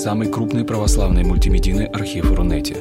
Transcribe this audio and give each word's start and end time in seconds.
самый 0.00 0.32
крупный 0.32 0.64
православный 0.64 1.24
мультимедийный 1.24 1.84
архив 1.84 2.32
Рунете. 2.32 2.74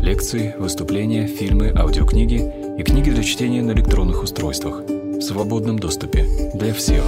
Лекции, 0.00 0.54
выступления, 0.58 1.26
фильмы, 1.26 1.70
аудиокниги 1.76 2.40
и 2.78 2.82
книги 2.82 3.10
для 3.10 3.22
чтения 3.22 3.60
на 3.60 3.72
электронных 3.72 4.22
устройствах 4.22 4.80
в 4.80 5.20
свободном 5.20 5.78
доступе 5.78 6.24
для 6.54 6.72
всех. 6.72 7.04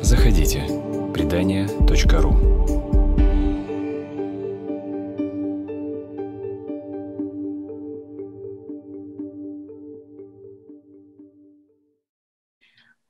Заходите. 0.00 0.62
Предания.ру 1.12 2.36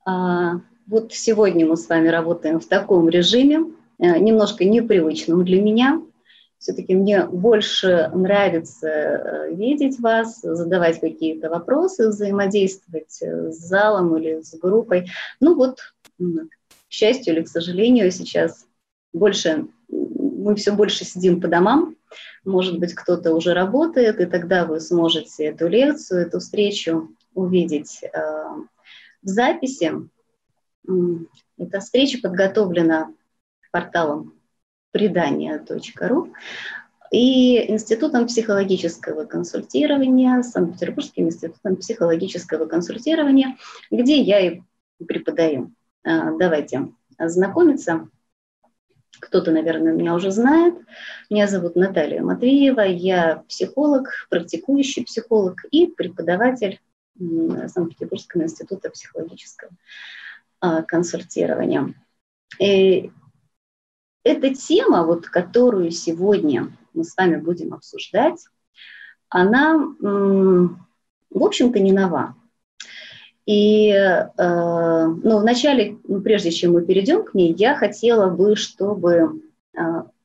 А, 0.03 0.61
вот 0.87 1.13
сегодня 1.13 1.67
мы 1.67 1.77
с 1.77 1.87
вами 1.87 2.07
работаем 2.07 2.59
в 2.59 2.65
таком 2.65 3.07
режиме, 3.07 3.65
немножко 3.99 4.65
непривычном 4.65 5.45
для 5.45 5.61
меня. 5.61 6.01
Все-таки 6.57 6.95
мне 6.95 7.25
больше 7.25 8.09
нравится 8.13 8.87
э, 8.87 9.53
видеть 9.53 9.99
вас, 9.99 10.41
задавать 10.41 10.99
какие-то 10.99 11.49
вопросы, 11.49 12.09
взаимодействовать 12.09 13.21
э, 13.21 13.51
с 13.51 13.57
залом 13.57 14.17
или 14.17 14.41
с 14.41 14.57
группой. 14.57 15.07
Ну 15.39 15.55
вот, 15.55 15.79
к 16.17 16.49
счастью 16.89 17.35
или 17.35 17.43
к 17.43 17.49
сожалению, 17.49 18.09
сейчас 18.11 18.65
больше 19.13 19.67
мы 19.89 20.55
все 20.55 20.71
больше 20.71 21.05
сидим 21.05 21.41
по 21.41 21.47
домам. 21.47 21.95
Может 22.45 22.79
быть, 22.79 22.93
кто-то 22.93 23.33
уже 23.35 23.53
работает, 23.53 24.19
и 24.19 24.25
тогда 24.25 24.65
вы 24.65 24.79
сможете 24.79 25.45
эту 25.45 25.67
лекцию, 25.67 26.21
эту 26.21 26.39
встречу 26.39 27.09
увидеть 27.33 28.01
в 29.21 29.27
записи. 29.27 29.91
Эта 31.57 31.79
встреча 31.79 32.19
подготовлена 32.21 33.11
порталом 33.75 34.33
предания.ру 34.91 36.33
и 37.11 37.69
Институтом 37.69 38.25
психологического 38.27 39.25
консультирования, 39.25 40.41
Санкт-Петербургским 40.43 41.25
институтом 41.25 41.75
психологического 41.75 42.67
консультирования, 42.67 43.57
где 43.91 44.21
я 44.21 44.39
и 44.39 44.61
преподаю. 45.05 45.73
А, 46.05 46.31
давайте 46.37 46.87
знакомиться. 47.19 48.07
Кто-то, 49.19 49.51
наверное, 49.51 49.91
меня 49.91 50.15
уже 50.15 50.31
знает. 50.31 50.75
Меня 51.29 51.47
зовут 51.47 51.75
Наталья 51.75 52.21
Матвеева. 52.21 52.79
Я 52.79 53.43
психолог, 53.49 54.07
практикующий 54.29 55.03
психолог 55.03 55.65
и 55.69 55.87
преподаватель 55.87 56.79
Санкт-Петербургского 57.19 58.43
института 58.43 58.89
психологического 58.89 59.71
а, 60.61 60.81
консультирования. 60.81 61.93
И 62.57 63.11
эта 64.25 64.53
тема, 64.53 65.05
вот, 65.05 65.27
которую 65.27 65.91
сегодня 65.91 66.75
мы 66.93 67.03
с 67.05 67.15
вами 67.15 67.37
будем 67.37 67.73
обсуждать, 67.73 68.43
она, 69.29 69.77
в 69.77 70.77
общем-то, 71.31 71.79
не 71.79 71.91
нова. 71.93 72.35
И 73.45 73.89
э, 73.91 74.25
ну, 74.37 75.37
вначале, 75.37 75.99
ну, 76.07 76.21
прежде 76.21 76.49
чем 76.49 76.73
мы 76.73 76.83
перейдем 76.83 77.23
к 77.23 77.35
ней, 77.35 77.53
я 77.53 77.75
хотела 77.75 78.31
бы, 78.31 78.55
чтобы 78.55 79.41
э, 79.77 79.81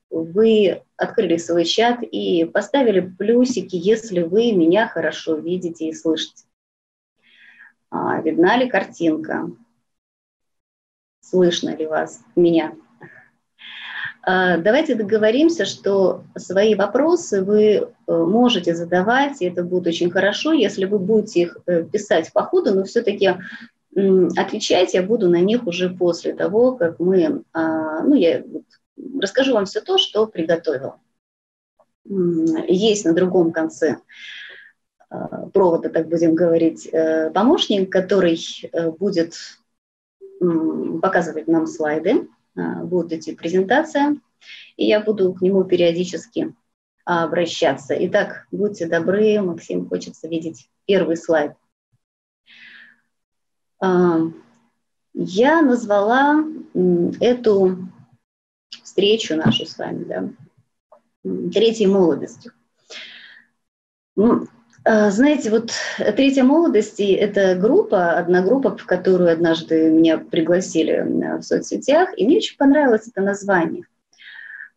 вы 0.09 0.81
открыли 0.97 1.37
свой 1.37 1.65
чат 1.65 1.99
и 2.01 2.45
поставили 2.45 3.01
плюсики, 3.01 3.75
если 3.75 4.23
вы 4.23 4.53
меня 4.53 4.87
хорошо 4.87 5.35
видите 5.35 5.89
и 5.89 5.93
слышите. 5.93 6.45
А, 7.91 8.19
видна 8.21 8.57
ли 8.57 8.67
картинка? 8.67 9.51
Слышно 11.19 11.75
ли 11.75 11.85
вас, 11.85 12.23
меня? 12.35 12.73
А, 14.23 14.57
давайте 14.57 14.95
договоримся, 14.95 15.65
что 15.65 16.23
свои 16.37 16.75
вопросы 16.75 17.43
вы 17.43 17.63
э, 17.63 17.87
можете 18.07 18.75
задавать, 18.75 19.41
и 19.41 19.45
это 19.45 19.63
будет 19.63 19.87
очень 19.87 20.11
хорошо, 20.11 20.51
если 20.51 20.85
вы 20.85 20.99
будете 20.99 21.41
их 21.41 21.57
э, 21.65 21.83
писать 21.83 22.31
по 22.33 22.43
ходу, 22.43 22.73
но 22.73 22.83
все-таки 22.83 23.31
отвечать 24.37 24.93
я 24.93 25.03
буду 25.03 25.27
на 25.27 25.41
них 25.41 25.67
уже 25.67 25.89
после 25.89 26.33
того, 26.33 26.77
как 26.77 26.99
мы, 26.99 27.43
а, 27.51 28.03
ну, 28.03 28.15
я 28.15 28.41
расскажу 29.19 29.53
вам 29.53 29.65
все 29.65 29.81
то, 29.81 29.97
что 29.97 30.27
приготовила. 30.27 30.95
Есть 32.05 33.03
на 33.03 33.13
другом 33.13 33.51
конце 33.51 33.97
Э, 35.11 35.47
провода, 35.53 35.89
так 35.89 36.07
будем 36.07 36.35
говорить, 36.35 36.87
э, 36.91 37.31
помощник, 37.31 37.91
который 37.91 38.39
будет 38.97 39.35
показывать 41.03 41.47
нам 41.47 41.67
слайды, 41.67 42.27
будет 42.55 43.13
идти 43.13 43.35
презентация, 43.35 44.17
и 44.77 44.85
я 44.85 44.99
буду 44.99 45.33
к 45.33 45.41
нему 45.41 45.63
периодически 45.63 46.53
обращаться. 47.05 47.95
Итак, 48.07 48.47
будьте 48.51 48.87
добры, 48.87 49.41
Максим, 49.41 49.87
хочется 49.87 50.27
видеть 50.27 50.69
первый 50.85 51.17
слайд. 51.17 51.53
Я 53.81 55.61
назвала 55.61 56.43
эту 57.19 57.77
встречу 58.83 59.35
нашу 59.35 59.65
с 59.65 59.77
вами, 59.77 60.03
да, 60.03 60.29
третьей 61.51 61.87
молодостью. 61.87 62.53
А, 64.83 65.11
знаете, 65.11 65.51
вот 65.51 65.71
«Третья 66.15 66.43
молодости»— 66.43 67.13
это 67.13 67.55
группа, 67.55 68.13
одна 68.13 68.41
группа, 68.41 68.75
в 68.75 68.85
которую 68.85 69.31
однажды 69.31 69.91
меня 69.91 70.17
пригласили 70.17 71.05
в 71.37 71.43
соцсетях, 71.43 72.09
и 72.17 72.25
мне 72.25 72.37
очень 72.37 72.57
понравилось 72.57 73.07
это 73.07 73.21
название. 73.21 73.85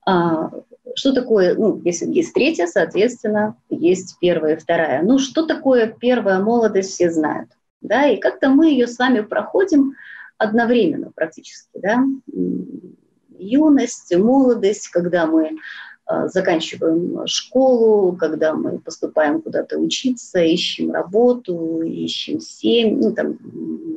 А, 0.07 0.51
что 0.95 1.13
такое, 1.15 1.55
ну, 1.55 1.81
если 1.85 2.07
есть 2.13 2.35
третья, 2.35 2.67
соответственно, 2.67 3.57
есть 3.71 4.19
первая 4.21 4.57
и 4.57 4.59
вторая. 4.59 5.03
Ну, 5.03 5.19
что 5.19 5.47
такое 5.47 5.87
первая 5.87 6.39
молодость, 6.39 6.93
все 6.93 7.11
знают. 7.11 7.51
Да, 7.81 8.07
и 8.07 8.19
как-то 8.19 8.51
мы 8.51 8.71
ее 8.71 8.87
с 8.87 8.99
вами 8.99 9.21
проходим 9.21 9.95
одновременно 10.37 11.11
практически, 11.15 11.79
да. 11.79 12.05
Юность, 13.39 14.15
молодость, 14.15 14.89
когда 14.89 15.27
мы 15.27 15.59
заканчиваем 16.27 17.27
школу, 17.27 18.17
когда 18.17 18.55
мы 18.55 18.79
поступаем 18.79 19.41
куда-то 19.41 19.79
учиться, 19.79 20.41
ищем 20.41 20.93
работу, 20.93 21.83
ищем 21.83 22.41
семь, 22.41 23.01
ну, 23.01 23.15
там 23.15 23.39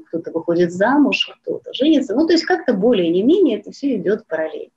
кто-то 0.07 0.31
выходит 0.31 0.71
замуж, 0.71 1.29
кто-то 1.41 1.73
женится. 1.73 2.15
Ну, 2.15 2.25
то 2.25 2.33
есть 2.33 2.45
как-то 2.45 2.73
более 2.73 3.09
не 3.09 3.23
менее 3.23 3.59
это 3.59 3.71
все 3.71 3.97
идет 3.97 4.25
параллельно. 4.27 4.71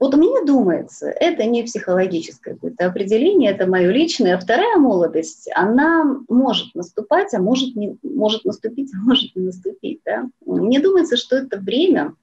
Вот 0.00 0.14
мне 0.16 0.44
думается, 0.44 1.08
это 1.08 1.46
не 1.46 1.62
психологическое 1.62 2.54
какое-то 2.54 2.86
определение, 2.86 3.52
это 3.52 3.66
мое 3.66 3.90
личное. 3.90 4.36
А 4.36 4.38
вторая 4.38 4.76
молодость, 4.76 5.48
она 5.54 6.18
может 6.28 6.74
наступать, 6.74 7.32
а 7.32 7.40
может, 7.40 7.76
не, 7.76 7.96
может 8.02 8.44
наступить, 8.44 8.92
а 8.92 8.98
может 8.98 9.34
не 9.36 9.46
наступить. 9.46 10.00
Да? 10.04 10.28
Мне 10.44 10.80
думается, 10.80 11.16
что 11.16 11.36
это 11.36 11.58
время, 11.58 12.14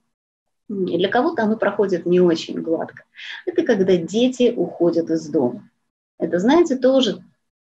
для 0.72 1.10
кого-то 1.10 1.44
оно 1.44 1.58
проходит 1.58 2.06
не 2.06 2.20
очень 2.20 2.62
гладко. 2.62 3.04
Это 3.46 3.64
когда 3.64 3.98
дети 3.98 4.54
уходят 4.56 5.10
из 5.10 5.28
дома. 5.28 5.70
Это, 6.18 6.40
знаете, 6.40 6.78
тоже 6.78 7.24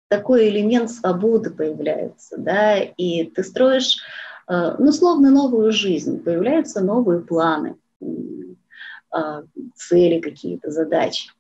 такой 0.10 0.50
элемент 0.50 0.92
свободы 0.92 1.52
появляется, 1.52 2.38
да, 2.38 2.78
и 2.80 3.26
ты 3.26 3.44
строишь, 3.44 4.00
э, 4.48 4.76
ну, 4.80 4.92
словно 4.92 5.30
новую 5.30 5.72
жизнь, 5.72 6.22
появляются 6.24 6.82
новые 6.82 7.22
планы, 7.22 7.78
э, 8.02 9.44
цели 9.76 10.20
какие-то, 10.20 10.72
задачи. 10.72 11.32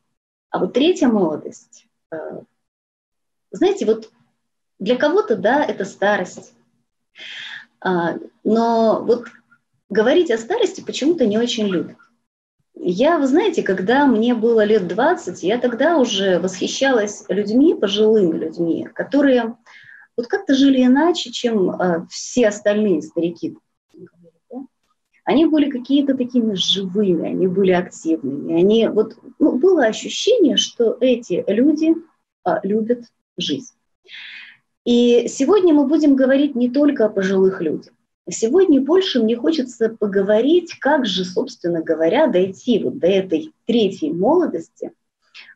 А 0.51 0.59
вот 0.59 0.73
третья 0.73 1.07
молодость, 1.07 1.87
э, 2.11 2.41
знаете, 3.51 3.85
вот 3.85 4.09
для 4.77 4.95
кого-то, 4.95 5.35
да, 5.35 5.65
это 5.65 5.83
старость, 5.83 6.53
но 8.43 9.03
вот 9.03 9.25
говорить 9.89 10.31
о 10.31 10.37
старости 10.37 10.81
почему-то 10.81 11.25
не 11.25 11.37
очень 11.37 11.67
любят. 11.67 11.97
Я, 12.75 13.17
вы 13.17 13.27
знаете, 13.27 13.61
когда 13.61 14.05
мне 14.05 14.33
было 14.33 14.63
лет 14.63 14.87
20, 14.87 15.43
я 15.43 15.57
тогда 15.57 15.97
уже 15.97 16.39
восхищалась 16.39 17.25
людьми, 17.27 17.73
пожилыми 17.73 18.37
людьми, 18.37 18.87
которые 18.93 19.57
вот 20.15 20.27
как-то 20.27 20.55
жили 20.55 20.83
иначе, 20.83 21.31
чем 21.31 21.71
э, 21.71 22.05
все 22.09 22.47
остальные 22.47 23.01
старики. 23.01 23.57
Они 25.25 25.45
были 25.45 25.69
какие-то 25.69 26.15
такими 26.15 26.55
живыми, 26.55 27.29
они 27.29 27.47
были 27.47 27.71
активными. 27.71 28.59
Они, 28.59 28.87
вот, 28.87 29.17
ну, 29.37 29.57
было 29.59 29.85
ощущение, 29.85 30.57
что 30.57 30.97
эти 30.99 31.43
люди 31.47 31.93
э, 32.45 32.49
любят 32.63 33.03
жизнь. 33.37 33.73
И 34.85 35.27
сегодня 35.27 35.73
мы 35.73 35.85
будем 35.85 36.15
говорить 36.15 36.55
не 36.55 36.69
только 36.69 37.05
о 37.05 37.09
пожилых 37.09 37.61
людях. 37.61 37.93
Сегодня 38.31 38.81
больше 38.81 39.21
мне 39.21 39.35
хочется 39.35 39.89
поговорить, 39.89 40.77
как 40.79 41.05
же, 41.05 41.25
собственно 41.25 41.81
говоря, 41.81 42.27
дойти 42.27 42.83
вот 42.83 42.99
до 42.99 43.07
этой 43.07 43.53
третьей 43.65 44.11
молодости. 44.11 44.91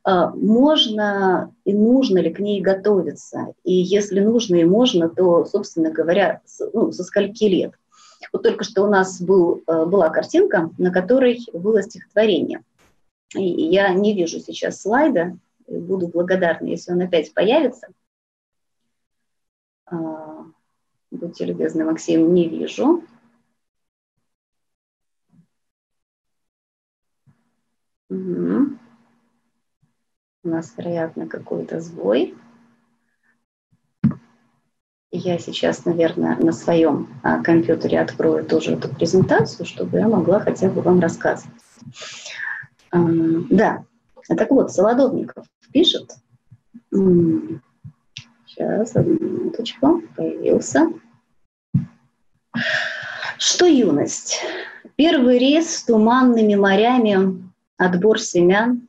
А, 0.04 0.30
можно 0.30 1.54
и 1.66 1.74
нужно 1.74 2.20
ли 2.20 2.34
к 2.34 2.40
ней 2.40 2.62
готовиться? 2.62 3.54
И 3.64 3.74
если 3.74 4.20
нужно 4.20 4.56
и 4.56 4.64
можно, 4.64 5.10
то, 5.10 5.46
собственно 5.46 5.92
говоря, 5.92 6.42
ну, 6.74 6.92
со 6.92 7.04
скольки 7.04 7.46
лет? 7.46 7.74
Вот 8.32 8.44
только 8.44 8.64
что 8.64 8.84
у 8.84 8.88
нас 8.88 9.22
был, 9.22 9.62
а, 9.66 9.86
была 9.86 10.10
картинка, 10.10 10.72
на 10.78 10.92
которой 10.92 11.40
было 11.54 11.82
стихотворение. 11.84 12.64
Я 13.36 13.94
не 13.94 14.14
вижу 14.14 14.40
сейчас 14.40 14.82
слайда, 14.82 15.38
буду 15.68 16.08
благодарна, 16.08 16.68
если 16.68 16.92
он 16.92 17.02
опять 17.02 17.34
появится. 17.34 17.88
Будьте 21.14 21.46
любезны, 21.46 21.86
Максим, 21.86 22.34
не 22.34 22.50
вижу. 22.50 23.04
Угу. 28.10 28.78
У 30.44 30.48
нас, 30.48 30.74
вероятно, 30.76 31.28
какой-то 31.28 31.80
сбой. 31.82 32.36
Я 35.12 35.38
сейчас, 35.38 35.86
наверное, 35.86 36.36
на 36.38 36.52
своем 36.52 37.08
а, 37.22 37.44
компьютере 37.44 38.00
открою 38.00 38.44
тоже 38.44 38.74
эту 38.74 38.90
презентацию, 38.90 39.68
чтобы 39.68 40.00
я 40.00 40.08
могла 40.08 40.40
хотя 40.40 40.68
бы 40.68 40.82
вам 40.82 41.00
рассказывать. 41.00 41.62
Да, 42.92 43.86
так 44.28 44.50
вот, 44.50 44.72
Солодовников 44.72 45.46
пишет. 45.72 46.16
Сейчас, 48.46 48.96
одну 48.96 49.20
минуточку, 49.20 50.02
появился. 50.16 50.92
Что 53.46 53.66
юность? 53.66 54.40
Первый 54.96 55.38
рейс 55.38 55.76
с 55.76 55.84
туманными 55.84 56.56
морями, 56.56 57.44
отбор 57.76 58.18
семян, 58.18 58.88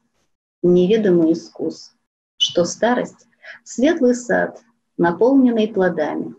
неведомый 0.63 1.33
искус. 1.33 1.93
Что 2.37 2.65
старость? 2.65 3.27
Светлый 3.65 4.15
сад, 4.15 4.63
наполненный 4.97 5.67
плодами, 5.67 6.37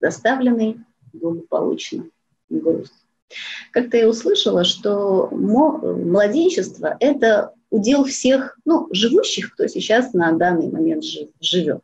доставленный 0.00 0.78
благополучно 1.12 2.04
груз. 2.50 2.92
Как-то 3.72 3.96
я 3.96 4.08
услышала, 4.08 4.62
что 4.62 5.28
младенчество– 5.32 6.96
это 7.00 7.52
удел 7.70 8.04
всех 8.04 8.60
ну, 8.64 8.86
живущих, 8.92 9.54
кто 9.54 9.66
сейчас 9.66 10.12
на 10.12 10.30
данный 10.34 10.70
момент 10.70 11.02
жив, 11.02 11.30
живет. 11.40 11.82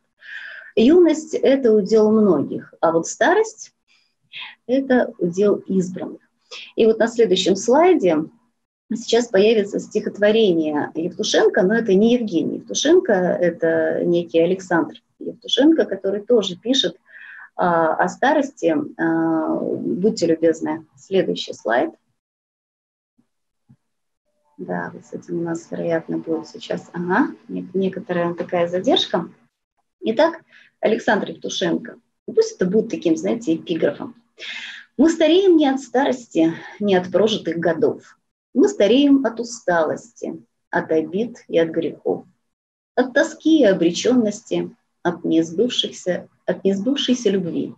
Юность– 0.77 1.33
это 1.33 1.73
удел 1.73 2.09
многих, 2.09 2.73
а 2.79 2.93
вот 2.93 3.05
старость– 3.05 3.73
это 4.65 5.13
удел 5.17 5.55
избранных. 5.67 6.21
И 6.75 6.85
вот 6.85 6.99
на 6.99 7.07
следующем 7.07 7.55
слайде 7.55 8.17
сейчас 8.93 9.27
появится 9.27 9.79
стихотворение 9.79 10.91
Евтушенко, 10.95 11.63
но 11.63 11.75
это 11.75 11.93
не 11.93 12.13
Евгений 12.13 12.57
Евтушенко, 12.57 13.13
это 13.13 14.03
некий 14.05 14.39
Александр 14.39 14.95
Евтушенко, 15.19 15.85
который 15.85 16.21
тоже 16.21 16.55
пишет 16.55 16.97
а, 17.55 17.95
о 17.95 18.07
старости. 18.07 18.75
А, 18.97 19.59
будьте 19.59 20.27
любезны, 20.27 20.85
следующий 20.95 21.53
слайд. 21.53 21.93
Да, 24.57 24.89
вот 24.91 25.05
с 25.05 25.13
этим 25.13 25.39
у 25.39 25.43
нас, 25.43 25.69
вероятно, 25.69 26.17
будет 26.17 26.47
сейчас 26.47 26.89
ага, 26.91 27.27
некоторая 27.47 28.33
такая 28.33 28.67
задержка. 28.67 29.29
Итак, 30.01 30.41
Александр 30.79 31.29
Евтушенко. 31.29 31.99
Пусть 32.25 32.55
это 32.55 32.65
будет 32.65 32.89
таким, 32.89 33.15
знаете, 33.15 33.55
эпиграфом. 33.55 34.15
Мы 34.97 35.09
стареем 35.09 35.57
не 35.57 35.67
от 35.67 35.79
старости, 35.79 36.53
не 36.79 36.95
от 36.95 37.11
прожитых 37.11 37.57
годов. 37.57 38.17
Мы 38.53 38.67
стареем 38.67 39.25
от 39.25 39.39
усталости, 39.39 40.43
от 40.69 40.91
обид 40.91 41.37
и 41.47 41.59
от 41.59 41.69
грехов, 41.69 42.25
от 42.95 43.13
тоски 43.13 43.59
и 43.59 43.65
обреченности, 43.65 44.75
от 45.03 45.23
несбывшихся, 45.23 46.27
от 46.45 46.63
несбывшейся 46.63 47.29
любви, 47.29 47.75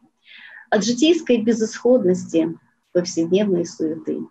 от 0.70 0.84
житейской 0.84 1.42
безысходности, 1.42 2.58
повседневной 2.92 3.66
суеты, 3.66 4.22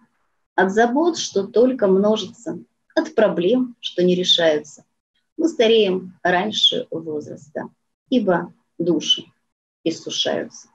от 0.54 0.72
забот, 0.72 1.18
что 1.18 1.46
только 1.46 1.86
множится, 1.86 2.58
от 2.94 3.14
проблем, 3.14 3.76
что 3.80 4.02
не 4.02 4.14
решаются. 4.14 4.84
Мы 5.36 5.48
стареем 5.48 6.18
раньше 6.22 6.86
возраста, 6.90 7.68
ибо 8.08 8.52
души 8.78 9.24
иссушаются. 9.84 10.68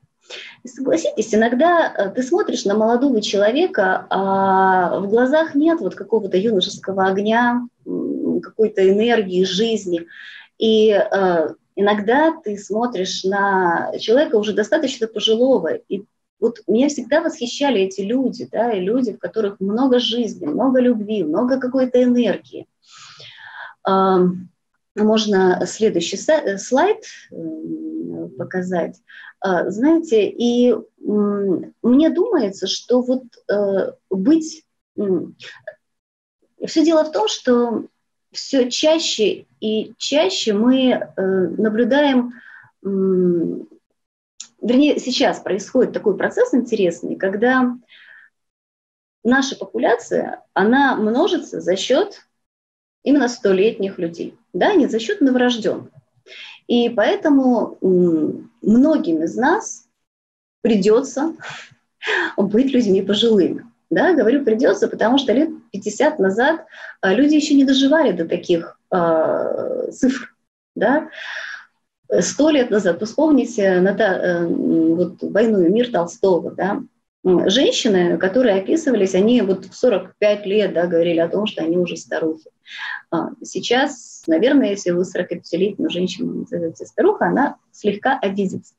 Согласитесь, 0.66 1.34
иногда 1.36 1.94
э, 1.94 2.10
ты 2.12 2.24
смотришь 2.24 2.66
на 2.66 2.76
молодого 2.76 3.22
человека, 3.22 4.08
а 4.10 5.00
в 5.00 5.10
глазах 5.10 5.56
нет 5.56 5.82
вот 5.82 5.96
какого-то 5.96 6.38
юношеского 6.38 7.08
огня, 7.08 7.68
какой-то 8.42 8.90
энергии, 8.90 9.44
жизни. 9.44 10.08
И 10.58 10.90
э, 10.92 11.48
иногда 11.76 12.34
ты 12.44 12.58
смотришь 12.58 13.24
на 13.24 13.92
человека 14.00 14.36
уже 14.36 14.54
достаточно 14.54 15.08
пожилого, 15.08 15.74
и 15.74 16.04
вот 16.40 16.60
меня 16.68 16.90
всегда 16.90 17.22
восхищали 17.22 17.82
эти 17.82 18.02
люди, 18.02 18.48
да, 18.52 18.72
и 18.74 18.82
люди, 18.82 19.14
в 19.14 19.20
которых 19.20 19.60
много 19.60 20.00
жизни, 20.00 20.46
много 20.46 20.82
любви, 20.82 21.24
много 21.24 21.60
какой-то 21.60 22.04
энергии. 22.04 22.68
Можно 24.96 25.66
следующий 25.66 26.18
слайд 26.58 27.04
показать. 28.38 29.02
А, 29.40 29.70
знаете, 29.70 30.30
и 30.30 30.76
мне 31.00 32.10
думается, 32.10 32.68
что 32.68 33.02
вот 33.02 33.24
э, 33.52 33.92
быть... 34.10 34.66
Все 36.66 36.86
дело 36.86 37.04
в 37.04 37.12
том, 37.12 37.28
что 37.28 37.88
все 38.32 38.70
чаще 38.70 39.48
и 39.60 39.94
чаще 39.98 40.54
мы 40.54 40.92
э, 40.92 41.22
наблюдаем, 41.22 42.34
вернее, 44.62 44.98
сейчас 45.00 45.40
происходит 45.40 45.94
такой 45.94 46.16
процесс 46.16 46.54
интересный, 46.54 47.18
когда 47.18 47.76
наша 49.24 49.58
популяция, 49.58 50.44
она 50.54 50.96
множится 50.96 51.60
за 51.60 51.76
счет 51.76 52.26
именно 53.04 53.28
столетних 53.28 54.00
людей, 54.00 54.36
да, 54.54 54.74
не 54.74 54.88
за 54.88 55.00
счет 55.00 55.22
новорожденных. 55.22 55.90
И 56.68 56.90
поэтому 56.90 57.78
многим 57.82 59.24
из 59.24 59.36
нас 59.36 59.86
придется 60.62 61.36
быть 62.38 62.72
людьми 62.72 63.02
пожилыми. 63.02 63.66
Да, 63.90 64.14
говорю 64.14 64.44
придется, 64.44 64.88
потому 64.88 65.20
что 65.20 65.34
лет 65.34 65.50
50 65.72 66.18
назад 66.18 66.66
а, 67.02 67.14
люди 67.14 67.36
еще 67.36 67.54
не 67.54 67.64
доживали 67.64 68.12
до 68.12 68.28
таких 68.28 68.80
э, 68.92 69.90
цифр. 69.92 70.34
Да? 70.76 71.10
Сто 72.22 72.50
лет 72.50 72.72
назад, 72.72 73.04
вспомните 73.04 73.80
на 73.82 73.94
та, 73.94 74.18
э, 74.18 74.48
вот, 74.48 75.22
«Войну 75.22 75.62
и 75.62 75.70
мир» 75.70 75.92
Толстого, 75.92 76.50
да? 76.52 76.82
женщины, 77.24 78.18
которые 78.18 78.60
описывались, 78.62 79.16
они 79.16 79.42
вот 79.42 79.66
в 79.66 79.76
45 79.76 80.46
лет 80.46 80.74
да, 80.74 80.88
говорили 80.88 81.20
о 81.20 81.30
том, 81.30 81.46
что 81.46 81.64
они 81.64 81.78
уже 81.78 81.96
старухи. 81.96 82.50
А, 83.12 83.30
сейчас, 83.42 84.24
наверное, 84.28 84.72
если 84.72 84.92
вы 84.92 85.04
45-летнюю 85.04 85.90
женщину 85.90 86.34
назовете 86.34 86.86
старуха, 86.86 87.28
она 87.28 87.58
слегка 87.72 88.18
обидится. 88.18 88.74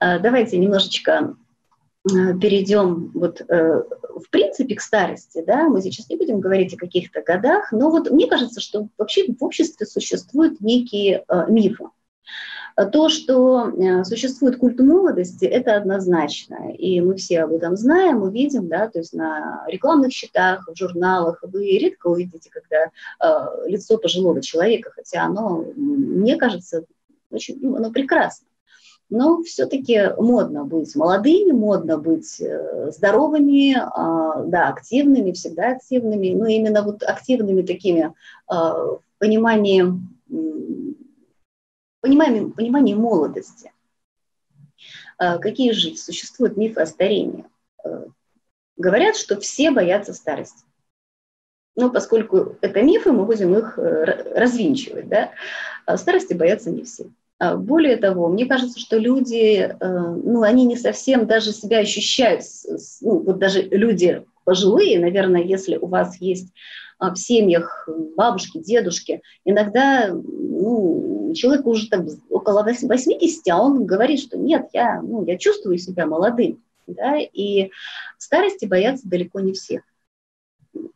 А, 0.00 0.18
давайте 0.18 0.58
немножечко 0.58 1.36
а, 2.10 2.34
перейдем 2.34 3.10
вот 3.14 3.40
э, 3.40 3.82
в 4.14 4.28
принципе 4.30 4.74
к 4.74 4.80
старости, 4.80 5.42
да, 5.46 5.68
мы 5.68 5.80
сейчас 5.80 6.08
не 6.10 6.16
будем 6.16 6.40
говорить 6.40 6.74
о 6.74 6.78
каких-то 6.78 7.22
годах, 7.22 7.72
но 7.72 7.90
вот 7.90 8.10
мне 8.10 8.26
кажется, 8.26 8.60
что 8.60 8.88
вообще 8.98 9.32
в 9.32 9.42
обществе 9.42 9.86
существуют 9.86 10.60
некие 10.60 11.24
э, 11.26 11.44
мифы. 11.48 11.84
То, 12.92 13.08
что 13.08 13.68
э, 13.68 14.02
существует 14.02 14.58
культ 14.58 14.80
молодости, 14.80 15.44
это 15.44 15.76
однозначно. 15.76 16.72
И 16.72 17.00
мы 17.00 17.14
все 17.14 17.42
об 17.42 17.52
этом 17.52 17.76
знаем, 17.76 18.22
увидим, 18.22 18.68
да, 18.68 18.88
то 18.88 18.98
есть 18.98 19.12
на 19.12 19.64
рекламных 19.68 20.12
счетах, 20.12 20.68
в 20.68 20.76
журналах 20.76 21.38
вы 21.42 21.78
редко 21.78 22.08
увидите, 22.08 22.50
когда 22.50 22.86
э, 22.86 23.70
лицо 23.70 23.96
пожилого 23.96 24.42
человека, 24.42 24.90
хотя 24.92 25.22
оно, 25.22 25.64
мне 25.76 26.36
кажется, 26.36 26.84
очень, 27.30 27.58
ну, 27.60 27.76
оно 27.76 27.92
прекрасно. 27.92 28.48
Но 29.08 29.42
все-таки 29.44 30.10
модно 30.18 30.64
быть 30.64 30.96
молодыми, 30.96 31.52
модно 31.52 31.98
быть 31.98 32.40
э, 32.40 32.90
здоровыми, 32.90 33.76
э, 33.76 34.48
да, 34.48 34.68
активными, 34.68 35.30
всегда 35.30 35.72
активными, 35.72 36.30
но 36.30 36.46
именно 36.46 36.82
вот 36.82 37.04
активными 37.04 37.62
такими 37.62 38.06
э, 38.06 38.10
в 38.48 39.00
понимании 39.18 39.84
пониманием, 42.04 42.52
пониманием 42.52 42.98
молодости. 42.98 43.72
А, 45.16 45.38
какие 45.38 45.72
же 45.72 45.96
существуют 45.96 46.58
мифы 46.58 46.82
о 46.82 46.86
старении? 46.86 47.46
А, 47.82 48.04
говорят, 48.76 49.16
что 49.16 49.40
все 49.40 49.70
боятся 49.70 50.12
старости. 50.12 50.64
Но 51.76 51.90
поскольку 51.90 52.56
это 52.60 52.82
мифы, 52.82 53.10
мы 53.10 53.24
будем 53.24 53.56
их 53.56 53.78
э, 53.78 54.38
развинчивать. 54.38 55.08
Да? 55.08 55.30
А 55.86 55.96
старости 55.96 56.34
боятся 56.34 56.70
не 56.70 56.84
все. 56.84 57.06
Более 57.40 57.96
того, 57.96 58.28
мне 58.28 58.46
кажется, 58.46 58.78
что 58.78 58.96
люди, 58.96 59.56
э, 59.58 59.74
ну, 59.80 60.42
они 60.42 60.66
не 60.66 60.76
совсем 60.76 61.26
даже 61.26 61.52
себя 61.52 61.78
ощущают, 61.78 62.42
ну, 63.00 63.18
вот 63.20 63.38
даже 63.38 63.62
люди 63.62 64.24
пожилые, 64.44 65.00
наверное, 65.00 65.42
если 65.42 65.78
у 65.78 65.86
вас 65.86 66.20
есть 66.20 66.52
в 67.10 67.16
семьях 67.16 67.88
бабушки, 68.16 68.58
дедушки, 68.58 69.22
иногда 69.44 70.08
ну, 70.08 71.32
человеку 71.34 71.70
уже 71.70 71.88
там 71.88 72.06
около 72.30 72.62
80, 72.62 73.48
а 73.48 73.62
он 73.62 73.84
говорит, 73.84 74.20
что 74.20 74.38
нет, 74.38 74.68
я, 74.72 75.02
ну, 75.02 75.24
я 75.24 75.36
чувствую 75.36 75.78
себя 75.78 76.06
молодым. 76.06 76.62
Да? 76.86 77.16
И 77.18 77.70
старости 78.18 78.66
боятся 78.66 79.08
далеко 79.08 79.40
не 79.40 79.52
все. 79.52 79.82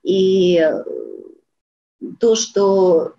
И 0.02 0.60
то, 2.20 2.34
что 2.34 3.14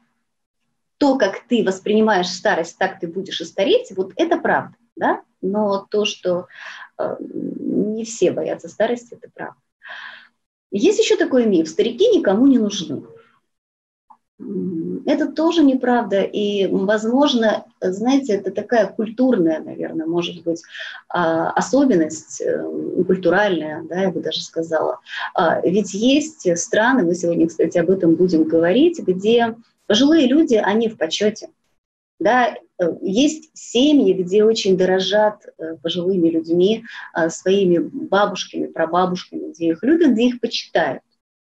то, 0.98 1.18
как 1.18 1.48
ты 1.48 1.64
воспринимаешь 1.64 2.28
старость, 2.28 2.78
так 2.78 3.00
ты 3.00 3.08
будешь 3.08 3.40
и 3.42 3.46
стареть, 3.46 3.92
вот 3.96 4.12
это 4.18 4.38
правда, 4.38 4.76
да? 4.96 5.22
Но 5.42 5.88
то, 5.90 6.04
что 6.04 6.48
э, 6.98 7.16
не 7.20 8.04
все 8.04 8.32
боятся 8.32 8.68
старости, 8.68 9.14
это 9.14 9.30
правда. 9.34 9.56
Есть 10.72 11.00
еще 11.00 11.16
такой 11.16 11.46
миф, 11.46 11.68
старики 11.68 12.08
никому 12.16 12.48
не 12.48 12.60
нужны. 12.60 13.04
Это 15.06 15.28
тоже 15.28 15.64
неправда, 15.64 16.22
и, 16.22 16.68
возможно, 16.68 17.66
знаете, 17.82 18.36
это 18.36 18.52
такая 18.52 18.88
культурная, 18.88 19.60
наверное, 19.60 20.06
может 20.06 20.44
быть, 20.44 20.62
а, 21.10 21.52
особенность, 21.52 22.40
э, 22.40 22.64
культуральная, 23.06 23.84
да, 23.84 24.04
я 24.04 24.12
бы 24.12 24.22
даже 24.22 24.42
сказала. 24.42 25.00
А, 25.34 25.60
ведь 25.62 25.94
есть 25.94 26.58
страны, 26.58 27.04
мы 27.04 27.16
сегодня, 27.16 27.48
кстати, 27.48 27.78
об 27.78 27.90
этом 27.90 28.16
будем 28.16 28.44
говорить, 28.44 29.00
где 29.00 29.56
пожилые 29.88 30.28
люди, 30.28 30.56
они 30.56 30.88
в 30.88 30.98
почете. 30.98 31.50
Да, 32.20 32.56
э, 32.78 32.86
есть 33.02 33.50
семьи, 33.54 34.14
где 34.14 34.44
очень 34.44 34.78
дорожат 34.78 35.46
э, 35.58 35.78
пожилыми 35.82 36.30
людьми, 36.30 36.84
своими 37.30 37.78
бабушками, 37.78 38.68
прабабушками, 38.68 39.52
где 39.52 39.70
их 39.70 39.84
любят, 39.84 40.12
где 40.12 40.28
их 40.28 40.40
почитают. 40.40 41.02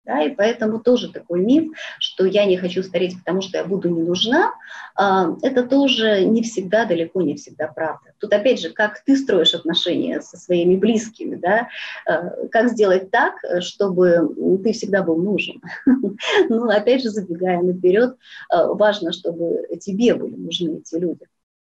Да, 0.06 0.22
и 0.22 0.32
поэтому 0.32 0.78
тоже 0.78 1.12
такой 1.12 1.40
миф, 1.40 1.72
что 1.98 2.26
я 2.26 2.44
не 2.44 2.56
хочу 2.56 2.84
стареть, 2.84 3.18
потому 3.18 3.42
что 3.42 3.58
я 3.58 3.64
буду 3.64 3.88
не 3.88 4.02
нужна, 4.02 4.54
а, 4.94 5.36
это 5.42 5.64
тоже 5.64 6.24
не 6.24 6.42
всегда, 6.42 6.84
далеко 6.84 7.22
не 7.22 7.34
всегда 7.34 7.66
правда. 7.66 8.12
Тут 8.20 8.32
опять 8.32 8.60
же, 8.60 8.70
как 8.70 9.02
ты 9.02 9.16
строишь 9.16 9.54
отношения 9.54 10.20
со 10.20 10.36
своими 10.36 10.76
близкими, 10.76 11.34
да, 11.34 11.68
а, 12.06 12.46
как 12.52 12.68
сделать 12.68 13.10
так, 13.10 13.34
чтобы 13.60 14.60
ты 14.62 14.72
всегда 14.72 15.02
был 15.02 15.16
нужен. 15.16 15.60
Ну, 16.48 16.68
опять 16.68 17.02
же, 17.02 17.10
забегая 17.10 17.60
наперед, 17.60 18.16
а, 18.48 18.66
важно, 18.66 19.12
чтобы 19.12 19.66
тебе 19.80 20.14
были 20.14 20.36
нужны 20.36 20.78
эти 20.78 20.94
люди, 20.94 21.26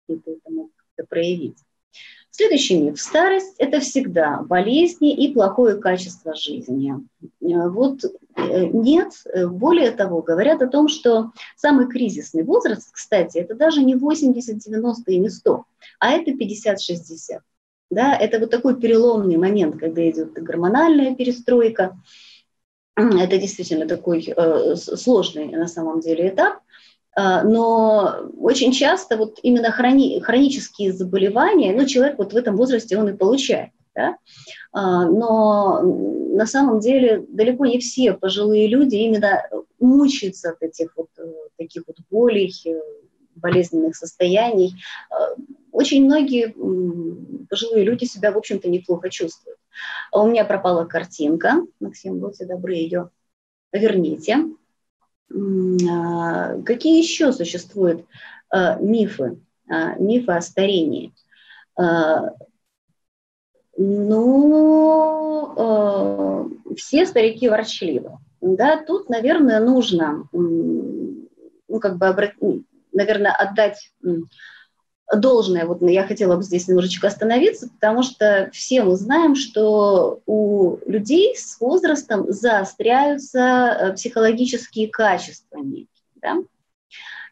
и 0.09 0.17
ты 0.17 0.33
это 0.33 0.51
мог 0.51 0.71
проявить. 1.09 1.59
Следующий 2.35 2.81
миф. 2.81 2.99
Старость– 2.99 3.57
это 3.59 3.81
всегда 3.81 4.39
болезни 4.39 5.15
и 5.15 5.35
плохое 5.35 5.77
качество 5.77 6.35
жизни. 6.35 6.95
Э, 7.23 7.69
вот 7.69 8.05
э, 8.37 8.65
нет. 8.73 9.13
Более 9.51 9.91
того, 9.91 10.23
говорят 10.23 10.63
о 10.63 10.67
том, 10.67 10.89
что 10.89 11.33
самый 11.57 11.89
кризисный 11.89 12.43
возраст, 12.43 12.89
кстати, 12.91 13.37
это 13.37 13.55
даже 13.55 13.85
не 13.85 13.97
80, 13.97 14.57
90 14.57 15.13
и 15.13 15.19
не 15.19 15.29
100, 15.29 15.65
а 16.01 16.13
это 16.13 16.31
50-60. 16.31 17.41
Да, 17.91 18.17
это 18.17 18.39
вот 18.39 18.51
такой 18.51 18.81
переломный 18.81 19.37
момент, 19.37 19.79
когда 19.79 20.09
идет 20.09 20.33
гормональная 20.33 21.15
перестройка. 21.15 21.99
Это 22.97 23.37
действительно 23.37 23.87
такой 23.87 24.33
э, 24.35 24.77
сложный 24.77 25.49
на 25.49 25.69
самом 25.69 26.01
деле 26.01 26.31
этап– 26.31 26.61
но 27.15 28.31
очень 28.39 28.73
часто 28.73 29.17
вот 29.17 29.39
именно 29.43 29.71
хрони, 29.71 30.21
хронические 30.21 30.93
заболевания, 30.93 31.75
ну, 31.75 31.87
человек 31.87 32.19
вот 32.19 32.33
в 32.33 32.37
этом 32.37 32.57
возрасте 32.57 32.97
он 32.97 33.09
и 33.11 33.17
получает. 33.17 33.71
Да? 33.95 34.17
А, 34.73 35.05
но 35.07 35.83
на 35.83 36.47
самом 36.47 36.81
деле 36.81 37.25
далеко 37.29 37.67
не 37.67 37.79
все 37.79 38.15
пожилые 38.15 38.67
люди 38.67 38.97
именно 38.97 39.43
мучаются 39.79 40.51
от 40.51 40.63
этих 40.63 40.97
вот 40.97 41.09
э, 41.19 41.31
таких 41.59 41.83
вот 41.87 41.97
болей, 42.11 42.55
э, 42.65 42.81
болезненных 43.35 43.95
состояний. 43.97 44.75
А, 45.11 45.35
очень 45.73 46.05
многие 46.05 46.55
пожилые 47.49 47.85
люди 47.85 48.05
себя, 48.05 48.33
в 48.33 48.39
общем-то, 48.39 48.69
неплохо 48.69 49.11
чувствуют. 49.11 49.59
У 50.11 50.27
меня 50.27 50.45
пропала 50.45 50.85
картинка. 50.85 51.67
Максим, 51.81 52.19
будьте 52.19 52.47
добры, 52.47 52.75
ее 52.75 53.11
верните. 53.73 54.39
А, 55.91 56.61
какие 56.63 56.99
еще 56.99 57.33
существуют 57.33 58.05
а, 58.51 58.77
мифы, 58.77 59.39
а, 59.69 59.95
мифы 59.97 60.33
о 60.33 60.41
старении? 60.41 61.13
Ну, 63.79 65.55
все 66.77 67.07
старики 67.07 67.49
ворчливы. 67.49 68.19
Да, 68.43 68.77
тут, 68.85 69.09
наверное, 69.09 69.59
нужно, 69.61 70.29
ну, 70.33 71.81
как 71.81 71.97
бы, 71.97 72.15
наверное, 72.93 73.33
отдать 73.33 73.93
должное. 75.15 75.67
Вот 75.67 75.83
я 75.83 76.07
хотела 76.07 76.37
бы 76.37 76.43
здесь 76.43 76.69
немножечко 76.69 77.09
остановиться, 77.09 77.69
потому 77.69 78.03
что 78.03 78.51
все 78.53 78.83
мы 78.83 78.97
знаем, 78.97 79.35
что 79.35 80.21
у 80.27 80.79
людей 80.87 81.37
с 81.37 81.61
возрастом 81.61 82.33
заостряются 82.33 83.39
э, 83.39 83.93
психологические 83.95 84.89
качества 84.89 85.59
некие. 85.59 85.89
Да? 86.17 86.37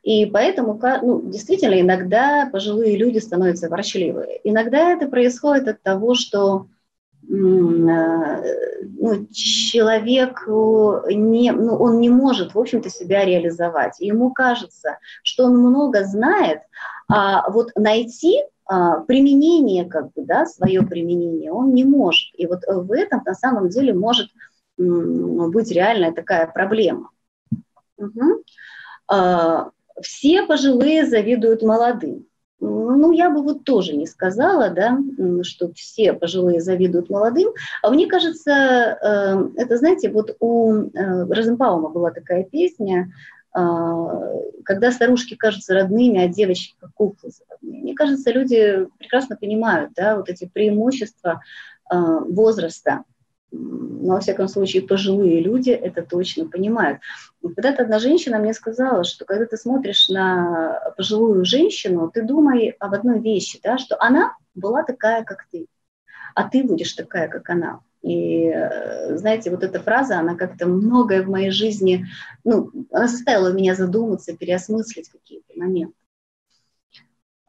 И 0.02 0.26
поэтому, 0.26 0.80
ну, 1.02 1.22
действительно, 1.22 1.78
иногда 1.80 2.48
пожилые 2.50 2.96
люди 2.96 3.18
становятся 3.18 3.68
ворчливы. 3.68 4.40
Иногда 4.44 4.92
это 4.92 5.06
происходит 5.06 5.68
от 5.68 5.82
того, 5.82 6.14
что 6.14 6.66
ну, 7.32 9.26
человек 9.30 10.42
не, 10.48 11.52
ну, 11.52 11.76
он 11.76 12.00
не 12.00 12.08
может, 12.08 12.54
в 12.54 12.58
общем-то, 12.58 12.90
себя 12.90 13.24
реализовать. 13.24 14.00
ему 14.00 14.32
кажется, 14.32 14.98
что 15.22 15.44
он 15.44 15.58
много 15.58 16.02
знает, 16.04 16.62
а 17.08 17.48
вот 17.50 17.70
найти 17.76 18.42
а, 18.66 19.00
применение, 19.00 19.84
как 19.84 20.12
бы, 20.12 20.24
да, 20.24 20.44
свое 20.44 20.82
применение 20.82 21.52
он 21.52 21.72
не 21.72 21.84
может. 21.84 22.34
И 22.34 22.46
вот 22.46 22.64
в 22.66 22.92
этом 22.92 23.22
на 23.24 23.34
самом 23.34 23.68
деле 23.68 23.94
может 23.94 24.28
быть 24.76 25.70
реальная 25.70 26.12
такая 26.12 26.48
проблема. 26.48 27.10
Угу. 27.96 28.44
Все 30.00 30.42
пожилые 30.46 31.06
завидуют 31.06 31.62
молодым. 31.62 32.26
Ну, 32.60 33.12
я 33.12 33.30
бы 33.30 33.42
вот 33.42 33.64
тоже 33.64 33.96
не 33.96 34.06
сказала, 34.06 34.68
да, 34.68 34.98
что 35.42 35.72
все 35.72 36.12
пожилые 36.12 36.60
завидуют 36.60 37.08
молодым. 37.08 37.52
А 37.82 37.90
мне 37.90 38.06
кажется, 38.06 38.50
э, 38.52 39.48
это, 39.56 39.78
знаете, 39.78 40.10
вот 40.10 40.36
у 40.40 40.72
э, 40.74 41.24
Розенбаума 41.24 41.88
была 41.88 42.10
такая 42.10 42.44
песня 42.44 43.10
а, 43.52 44.32
когда 44.64 44.92
старушки 44.92 45.34
кажутся 45.34 45.74
родными, 45.74 46.20
а 46.20 46.28
девочки 46.28 46.76
как 46.78 46.94
куклы 46.94 47.32
родные. 47.50 47.82
Мне 47.82 47.94
кажется, 47.94 48.30
люди 48.30 48.86
прекрасно 48.98 49.36
понимают 49.36 49.90
да, 49.96 50.16
вот 50.16 50.28
эти 50.28 50.44
преимущества 50.46 51.42
возраста. 51.90 53.02
Но, 53.52 54.14
во 54.14 54.20
всяком 54.20 54.48
случае, 54.48 54.82
пожилые 54.82 55.40
люди 55.40 55.70
это 55.70 56.02
точно 56.02 56.48
понимают. 56.48 57.00
Когда-то 57.42 57.82
одна 57.82 57.98
женщина 57.98 58.38
мне 58.38 58.54
сказала, 58.54 59.04
что 59.04 59.24
когда 59.24 59.46
ты 59.46 59.56
смотришь 59.56 60.08
на 60.08 60.92
пожилую 60.96 61.44
женщину, 61.44 62.10
ты 62.12 62.22
думай 62.22 62.76
об 62.78 62.94
одной 62.94 63.20
вещи, 63.20 63.58
да, 63.62 63.78
что 63.78 63.96
она 64.00 64.36
была 64.54 64.82
такая, 64.82 65.24
как 65.24 65.46
ты, 65.50 65.66
а 66.34 66.48
ты 66.48 66.62
будешь 66.62 66.92
такая, 66.92 67.28
как 67.28 67.48
она. 67.50 67.80
И, 68.02 68.46
э, 68.46 69.16
знаете, 69.16 69.50
вот 69.50 69.62
эта 69.62 69.80
фраза, 69.80 70.18
она 70.18 70.34
как-то 70.34 70.66
многое 70.66 71.22
в 71.22 71.28
моей 71.28 71.50
жизни, 71.50 72.06
ну, 72.44 72.70
она 72.90 73.08
заставила 73.08 73.52
меня 73.52 73.74
задуматься, 73.74 74.36
переосмыслить 74.36 75.10
какие-то 75.10 75.52
моменты. 75.56 75.94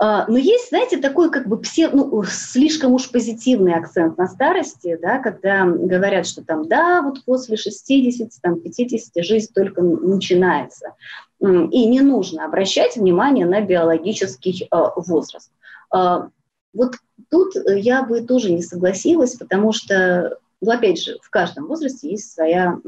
А, 0.04 0.26
но 0.28 0.40
есть, 0.40 0.70
знаете, 0.70 0.98
такой 0.98 1.30
как 1.30 1.48
бы 1.48 1.60
псе, 1.60 1.88
ну, 1.90 2.24
слишком 2.24 2.94
уж 2.94 3.12
позитивный 3.12 3.76
акцент 3.76 4.18
на 4.18 4.28
старости, 4.28 4.98
да, 5.00 5.20
когда 5.20 5.64
говорят, 5.64 6.26
что 6.26 6.44
там, 6.44 6.68
да, 6.68 7.04
вот 7.04 7.24
после 7.24 7.56
60, 7.56 8.30
там, 8.42 8.60
50 8.60 9.24
жизнь 9.24 9.54
только 9.54 9.84
начинается. 9.84 10.96
И 11.40 11.86
не 11.86 12.02
нужно 12.02 12.46
обращать 12.46 12.96
внимание 12.96 13.46
на 13.46 13.62
биологический 13.62 14.64
э, 14.64 14.76
возраст. 14.96 15.52
А, 15.92 16.30
вот 16.74 16.96
тут 17.30 17.54
я 17.68 18.02
бы 18.02 18.22
тоже 18.22 18.52
не 18.52 18.64
согласилась, 18.64 19.36
потому 19.36 19.72
что, 19.72 20.40
ну, 20.62 20.72
опять 20.72 21.00
же, 21.00 21.20
в 21.22 21.30
каждом 21.30 21.68
возрасте 21.68 22.10
есть 22.10 22.34
своя, 22.34 22.80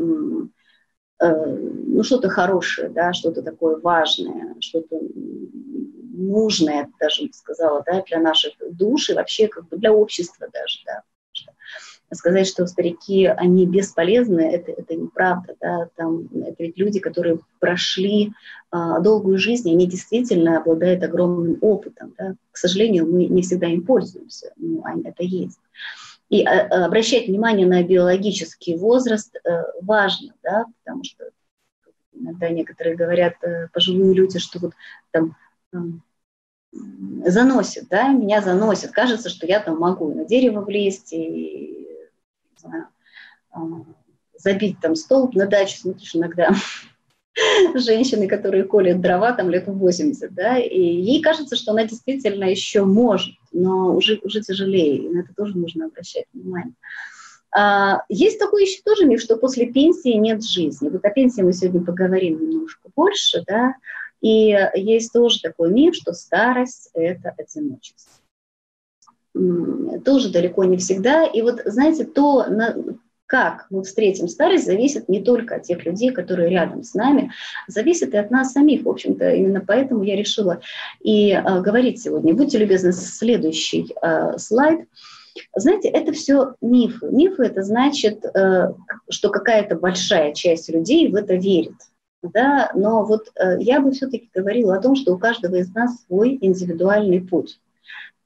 ну, 1.20 2.04
что-то 2.04 2.30
хорошее, 2.30 2.90
да, 2.90 3.14
что-то 3.14 3.42
такое 3.42 3.78
важное, 3.78 4.56
что-то 4.60 5.00
нужное, 6.14 6.90
даже 7.00 7.30
сказала, 7.34 7.84
да, 7.86 8.04
для 8.08 8.20
наших 8.20 8.54
душ 8.72 9.10
и 9.10 9.14
вообще 9.14 9.48
как 9.48 9.68
бы 9.68 9.78
для 9.78 9.94
общества 9.94 10.48
даже, 10.52 10.80
да. 10.86 11.04
Сказать, 12.12 12.48
что 12.48 12.68
старики, 12.68 13.26
они 13.26 13.66
бесполезны, 13.66 14.42
это, 14.42 14.72
это 14.72 14.96
неправда, 14.96 15.56
да, 15.60 15.90
там, 15.96 16.28
это 16.46 16.62
ведь 16.62 16.78
люди, 16.78 17.00
которые 17.00 17.40
прошли 17.60 18.34
а, 18.70 19.00
долгую 19.00 19.40
жизнь, 19.40 19.72
они 19.72 19.88
действительно 19.88 20.60
обладают 20.60 21.02
огромным 21.02 21.58
опытом, 21.62 22.14
да. 22.18 22.36
К 22.52 22.58
сожалению, 22.58 23.12
мы 23.12 23.26
не 23.26 23.42
всегда 23.42 23.66
им 23.66 23.84
пользуемся, 23.84 24.54
но 24.58 24.84
это 25.04 25.24
есть. 25.24 25.60
И 26.34 26.44
а, 26.46 26.68
а, 26.68 26.86
обращать 26.86 27.28
внимание 27.28 27.68
на 27.68 27.84
биологический 27.84 28.76
возраст 28.76 29.36
а, 29.46 29.66
важно, 29.84 30.34
да, 30.42 30.66
потому 30.84 31.04
что 31.04 31.30
иногда 32.12 32.50
некоторые 32.50 32.96
говорят, 32.96 33.36
пожилые 33.72 34.16
люди, 34.16 34.40
что 34.40 34.58
вот 34.58 34.74
там 35.12 35.36
заносит, 36.72 37.88
да, 37.88 38.08
меня 38.08 38.42
заносит. 38.42 38.94
Кажется, 38.94 39.30
что 39.30 39.46
я 39.46 39.60
там 39.60 39.78
могу 39.78 40.12
на 40.12 40.26
дерево 40.26 40.62
влезть 40.62 41.14
и 41.14 41.88
знаю, 42.58 42.88
забить 44.36 44.80
там 44.82 44.96
столб 44.96 45.36
на 45.36 45.46
дачу, 45.46 45.78
смотришь, 45.78 46.16
иногда 46.16 46.50
женщины, 47.76 48.28
которые 48.28 48.64
колят 48.64 49.02
дрова 49.02 49.34
там 49.34 49.52
лет 49.52 49.68
в 49.68 49.78
80, 49.78 50.34
да, 50.34 50.58
и 50.58 50.82
ей 50.82 51.22
кажется, 51.22 51.56
что 51.56 51.74
она 51.74 51.84
действительно 51.86 52.46
еще 52.46 52.86
может, 52.86 53.36
но 53.54 53.96
уже, 53.96 54.20
уже 54.24 54.42
тяжелее, 54.42 54.98
и 54.98 55.10
на 55.10 55.20
это 55.22 55.34
тоже 55.36 55.58
нужно 55.58 55.86
обращать 55.86 56.26
внимание. 56.34 56.74
А, 57.56 58.04
есть 58.10 58.40
такой 58.40 58.64
еще 58.64 58.82
тоже 58.84 59.06
миф, 59.06 59.22
что 59.22 59.38
после 59.38 59.68
пенсии 59.68 60.14
нет 60.14 60.44
жизни. 60.44 60.90
Вот 60.90 61.06
о 61.06 61.10
пенсии 61.10 61.42
мы 61.42 61.54
сегодня 61.54 61.86
поговорим 61.86 62.42
немножко 62.42 62.90
больше, 62.96 63.44
да, 63.48 63.76
и 64.22 64.58
есть 64.76 65.12
тоже 65.12 65.42
такой 65.42 65.72
миф, 65.72 65.96
что 65.96 66.14
старость– 66.14 66.90
это 66.94 67.34
одиночество. 67.38 68.14
Тоже 70.06 70.32
далеко 70.32 70.64
не 70.64 70.78
всегда. 70.78 71.26
И 71.26 71.42
вот, 71.42 71.62
знаете, 71.66 72.06
то, 72.06 72.46
как 73.34 73.66
мы 73.72 73.82
встретим 73.82 74.28
старость, 74.28 74.68
зависит 74.68 75.10
не 75.10 75.20
только 75.20 75.56
от 75.56 75.64
тех 75.64 75.84
людей, 75.86 76.12
которые 76.12 76.52
рядом 76.52 76.84
с 76.84 76.94
нами, 76.94 77.32
зависит 77.66 78.14
и 78.14 78.18
от 78.18 78.30
нас 78.30 78.52
самих. 78.52 78.84
В 78.84 78.90
общем-то, 78.90 79.28
именно 79.32 79.60
поэтому 79.60 80.04
я 80.04 80.16
решила 80.16 80.60
и 81.02 81.32
э, 81.32 81.62
говорить 81.62 82.00
сегодня. 82.00 82.36
Будьте 82.36 82.60
любезны, 82.60 82.94
следующий 82.94 83.92
э, 84.04 84.38
слайд. 84.38 84.88
Знаете, 85.56 85.88
это 85.88 86.12
все 86.12 86.54
мифы. 86.62 87.08
Мифы 87.10 87.46
это 87.46 87.64
значит, 87.64 88.24
э, 88.24 88.72
что 89.10 89.30
какая-то 89.30 89.78
большая 89.78 90.36
часть 90.36 90.70
людей 90.70 91.08
в 91.08 91.16
это 91.16 91.34
верит 91.34 91.74
да, 92.22 92.72
но 92.74 93.04
вот 93.04 93.32
э, 93.36 93.58
я 93.60 93.82
бы 93.82 93.92
все-таки 93.92 94.30
говорила 94.34 94.76
о 94.76 94.80
том, 94.80 94.96
что 94.96 95.14
у 95.14 95.18
каждого 95.18 95.56
из 95.56 95.74
нас 95.74 96.06
свой 96.06 96.38
индивидуальный 96.40 97.20
путь. 97.20 97.60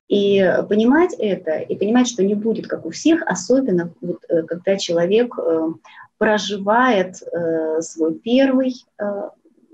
И 0.07 0.41
понимать 0.69 1.13
это, 1.19 1.57
и 1.57 1.75
понимать, 1.75 2.07
что 2.07 2.23
не 2.23 2.33
будет 2.33 2.67
как 2.67 2.85
у 2.85 2.91
всех, 2.91 3.23
особенно 3.25 3.91
вот, 3.99 4.23
э, 4.29 4.43
когда 4.43 4.77
человек 4.77 5.37
э, 5.37 5.67
проживает 6.17 7.21
э, 7.21 7.81
свой 7.81 8.15
первый 8.15 8.75
э, 8.99 9.03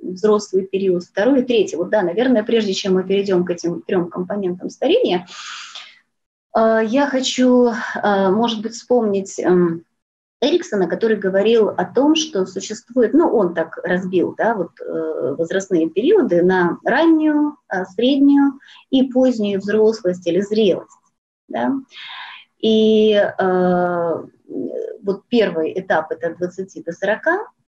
взрослый 0.01 0.65
период, 0.65 1.03
второй 1.03 1.41
и 1.41 1.45
третий. 1.45 1.75
Вот 1.75 1.89
да, 1.89 2.01
наверное, 2.01 2.43
прежде 2.43 2.73
чем 2.73 2.95
мы 2.95 3.03
перейдем 3.03 3.45
к 3.45 3.51
этим 3.51 3.81
трем 3.81 4.09
компонентам 4.09 4.71
старения, 4.71 5.27
э, 6.57 6.79
я 6.83 7.07
хочу, 7.07 7.67
э, 7.67 8.29
может 8.29 8.61
быть, 8.61 8.73
вспомнить... 8.73 9.39
Эриксона, 10.43 10.87
который 10.87 11.15
говорил 11.15 11.69
о 11.69 11.85
том, 11.85 12.15
что 12.15 12.45
существует, 12.45 13.13
ну, 13.13 13.29
он 13.33 13.53
так 13.53 13.77
разбил, 13.77 14.35
да, 14.37 14.55
вот 14.55 14.71
э, 14.81 15.35
возрастные 15.37 15.89
периоды 15.89 16.43
на 16.43 16.79
раннюю, 16.83 17.55
э, 17.71 17.85
среднюю 17.85 18.59
и 18.89 19.03
позднюю 19.09 19.61
взрослость 19.61 20.27
или 20.27 20.41
зрелость, 20.41 20.91
да. 21.47 21.71
И 22.59 23.13
э, 23.13 24.23
вот 25.01 25.23
первый 25.29 25.79
этап 25.79 26.11
это 26.11 26.27
от 26.27 26.37
20 26.37 26.83
до 26.83 26.91
40, 26.91 27.27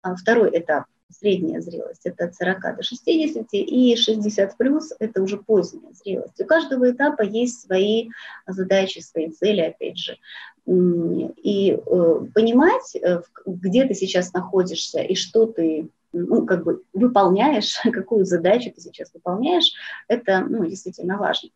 а 0.01 0.17
второй 0.17 0.59
этап 0.59 0.85
средняя 1.19 1.61
зрелость 1.61 2.03
это 2.05 2.27
от 2.27 2.35
40 2.35 2.77
до 2.77 2.83
60, 2.83 3.47
и 3.53 3.97
60 3.97 4.57
плюс 4.57 4.93
это 4.99 5.23
уже 5.23 5.39
поздняя 5.39 5.93
зрелость. 5.93 6.41
У 6.41 6.47
каждого 6.47 6.91
этапа 6.91 7.23
есть 7.23 7.63
свои 7.63 8.11
задачи, 8.47 9.01
свои 9.01 9.31
цели, 9.31 9.61
опять 9.61 9.99
же 9.99 10.19
и 10.67 11.73
э, 11.73 12.21
понимать, 12.35 12.97
э, 12.97 13.21
где 13.45 13.85
ты 13.85 13.95
сейчас 13.95 14.33
находишься 14.33 15.01
и 15.01 15.15
что 15.15 15.45
ты 15.47 15.89
ну, 16.15 16.47
как 16.47 16.65
бы 16.65 16.83
выполняешь, 16.93 17.81
какую 17.93 18.25
задачу 18.25 18.71
ты 18.75 18.81
сейчас 18.81 19.13
выполняешь, 19.13 19.73
это 20.09 20.47
ну, 20.49 20.65
действительно 20.65 21.19
важно. 21.19 21.51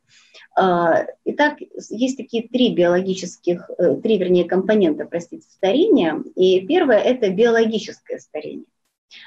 А, 0.54 1.06
итак, 1.24 1.58
есть 1.90 2.16
такие 2.16 2.48
три 2.48 2.74
биологических, 2.74 3.70
э, 3.78 3.96
три, 4.02 4.18
вернее, 4.18 4.44
компонента, 4.44 5.06
простите, 5.06 5.46
старения. 5.48 6.22
И 6.34 6.66
первое– 6.66 6.98
это 6.98 7.30
биологическое 7.30 8.18
старение. 8.18 8.66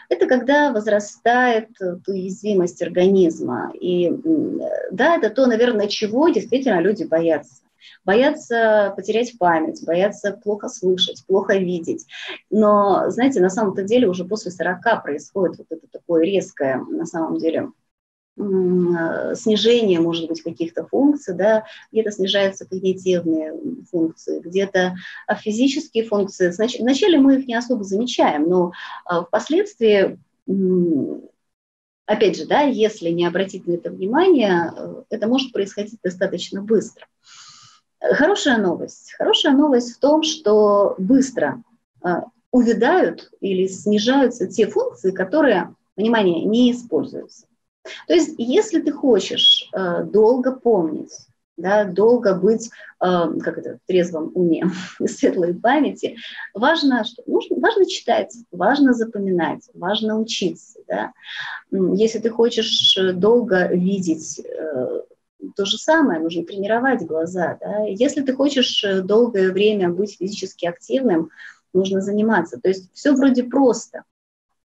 Это 0.09 0.27
когда 0.27 0.71
возрастает 0.71 1.69
уязвимость 2.07 2.81
организма. 2.81 3.71
И 3.79 4.11
да, 4.91 5.17
это 5.17 5.29
то, 5.29 5.47
наверное, 5.47 5.87
чего 5.87 6.29
действительно 6.29 6.79
люди 6.79 7.03
боятся 7.03 7.61
боятся 8.05 8.93
потерять 8.95 9.37
память, 9.37 9.83
боятся 9.85 10.39
плохо 10.43 10.69
слышать, 10.69 11.23
плохо 11.27 11.57
видеть. 11.57 12.05
Но, 12.49 13.09
знаете, 13.09 13.41
на 13.41 13.49
самом-то 13.49 13.83
деле 13.83 14.07
уже 14.07 14.25
после 14.25 14.51
40 14.51 15.03
происходит 15.03 15.57
вот 15.57 15.67
это 15.69 15.87
такое 15.91 16.23
резкое, 16.23 16.77
на 16.77 17.05
самом 17.05 17.37
деле, 17.37 17.69
снижение, 18.37 19.99
может 19.99 20.27
быть, 20.27 20.41
каких-то 20.41 20.85
функций, 20.87 21.35
да, 21.35 21.65
где-то 21.91 22.11
снижаются 22.11 22.65
когнитивные 22.65 23.53
функции, 23.91 24.39
где-то 24.39 24.95
а, 25.27 25.35
физические 25.35 26.05
функции. 26.05 26.51
Вначале 26.79 27.19
мы 27.19 27.39
их 27.39 27.47
не 27.47 27.55
особо 27.55 27.83
замечаем, 27.83 28.49
но 28.49 28.71
а, 29.05 29.23
впоследствии 29.23 30.17
опять 32.05 32.37
же, 32.37 32.45
да, 32.45 32.61
если 32.61 33.09
не 33.09 33.25
обратить 33.25 33.67
на 33.67 33.73
это 33.73 33.89
внимание, 33.89 34.71
э, 34.75 35.03
это 35.09 35.27
может 35.27 35.53
происходить 35.53 35.99
достаточно 36.03 36.61
быстро. 36.61 37.05
Хорошая 37.99 38.57
новость. 38.57 39.13
Хорошая 39.17 39.53
новость 39.53 39.95
в 39.95 39.99
том, 39.99 40.23
что 40.23 40.95
быстро 40.97 41.63
э, 42.03 42.09
увядают 42.51 43.31
или 43.39 43.67
снижаются 43.67 44.47
те 44.47 44.67
функции, 44.67 45.11
которые, 45.11 45.75
внимание, 45.95 46.43
не 46.43 46.71
используются. 46.71 47.45
То 48.07 48.13
есть, 48.13 48.35
если 48.37 48.81
ты 48.81 48.91
хочешь 48.91 49.69
э, 49.73 50.03
долго 50.03 50.51
помнить, 50.51 51.11
да, 51.57 51.85
долго 51.85 52.35
быть, 52.35 52.69
э, 52.69 52.69
как 52.99 53.57
это, 53.57 53.77
в 53.77 53.87
трезвом 53.87 54.31
уме, 54.33 54.65
светлой 55.05 55.53
памяти, 55.53 56.17
важно, 56.53 57.03
что, 57.03 57.23
нужно, 57.25 57.57
важно 57.59 57.85
читать, 57.85 58.35
важно 58.51 58.93
запоминать, 58.93 59.69
важно 59.73 60.19
учиться. 60.19 60.79
Да. 60.87 61.13
Если 61.71 62.19
ты 62.19 62.29
хочешь 62.29 62.97
долго 63.15 63.67
видеть 63.67 64.39
э, 64.39 65.01
то 65.55 65.65
же 65.65 65.77
самое, 65.77 66.19
нужно 66.19 66.43
тренировать 66.43 67.05
глаза. 67.05 67.57
Да? 67.61 67.85
Если 67.85 68.21
ты 68.21 68.33
хочешь 68.33 68.83
э, 68.83 69.01
долгое 69.01 69.51
время 69.51 69.89
быть 69.89 70.17
физически 70.17 70.65
активным, 70.65 71.29
нужно 71.73 72.01
заниматься. 72.01 72.59
То 72.59 72.69
есть 72.69 72.91
все 72.93 73.13
вроде 73.13 73.43
просто. 73.43 74.03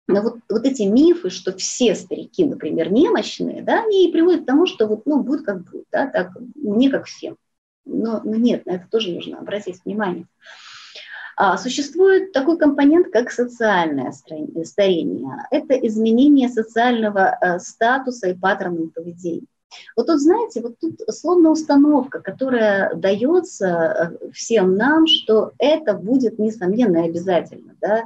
Но 0.08 0.22
вот, 0.22 0.38
вот 0.48 0.64
эти 0.64 0.82
мифы, 0.82 1.30
что 1.30 1.52
все 1.56 1.94
старики, 1.94 2.44
например, 2.44 2.90
немощные, 2.92 3.62
да, 3.62 3.84
они 3.84 4.08
и 4.08 4.12
приводят 4.12 4.42
к 4.42 4.46
тому, 4.46 4.66
что 4.66 4.86
вот, 4.86 5.06
ну, 5.06 5.22
будет 5.22 5.46
как 5.46 5.62
будет, 5.62 5.84
да, 5.92 6.06
так, 6.06 6.32
не 6.56 6.90
как 6.90 7.06
всем. 7.06 7.36
Но, 7.84 8.20
но 8.24 8.34
нет, 8.36 8.66
на 8.66 8.72
это 8.72 8.86
тоже 8.90 9.12
нужно 9.12 9.38
обратить 9.38 9.84
внимание. 9.84 10.26
А, 11.36 11.56
существует 11.56 12.32
такой 12.32 12.58
компонент, 12.58 13.08
как 13.12 13.30
социальное 13.30 14.12
старение. 14.12 15.46
Это 15.50 15.74
изменение 15.74 16.48
социального 16.48 17.38
э, 17.40 17.58
статуса 17.58 18.28
и 18.28 18.34
паттернов 18.34 18.92
поведения. 18.92 19.46
Вот 19.96 20.06
тут, 20.06 20.20
знаете, 20.20 20.60
вот 20.60 20.78
тут 20.78 21.00
словно 21.08 21.50
установка, 21.50 22.20
которая 22.20 22.94
дается 22.94 23.66
э, 24.22 24.30
всем 24.32 24.76
нам, 24.76 25.06
что 25.06 25.52
это 25.58 25.94
будет 25.94 26.38
несомненно 26.38 26.98
и 26.98 27.08
обязательно. 27.08 27.74
Да? 27.80 28.04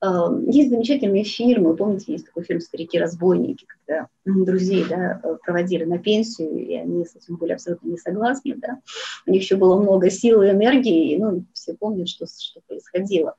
Есть 0.00 0.70
замечательные 0.70 1.24
фильмы, 1.24 1.74
помните, 1.74 2.12
есть 2.12 2.26
такой 2.26 2.44
фильм 2.44 2.60
«Старики-разбойники», 2.60 3.66
когда 3.66 4.06
друзей 4.24 4.84
да, 4.88 5.20
проводили 5.44 5.84
на 5.84 5.98
пенсию, 5.98 6.56
и 6.56 6.76
они 6.76 7.04
с 7.04 7.16
этим 7.16 7.36
были 7.36 7.52
абсолютно 7.52 7.88
не 7.88 7.96
согласны. 7.96 8.54
Да? 8.56 8.78
У 9.26 9.32
них 9.32 9.42
еще 9.42 9.56
было 9.56 9.80
много 9.80 10.08
сил 10.10 10.42
и 10.42 10.50
энергии, 10.50 11.12
и 11.12 11.18
ну, 11.18 11.44
все 11.52 11.74
помнят, 11.74 12.08
что, 12.08 12.26
что 12.26 12.60
происходило. 12.68 13.34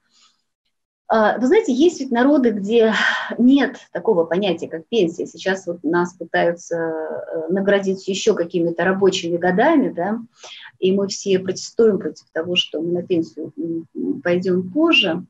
А, 1.12 1.39
вы 1.39 1.48
знаете, 1.48 1.74
есть 1.74 2.00
ведь 2.00 2.12
народы, 2.12 2.52
где 2.52 2.93
нет 3.39 3.78
такого 3.91 4.26
понятия, 4.26 4.67
как 4.67 4.86
пенсия. 4.88 5.26
Сейчас 5.26 5.65
вот 5.65 5.84
нас 5.84 6.13
пытаются 6.13 6.76
э, 6.76 7.48
наградить 7.50 8.08
еще 8.08 8.36
какими-то 8.36 8.84
рабочими 8.84 9.38
годами, 9.38 9.89
да, 9.89 10.19
и 10.78 10.91
мы 10.91 11.08
все 11.08 11.39
протестуем 11.39 11.98
против 11.98 12.26
того, 12.32 12.56
что 12.56 12.80
мы 12.80 12.91
на 12.91 13.02
пенсию 13.02 13.52
пойдем 14.24 14.72
позже. 14.72 15.26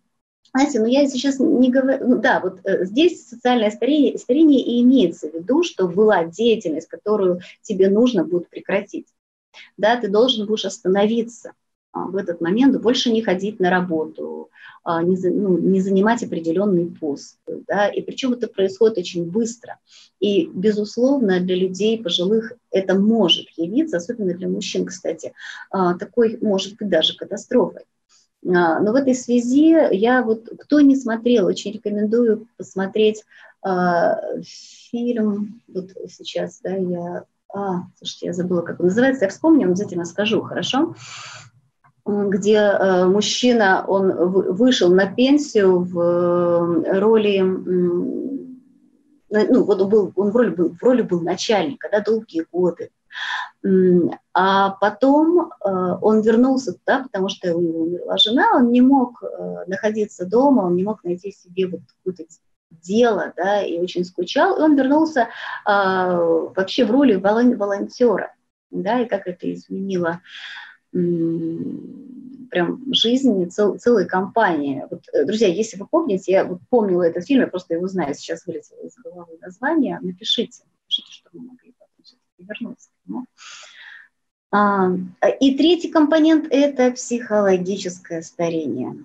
Знаете, 0.54 0.80
ну, 0.80 0.86
я 0.86 1.08
сейчас 1.08 1.40
не 1.40 1.70
говорю, 1.70 2.08
ну 2.08 2.18
да, 2.18 2.40
вот 2.40 2.60
э, 2.64 2.86
здесь 2.86 3.28
социальное 3.28 3.72
старение, 3.72 4.18
старение 4.18 4.62
и 4.62 4.82
имеется 4.82 5.30
в 5.30 5.34
виду, 5.34 5.64
что 5.64 5.88
была 5.88 6.26
деятельность, 6.26 6.88
которую 6.88 7.42
тебе 7.62 7.90
нужно 7.90 8.24
будет 8.24 8.50
прекратить. 8.50 9.08
Да, 9.78 9.98
ты 9.98 10.08
должен 10.08 10.48
будешь 10.48 10.66
остановиться 10.66 11.54
а, 11.92 12.06
в 12.06 12.16
этот 12.16 12.42
момент, 12.42 12.80
больше 12.82 13.12
не 13.12 13.22
ходить 13.22 13.60
на 13.60 13.70
работу, 13.70 14.50
а, 14.84 15.04
не, 15.04 15.18
ну, 15.18 15.58
не 15.58 15.82
занимать 15.82 16.24
определенный 16.24 16.86
пост. 16.86 17.38
Да? 17.68 17.88
И 17.88 18.02
причем 18.02 18.34
это 18.34 18.48
происходит 18.48 18.98
очень 19.00 19.30
быстро. 19.30 19.80
И, 20.20 20.48
безусловно, 20.48 21.40
для 21.40 21.56
людей 21.56 22.02
пожилых 22.02 22.54
это 22.72 22.96
может 22.96 23.50
явиться, 23.58 23.98
особенно 23.98 24.34
для 24.34 24.48
мужчин, 24.48 24.86
кстати, 24.86 25.34
а, 25.72 25.96
такой 25.96 26.38
может 26.42 26.78
быть 26.78 26.90
даже 26.90 27.16
катастрофой. 27.16 27.84
А, 28.48 28.80
но 28.80 28.92
в 28.92 28.96
этой 28.96 29.16
связи 29.16 29.76
я 29.92 30.24
вот, 30.24 30.50
кто 30.60 30.80
не 30.82 30.96
смотрел, 30.96 31.46
очень 31.46 31.72
рекомендую 31.74 32.48
посмотреть 32.58 33.24
фильм, 34.92 35.62
вот 35.68 35.90
сейчас, 36.08 36.62
да, 36.62 36.76
я, 36.76 37.26
а, 37.54 37.82
слушайте, 37.98 38.28
я 38.28 38.34
забыла, 38.34 38.62
как 38.62 38.80
он 38.80 38.86
называется, 38.86 39.26
я 39.26 39.30
вспомню, 39.30 39.68
обязательно 39.68 40.06
скажу, 40.06 40.42
хорошо? 40.42 40.96
где 42.06 42.56
э, 42.56 43.06
мужчина, 43.06 43.86
он 43.86 44.12
вышел 44.56 44.92
на 44.92 45.06
пенсию 45.06 45.80
в 45.80 47.00
роли 47.00 47.40
ну, 49.30 49.64
вот 49.64 49.82
он, 49.82 49.90
был, 49.90 50.12
он 50.16 50.32
в, 50.32 50.36
роли 50.36 50.50
был, 50.50 50.70
в 50.70 50.82
роли 50.82 51.02
был 51.02 51.22
начальника, 51.22 51.88
да, 51.92 52.02
долгие 52.02 52.46
годы. 52.52 52.90
А 53.62 54.70
потом 54.70 55.52
э, 55.52 55.70
он 56.02 56.22
вернулся 56.22 56.74
туда, 56.74 57.04
потому 57.04 57.28
что 57.28 57.54
у 57.56 57.62
него 57.62 57.82
умерла 57.82 58.18
жена, 58.18 58.52
он 58.56 58.72
не 58.72 58.80
мог 58.80 59.22
э, 59.22 59.64
находиться 59.68 60.26
дома, 60.26 60.62
он 60.62 60.76
не 60.76 60.84
мог 60.84 61.04
найти 61.04 61.32
себе 61.32 61.68
вот 61.68 61.82
какое-то 61.98 62.24
дело, 62.72 63.34
да, 63.36 63.62
и 63.62 63.78
очень 63.80 64.06
скучал, 64.06 64.58
и 64.58 64.62
он 64.62 64.78
вернулся 64.78 65.28
а, 65.66 66.20
вообще 66.20 66.86
в 66.86 66.92
роли 66.92 67.16
волонтера, 67.16 68.34
да, 68.72 69.02
и 69.02 69.08
как 69.08 69.28
это 69.28 69.52
изменило 69.52 70.22
прям 70.92 72.94
жизнь 72.94 73.50
цел, 73.50 73.78
целой 73.78 74.08
компании. 74.08 74.86
Вот, 74.90 75.02
э, 75.14 75.26
друзья, 75.26 75.48
если 75.48 75.78
вы 75.78 75.88
помните, 75.88 76.32
я 76.32 76.46
вот 76.46 76.62
помнила 76.70 77.04
этот 77.04 77.26
фильм, 77.26 77.42
я 77.42 77.48
просто 77.48 77.74
его 77.74 77.88
знаю, 77.88 78.16
сейчас 78.16 78.46
вылетело 78.46 78.82
из 78.82 78.96
головы 78.96 79.38
название, 79.42 80.00
напишите, 80.02 80.64
напишите, 80.64 81.12
что 81.12 81.30
мы 81.34 81.42
могли 81.42 81.74
потом 81.74 81.90
вернуться 82.38 82.90
нему. 82.90 82.99
А, 82.99 82.99
и 85.40 85.58
третий 85.58 85.90
компонент– 85.90 86.48
это 86.50 86.92
психологическое 86.92 88.22
старение. 88.22 88.96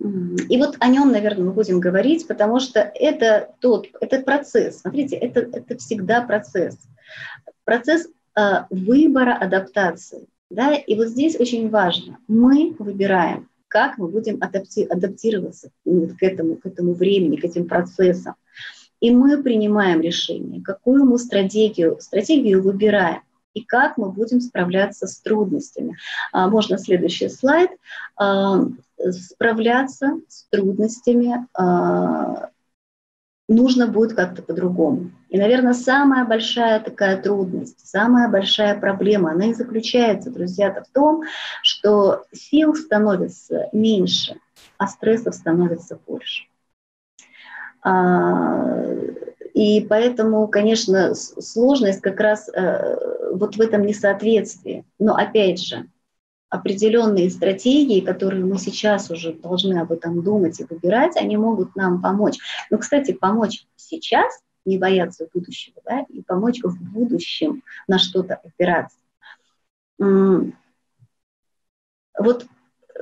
И 0.00 0.56
вот 0.56 0.76
о 0.80 0.88
нем, 0.88 1.12
наверное, 1.12 1.44
мы 1.44 1.52
будем 1.52 1.78
говорить, 1.78 2.26
потому 2.26 2.58
что 2.58 2.80
это 2.80 3.54
тот, 3.60 3.88
это 4.00 4.20
процесс. 4.20 4.80
Смотрите, 4.80 5.16
это, 5.16 5.40
это 5.40 5.76
всегда 5.76 6.22
процесс. 6.22 6.78
Процесс 7.64 8.08
э, 8.34 8.64
выбора 8.70 9.36
адаптации. 9.36 10.26
Да? 10.50 10.74
И 10.74 10.96
вот 10.96 11.08
здесь 11.08 11.38
очень 11.38 11.68
важно, 11.68 12.18
мы 12.28 12.74
выбираем, 12.78 13.48
как 13.68 13.98
мы 13.98 14.08
будем 14.08 14.36
адапти- 14.36 14.86
адаптироваться 14.86 15.70
к 15.84 16.22
этому, 16.22 16.56
к 16.56 16.66
этому 16.66 16.94
времени, 16.94 17.36
к 17.36 17.44
этим 17.44 17.68
процессам. 17.68 18.34
И 19.00 19.10
мы 19.10 19.42
принимаем 19.42 20.00
решение, 20.00 20.62
какую 20.62 21.04
мы 21.04 21.18
стратегию, 21.18 21.98
стратегию 22.00 22.62
выбираем 22.62 23.22
и 23.54 23.62
как 23.62 23.96
мы 23.96 24.10
будем 24.10 24.40
справляться 24.40 25.06
с 25.06 25.18
трудностями. 25.20 25.96
А, 26.32 26.48
можно 26.48 26.78
следующий 26.78 27.28
слайд. 27.28 27.70
А, 28.16 28.64
справляться 29.10 30.20
с 30.28 30.44
трудностями 30.50 31.46
а, 31.54 32.50
нужно 33.48 33.88
будет 33.88 34.14
как-то 34.14 34.42
по-другому. 34.42 35.10
И, 35.28 35.38
наверное, 35.38 35.74
самая 35.74 36.24
большая 36.24 36.80
такая 36.80 37.20
трудность, 37.20 37.86
самая 37.86 38.28
большая 38.28 38.78
проблема, 38.78 39.32
она 39.32 39.46
и 39.46 39.54
заключается, 39.54 40.30
друзья, 40.30 40.72
в 40.72 40.92
том, 40.92 41.22
что 41.62 42.24
сил 42.32 42.74
становится 42.74 43.68
меньше, 43.72 44.36
а 44.78 44.86
стрессов 44.86 45.34
становится 45.34 45.98
больше. 46.06 46.49
А, 47.82 48.84
и 49.54 49.80
поэтому, 49.80 50.48
конечно, 50.48 51.14
сложность 51.14 52.00
как 52.00 52.20
раз 52.20 52.48
э, 52.48 53.32
вот 53.32 53.56
в 53.56 53.60
этом 53.60 53.84
несоответствии. 53.84 54.84
Но 54.98 55.14
опять 55.14 55.60
же, 55.62 55.88
определенные 56.48 57.30
стратегии, 57.30 58.00
которые 58.00 58.44
мы 58.44 58.58
сейчас 58.58 59.10
уже 59.10 59.32
должны 59.32 59.78
об 59.78 59.92
этом 59.92 60.22
думать 60.22 60.60
и 60.60 60.64
выбирать, 60.64 61.16
они 61.16 61.36
могут 61.36 61.76
нам 61.76 62.02
помочь. 62.02 62.38
Но, 62.70 62.78
кстати, 62.78 63.12
помочь 63.12 63.66
сейчас, 63.76 64.40
не 64.64 64.78
бояться 64.78 65.28
будущего, 65.32 65.80
да, 65.84 66.04
и 66.08 66.22
помочь 66.22 66.60
в 66.62 66.76
будущем 66.92 67.62
на 67.88 67.98
что-то 67.98 68.34
опираться. 68.34 68.98
Вот 72.18 72.46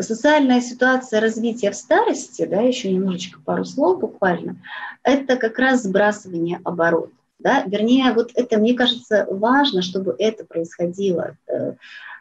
социальная 0.00 0.60
ситуация 0.60 1.20
развития 1.20 1.70
в 1.70 1.76
старости, 1.76 2.46
да, 2.46 2.60
еще 2.60 2.92
немножечко 2.92 3.40
пару 3.44 3.64
слов 3.64 4.00
буквально, 4.00 4.56
это 5.02 5.36
как 5.36 5.58
раз 5.58 5.82
сбрасывание 5.82 6.60
оборот. 6.64 7.10
Да? 7.38 7.62
Вернее, 7.64 8.12
вот 8.12 8.32
это, 8.34 8.58
мне 8.58 8.74
кажется, 8.74 9.26
важно, 9.30 9.82
чтобы 9.82 10.14
это 10.18 10.44
происходило 10.44 11.36
э, 11.46 11.74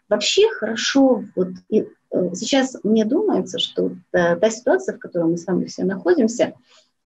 Вообще 0.10 0.50
хорошо, 0.52 1.26
вот 1.36 1.50
и, 1.70 1.86
э, 2.12 2.34
сейчас 2.34 2.78
мне 2.84 3.04
думается, 3.04 3.60
что 3.60 3.92
та, 4.12 4.38
та 4.38 4.50
ситуация, 4.50 4.96
в 4.96 5.00
которой 5.00 5.32
мы 5.32 5.38
с 5.38 5.46
вами 5.46 5.66
все 5.66 5.84
находимся, 5.84 6.54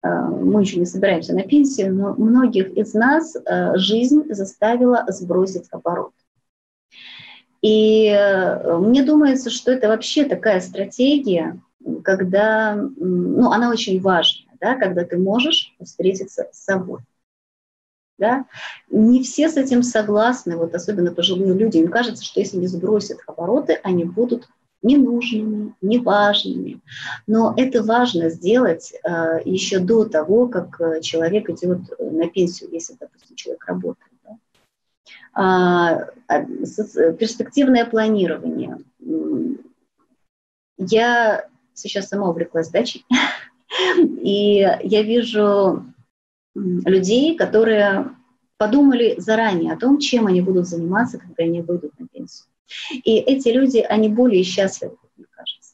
э, 0.04 0.08
мы 0.08 0.62
еще 0.62 0.78
не 0.78 0.86
собираемся 0.86 1.34
на 1.34 1.42
пенсию, 1.42 1.96
но 1.96 2.14
многих 2.14 2.70
из 2.78 2.94
нас 2.94 3.36
э, 3.36 3.76
жизнь 3.78 4.26
заставила 4.30 5.04
сбросить 5.08 5.68
оборот. 5.72 6.14
И 7.62 8.10
мне 8.80 9.04
думается, 9.04 9.50
что 9.50 9.72
это 9.72 9.88
вообще 9.88 10.26
такая 10.26 10.62
стратегия, 10.62 11.60
когда, 12.04 12.76
ну, 12.76 13.52
она 13.52 13.70
очень 13.70 14.02
важная, 14.02 14.54
да, 14.60 14.76
когда 14.76 15.04
ты 15.04 15.18
можешь 15.18 15.76
встретиться 15.84 16.48
с 16.52 16.64
собой. 16.64 17.02
Да? 18.18 18.46
Не 18.90 19.24
все 19.24 19.50
с 19.50 19.58
этим 19.58 19.82
согласны, 19.82 20.56
вот 20.56 20.76
особенно 20.76 21.12
пожилые 21.12 21.54
люди. 21.54 21.78
Им 21.78 21.90
кажется, 21.90 22.24
что 22.24 22.40
если 22.40 22.58
не 22.58 22.68
сбросят 22.68 23.18
обороты, 23.26 23.80
они 23.84 24.06
будут 24.06 24.48
ненужными, 24.84 25.74
неважными. 25.82 26.82
Но 27.28 27.54
это 27.58 27.84
важно 27.84 28.30
сделать 28.30 28.94
э, 29.04 29.40
еще 29.46 29.80
до 29.80 30.06
того, 30.06 30.48
как 30.48 30.80
э, 30.82 31.02
человек 31.02 31.50
идет 31.50 31.80
на 32.00 32.28
пенсию, 32.30 32.70
если, 32.72 32.96
допустим, 33.00 33.36
человек 33.36 33.66
работает. 33.66 34.11
А, 35.34 36.08
а 36.28 36.44
перспективное 36.44 37.86
планирование. 37.86 38.78
Я 40.78 41.46
сейчас 41.74 42.08
сама 42.10 42.30
увлеклась 42.30 42.70
дачей, 42.70 43.06
и 43.98 44.56
я 44.84 45.02
вижу 45.04 45.86
людей, 46.54 47.38
которые 47.38 48.16
подумали 48.58 49.16
заранее 49.18 49.74
о 49.74 49.78
том, 49.78 50.00
чем 50.00 50.28
они 50.28 50.42
будут 50.42 50.68
заниматься, 50.68 51.18
когда 51.18 51.44
они 51.44 51.62
выйдут 51.62 51.98
на 52.00 52.08
пенсию. 52.08 52.48
И 52.92 53.18
эти 53.18 53.50
люди, 53.50 53.80
они 53.80 54.10
более 54.10 54.44
счастливы. 54.44 54.98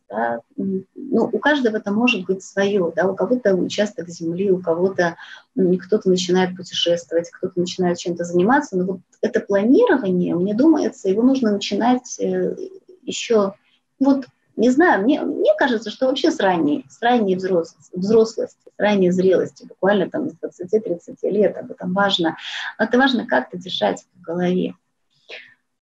Да? 0.09 0.39
Ну, 0.55 1.29
у 1.31 1.39
каждого 1.39 1.77
это 1.77 1.91
может 1.91 2.25
быть 2.25 2.43
свое. 2.43 2.91
Да? 2.95 3.07
У 3.09 3.15
кого-то 3.15 3.55
участок 3.55 4.09
земли, 4.09 4.51
у 4.51 4.61
кого-то 4.61 5.17
кто-то 5.55 6.09
начинает 6.09 6.55
путешествовать, 6.55 7.29
кто-то 7.29 7.59
начинает 7.59 7.97
чем-то 7.97 8.23
заниматься. 8.23 8.77
Но 8.77 8.85
вот 8.85 8.99
это 9.21 9.39
планирование, 9.39 10.35
мне 10.35 10.53
думается, 10.53 11.09
его 11.09 11.23
нужно 11.23 11.51
начинать 11.51 12.19
э, 12.19 12.55
еще 13.03 13.53
вот 13.99 14.25
не 14.57 14.71
знаю, 14.71 15.03
мне, 15.03 15.21
мне 15.21 15.51
кажется, 15.55 15.91
что 15.91 16.07
вообще 16.07 16.31
с 16.31 16.39
ранней, 16.39 16.83
с 16.89 16.99
ранней 16.99 17.35
взрослости, 17.35 17.91
взрослости, 17.95 18.57
с 18.75 18.79
ранней 18.79 19.11
зрелости, 19.11 19.67
буквально 19.67 20.09
там 20.09 20.31
с 20.31 20.61
20-30 20.61 21.15
лет, 21.29 21.55
об 21.57 21.69
этом 21.69 21.93
важно. 21.93 22.37
Это 22.79 22.97
важно 22.97 23.27
как-то 23.27 23.57
держать 23.57 24.03
в 24.15 24.21
голове. 24.23 24.73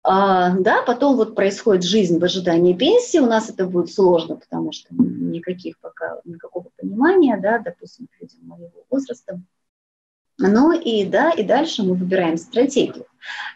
А, 0.02 0.56
да, 0.58 0.82
потом 0.82 1.16
вот 1.16 1.34
происходит 1.34 1.84
жизнь 1.84 2.18
в 2.18 2.24
ожидании 2.24 2.72
пенсии, 2.72 3.18
у 3.18 3.26
нас 3.26 3.50
это 3.50 3.66
будет 3.66 3.92
сложно, 3.92 4.36
потому 4.36 4.72
что 4.72 4.88
никаких 4.90 5.78
пока, 5.78 6.20
никакого 6.24 6.68
понимания, 6.76 7.38
да, 7.40 7.58
допустим, 7.58 8.08
людям 8.18 8.38
моего 8.42 8.84
возраста, 8.88 9.40
ну 10.38 10.72
и 10.72 11.04
да, 11.04 11.30
и 11.30 11.42
дальше 11.42 11.82
мы 11.82 11.94
выбираем 11.94 12.38
стратегию. 12.38 13.04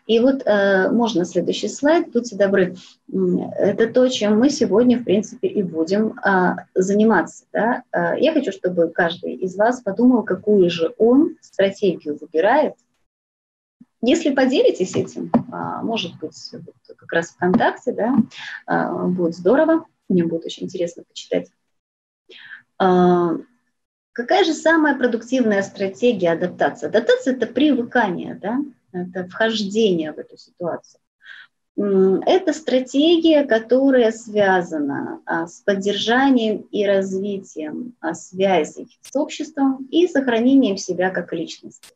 И 0.07 0.21
вот 0.21 0.43
э, 0.45 0.91
можно 0.91 1.25
следующий 1.25 1.69
слайд, 1.69 2.13
будьте 2.13 2.37
добры. 2.37 2.77
Это 3.11 3.87
то, 3.87 4.07
чем 4.09 4.39
мы 4.39 4.51
сегодня, 4.51 4.99
в 4.99 5.05
принципе, 5.05 5.49
и 5.49 5.63
будем 5.63 6.19
э, 6.21 6.57
заниматься. 6.75 7.47
Да? 7.55 7.83
Э, 7.91 8.21
я 8.21 8.35
хочу, 8.35 8.53
чтобы 8.53 8.91
каждый 8.91 9.33
из 9.37 9.57
вас 9.57 9.81
подумал, 9.81 10.25
какую 10.25 10.69
же 10.69 10.95
он 10.99 11.37
стратегию 11.41 12.19
выбирает. 12.21 12.75
Если 14.07 14.35
поделитесь 14.35 14.95
этим, 14.97 15.31
э, 15.35 15.83
может 15.83 16.19
быть, 16.19 16.37
как 16.97 17.13
раз 17.13 17.31
ВКонтакте, 17.31 17.93
да, 17.93 18.17
э, 18.67 19.07
будет 19.07 19.35
здорово. 19.35 19.87
Мне 20.09 20.25
будет 20.25 20.45
очень 20.45 20.65
интересно 20.65 21.05
почитать. 21.05 21.51
Э, 22.81 23.39
Какая 24.15 24.45
же 24.45 24.53
самая 24.53 24.97
продуктивная 24.97 25.63
стратегия 25.63 26.31
адаптации? 26.33 26.87
Адаптация– 26.87 27.35
это 27.35 27.49
привыкание, 27.49 28.39
да? 28.41 28.61
это 28.93 29.29
вхождение 29.29 30.13
в 30.13 30.19
эту 30.19 30.37
ситуацию. 30.37 31.01
Это 31.77 32.53
стратегия, 32.53 33.43
которая 33.43 34.13
связана 34.13 35.21
а, 35.27 35.49
с 35.49 35.63
поддержанием 35.63 36.59
и 36.71 36.87
развитием 36.87 37.97
а, 37.99 38.15
связей 38.15 38.97
с 39.01 39.17
обществом 39.17 39.89
и 39.91 40.07
сохранением 40.07 40.77
себя 40.77 41.11
как 41.11 41.33
личности. 41.33 41.89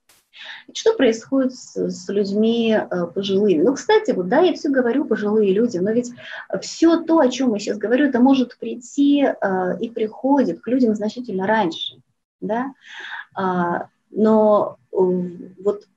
Что 0.72 0.94
происходит 0.94 1.54
с, 1.54 1.76
с 1.76 2.08
людьми 2.08 2.72
э, 2.72 3.06
пожилыми? 3.06 3.62
Ну, 3.62 3.74
кстати, 3.74 4.10
вот 4.12 4.28
да, 4.28 4.40
я 4.40 4.54
все 4.54 4.68
говорю 4.68 5.04
пожилые 5.04 5.52
люди, 5.52 5.78
но 5.78 5.90
ведь 5.90 6.12
все 6.60 7.02
то, 7.02 7.20
о 7.20 7.28
чем 7.28 7.54
я 7.54 7.58
сейчас 7.58 7.78
говорю, 7.78 8.06
это 8.06 8.20
может 8.20 8.58
прийти 8.58 9.24
э, 9.24 9.78
и 9.80 9.88
приходит 9.88 10.60
к 10.60 10.66
людям 10.68 10.94
значительно 10.94 11.46
раньше 11.46 11.96
да, 12.40 12.74
а, 13.34 13.88
но 14.10 14.78
э, 14.92 14.96
вот 14.96 15.88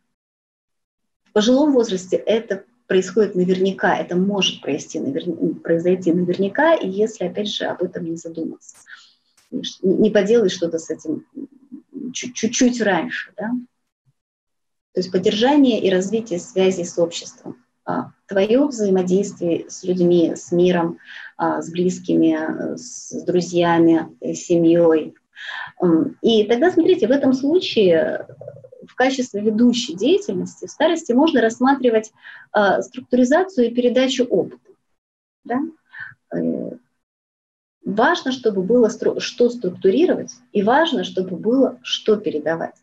в 1.24 1.32
пожилом 1.34 1.74
возрасте 1.74 2.18
это 2.18 2.64
происходит 2.88 3.36
наверняка, 3.36 3.96
это 3.96 4.16
может 4.16 4.62
произойти, 4.62 5.00
навер... 5.00 5.56
произойти 5.62 6.12
наверняка, 6.12 6.74
если, 6.74 7.26
опять 7.26 7.48
же, 7.48 7.66
об 7.66 7.82
этом 7.82 8.04
не 8.04 8.18
задуматься. 8.18 8.76
Не 9.82 10.10
поделаешь 10.10 10.54
что-то 10.54 10.78
с 10.78 10.90
этим 10.90 11.26
чуть-чуть 12.14 12.82
раньше. 12.82 13.32
Да? 13.38 13.52
То 14.94 15.00
есть 15.00 15.12
поддержание 15.12 15.80
и 15.82 15.90
развитие 15.90 16.40
связи 16.40 16.84
с 16.84 16.98
обществом. 16.98 17.64
А, 17.86 18.12
твое 18.28 18.66
взаимодействие 18.66 19.70
с 19.70 19.84
людьми, 19.84 20.34
с 20.36 20.52
миром, 20.52 21.00
а, 21.38 21.62
с 21.62 21.70
близкими, 21.72 22.76
с 22.76 23.24
друзьями, 23.24 24.08
с 24.22 24.46
семьей. 24.46 25.16
И 26.22 26.44
тогда, 26.44 26.72
смотрите, 26.72 27.08
в 27.08 27.12
этом 27.12 27.34
случае 27.34 28.28
в 28.88 28.96
качестве 28.96 29.42
ведущей 29.42 29.96
деятельности 29.96 30.68
в 30.68 30.72
старости 30.72 31.12
можно 31.12 31.42
рассматривать 31.42 32.12
а, 32.52 32.82
структуризацию 32.82 33.68
и 33.68 33.74
передачу 33.74 34.26
опыта. 34.26 34.70
Да? 35.44 35.60
Э, 36.36 36.72
важно, 37.86 38.32
чтобы 38.32 38.64
было 38.64 38.90
что 38.90 39.50
структурировать, 39.50 40.32
и 40.52 40.62
важно, 40.62 41.04
чтобы 41.04 41.38
было 41.38 41.80
что 41.84 42.18
передавать. 42.18 42.76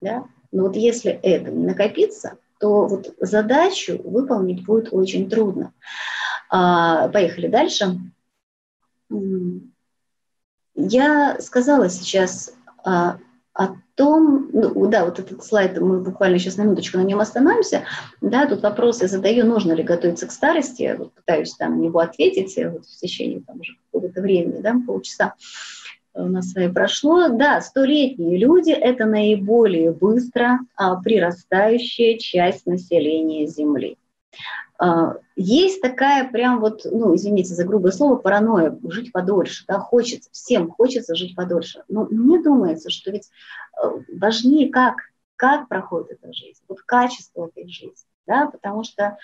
Да? 0.00 0.26
Но 0.54 0.62
вот 0.62 0.76
если 0.76 1.10
это 1.10 1.50
не 1.50 1.66
накопится, 1.66 2.38
то 2.60 2.86
вот 2.86 3.12
задачу 3.18 4.00
выполнить 4.04 4.64
будет 4.64 4.92
очень 4.92 5.28
трудно. 5.28 5.72
А, 6.48 7.08
поехали 7.08 7.48
дальше. 7.48 7.98
Я 10.76 11.40
сказала 11.40 11.88
сейчас 11.88 12.54
а, 12.84 13.18
о 13.52 13.68
том, 13.96 14.48
ну, 14.52 14.86
да, 14.86 15.04
вот 15.04 15.18
этот 15.18 15.44
слайд, 15.44 15.80
мы 15.80 16.00
буквально 16.00 16.38
сейчас 16.38 16.56
на 16.56 16.62
минуточку 16.62 16.98
на 16.98 17.02
нем 17.02 17.18
остановимся, 17.18 17.82
да, 18.20 18.46
тут 18.46 18.62
вопрос 18.62 19.02
я 19.02 19.08
задаю, 19.08 19.44
нужно 19.46 19.72
ли 19.72 19.82
готовиться 19.82 20.28
к 20.28 20.32
старости, 20.32 20.94
вот 20.96 21.12
пытаюсь 21.14 21.54
там 21.54 21.78
на 21.78 21.82
него 21.82 21.98
ответить 21.98 22.56
вот 22.56 22.86
в 22.86 23.00
течение 23.00 23.40
там 23.40 23.58
уже 23.58 23.76
какого-то 23.90 24.20
времени, 24.20 24.60
да, 24.60 24.76
полчаса 24.86 25.34
у 26.14 26.28
нас 26.28 26.50
с 26.50 26.54
вами 26.54 26.72
прошло. 26.72 27.28
Да, 27.28 27.60
столетние 27.60 28.38
люди– 28.38 28.70
это 28.72 29.04
наиболее 29.04 29.92
быстро 29.92 30.60
а, 30.76 30.96
прирастающая 30.96 32.18
часть 32.18 32.66
населения 32.66 33.46
Земли. 33.46 33.98
А, 34.78 35.16
есть 35.36 35.80
такая 35.82 36.28
прям 36.30 36.60
вот, 36.60 36.82
ну, 36.84 37.14
извините 37.14 37.54
за 37.54 37.64
грубое 37.64 37.92
слово, 37.92 38.16
паранойя, 38.16 38.78
жить 38.88 39.12
подольше, 39.12 39.64
да, 39.66 39.78
хочется, 39.78 40.30
всем 40.32 40.70
хочется 40.70 41.14
жить 41.14 41.34
подольше. 41.34 41.82
Но 41.88 42.06
мне 42.10 42.42
думается, 42.42 42.90
что 42.90 43.10
ведь 43.10 43.28
э, 43.82 43.86
важнее 44.16 44.70
как, 44.70 44.96
как 45.36 45.68
проходит 45.68 46.12
эта 46.12 46.32
жизнь, 46.32 46.60
вот 46.68 46.82
качество 46.82 47.46
этой 47.46 47.68
жизни, 47.68 47.94
да, 48.26 48.46
потому 48.46 48.84
что 48.84 49.18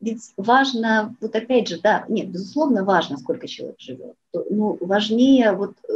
ведь 0.00 0.32
важно, 0.36 1.16
вот 1.20 1.34
опять 1.34 1.68
же, 1.68 1.80
да, 1.80 2.04
нет, 2.08 2.30
безусловно, 2.30 2.84
важно, 2.84 3.18
сколько 3.18 3.48
человек 3.48 3.80
живет. 3.80 4.14
Ну, 4.32 4.78
важнее, 4.80 5.52
вот, 5.52 5.74
э, 5.88 5.92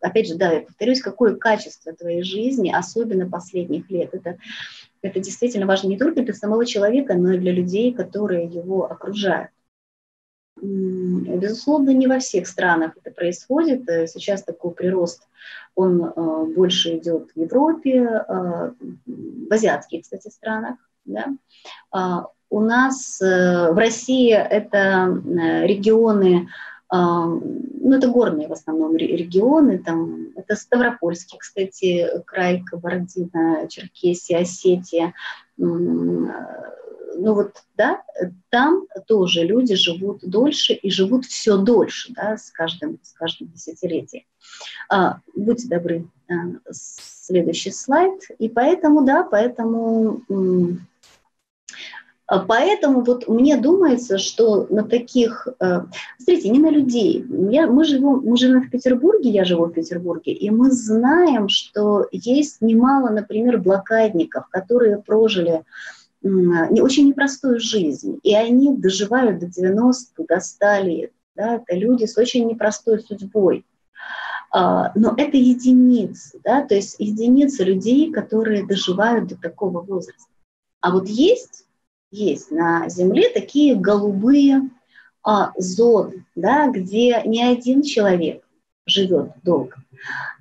опять 0.00 0.28
же, 0.28 0.36
да, 0.36 0.52
я 0.52 0.60
повторюсь, 0.62 1.02
какое 1.02 1.36
качество 1.36 1.92
твоей 1.92 2.22
жизни, 2.22 2.72
особенно 2.72 3.28
последних 3.28 3.90
лет. 3.90 4.14
Это, 4.14 4.38
это 5.02 5.20
действительно 5.20 5.66
важно 5.66 5.88
не 5.88 5.98
только 5.98 6.22
для 6.22 6.32
самого 6.32 6.64
человека, 6.64 7.14
но 7.14 7.32
и 7.32 7.38
для 7.38 7.52
людей, 7.52 7.92
которые 7.92 8.46
его 8.46 8.90
окружают. 8.90 9.50
Безусловно, 10.56 11.90
не 11.90 12.06
во 12.06 12.20
всех 12.20 12.46
странах 12.46 12.96
это 12.96 13.10
происходит. 13.10 13.86
Э, 13.86 14.06
сейчас 14.06 14.44
такой 14.44 14.70
прирост, 14.70 15.28
он 15.74 16.02
э, 16.02 16.44
больше 16.54 16.96
идет 16.96 17.30
в 17.34 17.38
Европе, 17.38 18.24
в 18.28 19.52
азиатских, 19.52 20.02
кстати, 20.02 20.28
странах. 20.28 20.78
Да? 21.04 21.34
У 22.52 22.60
нас 22.60 23.18
э, 23.22 23.72
в 23.72 23.78
России 23.78 24.30
это 24.30 25.08
э, 25.08 25.66
регионы, 25.66 26.50
а, 26.90 27.24
ну 27.24 27.94
это 27.94 28.08
горные 28.08 28.46
в 28.46 28.52
основном 28.52 28.94
регионы, 28.94 29.78
там, 29.78 30.26
это 30.36 30.54
Ставропольский, 30.54 31.38
кстати, 31.38 32.06
край, 32.26 32.62
Кабардино, 32.62 33.66
Черкесия, 33.70 34.40
Осетия, 34.40 35.14
ну 35.56 36.28
вот, 37.16 37.52
да, 37.74 38.02
там 38.50 38.86
тоже 39.06 39.44
люди 39.44 39.74
живут 39.74 40.20
дольше 40.20 40.74
и 40.74 40.90
живут 40.90 41.24
все 41.24 41.56
дольше, 41.56 42.12
да, 42.12 42.36
с 42.36 42.50
каждым, 42.50 42.98
с 43.02 43.14
каждым 43.14 43.48
десятилетием. 43.48 44.24
А, 44.90 45.20
будьте 45.34 45.68
добры, 45.68 46.06
следующий 46.70 47.70
слайд. 47.70 48.20
И 48.38 48.50
поэтому, 48.50 49.04
да, 49.06 49.22
поэтому 49.22 50.20
поэтому 52.38 53.02
вот 53.02 53.28
мне 53.28 53.56
думается, 53.56 54.18
что 54.18 54.66
на 54.70 54.84
таких, 54.84 55.46
э, 55.60 55.82
смотрите, 56.16 56.48
не 56.48 56.58
на 56.58 56.70
людей. 56.70 57.24
Я, 57.50 57.66
мы, 57.66 57.84
живем, 57.84 58.22
мы 58.24 58.36
живем 58.36 58.62
в 58.62 58.70
Петербурге, 58.70 59.30
я 59.30 59.44
живу 59.44 59.66
в 59.66 59.72
Петербурге, 59.72 60.32
и 60.32 60.50
мы 60.50 60.70
знаем, 60.70 61.48
что 61.48 62.06
есть 62.10 62.62
немало, 62.62 63.10
например, 63.10 63.58
блокадников, 63.58 64.48
которые 64.48 64.98
прожили 64.98 65.62
не 66.22 66.80
очень 66.80 67.08
непростую 67.08 67.58
жизнь, 67.58 68.20
и 68.22 68.34
они 68.34 68.76
доживают 68.76 69.40
до 69.40 69.46
90, 69.46 70.24
до 70.24 70.40
100 70.40 70.66
лет. 70.82 71.12
Да, 71.34 71.56
это 71.56 71.74
люди 71.74 72.04
с 72.04 72.16
очень 72.16 72.46
непростой 72.46 73.00
судьбой. 73.00 73.64
А, 74.54 74.92
но 74.94 75.14
это 75.16 75.36
единицы, 75.36 76.40
да, 76.44 76.62
то 76.62 76.74
есть 76.74 76.96
единицы 76.98 77.64
людей, 77.64 78.12
которые 78.12 78.66
доживают 78.66 79.28
до 79.28 79.36
такого 79.36 79.80
возраста. 79.80 80.30
А 80.80 80.92
вот 80.92 81.08
есть 81.08 81.64
есть 82.12 82.50
на 82.50 82.88
Земле 82.88 83.30
такие 83.30 83.74
голубые 83.74 84.70
а, 85.24 85.52
зоны, 85.56 86.24
да, 86.36 86.68
где 86.68 87.22
не 87.24 87.42
один 87.42 87.82
человек 87.82 88.44
живет 88.86 89.32
долго, 89.42 89.76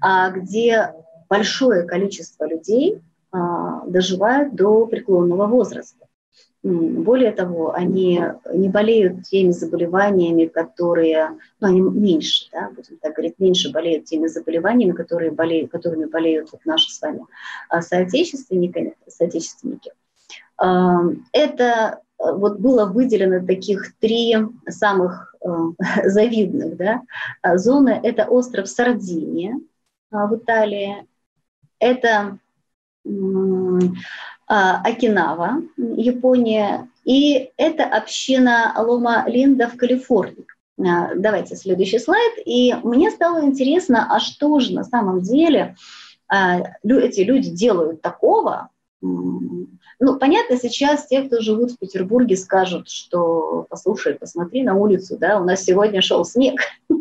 а 0.02 0.30
где 0.32 0.94
большое 1.30 1.84
количество 1.84 2.46
людей 2.46 3.02
а, 3.32 3.86
доживают 3.88 4.54
до 4.54 4.86
преклонного 4.86 5.48
возраста. 5.48 6.08
Более 6.64 7.32
того, 7.32 7.74
они 7.74 8.22
не 8.54 8.70
болеют 8.70 9.24
теми 9.24 9.50
заболеваниями, 9.50 10.46
которые, 10.46 11.40
ну, 11.60 11.68
они 11.68 11.82
меньше, 11.82 12.50
да, 12.52 12.70
будем 12.70 12.98
так 12.98 13.16
говорить, 13.16 13.40
меньше 13.40 13.72
болеют 13.72 14.06
теми 14.06 14.28
заболеваниями, 14.28 14.92
которые 14.92 15.32
болеют, 15.32 15.72
которыми 15.72 16.06
болеют 16.06 16.52
вот 16.52 16.62
наши 16.66 16.92
с 16.92 17.02
вами 17.02 17.22
а, 17.70 17.82
соотечественники. 17.82 18.94
соотечественники. 19.08 19.92
Это 20.62 22.02
э, 22.20 22.34
вот 22.34 22.60
было 22.60 22.86
выделено 22.86 23.46
таких 23.46 23.96
три 24.00 24.38
самых 24.68 25.36
э, 25.44 25.50
завидных 26.06 26.78
да, 26.78 27.02
зоны. 27.58 28.00
Это 28.04 28.26
остров 28.26 28.68
Сардиния 28.68 29.60
в 30.12 30.36
Италии, 30.36 31.08
это 31.80 32.38
Окинава, 34.48 35.62
Япония, 35.78 36.90
и 37.06 37.50
это 37.58 37.86
община 37.86 38.74
Лома 38.78 39.24
Линда 39.28 39.68
в 39.68 39.78
Калифорнии. 39.78 40.46
Давайте 40.78 41.56
следующий 41.56 41.98
слайд. 42.00 42.34
И 42.46 42.76
мне 42.84 43.10
стало 43.10 43.46
интересно, 43.46 44.08
а 44.14 44.20
что 44.20 44.60
же 44.60 44.74
на 44.74 44.84
самом 44.84 45.22
деле 45.22 45.76
эти 46.30 47.22
люди 47.22 47.50
делают 47.50 48.02
такого, 48.02 48.70
ну, 50.04 50.18
понятно, 50.18 50.58
сейчас 50.58 51.06
те, 51.06 51.22
кто 51.22 51.42
живут 51.42 51.74
в 51.74 51.78
Петербурге, 51.78 52.36
скажут, 52.36 52.90
что, 52.90 53.68
послушай, 53.70 54.16
посмотри 54.16 54.64
на 54.64 54.76
улицу, 54.76 55.16
да, 55.20 55.40
у 55.40 55.44
нас 55.46 55.64
сегодня 55.64 56.02
шел 56.02 56.26
снег. 56.26 56.60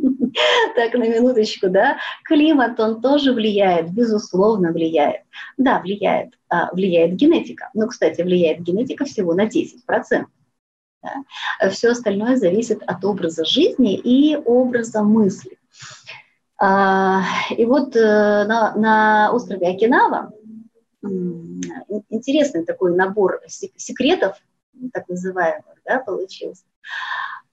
Так, 0.77 0.95
на 0.95 1.09
минуточку, 1.09 1.69
да. 1.69 1.99
Климат, 2.25 2.79
он 2.79 3.03
тоже 3.03 3.33
влияет, 3.33 3.93
безусловно, 3.93 4.71
влияет. 4.71 5.23
Да, 5.57 5.81
влияет, 5.81 6.35
а, 6.49 6.73
влияет 6.73 7.15
генетика. 7.15 7.69
Ну, 7.75 7.89
кстати, 7.89 8.23
влияет 8.23 8.61
генетика 8.61 9.05
всего 9.07 9.35
на 9.35 9.47
10%. 9.47 10.25
Да. 11.03 11.69
Все 11.71 11.91
остальное 11.91 12.37
зависит 12.37 12.81
от 12.87 13.05
образа 13.05 13.45
жизни 13.45 13.97
и 13.97 14.37
образа 14.37 15.03
мысли. 15.03 15.59
А, 16.59 17.23
и 17.51 17.65
вот 17.65 17.97
э, 17.97 18.45
на, 18.45 18.75
на 18.77 19.33
острове 19.33 19.69
Окинава 19.69 20.33
интересный 21.03 22.65
такой 22.65 22.95
набор 22.95 23.41
секретов, 23.47 24.37
так 24.93 25.09
называемых, 25.09 25.79
да, 25.85 25.99
получился. 25.99 26.65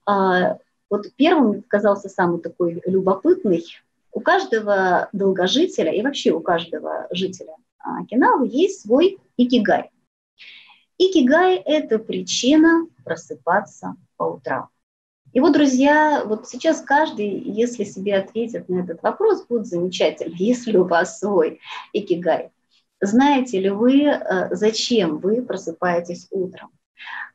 А, 0.06 0.58
вот 0.90 1.06
первым 1.16 1.62
казался 1.62 2.08
самый 2.08 2.40
такой 2.40 2.82
любопытный. 2.86 3.64
У 4.12 4.20
каждого 4.20 5.08
долгожителя 5.12 5.92
и 5.92 6.02
вообще 6.02 6.30
у 6.30 6.40
каждого 6.40 7.06
жителя 7.10 7.54
Окинавы 7.78 8.48
есть 8.50 8.82
свой 8.82 9.18
икигай. 9.36 9.90
Икигай– 10.98 11.56
это 11.64 11.98
причина 11.98 12.86
просыпаться 13.04 13.96
по 14.16 14.24
утрам. 14.24 14.68
И 15.32 15.40
вот, 15.40 15.52
друзья, 15.52 16.24
вот 16.24 16.48
сейчас 16.48 16.80
каждый, 16.80 17.28
если 17.28 17.84
себе 17.84 18.16
ответит 18.16 18.68
на 18.68 18.80
этот 18.80 19.02
вопрос, 19.02 19.46
будет 19.46 19.66
замечательно, 19.66 20.34
если 20.38 20.76
у 20.76 20.84
вас 20.84 21.18
свой 21.18 21.60
икигай. 21.92 22.50
Знаете 23.00 23.60
ли 23.60 23.70
вы, 23.70 24.04
э, 24.04 24.48
зачем 24.54 25.18
вы 25.18 25.42
просыпаетесь 25.42 26.28
утром? 26.30 26.70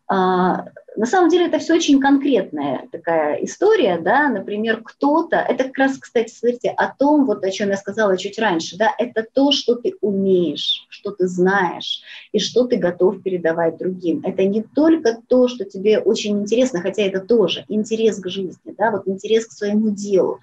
А, 0.07 0.65
на 0.95 1.05
самом 1.05 1.29
деле 1.29 1.47
это 1.47 1.59
все 1.59 1.75
очень 1.75 1.99
конкретная 1.99 2.87
такая 2.91 3.35
история, 3.37 3.97
да, 3.97 4.29
например, 4.29 4.81
кто-то, 4.83 5.37
это 5.37 5.63
как 5.63 5.77
раз, 5.77 5.97
кстати, 5.97 6.31
смотрите, 6.31 6.69
о 6.69 6.93
том, 6.93 7.25
вот 7.25 7.43
о 7.43 7.51
чем 7.51 7.69
я 7.69 7.77
сказала 7.77 8.17
чуть 8.17 8.37
раньше, 8.37 8.77
да, 8.77 8.93
это 8.97 9.25
то, 9.33 9.51
что 9.51 9.75
ты 9.75 9.95
умеешь, 10.01 10.85
что 10.89 11.11
ты 11.11 11.27
знаешь 11.27 12.01
и 12.31 12.39
что 12.39 12.67
ты 12.67 12.77
готов 12.77 13.23
передавать 13.23 13.77
другим. 13.77 14.21
Это 14.23 14.43
не 14.43 14.61
только 14.61 15.17
то, 15.27 15.47
что 15.47 15.65
тебе 15.65 15.99
очень 15.99 16.41
интересно, 16.41 16.81
хотя 16.81 17.03
это 17.03 17.21
тоже 17.21 17.65
интерес 17.69 18.19
к 18.19 18.29
жизни, 18.29 18.75
да, 18.77 18.91
вот 18.91 19.07
интерес 19.07 19.47
к 19.47 19.51
своему 19.51 19.89
делу. 19.89 20.41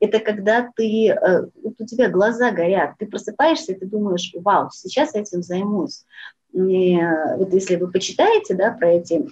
Это 0.00 0.20
когда 0.20 0.70
ты, 0.76 1.08
э, 1.08 1.42
вот 1.62 1.74
у 1.78 1.86
тебя 1.86 2.08
глаза 2.08 2.50
горят, 2.52 2.94
ты 2.98 3.06
просыпаешься 3.06 3.72
и 3.72 3.78
ты 3.78 3.86
думаешь, 3.86 4.32
вау, 4.34 4.70
сейчас 4.72 5.14
этим 5.14 5.42
займусь. 5.42 6.04
И 6.52 6.96
э, 6.96 7.36
вот 7.36 7.52
если 7.52 7.76
вы 7.76 7.90
почитаете 7.90 8.54
да, 8.54 8.70
про 8.70 8.90
эти 8.90 9.26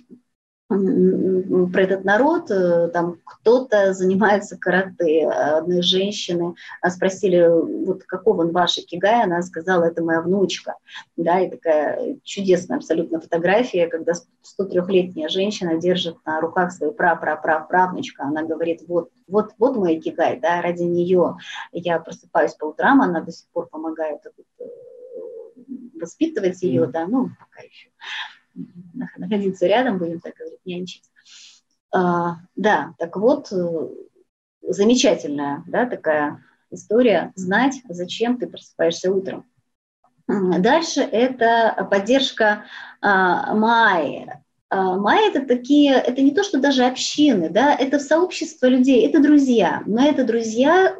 про 0.68 1.82
этот 1.82 2.04
народ, 2.04 2.50
э, 2.50 2.88
там 2.88 3.18
кто-то 3.24 3.92
занимается 3.92 4.56
карате. 4.58 5.28
Одной 5.28 5.82
женщины 5.82 6.54
а 6.80 6.90
спросили, 6.90 7.46
вот 7.86 8.02
каков 8.02 8.38
он 8.38 8.50
ваш 8.50 8.78
икигай, 8.78 9.22
она 9.22 9.42
сказала, 9.42 9.84
это 9.84 10.02
моя 10.02 10.20
внучка. 10.20 10.74
Да, 11.16 11.40
и 11.40 11.48
такая 11.50 12.16
чудесная 12.24 12.78
абсолютно 12.78 13.20
фотография, 13.20 13.86
когда 13.86 14.12
103-летняя 14.12 15.28
женщина 15.28 15.76
держит 15.76 16.16
на 16.26 16.40
руках 16.40 16.72
свою 16.72 16.92
пра-пра-пра-правнучка, 16.92 18.24
она 18.24 18.42
говорит, 18.42 18.82
вот, 18.88 19.10
вот, 19.28 19.52
вот 19.58 19.76
мой 19.76 19.98
икигай, 19.98 20.40
да, 20.40 20.60
ради 20.62 20.82
нее 20.82 21.36
я 21.72 22.00
просыпаюсь 22.00 22.54
по 22.54 22.66
утрам, 22.66 23.02
она 23.02 23.20
до 23.20 23.30
сих 23.30 23.46
пор 23.50 23.68
помогает 23.68 24.20
э, 24.26 24.64
воспитывать 26.00 26.60
ее, 26.62 26.86
да, 26.86 27.06
ну, 27.06 27.30
пока 27.38 27.62
еще 27.62 27.90
находиться 29.16 29.66
рядом, 29.66 29.98
будем 29.98 30.20
так 30.20 30.34
говорить, 30.34 30.60
нянчить. 30.64 31.04
А, 31.92 32.36
да, 32.56 32.94
так 32.98 33.16
вот, 33.16 33.52
э, 33.52 33.88
замечательная, 34.62 35.62
да, 35.66 35.86
такая 35.86 36.42
история, 36.70 37.32
знать, 37.36 37.82
зачем 37.88 38.38
ты 38.38 38.46
просыпаешься 38.46 39.12
утром. 39.12 39.44
Дальше 40.28 41.00
это 41.02 41.86
поддержка 41.88 42.64
а, 43.00 43.54
Майи. 43.54 44.26
А, 44.68 44.96
Майя 44.96 45.30
это 45.30 45.46
такие, 45.46 45.94
это 45.94 46.20
не 46.20 46.32
то, 46.32 46.42
что 46.42 46.58
даже 46.58 46.84
общины, 46.84 47.48
да, 47.48 47.72
это 47.74 48.00
сообщество 48.00 48.66
людей, 48.66 49.06
это 49.06 49.22
друзья, 49.22 49.82
но 49.86 50.04
это 50.04 50.24
друзья, 50.24 50.96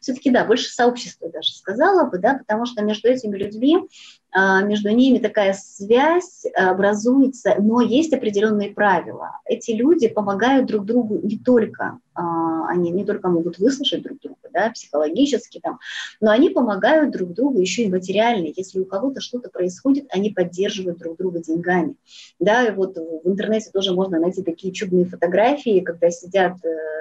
все-таки, 0.00 0.30
да, 0.30 0.44
больше 0.44 0.70
сообщества 0.70 1.28
даже 1.28 1.52
сказала 1.52 2.08
бы, 2.08 2.18
да, 2.18 2.34
потому 2.34 2.64
что 2.64 2.84
между 2.84 3.08
этими 3.08 3.36
людьми 3.36 3.88
между 4.34 4.88
ними 4.90 5.18
такая 5.18 5.52
связь 5.52 6.44
образуется, 6.54 7.56
но 7.58 7.80
есть 7.82 8.12
определенные 8.14 8.70
правила. 8.70 9.38
Эти 9.44 9.72
люди 9.72 10.08
помогают 10.08 10.66
друг 10.66 10.86
другу 10.86 11.20
не 11.22 11.38
только, 11.38 11.98
а, 12.14 12.66
они 12.68 12.90
не 12.90 13.04
только 13.04 13.28
могут 13.28 13.58
выслушать 13.58 14.02
друг 14.02 14.20
друга, 14.20 14.48
да, 14.52 14.70
психологически 14.70 15.60
там, 15.62 15.78
но 16.20 16.30
они 16.30 16.48
помогают 16.48 17.12
друг 17.12 17.32
другу 17.34 17.60
еще 17.60 17.84
и 17.84 17.90
материально. 17.90 18.48
Если 18.56 18.80
у 18.80 18.86
кого-то 18.86 19.20
что-то 19.20 19.50
происходит, 19.50 20.06
они 20.10 20.30
поддерживают 20.30 20.98
друг 20.98 21.18
друга 21.18 21.40
деньгами. 21.40 21.96
Да, 22.38 22.66
и 22.66 22.74
вот 22.74 22.96
в 22.96 23.28
интернете 23.28 23.70
тоже 23.70 23.92
можно 23.94 24.18
найти 24.18 24.42
такие 24.42 24.72
чудные 24.72 25.04
фотографии, 25.04 25.80
когда 25.80 26.10
сидят 26.10 26.56
э, 26.64 26.92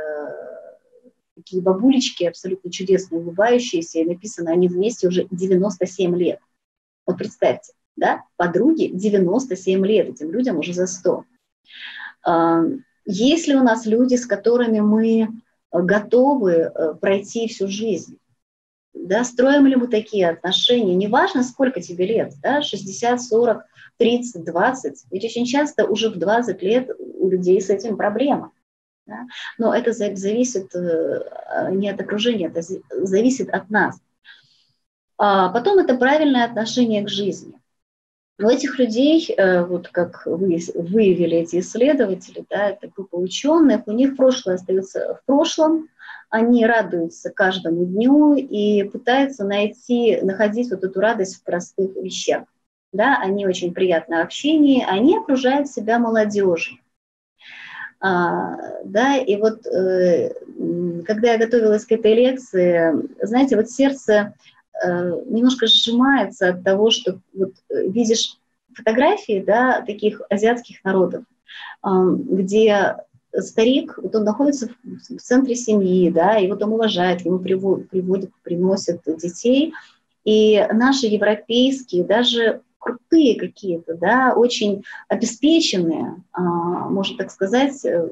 такие 1.36 1.62
бабулечки 1.62 2.26
абсолютно 2.26 2.72
чудесные, 2.72 3.22
улыбающиеся, 3.22 4.00
и 4.00 4.06
написано, 4.06 4.52
они 4.52 4.68
вместе 4.68 5.08
уже 5.08 5.28
97 5.32 6.16
лет. 6.18 6.40
Вот 7.12 7.18
представьте, 7.18 7.74
да, 7.98 8.24
подруги 8.38 8.90
97 8.94 9.86
лет, 9.86 10.08
этим 10.08 10.32
людям 10.32 10.60
уже 10.60 10.74
за 10.74 10.88
100. 10.88 11.26
А, 12.26 12.62
есть 13.06 13.48
ли 13.50 13.56
у 13.56 13.64
нас 13.64 13.86
люди, 13.86 14.16
с 14.16 14.26
которыми 14.26 14.80
мы 14.80 15.28
готовы 15.74 16.52
э, 16.54 16.94
пройти 17.02 17.50
всю 17.50 17.68
жизнь? 17.68 18.18
Да, 18.94 19.26
строим 19.26 19.66
ли 19.68 19.76
мы 19.76 19.88
такие 19.88 20.30
отношения? 20.30 20.96
Неважно, 20.96 21.44
сколько 21.44 21.82
тебе 21.82 22.06
лет, 22.06 22.34
да, 22.42 22.62
60, 22.62 23.22
40, 23.22 23.66
30, 23.98 24.46
20. 24.46 25.06
Ведь 25.12 25.26
очень 25.26 25.46
часто 25.46 25.86
уже 25.86 26.10
в 26.10 26.18
20 26.18 26.62
лет 26.62 26.92
у 26.98 27.28
людей 27.28 27.60
с 27.60 27.70
этим 27.70 27.98
проблема. 27.98 28.54
Да? 29.06 29.28
Но 29.58 29.76
это 29.76 29.92
зависит 29.92 30.74
э, 30.76 31.72
не 31.72 31.90
от 31.90 32.00
окружения, 32.00 32.48
это 32.48 32.62
зависит 33.06 33.50
от 33.50 33.70
нас. 33.70 34.00
А 35.24 35.50
потом 35.50 35.78
это 35.78 35.96
правильное 35.98 36.46
отношение 36.46 37.04
к 37.04 37.08
жизни. 37.08 37.54
У 38.40 38.48
этих 38.48 38.80
людей, 38.80 39.32
э, 39.32 39.64
вот 39.64 39.88
как 39.90 40.26
выявили 40.26 41.38
эти 41.38 41.60
исследователи, 41.60 42.44
да, 42.50 42.70
это 42.70 42.88
группа 42.88 43.18
ученых, 43.18 43.86
у 43.86 43.92
них 43.92 44.18
прошлое 44.18 44.56
остается 44.56 45.20
в 45.22 45.26
прошлом, 45.28 45.90
они 46.32 46.66
радуются 46.66 47.30
каждому 47.30 47.86
дню 47.86 48.34
и 48.34 48.82
пытаются 48.86 49.44
найти, 49.44 50.20
находить 50.24 50.72
вот 50.72 50.84
эту 50.84 51.00
радость 51.00 51.36
в 51.36 51.44
простых 51.44 51.96
вещах. 51.98 52.46
Да, 52.92 53.20
они 53.22 53.46
очень 53.46 53.76
приятно 53.76 54.18
в 54.18 54.22
общении, 54.22 54.84
они 54.90 55.20
окружают 55.20 55.68
себя 55.68 56.00
молодежью. 56.00 56.80
А, 58.00 58.56
да, 58.86 59.18
и 59.18 59.36
вот 59.36 59.68
э, 59.68 60.34
когда 61.06 61.34
я 61.34 61.38
готовилась 61.38 61.86
к 61.86 61.92
этой 61.92 62.16
лекции, 62.16 62.92
знаете, 63.24 63.56
вот 63.56 63.70
сердце 63.70 64.34
немножко 64.84 65.68
сжимается 65.68 66.50
от 66.50 66.64
того, 66.64 66.92
что 66.92 67.20
вот 67.34 67.54
э, 67.70 67.88
видишь 67.88 68.38
фотографии 68.74 69.44
да, 69.46 69.82
таких 69.82 70.22
азиатских 70.30 70.84
народов, 70.86 71.26
где 71.84 72.96
старик, 73.36 74.00
вот 74.02 74.16
он 74.16 74.24
находится 74.24 74.70
в, 74.84 75.18
центре 75.18 75.56
семьи, 75.56 76.10
да, 76.10 76.38
и 76.38 76.48
вот 76.48 76.64
он 76.64 76.72
уважает, 76.72 77.22
ему 77.26 77.40
приводят, 77.40 78.32
приносят 78.44 79.02
детей, 79.18 79.74
и 80.24 80.66
наши 80.72 81.08
европейские, 81.08 82.06
даже 82.06 82.62
крутые 82.80 83.38
какие-то, 83.38 83.96
да, 83.96 84.34
очень 84.36 84.84
обеспеченные, 85.10 86.24
можно 86.34 87.18
так 87.18 87.32
сказать, 87.32 87.84
э, 87.84 88.08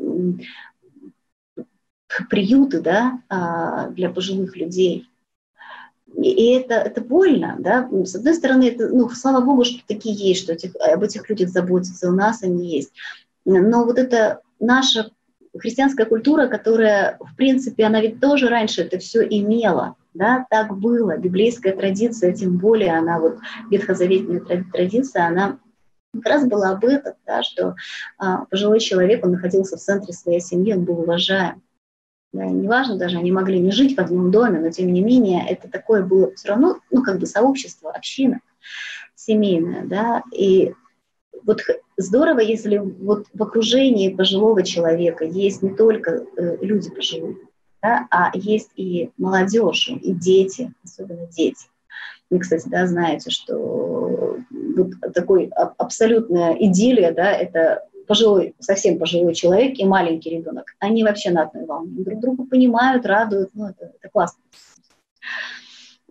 приюты, 2.30 2.82
да, 2.82 3.22
для 3.92 4.10
пожилых 4.10 4.58
людей, 4.58 5.09
и 6.22 6.54
это, 6.54 6.76
это 6.76 7.02
больно, 7.02 7.56
да. 7.60 7.90
С 8.04 8.16
одной 8.16 8.34
стороны, 8.34 8.70
это, 8.70 8.90
ну, 8.90 9.10
слава 9.10 9.44
богу, 9.44 9.64
что 9.64 9.80
такие 9.88 10.14
есть, 10.14 10.44
что 10.44 10.54
этих, 10.54 10.76
об 10.76 11.04
этих 11.04 11.30
людях 11.30 11.50
заботятся, 11.50 12.10
у 12.10 12.14
нас 12.14 12.44
они 12.44 12.68
есть. 12.68 12.92
Но 13.46 13.86
вот 13.86 13.98
это 13.98 14.42
наша 14.60 15.12
христианская 15.58 16.06
культура, 16.06 16.48
которая, 16.48 17.18
в 17.20 17.36
принципе, 17.36 17.86
она 17.86 18.02
ведь 18.02 18.20
тоже 18.20 18.50
раньше 18.50 18.82
это 18.82 19.00
все 19.00 19.26
имела, 19.26 19.96
да, 20.14 20.46
так 20.50 20.78
было. 20.78 21.18
Библейская 21.18 21.72
традиция, 21.72 22.34
тем 22.34 22.58
более 22.58 22.98
она 22.98 23.20
вот 23.20 23.38
ветхозаветная 23.70 24.66
традиция, 24.72 25.28
она 25.28 25.58
как 26.14 26.26
раз 26.26 26.48
была 26.48 26.72
об 26.72 26.86
этом, 26.86 27.14
да, 27.26 27.44
что 27.44 27.76
а, 28.18 28.46
пожилой 28.46 28.80
человек, 28.80 29.26
он 29.26 29.32
находился 29.34 29.78
в 29.78 29.82
центре 29.82 30.14
своей 30.14 30.42
семьи, 30.42 30.74
он 30.74 30.84
был 30.84 31.00
уважаем. 31.00 31.62
Неважно 32.32 32.98
даже, 32.98 33.18
они 33.18 33.32
могли 33.32 33.60
не 33.60 33.72
жить 33.72 33.98
в 33.98 34.00
одном 34.00 34.30
доме, 34.30 34.60
но 34.60 34.70
тем 34.70 34.94
не 34.94 35.02
менее 35.02 35.48
это 35.48 35.68
такое 35.68 36.04
было 36.04 36.34
все 36.36 36.50
равно, 36.50 36.80
ну, 36.92 37.04
как 37.04 37.20
бы 37.20 37.26
сообщество, 37.26 37.92
община 37.92 38.42
семейная, 39.16 39.86
да, 39.86 40.24
и 40.34 40.74
вот 41.44 41.62
здорово, 41.98 42.40
если 42.40 42.78
вот 42.78 43.26
в 43.34 43.44
окружении 43.44 44.14
пожилого 44.14 44.64
человека 44.64 45.26
есть 45.26 45.62
не 45.62 45.76
только 45.76 46.26
э, 46.38 46.58
люди 46.62 46.90
пожилые, 46.90 47.38
да, 47.82 48.08
а 48.12 48.32
есть 48.34 48.72
и 48.76 49.12
молодежь, 49.18 49.90
и 49.90 50.14
дети, 50.14 50.74
особенно 50.84 51.28
дети. 51.28 51.68
Вы, 52.30 52.40
кстати, 52.40 52.68
да, 52.70 52.86
знаете, 52.88 53.30
что 53.30 54.38
вот 54.76 54.92
такой 55.14 55.48
абсолютная 55.48 56.54
идиллия, 56.54 57.12
да, 57.12 57.32
это 57.32 57.89
пожилой, 58.10 58.56
совсем 58.60 58.98
пожилой 58.98 59.36
человек 59.36 59.78
и 59.78 59.86
маленький 59.86 60.32
ребенок, 60.32 60.74
они 60.80 61.04
вообще 61.04 61.30
на 61.30 61.44
одной 61.44 61.68
волне. 61.68 62.04
Друг 62.04 62.20
друга 62.20 62.44
понимают, 62.44 63.06
радуют, 63.06 63.52
ну, 63.54 63.68
это, 63.68 63.86
это 63.86 64.10
классно. 64.10 64.42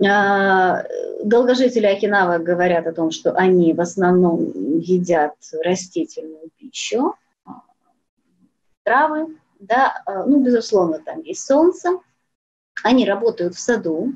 А, 0.06 0.84
долгожители 1.24 1.86
Окинава 1.86 2.38
говорят 2.38 2.86
о 2.86 2.92
том, 2.92 3.10
что 3.10 3.32
они 3.32 3.72
в 3.72 3.80
основном 3.80 4.78
едят 4.78 5.34
растительную 5.64 6.50
пищу, 6.56 7.14
а, 7.44 7.62
травы, 8.84 9.36
да, 9.58 10.00
а, 10.06 10.24
ну, 10.24 10.40
безусловно, 10.40 11.00
там 11.00 11.20
есть 11.22 11.44
солнце, 11.44 11.98
они 12.84 13.06
работают 13.06 13.56
в 13.56 13.58
саду, 13.58 14.12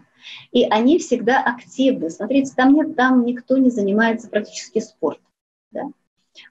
и 0.52 0.62
они 0.70 1.00
всегда 1.00 1.42
активны. 1.42 2.10
Смотрите, 2.10 2.52
там 2.54 2.74
нет, 2.74 2.94
там 2.94 3.24
никто 3.24 3.56
не 3.56 3.70
занимается 3.70 4.28
практически 4.28 4.78
спортом. 4.78 5.26
Да? 5.72 5.90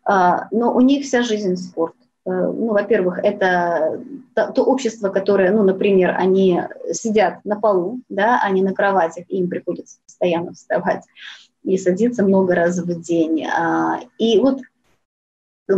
А, 0.03 0.47
но 0.51 0.73
у 0.73 0.81
них 0.81 1.05
вся 1.05 1.21
жизнь 1.23 1.55
спорт. 1.55 1.95
Э, 2.25 2.29
ну, 2.29 2.73
во-первых, 2.73 3.19
это 3.23 4.01
то, 4.35 4.63
общество, 4.63 5.09
которое, 5.09 5.51
ну, 5.51 5.63
например, 5.63 6.15
они 6.17 6.61
сидят 6.91 7.43
на 7.45 7.59
полу, 7.59 7.99
да, 8.09 8.39
а 8.43 8.49
не 8.51 8.61
на 8.61 8.73
кроватях, 8.73 9.25
им 9.29 9.49
приходится 9.49 9.99
постоянно 10.05 10.53
вставать 10.53 11.03
и 11.63 11.77
садиться 11.77 12.23
много 12.23 12.55
раз 12.55 12.79
в 12.79 13.01
день. 13.01 13.45
А, 13.45 13.99
и 14.17 14.39
вот 14.39 14.61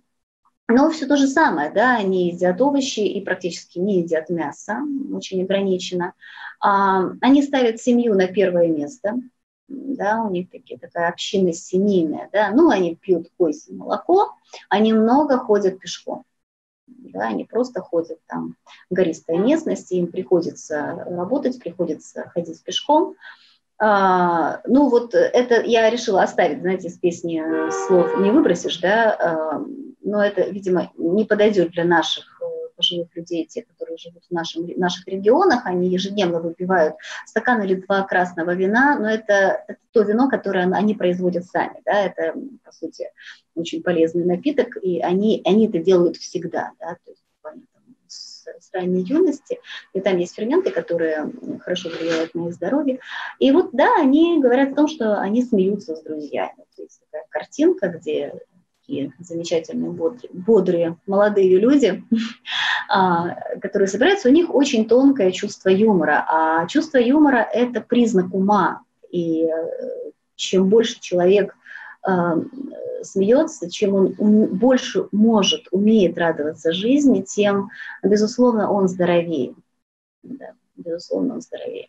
Но 0.68 0.90
все 0.90 1.06
то 1.06 1.16
же 1.16 1.26
самое, 1.26 1.70
да, 1.70 1.96
они 1.96 2.30
едят 2.30 2.60
овощи 2.60 3.00
и 3.00 3.20
практически 3.20 3.78
не 3.78 4.00
едят 4.00 4.30
мясо, 4.30 4.78
очень 5.12 5.42
ограничено. 5.42 6.14
Они 6.60 7.42
ставят 7.42 7.80
семью 7.80 8.14
на 8.14 8.26
первое 8.26 8.68
место, 8.68 9.16
да, 9.72 10.22
у 10.22 10.30
них 10.30 10.50
такие, 10.50 10.78
такая 10.78 11.08
община 11.08 11.52
семейная, 11.52 12.28
да, 12.32 12.50
ну, 12.50 12.70
они 12.70 12.94
пьют 12.96 13.28
козье 13.38 13.74
молоко, 13.74 14.34
они 14.68 14.92
много 14.92 15.38
ходят 15.38 15.78
пешком, 15.78 16.24
да, 16.86 17.28
они 17.28 17.44
просто 17.44 17.80
ходят 17.80 18.18
там 18.26 18.56
в 18.90 18.94
гористой 18.94 19.38
местности, 19.38 19.94
им 19.94 20.08
приходится 20.08 21.04
работать, 21.06 21.58
приходится 21.58 22.28
ходить 22.28 22.62
пешком, 22.62 23.14
а, 23.78 24.60
ну 24.64 24.88
вот 24.88 25.14
это 25.14 25.62
я 25.62 25.90
решила 25.90 26.22
оставить, 26.22 26.60
знаете, 26.60 26.88
из 26.88 26.98
песни 26.98 27.42
слов 27.86 28.16
не 28.18 28.30
выбросишь, 28.30 28.78
да, 28.78 29.12
а, 29.12 29.64
но 30.02 30.24
это, 30.24 30.42
видимо, 30.42 30.92
не 30.96 31.24
подойдет 31.24 31.72
для 31.72 31.84
наших 31.84 32.31
пожилых 32.82 33.08
людей, 33.14 33.46
те, 33.46 33.62
которые 33.62 33.96
живут 33.96 34.24
в 34.28 34.34
нашем, 34.34 34.66
наших 34.76 35.06
регионах, 35.06 35.64
они 35.64 35.88
ежедневно 35.88 36.40
выпивают 36.40 36.96
стакан 37.26 37.62
или 37.62 37.76
два 37.76 38.02
красного 38.02 38.54
вина, 38.54 38.98
но 38.98 39.08
это, 39.08 39.64
это 39.68 39.78
то 39.92 40.02
вино, 40.02 40.28
которое 40.28 40.68
они 40.72 40.94
производят 40.94 41.46
сами, 41.46 41.80
да, 41.84 42.04
это, 42.06 42.34
по 42.64 42.72
сути, 42.72 43.08
очень 43.54 43.82
полезный 43.82 44.24
напиток, 44.24 44.76
и 44.82 45.00
они, 45.00 45.42
они 45.44 45.68
это 45.68 45.78
делают 45.78 46.16
всегда, 46.16 46.72
да, 46.80 46.96
то 47.04 47.10
есть 47.10 47.22
с, 48.08 48.44
с 48.44 48.74
ранней 48.74 49.02
юности, 49.02 49.60
и 49.94 50.00
там 50.00 50.18
есть 50.18 50.34
ферменты, 50.34 50.70
которые 50.70 51.30
хорошо 51.60 51.88
влияют 51.88 52.34
на 52.34 52.48
их 52.48 52.54
здоровье. 52.54 52.98
И 53.38 53.50
вот, 53.52 53.70
да, 53.72 53.94
они 53.98 54.40
говорят 54.40 54.72
о 54.72 54.74
том, 54.74 54.88
что 54.88 55.18
они 55.18 55.42
смеются 55.42 55.96
с 55.96 56.02
друзьями. 56.02 56.64
То 56.76 56.82
есть 56.82 57.00
такая 57.00 57.26
картинка, 57.30 57.88
где 57.88 58.34
такие 58.82 59.12
замечательные, 59.20 59.90
бодрые, 59.90 60.30
бодрые 60.32 60.96
молодые 61.06 61.58
люди, 61.58 62.02
а, 62.88 63.34
которые 63.60 63.88
собираются, 63.88 64.28
у 64.28 64.32
них 64.32 64.54
очень 64.54 64.86
тонкое 64.86 65.30
чувство 65.30 65.68
юмора. 65.68 66.24
А 66.28 66.66
чувство 66.66 66.98
юмора– 66.98 67.48
это 67.52 67.80
признак 67.80 68.34
ума. 68.34 68.82
И 69.10 69.44
э, 69.44 70.10
чем 70.36 70.68
больше 70.68 71.00
человек 71.00 71.54
а, 72.02 72.38
смеется, 73.02 73.70
чем 73.70 73.94
он 73.94 74.46
больше 74.46 75.06
может, 75.12 75.68
умеет 75.70 76.18
радоваться 76.18 76.72
жизни, 76.72 77.22
тем, 77.22 77.70
безусловно, 78.02 78.70
он 78.70 78.88
здоровее. 78.88 79.54
Да, 80.22 80.52
безусловно, 80.76 81.34
он 81.34 81.40
здоровее. 81.40 81.88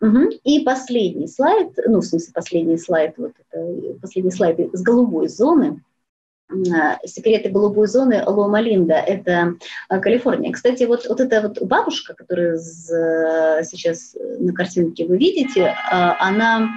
Угу. 0.00 0.32
И 0.44 0.60
последний 0.60 1.28
слайд, 1.28 1.72
ну, 1.86 2.00
в 2.00 2.04
смысле, 2.04 2.32
последний 2.34 2.78
слайд, 2.78 3.14
вот 3.16 3.32
это, 3.50 3.98
последний 4.00 4.32
слайд 4.32 4.58
с 4.74 4.82
голубой 4.82 5.28
зоны– 5.28 5.82
секреты 7.04 7.50
голубой 7.50 7.88
зоны 7.88 8.22
Лома 8.24 8.60
Линда, 8.60 8.94
это 8.94 9.54
а, 9.88 9.98
Калифорния. 9.98 10.52
Кстати, 10.52 10.84
вот, 10.84 11.06
вот 11.08 11.20
эта 11.20 11.42
вот 11.42 11.60
бабушка, 11.62 12.14
которую 12.14 12.58
сейчас 12.58 14.14
на 14.38 14.52
картинке 14.52 15.06
вы 15.06 15.18
видите, 15.18 15.74
она 15.90 16.68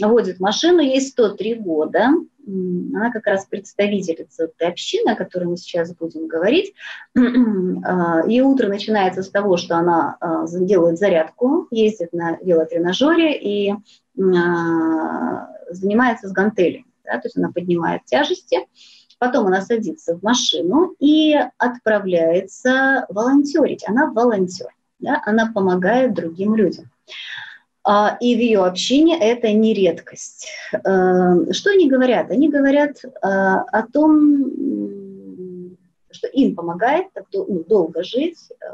водит 0.00 0.40
машину, 0.40 0.80
ей 0.80 1.00
103 1.00 1.54
года, 1.54 2.10
она 2.46 3.10
как 3.10 3.26
раз 3.26 3.46
представительница 3.46 4.44
этой 4.44 4.68
общины, 4.68 5.10
о 5.10 5.16
которой 5.16 5.44
мы 5.44 5.56
сейчас 5.56 5.94
будем 5.94 6.28
говорить. 6.28 6.74
Ее 7.16 8.44
утро 8.44 8.68
начинается 8.68 9.22
с 9.22 9.30
того, 9.30 9.56
что 9.56 9.76
она 9.76 10.18
делает 10.60 10.98
зарядку, 10.98 11.66
ездит 11.70 12.12
на 12.12 12.38
велотренажере 12.42 13.36
и 13.36 13.74
занимается 15.70 16.28
с 16.28 16.32
гантелями. 16.32 16.84
Да, 17.04 17.18
то 17.18 17.26
есть 17.26 17.36
она 17.36 17.52
поднимает 17.52 18.04
тяжести, 18.04 18.58
Потом 19.18 19.46
она 19.46 19.62
садится 19.62 20.16
в 20.16 20.22
машину 20.22 20.94
и 20.98 21.34
отправляется 21.56 23.06
волонтерить. 23.08 23.84
Она 23.88 24.10
волонтер, 24.10 24.68
да? 24.98 25.22
она 25.24 25.50
помогает 25.52 26.14
другим 26.14 26.54
людям. 26.54 26.90
А, 27.82 28.16
и 28.20 28.34
в 28.34 28.38
ее 28.38 28.64
общине 28.64 29.18
это 29.18 29.52
не 29.52 29.72
редкость. 29.72 30.48
Э, 30.72 31.52
что 31.52 31.70
они 31.70 31.88
говорят? 31.88 32.30
Они 32.32 32.48
говорят 32.48 33.04
э, 33.04 33.08
о 33.22 33.86
том, 33.92 35.76
что 36.10 36.26
им 36.26 36.56
помогает 36.56 37.06
ну, 37.32 37.64
долго 37.68 38.02
жить 38.02 38.50
э, 38.50 38.64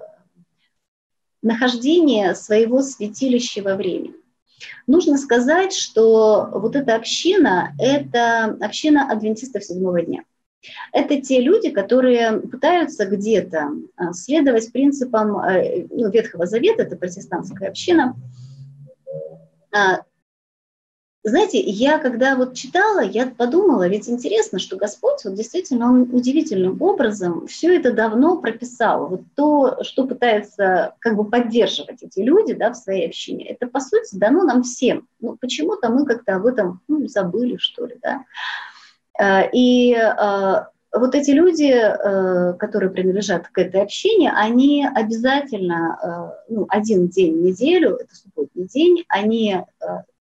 нахождение 1.43 2.35
своего 2.35 2.81
святилища 2.83 3.63
во 3.63 3.77
времени. 3.77 4.15
Нужно 4.87 5.19
сказать, 5.19 5.75
что 5.75 6.49
вот 6.53 6.75
эта 6.75 6.95
община– 6.95 7.75
это 7.79 8.57
община 8.61 9.11
адвентистов 9.11 9.63
седьмого 9.63 10.01
дня. 10.03 10.23
Это 10.93 11.21
те 11.21 11.41
люди, 11.41 11.71
которые 11.71 12.41
пытаются 12.41 13.07
где-то 13.07 13.71
а, 13.97 14.13
следовать 14.13 14.73
принципам 14.73 15.39
э, 15.39 15.87
ну, 15.91 16.11
Ветхого 16.11 16.47
Завета, 16.47 16.83
это 16.83 16.97
протестантская 16.97 17.69
община. 17.69 18.15
А, 19.75 20.03
знаете, 21.25 21.61
я 21.61 21.99
когда 21.99 22.35
вот 22.35 22.55
читала, 22.55 23.01
я 23.01 23.29
подумала, 23.29 23.87
ведь 23.87 24.09
интересно, 24.09 24.59
что 24.59 24.77
Господь 24.77 25.25
вот 25.25 25.35
действительно, 25.35 25.87
Он 25.87 26.03
удивительным 26.13 26.83
образом 26.83 27.47
все 27.47 27.77
это 27.77 27.93
давно 27.93 28.41
прописал. 28.41 29.09
Вот 29.09 29.21
то, 29.37 29.85
что 29.85 30.05
пытаются 30.05 30.95
как 30.99 31.17
бы 31.17 31.25
поддерживать 31.25 32.03
эти 32.03 32.19
люди 32.19 32.55
да, 32.55 32.73
в 32.73 32.77
своей 32.77 33.07
общине, 33.07 33.47
это 33.51 33.69
по 33.69 33.79
сути 33.79 34.17
дано 34.17 34.43
нам 34.43 34.65
всем. 34.65 35.07
Ну, 35.21 35.37
почему-то 35.41 35.91
мы 35.91 36.07
как-то 36.07 36.35
об 36.35 36.47
этом 36.47 36.81
ну, 36.89 37.07
забыли, 37.07 37.57
что 37.57 37.87
ли, 37.87 37.97
да. 38.03 38.25
Э, 39.19 39.49
и 39.53 39.95
э, 39.95 40.65
вот 40.95 41.15
эти 41.15 41.31
люди, 41.31 41.73
э, 41.73 42.55
которые 42.55 42.91
принадлежат 42.91 43.49
к 43.49 43.59
этой 43.59 43.83
общине, 43.83 44.33
они 44.33 44.87
обязательно 44.87 46.35
ну, 46.49 46.67
один 46.69 47.09
день 47.09 47.39
в 47.39 47.43
неделю, 47.43 47.97
это 47.97 48.15
субботний 48.15 48.67
день, 48.67 49.05
они, 49.09 49.57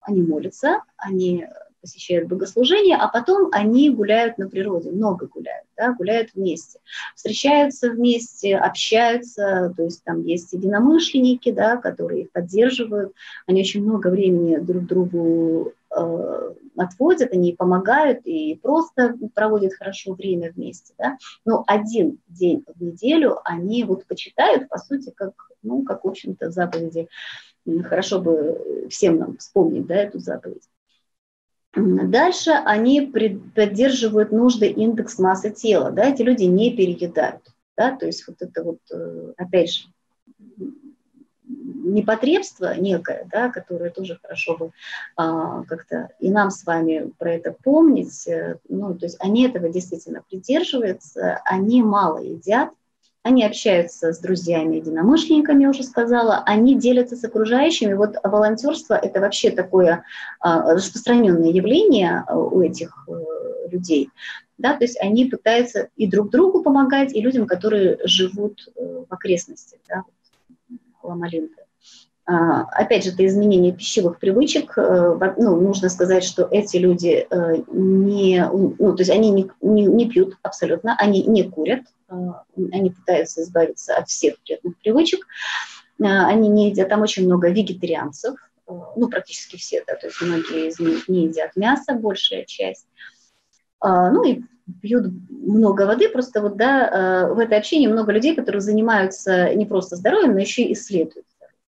они 0.01 0.21
молятся, 0.21 0.83
они 0.97 1.47
посещают 1.81 2.27
богослужение, 2.27 2.97
а 2.97 3.07
потом 3.07 3.49
они 3.53 3.89
гуляют 3.89 4.37
на 4.37 4.49
природе, 4.49 4.91
много 4.91 5.27
гуляют, 5.27 5.65
да, 5.77 5.93
гуляют 5.93 6.31
вместе, 6.33 6.79
встречаются 7.15 7.89
вместе, 7.89 8.57
общаются, 8.57 9.73
то 9.75 9.83
есть 9.83 10.03
там 10.03 10.23
есть 10.25 10.51
единомышленники, 10.51 11.51
да, 11.51 11.77
которые 11.77 12.23
их 12.23 12.31
поддерживают, 12.31 13.13
они 13.47 13.61
очень 13.61 13.83
много 13.83 14.07
времени 14.07 14.57
друг 14.57 14.85
другу 14.85 15.73
отводят, 15.89 17.33
они 17.33 17.53
помогают 17.53 18.21
и 18.25 18.59
просто 18.61 19.17
проводят 19.33 19.73
хорошо 19.73 20.13
время 20.13 20.51
вместе, 20.51 20.93
да, 20.97 21.17
но 21.45 21.63
один 21.67 22.19
день 22.27 22.63
в 22.67 22.81
неделю 22.81 23.39
они 23.43 23.83
вот 23.83 24.05
почитают, 24.05 24.69
по 24.69 24.77
сути, 24.77 25.11
как, 25.15 25.33
ну, 25.63 25.83
как, 25.83 26.03
в 26.03 26.07
общем-то, 26.07 26.51
заповеди. 26.51 27.07
Хорошо 27.83 28.21
бы 28.21 28.87
всем 28.89 29.17
нам 29.17 29.37
вспомнить, 29.37 29.85
да, 29.85 29.95
эту 29.95 30.19
заповедь. 30.19 30.69
Дальше 31.75 32.51
они 32.51 33.01
поддерживают 33.01 34.31
нужды 34.31 34.67
индекс 34.67 35.19
массы 35.19 35.51
тела, 35.51 35.91
да, 35.91 36.05
эти 36.05 36.21
люди 36.23 36.43
не 36.43 36.75
переедают, 36.75 37.43
да, 37.77 37.95
то 37.95 38.05
есть 38.05 38.27
вот 38.27 38.37
это 38.41 38.63
вот, 38.63 38.79
э, 38.91 39.33
опять 39.37 39.71
же, 39.71 39.83
непотребство 41.93 42.75
некое, 42.75 43.27
да, 43.31 43.49
которое 43.49 43.89
тоже 43.89 44.19
хорошо 44.21 44.57
бы 44.57 44.71
а, 45.15 45.63
как-то 45.63 46.09
и 46.19 46.29
нам 46.29 46.51
с 46.51 46.65
вами 46.65 47.11
про 47.17 47.33
это 47.33 47.55
помнить. 47.63 48.27
Э, 48.27 48.57
ну, 48.67 48.95
то 48.95 49.05
есть 49.05 49.17
они 49.19 49.47
этого 49.47 49.69
действительно 49.69 50.23
придерживаются, 50.27 51.41
они 51.45 51.83
мало 51.83 52.19
едят, 52.19 52.69
они 53.21 53.43
общаются 53.43 54.13
с 54.13 54.19
друзьями, 54.19 54.77
единомышленниками, 54.77 55.63
я 55.63 55.69
уже 55.69 55.83
сказала, 55.83 56.41
они 56.45 56.75
делятся 56.75 57.17
с 57.17 57.23
окружающими. 57.23 57.93
Вот 57.93 58.15
волонтерство– 58.23 58.93
это 59.01 59.19
вообще 59.19 59.51
такое 59.51 60.03
а, 60.39 60.73
распространенное 60.73 61.49
явление 61.49 62.23
а, 62.27 62.37
у 62.37 62.61
этих 62.61 63.05
э, 63.07 63.69
людей. 63.69 64.09
Да, 64.57 64.75
то 64.75 64.83
есть 64.83 64.99
они 65.01 65.25
пытаются 65.25 65.89
и 65.95 66.07
друг 66.07 66.29
другу 66.29 66.63
помогать, 66.63 67.13
и 67.13 67.21
людям, 67.21 67.45
которые 67.45 67.97
живут 68.05 68.67
э, 68.75 69.03
в 69.09 69.13
окрестностях 69.13 69.79
да, 69.87 70.03
Ломалинка. 71.03 71.63
А, 72.31 72.61
опять 72.73 73.05
же, 73.05 73.09
это 73.09 73.25
изменение 73.25 73.73
пищевых 73.73 74.19
привычек. 74.19 74.77
Э, 74.77 75.17
ну, 75.37 75.59
нужно 75.59 75.89
сказать, 75.89 76.23
что 76.23 76.47
эти 76.51 76.77
люди 76.77 77.25
э, 77.27 77.63
не, 77.71 78.47
ну, 78.47 78.95
то 78.95 79.01
есть 79.01 79.09
они 79.09 79.31
не, 79.31 79.49
не, 79.61 79.85
не 79.85 80.07
пьют 80.07 80.37
абсолютно, 80.43 80.95
они 80.99 81.23
не 81.23 81.49
курят, 81.49 81.81
э, 82.07 82.13
они 82.71 82.91
пытаются 82.91 83.41
избавиться 83.41 83.95
от 83.95 84.09
всех 84.09 84.35
вредных 84.45 84.77
привычек. 84.77 85.25
Они 85.97 86.47
не 86.49 86.69
едят, 86.69 86.87
там 86.87 87.01
очень 87.01 87.25
много 87.25 87.49
вегетарианцев, 87.49 88.35
ну, 88.67 89.09
практически 89.09 89.57
все, 89.57 89.83
да, 89.85 89.95
то 89.95 90.07
есть 90.07 90.21
многие 90.21 90.69
из 90.69 90.79
них 90.79 91.09
не 91.09 91.25
едят 91.25 91.57
мясо, 91.57 91.93
большая 91.93 92.45
часть. 92.45 92.87
Ну 93.83 94.23
и 94.23 94.43
пьют 94.81 95.07
много 95.29 95.85
воды, 95.85 96.07
просто 96.07 96.41
вот, 96.41 96.55
да, 96.55 97.27
в 97.33 97.39
это 97.39 97.57
общение 97.57 97.89
много 97.89 98.13
людей, 98.13 98.33
которые 98.33 98.61
занимаются 98.61 99.53
не 99.55 99.65
просто 99.65 99.97
здоровьем, 99.97 100.35
но 100.35 100.39
еще 100.39 100.61
и 100.61 100.71
исследуют 100.71 101.25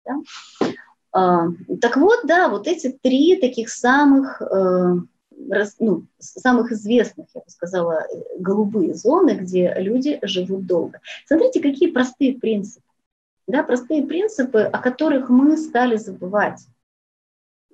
да? 0.05 0.73
А, 1.11 1.47
так 1.79 1.97
вот, 1.97 2.21
да, 2.23 2.49
вот 2.49 2.67
эти 2.67 2.97
три 3.01 3.35
таких 3.35 3.69
самых, 3.69 4.41
э, 4.41 4.95
ну, 5.79 6.05
самых 6.17 6.71
известных, 6.71 7.27
я 7.35 7.41
бы 7.41 7.49
сказала, 7.49 8.05
голубые 8.39 8.95
зоны, 8.95 9.31
где 9.31 9.73
люди 9.77 10.19
живут 10.23 10.65
долго. 10.65 10.99
Смотрите, 11.27 11.61
какие 11.61 11.91
простые 11.91 12.33
принципы. 12.39 12.85
Да, 13.45 13.61
простые 13.61 14.03
принципы, 14.03 14.61
о 14.61 14.79
которых 14.79 15.29
мы 15.29 15.57
стали 15.57 15.97
забывать. 15.97 16.65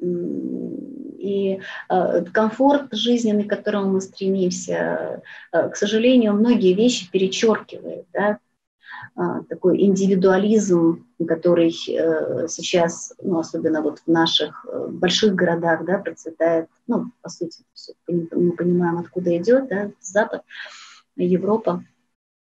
И 0.01 1.59
э, 1.89 2.25
комфорт 2.33 2.87
жизненный, 2.91 3.43
к 3.43 3.49
которому 3.49 3.91
мы 3.91 4.01
стремимся, 4.01 5.21
э, 5.51 5.69
к 5.69 5.75
сожалению, 5.75 6.33
многие 6.33 6.73
вещи 6.73 7.09
перечеркивает. 7.11 8.05
Да? 8.13 8.39
А, 9.21 9.43
такой 9.49 9.81
индивидуализм, 9.81 11.05
который 11.27 11.75
э, 11.89 12.47
сейчас, 12.47 13.13
ну, 13.21 13.39
особенно 13.39 13.81
вот 13.81 13.99
в 13.99 14.07
наших 14.07 14.65
э, 14.65 14.87
больших 14.87 15.35
городах, 15.35 15.83
да, 15.83 15.97
процветает, 15.97 16.69
ну, 16.87 17.11
по 17.21 17.27
сути, 17.27 17.65
мы 18.07 18.53
понимаем, 18.53 18.97
откуда 18.97 19.35
идет, 19.35 19.67
да, 19.67 19.91
Запад, 19.99 20.43
Европа. 21.17 21.83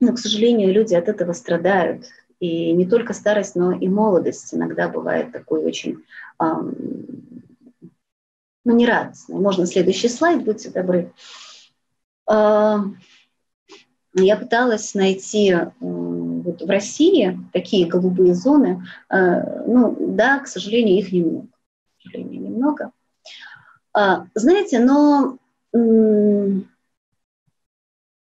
Но, 0.01 0.13
к 0.13 0.19
сожалению, 0.19 0.75
люди 0.75 0.93
от 0.95 1.09
этого 1.09 1.33
страдают. 1.33 2.05
И 2.41 2.73
не 2.73 2.85
только 2.85 3.15
старость, 3.15 3.57
но 3.57 3.73
и 3.73 3.89
молодость 3.89 4.53
иногда 4.53 4.87
бывает 4.87 5.33
такой 5.33 5.65
очень, 5.65 6.05
ну, 6.39 6.75
нерадостной. 8.67 9.39
Можно 9.39 9.65
следующий 9.65 10.09
слайд, 10.09 10.45
будьте 10.45 10.69
добры. 10.69 11.11
Я 14.19 14.37
пыталась 14.37 14.95
найти 14.95 15.55
вот 15.79 16.63
в 16.63 16.71
России 16.71 17.39
такие 17.53 17.87
голубые 17.87 18.35
зоны, 18.35 18.87
э, 19.11 19.65
ну 19.67 19.95
да, 20.01 20.39
к 20.39 20.49
сожалению, 20.49 20.99
их 20.99 21.13
немного. 21.13 21.49
К 21.99 22.03
сожалению, 22.03 22.43
немного. 22.43 22.93
А, 23.93 24.27
знаете, 24.35 24.79
но 24.79 25.39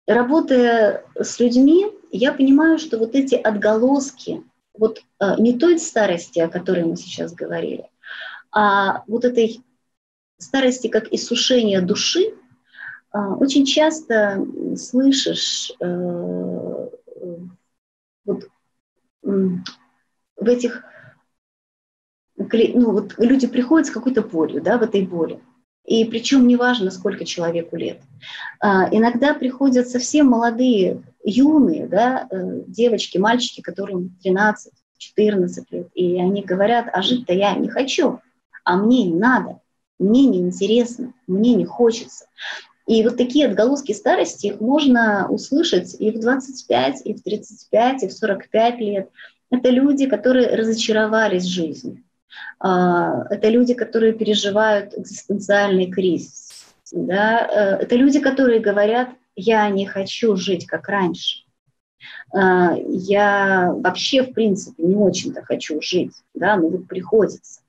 работая 0.06 1.04
с 1.14 1.40
людьми, 1.40 1.86
я 2.10 2.32
понимаю, 2.32 2.78
что 2.78 2.98
вот 2.98 3.14
эти 3.14 3.34
отголоски, 3.34 4.42
вот 4.74 5.02
э, 5.20 5.34
не 5.38 5.58
той 5.58 5.78
старости, 5.78 6.38
о 6.38 6.48
которой 6.48 6.84
мы 6.84 6.96
сейчас 6.96 7.32
говорили, 7.32 7.88
а 8.50 9.04
вот 9.06 9.24
этой 9.24 9.62
старости 10.38 10.88
как 10.88 11.12
иссушение 11.12 11.80
души, 11.80 12.20
э, 12.24 12.37
очень 13.36 13.64
часто 13.64 14.44
слышишь 14.76 15.72
вот 18.24 18.48
в 19.22 20.46
этих, 20.46 20.84
ну 22.36 22.92
вот 22.92 23.14
люди 23.18 23.46
приходят 23.46 23.86
с 23.86 23.90
какой-то 23.90 24.22
болью, 24.22 24.62
да, 24.62 24.78
в 24.78 24.82
этой 24.82 25.06
боли. 25.06 25.40
И 25.84 26.04
причем 26.04 26.46
неважно, 26.46 26.90
сколько 26.90 27.24
человеку 27.24 27.76
лет. 27.76 28.02
А, 28.60 28.88
иногда 28.94 29.32
приходят 29.32 29.88
совсем 29.88 30.26
молодые, 30.26 31.02
юные, 31.24 31.86
да, 31.86 32.28
э, 32.30 32.60
девочки, 32.66 33.16
мальчики, 33.16 33.62
которым 33.62 34.10
13, 34.22 34.72
14 34.98 35.72
лет, 35.72 35.88
и 35.94 36.20
они 36.20 36.42
говорят, 36.42 36.88
а 36.92 37.00
жить-то 37.00 37.32
я 37.32 37.54
не 37.54 37.70
хочу, 37.70 38.20
а 38.64 38.76
мне 38.76 39.04
не 39.04 39.18
надо, 39.18 39.60
мне 39.98 40.26
не 40.26 40.40
интересно, 40.40 41.14
мне 41.26 41.54
не 41.54 41.64
хочется. 41.64 42.26
И 42.88 43.02
вот 43.04 43.18
такие 43.18 43.46
отголоски 43.46 43.92
старости, 43.92 44.46
их 44.46 44.60
можно 44.60 45.28
услышать 45.28 45.94
и 46.00 46.10
в 46.10 46.20
25, 46.20 47.02
и 47.04 47.12
в 47.12 47.22
35, 47.22 48.02
и 48.02 48.08
в 48.08 48.12
45 48.12 48.80
лет. 48.80 49.10
Это 49.50 49.68
люди, 49.68 50.06
которые 50.06 50.56
разочаровались 50.56 51.44
в 51.44 51.50
жизни. 51.50 52.02
А, 52.58 53.26
это 53.28 53.50
люди, 53.50 53.74
которые 53.74 54.14
переживают 54.14 54.94
экзистенциальный 54.96 55.90
кризис. 55.90 56.64
Да? 56.90 57.46
Э, 57.46 57.82
это 57.82 57.94
люди, 57.94 58.20
которые 58.20 58.58
говорят, 58.58 59.10
я 59.36 59.68
не 59.68 59.86
хочу 59.86 60.34
жить 60.36 60.66
как 60.66 60.88
раньше. 60.88 61.44
А, 62.32 62.74
я 62.88 63.70
вообще, 63.70 64.22
в 64.22 64.32
принципе, 64.32 64.82
не 64.82 64.94
очень-то 64.94 65.42
хочу 65.42 65.82
жить, 65.82 66.12
да, 66.32 66.56
но 66.56 66.68
вот 66.68 66.88
приходится. 66.88 67.60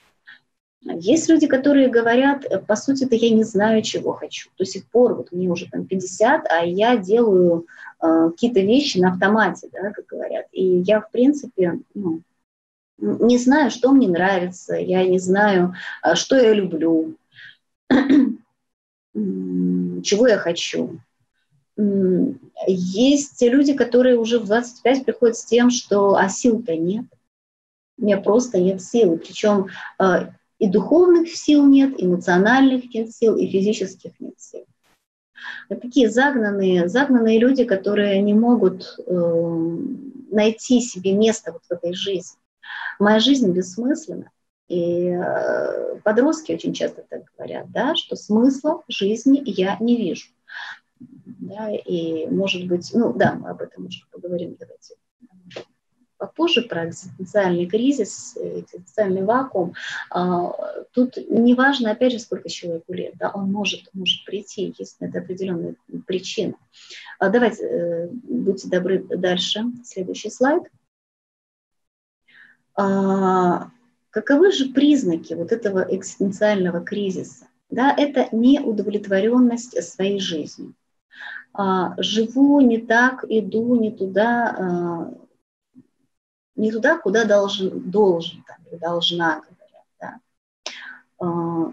Есть 0.81 1.29
люди, 1.29 1.45
которые 1.47 1.89
говорят, 1.89 2.45
э, 2.45 2.59
по 2.59 2.75
сути-то 2.75 3.15
я 3.15 3.29
не 3.31 3.43
знаю, 3.43 3.81
чего 3.81 4.13
хочу. 4.13 4.49
До 4.57 4.65
сих 4.65 4.85
пор, 4.87 5.15
вот 5.15 5.31
мне 5.31 5.49
уже 5.49 5.69
там 5.69 5.85
50, 5.85 6.45
а 6.49 6.63
я 6.63 6.95
делаю 6.97 7.65
э, 8.01 8.29
какие-то 8.31 8.61
вещи 8.61 8.97
на 8.97 9.11
автомате, 9.11 9.69
да, 9.73 9.91
как 9.91 10.05
говорят. 10.05 10.47
И 10.53 10.63
я, 10.79 11.01
в 11.01 11.11
принципе, 11.11 11.79
ну, 11.93 12.21
не 12.97 13.37
знаю, 13.37 13.71
что 13.71 13.91
мне 13.91 14.07
нравится, 14.07 14.75
я 14.75 15.05
не 15.05 15.19
знаю, 15.19 15.75
э, 16.03 16.15
что 16.15 16.37
я 16.37 16.53
люблю, 16.53 17.15
чего 19.13 20.27
я 20.27 20.37
хочу. 20.37 20.99
Есть 22.67 23.41
люди, 23.41 23.73
которые 23.73 24.17
уже 24.17 24.39
в 24.39 24.45
25 24.45 25.05
приходят 25.05 25.37
с 25.37 25.45
тем, 25.45 25.69
что 25.69 26.15
а 26.15 26.27
сил-то 26.29 26.75
нет, 26.75 27.05
у 27.97 28.03
меня 28.03 28.17
просто 28.17 28.59
нет 28.59 28.81
сил. 28.81 29.17
Причем 29.17 29.67
э, 29.99 30.29
и 30.59 30.67
духовных 30.67 31.29
сил 31.29 31.65
нет, 31.65 31.95
эмоциональных 31.97 32.93
нет 32.93 33.11
сил, 33.13 33.35
и 33.37 33.47
физических 33.47 34.11
нет 34.19 34.33
сил. 34.37 34.65
Это 35.69 35.81
такие 35.81 36.09
загнанные, 36.09 36.89
загнанные 36.89 37.39
люди, 37.39 37.63
которые 37.63 38.21
не 38.21 38.33
могут 38.33 38.99
э, 39.05 39.77
найти 40.31 40.81
себе 40.81 41.13
место 41.13 41.53
вот 41.53 41.63
в 41.63 41.71
этой 41.71 41.93
жизни. 41.93 42.37
Моя 42.99 43.19
жизнь 43.19 43.51
бессмысленна. 43.51 44.31
И 44.67 45.07
э, 45.07 45.95
подростки 46.03 46.51
очень 46.51 46.73
часто 46.73 47.03
так 47.09 47.23
говорят, 47.37 47.71
да, 47.71 47.95
что 47.95 48.15
смысла 48.15 48.83
жизни 48.87 49.41
я 49.45 49.77
не 49.79 49.95
вижу. 49.95 50.27
Да, 50.99 51.71
и 51.71 52.27
может 52.27 52.67
быть, 52.67 52.91
ну 52.93 53.13
да, 53.13 53.33
мы 53.33 53.49
об 53.49 53.61
этом 53.61 53.85
уже 53.85 54.01
поговорим, 54.11 54.57
давайте 54.59 54.95
попозже 56.19 56.61
про 56.61 56.87
экзистенциальный 56.87 57.65
кризис, 57.65 58.37
экзистенциальный 58.37 59.23
вакуум. 59.23 59.73
А, 60.11 60.51
тут 60.91 61.17
неважно, 61.29 61.91
опять 61.91 62.11
же, 62.11 62.19
сколько 62.19 62.49
человеку 62.49 62.93
лет, 62.93 63.15
да, 63.17 63.31
он 63.33 63.51
может, 63.51 63.89
может 63.93 64.25
прийти, 64.25 64.75
на 64.99 65.05
это 65.05 65.19
определенная 65.19 65.75
причина. 66.05 66.53
А, 67.17 67.29
давайте, 67.29 67.63
э, 67.63 68.07
будьте 68.11 68.67
добры, 68.67 69.03
дальше, 69.03 69.63
следующий 69.83 70.29
слайд. 70.29 70.63
А, 72.75 73.71
каковы 74.09 74.51
же 74.51 74.69
признаки 74.69 75.33
вот 75.33 75.53
этого 75.53 75.87
экзистенциального 75.89 76.81
кризиса? 76.81 77.47
Да, 77.69 77.93
это 77.95 78.27
неудовлетворенность 78.31 79.81
своей 79.83 80.19
жизнью. 80.19 80.73
Живу 81.97 82.61
не 82.61 82.79
так, 82.79 83.25
иду 83.27 83.75
не 83.75 83.91
туда, 83.91 85.11
не 86.59 86.71
туда, 86.71 86.97
куда 86.97 87.25
должен, 87.25 87.89
должен 87.89 88.43
там, 88.45 88.57
должна, 88.79 89.41
говорят. 89.41 89.85
Да. 89.99 90.19
А, 91.19 91.71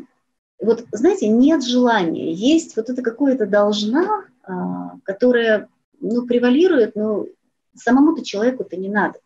вот, 0.61 0.87
знаете, 0.93 1.29
нет 1.29 1.65
желания, 1.65 2.33
есть 2.33 2.77
вот 2.77 2.89
это 2.89 3.03
какое-то 3.03 3.47
должна, 3.47 4.25
а, 4.43 4.99
которое 5.03 5.69
ну, 6.01 6.25
превалирует, 6.27 6.95
но 6.95 7.27
самому-то 7.75 8.25
человеку-то 8.25 8.77
не 8.77 8.89
надо. 8.89 9.19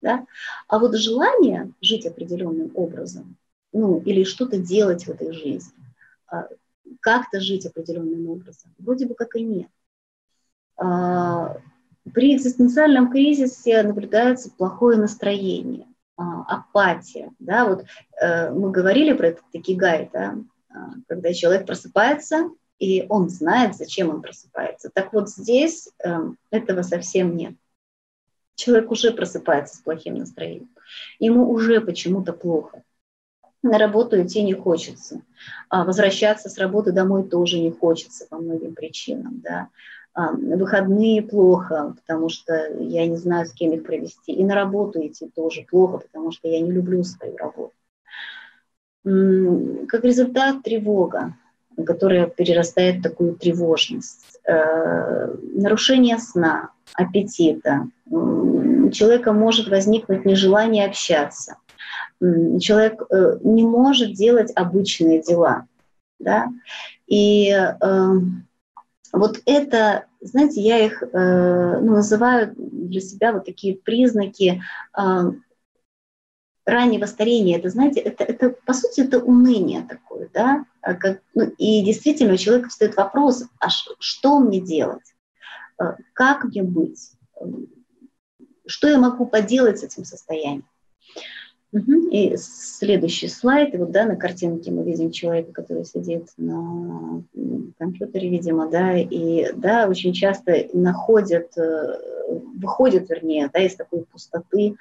Да? 0.00 0.26
А 0.66 0.78
вот 0.78 0.96
желание 0.96 1.72
жить 1.80 2.06
определенным 2.06 2.70
образом, 2.74 3.36
ну, 3.72 4.00
или 4.00 4.24
что-то 4.24 4.58
делать 4.58 5.06
в 5.06 5.10
этой 5.10 5.32
жизни, 5.32 5.74
а, 6.26 6.48
как-то 7.00 7.40
жить 7.40 7.66
определенным 7.66 8.30
образом, 8.30 8.74
вроде 8.78 9.06
бы 9.06 9.14
как 9.14 9.36
и 9.36 9.42
нет. 9.42 9.68
А, 12.06 12.10
при 12.10 12.36
экзистенциальном 12.36 13.10
кризисе 13.10 13.82
наблюдается 13.82 14.50
плохое 14.50 14.98
настроение, 14.98 15.86
апатия. 16.16 17.30
Да? 17.38 17.66
Вот 17.66 17.84
э, 18.20 18.50
мы 18.50 18.70
говорили 18.70 19.12
про 19.12 19.28
этот 19.28 19.44
такигай, 19.52 20.08
да? 20.12 20.36
когда 21.08 21.32
человек 21.32 21.66
просыпается, 21.66 22.50
и 22.78 23.06
он 23.08 23.28
знает, 23.28 23.74
зачем 23.74 24.10
он 24.10 24.22
просыпается. 24.22 24.90
Так 24.92 25.12
вот 25.12 25.30
здесь 25.30 25.88
э, 26.04 26.18
этого 26.50 26.82
совсем 26.82 27.36
нет. 27.36 27.54
Человек 28.54 28.90
уже 28.90 29.12
просыпается 29.12 29.76
с 29.76 29.80
плохим 29.80 30.16
настроением. 30.16 30.70
Ему 31.18 31.50
уже 31.50 31.80
почему-то 31.80 32.32
плохо. 32.32 32.82
На 33.62 33.78
работу 33.78 34.22
идти 34.22 34.42
не 34.42 34.54
хочется. 34.54 35.22
А 35.68 35.84
возвращаться 35.84 36.48
с 36.48 36.58
работы 36.58 36.92
домой 36.92 37.28
тоже 37.28 37.58
не 37.58 37.70
хочется 37.70 38.26
по 38.28 38.36
многим 38.36 38.74
причинам. 38.74 39.40
Да. 39.40 39.68
А, 40.16 40.32
выходные 40.32 41.20
плохо, 41.20 41.94
потому 41.94 42.30
что 42.30 42.72
я 42.80 43.06
не 43.06 43.16
знаю, 43.16 43.44
с 43.44 43.52
кем 43.52 43.72
их 43.72 43.84
провести. 43.84 44.32
И 44.32 44.42
на 44.44 44.54
работу 44.54 45.06
идти 45.06 45.28
тоже 45.28 45.66
плохо, 45.68 45.98
потому 45.98 46.32
что 46.32 46.48
я 46.48 46.58
не 46.60 46.72
люблю 46.72 47.04
свою 47.04 47.36
работу. 47.36 47.74
Как 49.04 50.04
результат 50.04 50.62
тревога 50.62 51.34
которая 51.84 52.26
перерастает 52.26 53.00
в 53.00 53.02
такую 53.02 53.34
тревожность. 53.34 54.38
Э, 54.44 55.34
нарушение 55.52 56.18
сна, 56.18 56.70
аппетита. 56.94 57.88
У 58.06 58.88
человека 58.90 59.32
может 59.32 59.68
возникнуть 59.68 60.24
нежелание 60.24 60.86
общаться. 60.86 61.56
Человек 62.18 63.02
э, 63.10 63.38
не 63.42 63.62
может 63.62 64.14
делать 64.14 64.52
обычные 64.54 65.20
дела. 65.20 65.66
Да? 66.18 66.48
И 67.06 67.50
э, 67.50 68.12
вот 69.12 69.40
это, 69.46 70.06
знаете, 70.20 70.60
я 70.60 70.84
их 70.84 71.02
ну, 71.02 71.96
называю 71.96 72.54
для 72.56 73.00
себя 73.00 73.32
вот 73.32 73.44
такие 73.44 73.76
признаки 73.76 74.62
раннего 76.66 77.06
старения, 77.06 77.58
это, 77.58 77.70
знаете, 77.70 78.00
это, 78.00 78.24
это 78.24 78.50
по 78.50 78.72
сути, 78.74 79.00
это 79.00 79.20
уныние 79.20 79.82
такое, 79.82 80.28
да, 80.34 80.66
а 80.82 80.94
как, 80.94 81.22
ну, 81.34 81.44
и 81.44 81.84
действительно 81.84 82.34
у 82.34 82.36
человека 82.36 82.68
встает 82.68 82.96
вопрос, 82.96 83.44
а 83.60 83.68
что 83.70 84.40
мне 84.40 84.60
делать, 84.60 85.14
а 85.78 85.96
как 86.12 86.44
мне 86.44 86.64
быть, 86.64 87.12
что 88.66 88.88
я 88.88 88.98
могу 88.98 89.26
поделать 89.26 89.78
с 89.78 89.84
этим 89.84 90.04
состоянием. 90.04 90.66
И 92.10 92.36
следующий 92.36 93.28
слайд, 93.28 93.74
и 93.74 93.78
вот 93.78 93.90
да, 93.90 94.06
на 94.06 94.16
картинке 94.16 94.70
мы 94.70 94.84
видим 94.84 95.10
человека, 95.10 95.52
который 95.52 95.84
сидит 95.84 96.28
на 96.36 97.22
компьютере, 97.78 98.30
видимо, 98.30 98.70
да, 98.70 98.96
и 98.96 99.52
да, 99.54 99.88
очень 99.88 100.12
часто 100.12 100.66
находят, 100.72 101.56
э, 101.58 101.98
выходят, 102.56 103.10
вернее, 103.10 103.50
да, 103.52 103.60
из 103.60 103.74
такой 103.74 104.04
пустоты 104.04 104.76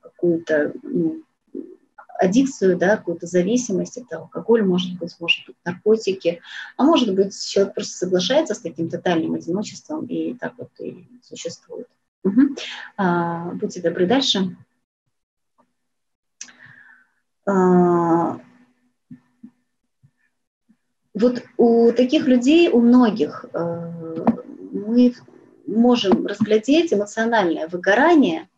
какую-то 0.00 0.72
ну, 0.82 1.22
аддикцию, 2.18 2.76
да, 2.76 2.96
какую-то 2.96 3.26
зависимость, 3.26 3.96
это 3.96 4.18
алкоголь, 4.18 4.64
может 4.64 4.98
быть, 4.98 5.14
может 5.18 5.46
быть, 5.46 5.56
наркотики, 5.64 6.40
а 6.76 6.84
может 6.84 7.14
быть, 7.14 7.34
человек 7.48 7.74
просто 7.74 7.96
соглашается 7.96 8.54
с 8.54 8.60
таким 8.60 8.88
тотальным 8.88 9.34
одиночеством 9.34 10.06
и 10.06 10.34
так 10.34 10.54
вот 10.58 10.70
и 10.80 11.06
существует. 11.22 11.88
Угу. 12.24 12.56
А, 12.96 13.52
будьте 13.54 13.80
добры 13.80 14.06
дальше. 14.06 14.56
А, 17.48 18.38
вот 21.14 21.42
у 21.56 21.92
таких 21.92 22.26
людей, 22.26 22.68
у 22.68 22.80
многих, 22.80 23.46
э, 23.54 24.24
мы 24.72 25.14
можем 25.66 26.26
разглядеть 26.26 26.92
эмоциональное 26.92 27.66
выгорание. 27.68 28.48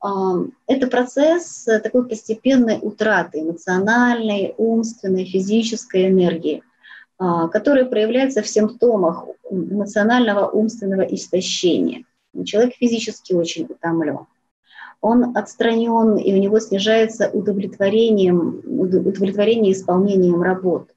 А, 0.00 0.36
это 0.66 0.86
процесс 0.86 1.64
такой 1.82 2.08
постепенной 2.08 2.78
утраты 2.80 3.40
эмоциональной, 3.40 4.54
умственной, 4.56 5.26
физической 5.26 6.08
энергии, 6.08 6.62
а, 7.18 7.48
которая 7.48 7.84
проявляется 7.84 8.40
в 8.40 8.48
симптомах 8.48 9.26
эмоционального 9.50 10.48
умственного 10.48 11.02
истощения. 11.02 12.04
Человек 12.46 12.74
физически 12.76 13.34
очень 13.34 13.66
утомлен 13.66 14.26
он 15.04 15.36
отстранен, 15.36 16.16
и 16.16 16.32
у 16.32 16.38
него 16.38 16.58
снижается 16.60 17.28
удовлетворением, 17.28 18.62
удовлетворение 18.64 19.72
исполнением 19.72 20.40
работ. 20.40 20.88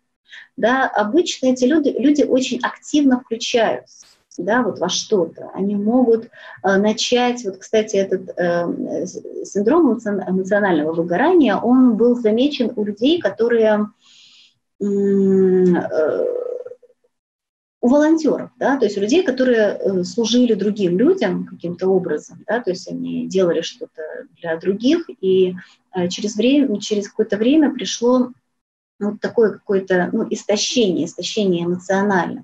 Да, 0.55 0.87
обычно 0.87 1.47
эти 1.47 1.65
люди, 1.65 1.89
люди 1.89 2.23
очень 2.23 2.59
активно 2.63 3.19
включаются 3.19 4.07
да, 4.37 4.61
вот 4.61 4.79
во 4.79 4.87
что-то. 4.87 5.49
Они 5.53 5.75
могут 5.75 6.25
э, 6.25 6.77
начать, 6.77 7.43
вот, 7.43 7.57
кстати, 7.57 7.95
этот 7.97 8.29
э, 8.37 9.05
синдром 9.43 9.93
эмоционального 9.97 10.93
выгорания, 10.93 11.57
он 11.57 11.97
был 11.97 12.15
замечен 12.15 12.71
у 12.75 12.85
людей, 12.85 13.19
которые 13.19 13.87
э, 14.79 14.85
у 17.87 17.89
волонтеров, 17.89 18.49
да, 18.57 18.77
то 18.77 18.83
есть 18.83 18.97
у 18.97 19.01
людей, 19.01 19.23
которые 19.23 19.79
э, 19.79 20.03
служили 20.03 20.55
другим 20.55 20.97
людям 20.97 21.45
каким-то 21.45 21.87
образом, 21.87 22.43
да, 22.45 22.59
то 22.59 22.69
есть 22.69 22.91
они 22.91 23.27
делали 23.27 23.61
что-то 23.61 24.01
для 24.41 24.57
других, 24.57 25.09
и 25.21 25.55
э, 25.95 26.09
через, 26.09 26.35
время, 26.35 26.81
через 26.81 27.07
какое-то 27.07 27.37
время 27.37 27.73
пришло 27.73 28.31
вот 28.99 29.21
такое 29.21 29.53
какое-то 29.53 30.09
ну, 30.11 30.27
истощение, 30.29 31.05
истощение 31.05 31.63
эмоционально. 31.63 32.43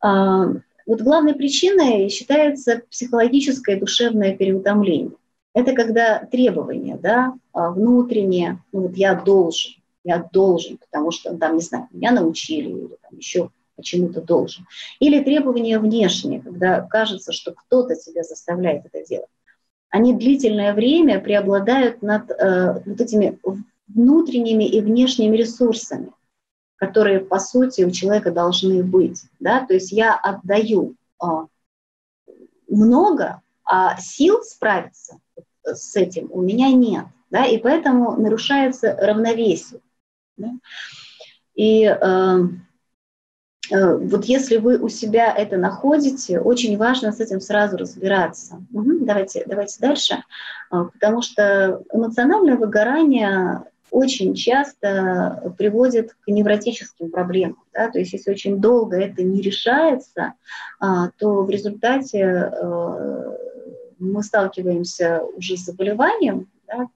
А, 0.00 0.46
вот 0.86 1.02
главной 1.02 1.34
причиной 1.34 2.08
считается 2.08 2.80
психологическое 2.90 3.76
и 3.76 3.80
душевное 3.80 4.34
переутомление. 4.34 5.18
Это 5.52 5.74
когда 5.74 6.20
требования, 6.20 6.96
да, 6.96 7.34
а, 7.52 7.72
внутренние, 7.72 8.62
ну 8.72 8.86
вот 8.86 8.96
я 8.96 9.16
должен, 9.16 9.72
я 10.02 10.26
должен, 10.32 10.78
потому 10.78 11.10
что 11.10 11.36
там, 11.36 11.56
не 11.56 11.62
знаю, 11.62 11.88
меня 11.90 12.12
научили 12.12 12.70
или 12.70 12.96
там 13.02 13.18
еще 13.18 13.50
почему-то 13.76 14.20
должен. 14.20 14.66
Или 14.98 15.22
требования 15.22 15.78
внешние, 15.78 16.40
когда 16.40 16.80
кажется, 16.82 17.32
что 17.32 17.52
кто-то 17.52 17.94
тебя 17.94 18.22
заставляет 18.22 18.86
это 18.86 19.06
делать. 19.06 19.28
Они 19.90 20.14
длительное 20.14 20.74
время 20.74 21.20
преобладают 21.20 22.02
над 22.02 22.30
э, 22.30 22.82
вот 22.84 23.00
этими 23.00 23.38
внутренними 23.88 24.64
и 24.64 24.80
внешними 24.80 25.36
ресурсами, 25.36 26.10
которые, 26.76 27.20
по 27.20 27.38
сути, 27.38 27.82
у 27.82 27.90
человека 27.90 28.32
должны 28.32 28.82
быть. 28.82 29.22
Да? 29.38 29.64
То 29.64 29.74
есть 29.74 29.92
я 29.92 30.14
отдаю 30.14 30.96
э, 31.22 31.26
много, 32.68 33.42
а 33.64 33.96
сил 33.98 34.42
справиться 34.42 35.18
с 35.62 35.96
этим 35.96 36.28
у 36.30 36.42
меня 36.42 36.72
нет. 36.72 37.06
Да? 37.30 37.46
И 37.46 37.58
поэтому 37.58 38.16
нарушается 38.16 38.96
равновесие. 39.00 39.80
Да? 40.36 40.50
И 41.54 41.84
э, 41.84 42.38
вот 43.70 44.24
если 44.26 44.58
вы 44.58 44.78
у 44.78 44.88
себя 44.88 45.32
это 45.32 45.56
находите, 45.56 46.40
очень 46.40 46.76
важно 46.76 47.12
с 47.12 47.20
этим 47.20 47.40
сразу 47.40 47.76
разбираться. 47.76 48.62
Угу, 48.72 49.04
давайте, 49.04 49.44
давайте 49.46 49.80
дальше, 49.80 50.22
э, 50.72 50.84
потому 50.92 51.22
что 51.22 51.82
эмоциональное 51.92 52.56
выгорание 52.56 53.64
очень 53.90 54.34
часто 54.34 55.54
приводит 55.58 56.12
к 56.12 56.28
невротическим 56.28 57.10
проблемам. 57.10 57.62
Да? 57.72 57.90
То 57.90 57.98
есть 57.98 58.12
если 58.12 58.30
очень 58.30 58.60
долго 58.60 58.98
это 58.98 59.22
не 59.22 59.40
решается, 59.40 60.34
а, 60.80 61.10
то 61.18 61.42
в 61.42 61.50
результате 61.50 62.18
э, 62.20 63.36
мы 63.98 64.22
сталкиваемся 64.22 65.22
уже 65.36 65.56
с 65.56 65.64
заболеванием, 65.64 66.48
да? 66.66 66.88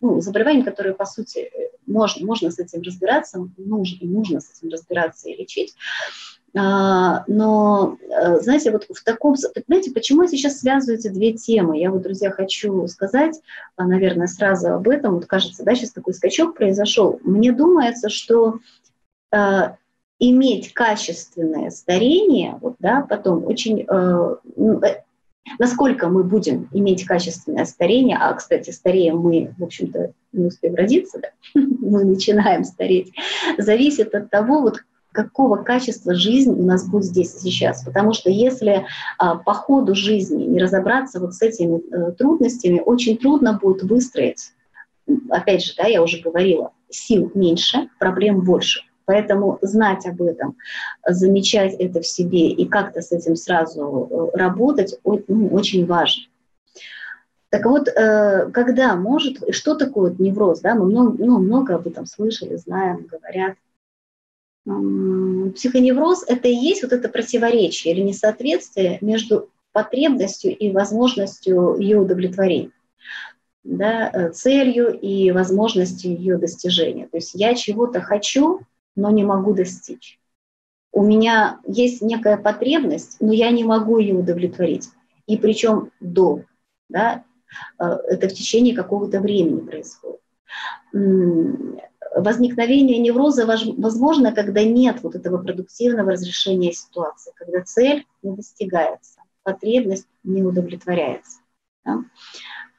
ну, 0.00 0.20
заболеванием, 0.20 0.64
которое, 0.64 0.94
по 0.94 1.06
сути, 1.06 1.50
можно, 1.86 2.26
можно 2.26 2.50
с 2.50 2.58
этим 2.58 2.82
разбираться, 2.82 3.48
нужно, 3.56 3.96
и 4.00 4.06
нужно 4.06 4.40
с 4.40 4.50
этим 4.50 4.70
разбираться 4.70 5.28
и 5.28 5.36
лечить. 5.36 5.74
А, 6.56 7.24
но, 7.26 7.98
э, 8.08 8.40
знаете, 8.40 8.70
вот 8.70 8.86
в 8.88 9.02
таком... 9.02 9.34
Знаете, 9.36 9.90
почему 9.90 10.22
я 10.22 10.28
сейчас 10.28 10.60
связываю 10.60 10.98
эти 10.98 11.08
две 11.08 11.32
темы? 11.32 11.80
Я 11.80 11.90
вот, 11.90 12.02
друзья, 12.02 12.30
хочу 12.30 12.86
сказать, 12.86 13.40
а, 13.76 13.86
наверное, 13.86 14.28
сразу 14.28 14.72
об 14.72 14.88
этом. 14.88 15.16
Вот 15.16 15.26
кажется, 15.26 15.64
да, 15.64 15.74
сейчас 15.74 15.90
такой 15.90 16.14
скачок 16.14 16.54
произошел. 16.54 17.18
Мне 17.22 17.52
думается, 17.52 18.08
что 18.08 18.60
иметь 20.20 20.72
качественное 20.74 21.70
старение, 21.70 22.56
вот, 22.60 22.76
да, 22.78 23.04
потом 23.08 23.44
очень, 23.44 23.84
ну, 23.88 24.80
насколько 25.58 26.08
мы 26.08 26.24
будем 26.24 26.68
иметь 26.72 27.04
качественное 27.04 27.64
старение, 27.64 28.16
а, 28.18 28.32
кстати, 28.34 28.70
стареем 28.70 29.18
мы, 29.18 29.54
в 29.58 29.64
общем-то, 29.64 30.12
не 30.32 30.46
успеем 30.46 30.74
родиться, 30.74 31.20
да? 31.20 31.28
мы 31.54 32.04
начинаем 32.04 32.64
стареть, 32.64 33.12
зависит 33.58 34.14
от 34.14 34.30
того, 34.30 34.60
вот 34.60 34.82
какого 35.12 35.56
качества 35.56 36.12
жизни 36.14 36.52
у 36.52 36.66
нас 36.66 36.88
будет 36.88 37.04
здесь 37.04 37.36
и 37.36 37.38
сейчас. 37.38 37.84
Потому 37.84 38.12
что 38.12 38.30
если 38.30 38.84
а, 39.16 39.36
по 39.36 39.54
ходу 39.54 39.94
жизни 39.94 40.44
не 40.44 40.60
разобраться 40.60 41.20
вот 41.20 41.34
с 41.34 41.40
этими 41.40 41.80
а, 41.92 42.10
трудностями, 42.10 42.82
очень 42.84 43.16
трудно 43.16 43.54
будет 43.54 43.84
выстроить, 43.84 44.52
опять 45.30 45.64
же, 45.64 45.74
да, 45.76 45.86
я 45.86 46.02
уже 46.02 46.20
говорила, 46.20 46.72
сил 46.90 47.30
меньше, 47.34 47.88
проблем 47.98 48.40
больше. 48.40 48.80
Поэтому 49.06 49.58
знать 49.60 50.06
об 50.06 50.22
этом, 50.22 50.56
замечать 51.06 51.74
это 51.74 52.00
в 52.00 52.06
себе 52.06 52.48
и 52.48 52.66
как-то 52.66 53.02
с 53.02 53.12
этим 53.12 53.36
сразу 53.36 54.30
э, 54.34 54.36
работать 54.36 54.98
ну, 55.04 55.48
очень 55.48 55.84
важно. 55.86 56.24
Так 57.50 57.66
вот, 57.66 57.86
э, 57.88 58.50
когда 58.52 58.96
может, 58.96 59.54
что 59.54 59.74
такое 59.76 60.14
невроз, 60.18 60.60
да, 60.60 60.74
мы 60.74 60.86
много, 60.86 61.24
ну, 61.24 61.38
много 61.38 61.76
об 61.76 61.86
этом 61.86 62.06
слышали, 62.06 62.56
знаем, 62.56 63.06
говорят. 63.06 63.56
Психоневроз– 64.64 66.24
это 66.26 66.48
и 66.48 66.54
есть 66.54 66.82
вот 66.82 66.92
это 66.92 67.08
противоречие 67.08 67.94
или 67.94 68.00
несоответствие 68.00 68.98
между 69.02 69.50
потребностью 69.72 70.56
и 70.56 70.72
возможностью 70.72 71.76
ее 71.78 71.98
удовлетворения, 71.98 72.70
да, 73.62 74.10
э, 74.10 74.30
целью 74.30 74.92
и 74.92 75.30
возможностью 75.32 76.12
ее 76.12 76.38
достижения. 76.38 77.06
То 77.08 77.18
есть 77.18 77.34
я 77.34 77.54
чего-то 77.54 78.00
хочу, 78.00 78.62
но 78.96 79.10
не 79.10 79.24
могу 79.24 79.54
достичь. 79.54 80.18
У 80.92 81.02
меня 81.02 81.58
есть 81.66 82.02
некая 82.02 82.36
потребность, 82.36 83.16
но 83.20 83.32
я 83.32 83.50
не 83.50 83.64
могу 83.64 83.98
ее 83.98 84.14
удовлетворить. 84.14 84.90
И 85.26 85.36
причем 85.36 85.90
долго. 86.00 86.46
Да? 86.88 87.24
Э, 87.78 87.96
это 88.08 88.28
в 88.28 88.32
течение 88.32 88.74
какого-то 88.74 89.20
времени 89.20 89.60
происходит. 89.60 90.20
Возникновение 92.14 92.98
невроза 92.98 93.44
возможно, 93.44 94.32
когда 94.32 94.62
нет 94.62 95.02
вот 95.02 95.16
этого 95.16 95.38
продуктивного 95.38 96.12
разрешения 96.12 96.72
ситуации, 96.72 97.32
когда 97.34 97.62
цель 97.62 98.06
не 98.22 98.36
достигается, 98.36 99.20
потребность 99.42 100.06
не 100.22 100.44
удовлетворяется. 100.44 101.40
Да? 101.84 102.04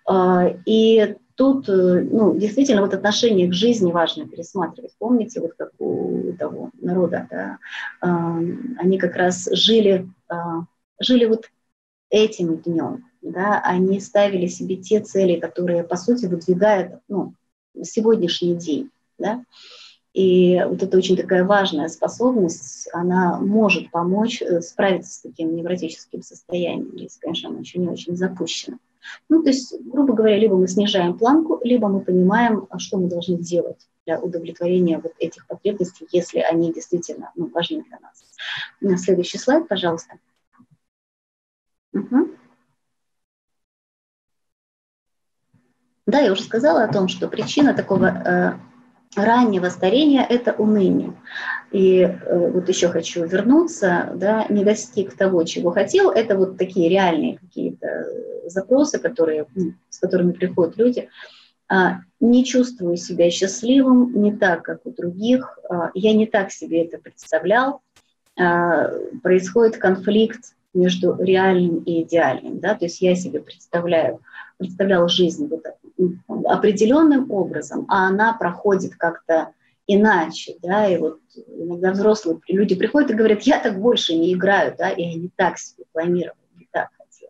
Э, 0.09 0.57
и 0.65 1.17
тут 1.35 1.69
э, 1.69 2.01
ну, 2.09 2.37
действительно 2.37 2.81
вот 2.81 2.93
отношение 2.93 3.47
к 3.49 3.53
жизни 3.53 3.91
важно 3.91 4.27
пересматривать. 4.27 4.95
Помните, 4.97 5.41
вот 5.41 5.53
как 5.57 5.71
у 5.79 6.33
того 6.39 6.71
народа, 6.81 7.27
да, 7.29 7.57
они 8.01 8.97
как 8.97 9.15
раз 9.15 9.47
жили, 9.51 10.09
а, 10.27 10.63
жили 10.99 11.25
вот 11.25 11.49
этим 12.09 12.57
днем, 12.57 13.05
да, 13.21 13.61
они 13.63 13.99
ставили 13.99 14.47
себе 14.47 14.77
те 14.77 14.99
цели, 15.01 15.39
которые, 15.39 15.83
по 15.83 15.95
сути, 15.95 16.25
выдвигают 16.25 16.99
ну, 17.07 17.33
сегодняшний 17.83 18.55
день, 18.55 18.89
да, 19.17 19.43
и 20.15 20.63
вот 20.65 20.81
это 20.81 20.97
очень 20.97 21.17
такая 21.17 21.43
важная 21.43 21.89
способность, 21.89 22.87
она 22.93 23.37
может 23.37 23.91
помочь 23.91 24.41
э, 24.41 24.61
справиться 24.61 25.11
с 25.11 25.19
таким 25.19 25.53
невротическим 25.53 26.21
состоянием, 26.21 26.95
если, 26.95 27.19
конечно, 27.19 27.49
оно 27.49 27.59
еще 27.59 27.79
не 27.79 27.89
очень 27.89 28.15
запущено. 28.15 28.77
Ну, 29.29 29.43
то 29.43 29.49
есть, 29.49 29.75
грубо 29.85 30.13
говоря, 30.13 30.37
либо 30.37 30.55
мы 30.55 30.67
снижаем 30.67 31.17
планку, 31.17 31.59
либо 31.63 31.87
мы 31.87 32.01
понимаем, 32.01 32.67
а 32.69 32.79
что 32.79 32.97
мы 32.97 33.07
должны 33.07 33.37
делать 33.37 33.87
для 34.05 34.19
удовлетворения 34.19 34.99
вот 34.99 35.13
этих 35.19 35.47
потребностей, 35.47 36.07
если 36.11 36.39
они 36.39 36.71
действительно 36.71 37.31
ну, 37.35 37.47
важны 37.47 37.83
для 37.83 37.99
нас. 37.99 39.01
Следующий 39.01 39.37
слайд, 39.37 39.67
пожалуйста. 39.67 40.19
Угу. 41.93 42.35
Да, 46.05 46.19
я 46.19 46.31
уже 46.31 46.43
сказала 46.43 46.83
о 46.83 46.91
том, 46.91 47.07
что 47.07 47.27
причина 47.27 47.73
такого 47.73 48.05
э, 48.05 48.59
раннего 49.15 49.69
старения– 49.69 50.25
это 50.29 50.53
уныние. 50.53 51.13
И 51.71 52.01
э, 52.01 52.51
вот 52.51 52.69
еще 52.69 52.89
хочу 52.89 53.25
вернуться, 53.25 54.11
да, 54.15 54.45
не 54.49 54.63
достиг 54.63 55.15
того, 55.15 55.43
чего 55.43 55.71
хотел, 55.71 56.11
это 56.11 56.37
вот 56.37 56.57
такие 56.57 56.89
реальные 56.89 57.37
какие-то 57.37 58.05
запросы, 58.45 58.99
которые, 58.99 59.45
ну, 59.55 59.73
с 59.89 59.99
которыми 59.99 60.31
приходят 60.31 60.77
люди. 60.77 61.09
А, 61.67 61.99
не 62.19 62.45
чувствую 62.45 62.95
себя 62.97 63.29
счастливым, 63.31 64.21
не 64.21 64.35
так, 64.35 64.63
как 64.63 64.85
у 64.85 64.91
других, 64.91 65.57
а, 65.69 65.89
я 65.93 66.13
не 66.13 66.27
так 66.27 66.51
себе 66.51 66.85
это 66.85 66.99
представлял, 66.99 67.81
а, 68.39 68.91
происходит 69.23 69.77
конфликт 69.77 70.55
между 70.73 71.15
реальным 71.19 71.79
и 71.79 72.03
идеальным, 72.03 72.59
да, 72.59 72.75
то 72.75 72.85
есть 72.85 73.01
я 73.01 73.15
себе 73.15 73.39
представляю, 73.39 74.19
представлял 74.57 75.07
жизнь 75.07 75.47
вот 75.47 75.63
определенным 76.27 77.31
образом, 77.31 77.85
а 77.89 78.07
она 78.07 78.33
проходит 78.33 78.95
как-то 78.95 79.53
иначе, 79.87 80.55
да, 80.61 80.87
и 80.87 80.97
вот 80.97 81.19
иногда 81.47 81.91
взрослые 81.91 82.39
люди 82.47 82.75
приходят 82.75 83.11
и 83.11 83.15
говорят, 83.15 83.43
я 83.43 83.59
так 83.59 83.79
больше 83.79 84.15
не 84.15 84.33
играю, 84.33 84.75
да, 84.77 84.89
и 84.89 85.03
я 85.03 85.15
не 85.15 85.29
так 85.35 85.57
себе 85.57 85.85
планировал, 85.91 86.37
не 86.55 86.67
так 86.71 86.89
хотел. 86.97 87.29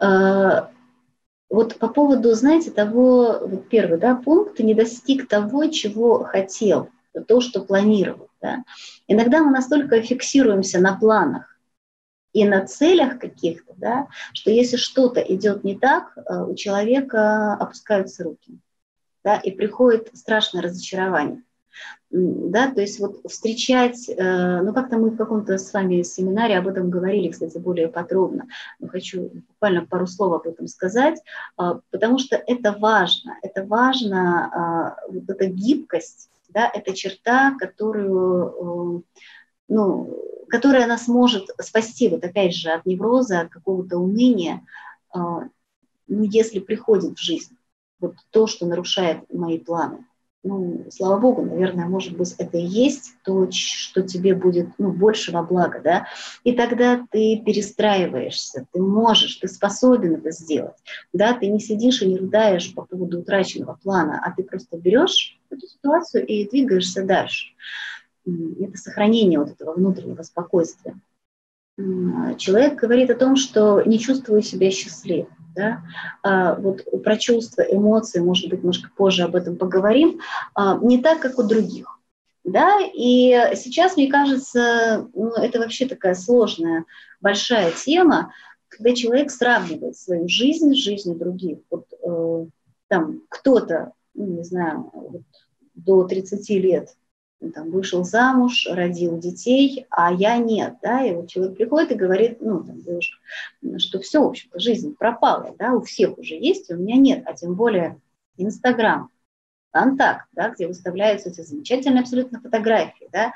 А, 0.00 0.70
вот 1.50 1.76
по 1.76 1.88
поводу, 1.88 2.32
знаете, 2.34 2.70
того, 2.70 3.40
вот 3.42 3.68
первый, 3.68 3.98
да, 3.98 4.14
пункт, 4.14 4.58
не 4.60 4.74
достиг 4.74 5.28
того, 5.28 5.66
чего 5.66 6.24
хотел, 6.24 6.90
то, 7.26 7.40
что 7.40 7.64
планировал, 7.64 8.28
да. 8.40 8.64
Иногда 9.06 9.42
мы 9.42 9.50
настолько 9.50 10.00
фиксируемся 10.02 10.80
на 10.80 10.96
планах, 10.96 11.57
и 12.38 12.44
на 12.44 12.64
целях 12.64 13.18
каких-то, 13.18 13.74
да, 13.76 14.06
что 14.32 14.52
если 14.52 14.76
что-то 14.76 15.20
идет 15.20 15.64
не 15.64 15.76
так, 15.76 16.16
э, 16.16 16.44
у 16.44 16.54
человека 16.54 17.54
опускаются 17.54 18.22
руки, 18.22 18.60
да, 19.24 19.38
и 19.38 19.50
приходит 19.50 20.16
страшное 20.16 20.62
разочарование. 20.62 21.42
Да, 22.10 22.70
то 22.70 22.80
есть 22.80 23.00
вот 23.00 23.20
встречать, 23.28 24.08
э, 24.08 24.62
ну 24.62 24.72
как-то 24.72 24.98
мы 24.98 25.10
в 25.10 25.16
каком-то 25.16 25.58
с 25.58 25.72
вами 25.72 26.02
семинаре 26.02 26.56
об 26.56 26.68
этом 26.68 26.90
говорили, 26.90 27.28
кстати, 27.28 27.58
более 27.58 27.88
подробно, 27.88 28.46
но 28.78 28.86
хочу 28.86 29.30
буквально 29.48 29.84
пару 29.84 30.06
слов 30.06 30.34
об 30.34 30.46
этом 30.46 30.68
сказать, 30.68 31.20
э, 31.58 31.80
потому 31.90 32.20
что 32.20 32.36
это 32.36 32.70
важно, 32.70 33.36
это 33.42 33.64
важно, 33.64 34.96
вот 35.08 35.28
эта 35.28 35.46
гибкость, 35.46 36.30
да, 36.50 36.70
это 36.72 36.94
черта, 36.94 37.56
которую, 37.58 39.04
ну, 39.68 40.37
которая 40.48 40.86
нас 40.86 41.08
может 41.08 41.50
спасти, 41.60 42.08
вот 42.08 42.24
опять 42.24 42.54
же, 42.54 42.70
от 42.70 42.86
невроза, 42.86 43.40
от 43.40 43.50
какого-то 43.50 43.98
уныния, 43.98 44.64
а, 45.10 45.48
ну, 46.08 46.22
если 46.22 46.58
приходит 46.58 47.18
в 47.18 47.22
жизнь. 47.22 47.56
Вот 48.00 48.14
то, 48.30 48.46
что 48.46 48.66
нарушает 48.66 49.24
мои 49.32 49.58
планы. 49.58 50.04
Ну, 50.44 50.86
слава 50.90 51.18
богу, 51.18 51.42
наверное, 51.42 51.88
может 51.88 52.16
быть, 52.16 52.34
это 52.38 52.58
и 52.58 52.64
есть 52.64 53.14
то, 53.24 53.48
что 53.50 54.02
тебе 54.02 54.34
будет 54.34 54.68
ну, 54.78 54.92
больше 54.92 55.32
во 55.32 55.42
благо, 55.42 55.80
да, 55.82 56.06
и 56.44 56.52
тогда 56.52 57.04
ты 57.10 57.42
перестраиваешься, 57.44 58.64
ты 58.72 58.80
можешь, 58.80 59.34
ты 59.36 59.48
способен 59.48 60.14
это 60.14 60.30
сделать, 60.30 60.76
да, 61.12 61.34
ты 61.34 61.48
не 61.48 61.58
сидишь 61.58 62.02
и 62.02 62.06
не 62.06 62.16
рыдаешь 62.16 62.72
по 62.72 62.82
поводу 62.82 63.18
утраченного 63.18 63.78
плана, 63.82 64.22
а 64.24 64.30
ты 64.30 64.44
просто 64.44 64.76
берешь 64.76 65.36
эту 65.50 65.66
ситуацию 65.66 66.24
и 66.24 66.48
двигаешься 66.48 67.02
дальше 67.04 67.48
это 68.60 68.76
сохранение 68.76 69.38
вот 69.38 69.50
этого 69.50 69.74
внутреннего 69.74 70.22
спокойствия. 70.22 70.98
Человек 72.38 72.80
говорит 72.80 73.10
о 73.10 73.14
том, 73.14 73.36
что 73.36 73.82
не 73.82 73.98
чувствую 73.98 74.42
себя 74.42 74.70
счастливым. 74.70 75.32
Да? 75.54 75.82
А 76.22 76.54
вот 76.54 76.84
про 77.02 77.16
чувства, 77.16 77.62
эмоции, 77.62 78.20
может 78.20 78.48
быть, 78.48 78.60
немножко 78.60 78.90
позже 78.96 79.22
об 79.22 79.34
этом 79.34 79.56
поговорим, 79.56 80.20
а, 80.54 80.78
не 80.78 80.98
так, 80.98 81.20
как 81.20 81.38
у 81.38 81.42
других. 81.42 81.98
Да? 82.44 82.78
И 82.94 83.30
сейчас, 83.56 83.96
мне 83.96 84.08
кажется, 84.08 85.08
ну, 85.14 85.32
это 85.32 85.58
вообще 85.58 85.86
такая 85.86 86.14
сложная, 86.14 86.84
большая 87.20 87.72
тема, 87.72 88.32
когда 88.68 88.94
человек 88.94 89.30
сравнивает 89.30 89.96
свою 89.96 90.28
жизнь 90.28 90.72
с 90.74 90.78
жизнью 90.78 91.16
других. 91.16 91.58
Вот, 91.70 91.86
э, 91.92 92.46
там 92.88 93.22
кто-то, 93.28 93.92
ну, 94.14 94.26
не 94.26 94.44
знаю, 94.44 94.90
вот, 94.92 95.22
до 95.74 96.04
30 96.04 96.58
лет 96.58 96.94
там, 97.54 97.70
вышел 97.70 98.04
замуж, 98.04 98.66
родил 98.68 99.18
детей, 99.18 99.86
а 99.90 100.12
я 100.12 100.38
нет, 100.38 100.74
да, 100.82 101.04
и 101.04 101.14
вот 101.14 101.28
человек 101.28 101.56
приходит 101.56 101.92
и 101.92 101.96
говорит, 101.96 102.38
ну, 102.40 102.62
там, 102.62 102.80
девушка, 102.82 103.16
что 103.78 104.00
все, 104.00 104.22
в 104.22 104.26
общем-то, 104.26 104.58
жизнь 104.58 104.94
пропала, 104.96 105.54
да, 105.58 105.72
у 105.72 105.80
всех 105.80 106.18
уже 106.18 106.34
есть, 106.34 106.70
у 106.70 106.76
меня 106.76 106.96
нет, 106.96 107.22
а 107.26 107.34
тем 107.34 107.54
более 107.54 108.00
Инстаграм, 108.36 109.10
контакт, 109.70 110.26
да, 110.32 110.50
где 110.50 110.66
выставляются 110.66 111.28
эти 111.28 111.42
замечательные 111.42 112.00
абсолютно 112.00 112.40
фотографии, 112.40 113.08
да, 113.12 113.32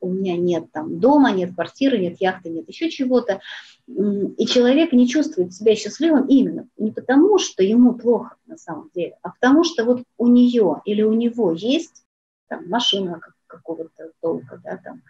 у 0.00 0.10
меня 0.10 0.36
нет 0.36 0.70
там 0.72 0.98
дома, 0.98 1.32
нет 1.32 1.54
квартиры, 1.54 1.98
нет 1.98 2.20
яхты, 2.20 2.50
нет 2.50 2.68
еще 2.68 2.90
чего-то, 2.90 3.40
и 3.86 4.46
человек 4.46 4.92
не 4.92 5.08
чувствует 5.08 5.54
себя 5.54 5.74
счастливым 5.76 6.26
именно 6.26 6.68
не 6.76 6.90
потому, 6.90 7.38
что 7.38 7.62
ему 7.62 7.94
плохо 7.94 8.36
на 8.46 8.58
самом 8.58 8.90
деле, 8.94 9.16
а 9.22 9.30
потому 9.30 9.64
что 9.64 9.84
вот 9.84 10.02
у 10.18 10.26
нее 10.26 10.82
или 10.84 11.02
у 11.02 11.14
него 11.14 11.52
есть 11.52 12.04
там, 12.48 12.68
машина 12.68 13.20
какого-то 13.56 14.10
толка, 14.20 14.60
да, 14.62 14.78
там, 14.82 15.02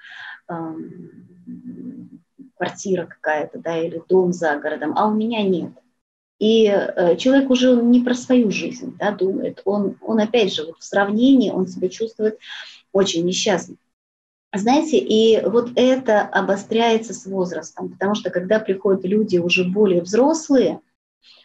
э, 0.48 0.74
квартира 2.56 3.06
какая-то, 3.06 3.58
да, 3.58 3.78
или 3.78 4.02
дом 4.08 4.32
за 4.32 4.56
городом, 4.56 4.94
а 4.96 5.08
у 5.08 5.14
меня 5.14 5.42
нет. 5.42 5.72
И 6.38 6.66
э, 6.66 7.16
человек 7.16 7.50
уже 7.50 7.74
не 7.76 8.00
про 8.00 8.14
свою 8.14 8.50
жизнь 8.50 8.94
да, 8.98 9.10
думает, 9.10 9.62
он, 9.64 9.96
он 10.02 10.20
опять 10.20 10.52
же 10.52 10.66
вот 10.66 10.78
в 10.78 10.84
сравнении, 10.84 11.50
он 11.50 11.66
себя 11.66 11.88
чувствует 11.88 12.38
очень 12.92 13.24
несчастным. 13.24 13.78
Знаете, 14.54 14.98
и 14.98 15.42
вот 15.44 15.70
это 15.76 16.22
обостряется 16.22 17.14
с 17.14 17.26
возрастом, 17.26 17.90
потому 17.90 18.14
что 18.14 18.30
когда 18.30 18.58
приходят 18.58 19.04
люди 19.04 19.38
уже 19.38 19.64
более 19.64 20.02
взрослые, 20.02 20.80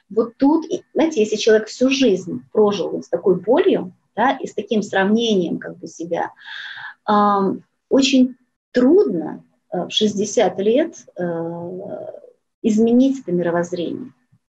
вот 0.09 0.35
тут, 0.37 0.65
знаете, 0.93 1.21
если 1.21 1.37
человек 1.37 1.67
всю 1.67 1.89
жизнь 1.89 2.43
прожил 2.51 3.01
с 3.01 3.07
такой 3.07 3.39
болью, 3.39 3.93
да, 4.15 4.37
и 4.37 4.45
с 4.45 4.53
таким 4.53 4.81
сравнением 4.81 5.57
как 5.57 5.77
бы 5.77 5.87
себя, 5.87 6.31
очень 7.89 8.35
трудно 8.71 9.43
э, 9.71 9.85
в 9.85 9.91
60 9.91 10.59
лет 10.59 10.95
э, 11.17 11.23
изменить 12.61 13.21
это 13.21 13.31
мировоззрение 13.31 14.13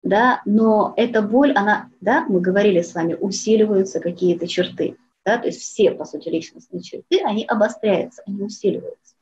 да, 0.03 0.41
но 0.45 0.93
эта 0.97 1.21
боль, 1.21 1.51
она, 1.53 1.89
да, 2.01 2.25
мы 2.27 2.41
говорили 2.41 2.81
с 2.81 2.93
вами, 2.93 3.15
усиливаются 3.19 3.99
какие-то 3.99 4.47
черты, 4.47 4.97
да, 5.25 5.37
то 5.37 5.47
есть 5.47 5.61
все, 5.61 5.91
по 5.91 6.05
сути, 6.05 6.29
личностные 6.29 6.81
черты, 6.81 7.21
они 7.23 7.45
обостряются, 7.45 8.23
они 8.25 8.41
усиливаются. 8.43 9.15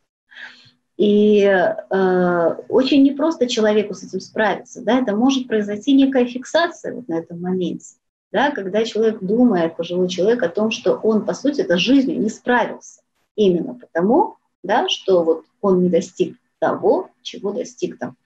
И 0.98 1.42
э, 1.44 2.56
очень 2.68 3.04
непросто 3.04 3.48
человеку 3.48 3.94
с 3.94 4.04
этим 4.04 4.20
справиться, 4.20 4.82
да, 4.82 5.00
это 5.00 5.16
может 5.16 5.48
произойти 5.48 5.94
некая 5.94 6.26
фиксация 6.26 6.94
вот 6.94 7.08
на 7.08 7.20
этом 7.20 7.42
моменте, 7.42 7.96
да, 8.32 8.52
когда 8.52 8.84
человек 8.86 9.20
думает, 9.22 9.76
пожилой 9.76 10.08
человек, 10.08 10.44
о 10.44 10.50
том, 10.50 10.72
что 10.72 10.96
он, 10.96 11.26
по 11.26 11.34
сути, 11.34 11.62
это 11.62 11.78
жизнью 11.78 12.20
не 12.20 12.30
справился, 12.30 13.02
именно 13.40 13.74
потому, 13.74 14.36
да, 14.64 14.88
что 14.90 15.24
вот 15.24 15.46
он 15.62 15.82
не 15.82 15.90
достиг 15.90 16.38
того, 16.60 17.10
чего 17.22 17.54
достиг 17.54 17.98
там 17.98 18.18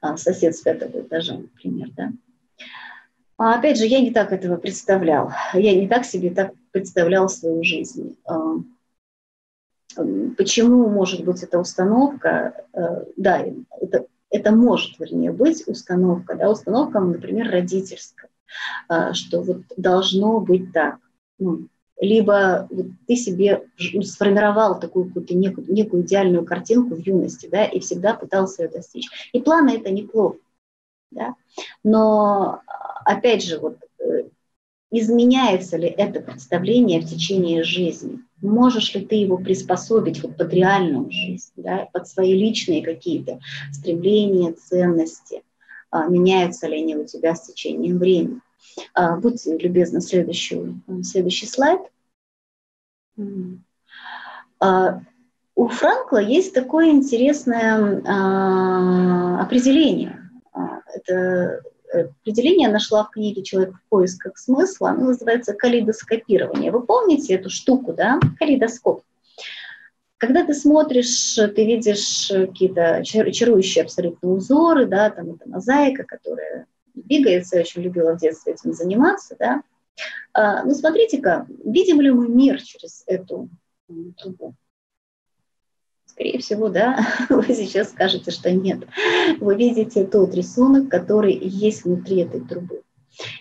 а, 0.00 0.16
сосед 0.16 0.56
с 0.56 0.62
пятого 0.62 1.02
этажа, 1.02 1.34
например, 1.34 1.90
да. 1.96 2.10
А 3.38 3.58
опять 3.58 3.78
же, 3.78 3.84
я 3.84 4.00
не 4.00 4.12
так 4.12 4.32
этого 4.32 4.56
представлял. 4.56 5.30
Я 5.52 5.78
не 5.78 5.86
так 5.86 6.06
себе 6.06 6.30
так 6.30 6.54
представлял 6.72 7.28
свою 7.28 7.62
жизнь. 7.62 8.16
А, 8.24 8.54
почему 10.38 10.88
может 10.88 11.22
быть 11.24 11.42
эта 11.42 11.58
установка? 11.58 12.64
А, 12.72 13.04
да, 13.18 13.44
это, 13.80 14.06
это 14.30 14.52
может, 14.52 14.98
вернее, 14.98 15.32
быть 15.32 15.64
установка, 15.66 16.34
да, 16.34 16.50
установка, 16.50 16.98
например, 16.98 17.50
родительская, 17.50 18.30
что 19.12 19.42
вот 19.42 19.62
должно 19.76 20.40
быть 20.40 20.72
так. 20.72 20.96
Ну, 21.38 21.68
либо 22.00 22.68
ты 23.06 23.16
себе 23.16 23.64
ну, 23.92 24.02
сформировал 24.02 24.78
такую 24.78 25.06
какую-то 25.06 25.34
некую, 25.34 25.72
некую 25.72 26.02
идеальную 26.02 26.44
картинку 26.44 26.94
в 26.94 26.98
юности, 26.98 27.46
да, 27.46 27.64
и 27.64 27.80
всегда 27.80 28.14
пытался 28.14 28.64
ее 28.64 28.68
достичь. 28.68 29.08
И 29.32 29.40
планы 29.40 29.76
это 29.76 29.90
неплохо, 29.90 30.38
да, 31.10 31.34
но 31.82 32.60
опять 33.04 33.44
же, 33.44 33.58
вот 33.58 33.78
э, 33.98 34.24
изменяется 34.90 35.76
ли 35.76 35.88
это 35.88 36.20
представление 36.20 37.00
в 37.00 37.08
течение 37.08 37.62
жизни? 37.62 38.20
Можешь 38.42 38.94
ли 38.94 39.04
ты 39.04 39.16
его 39.16 39.38
приспособить 39.38 40.22
вот 40.22 40.36
под 40.36 40.52
реальную 40.52 41.10
жизнь, 41.10 41.52
да, 41.56 41.88
под 41.92 42.06
свои 42.06 42.34
личные 42.34 42.82
какие-то 42.82 43.40
стремления, 43.72 44.52
ценности? 44.52 45.42
А, 45.90 46.06
меняются 46.08 46.66
ли 46.66 46.82
они 46.82 46.96
у 46.96 47.06
тебя 47.06 47.34
с 47.34 47.46
течением 47.46 47.98
времени? 47.98 48.40
А, 48.94 49.16
будьте 49.16 49.56
любезны, 49.56 50.00
следующий, 50.00 50.74
следующий 51.02 51.46
слайд. 51.46 51.80
А, 54.60 55.00
у 55.54 55.68
Франкла 55.68 56.18
есть 56.18 56.54
такое 56.54 56.90
интересное 56.90 58.02
а, 58.06 59.42
определение. 59.42 60.30
Это 60.94 61.62
определение 61.92 62.68
нашла 62.68 63.04
в 63.04 63.10
книге 63.10 63.42
«Человек 63.42 63.74
в 63.74 63.88
поисках 63.88 64.38
смысла». 64.38 64.90
Оно 64.90 65.06
называется 65.06 65.54
калейдоскопирование. 65.54 66.72
Вы 66.72 66.82
помните 66.82 67.34
эту 67.34 67.48
штуку, 67.48 67.92
да? 67.92 68.18
Калейдоскоп. 68.38 69.02
Когда 70.18 70.44
ты 70.44 70.54
смотришь, 70.54 71.34
ты 71.34 71.66
видишь 71.66 72.28
какие-то 72.28 73.02
чарующие 73.04 73.84
абсолютно 73.84 74.30
узоры, 74.30 74.86
да, 74.86 75.10
там 75.10 75.32
это 75.32 75.48
мозаика, 75.48 76.04
которая 76.04 76.66
двигается, 76.96 77.56
я 77.56 77.62
очень 77.62 77.82
любила 77.82 78.14
в 78.14 78.20
детстве 78.20 78.54
этим 78.54 78.72
заниматься, 78.72 79.36
да. 79.38 79.62
А, 80.32 80.64
ну, 80.64 80.74
смотрите-ка, 80.74 81.46
видим 81.64 82.00
ли 82.00 82.10
мы 82.10 82.28
мир 82.28 82.60
через 82.60 83.04
эту 83.06 83.48
трубу? 84.18 84.54
Скорее 86.06 86.38
всего, 86.38 86.68
да, 86.68 86.98
вы 87.28 87.44
сейчас 87.54 87.90
скажете, 87.90 88.30
что 88.30 88.50
нет. 88.50 88.86
Вы 89.38 89.54
видите 89.54 90.06
тот 90.06 90.34
рисунок, 90.34 90.88
который 90.88 91.34
есть 91.34 91.84
внутри 91.84 92.18
этой 92.18 92.40
трубы. 92.40 92.82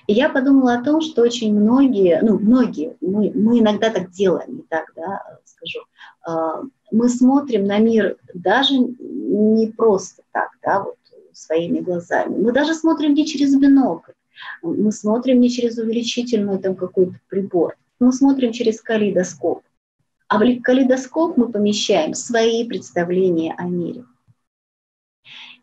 И 0.07 0.13
я 0.13 0.29
подумала 0.29 0.75
о 0.75 0.83
том, 0.83 1.01
что 1.01 1.21
очень 1.21 1.53
многие, 1.53 2.21
ну, 2.21 2.39
многие, 2.39 2.95
мы, 3.01 3.31
мы 3.33 3.59
иногда 3.59 3.89
так 3.89 4.11
делаем, 4.11 4.57
не 4.57 4.61
так, 4.63 4.91
да, 4.95 5.21
скажу, 5.43 5.79
а, 6.25 6.61
мы 6.91 7.09
смотрим 7.09 7.65
на 7.65 7.79
мир 7.79 8.17
даже 8.33 8.75
не 8.77 9.67
просто 9.67 10.23
так, 10.31 10.49
да, 10.63 10.83
вот 10.83 10.97
своими 11.35 11.79
глазами. 11.79 12.37
Мы 12.37 12.51
даже 12.51 12.73
смотрим 12.73 13.13
не 13.13 13.25
через 13.25 13.55
бинокль, 13.55 14.13
мы 14.61 14.91
смотрим 14.91 15.39
не 15.39 15.49
через 15.49 15.77
увеличительную 15.77 16.59
там 16.59 16.75
какой-то 16.75 17.19
прибор, 17.29 17.75
мы 17.99 18.11
смотрим 18.11 18.51
через 18.51 18.81
калейдоскоп. 18.81 19.63
А 20.27 20.37
в 20.37 20.61
калейдоскоп 20.61 21.37
мы 21.37 21.51
помещаем 21.51 22.13
свои 22.13 22.67
представления 22.67 23.53
о 23.57 23.65
мире. 23.65 24.05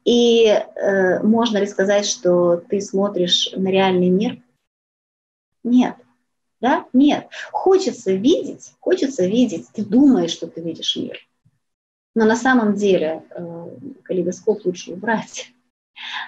И 0.05 0.47
э, 0.47 1.23
можно 1.23 1.59
ли 1.59 1.67
сказать, 1.67 2.07
что 2.07 2.57
ты 2.57 2.81
смотришь 2.81 3.53
на 3.57 3.69
реальный 3.69 4.09
мир? 4.09 4.43
Нет. 5.63 5.97
Да? 6.61 6.87
Нет. 6.93 7.29
Хочется 7.51 8.13
видеть, 8.13 8.73
хочется 8.81 9.27
видеть, 9.27 9.69
ты 9.73 9.85
думаешь, 9.85 10.31
что 10.31 10.47
ты 10.47 10.61
видишь 10.61 10.97
мир. 10.97 11.19
Но 12.15 12.25
на 12.25 12.37
самом 12.37 12.75
деле 12.75 13.25
э, 13.31 13.69
калейдоскоп 14.03 14.65
лучше 14.65 14.93
убрать 14.93 15.53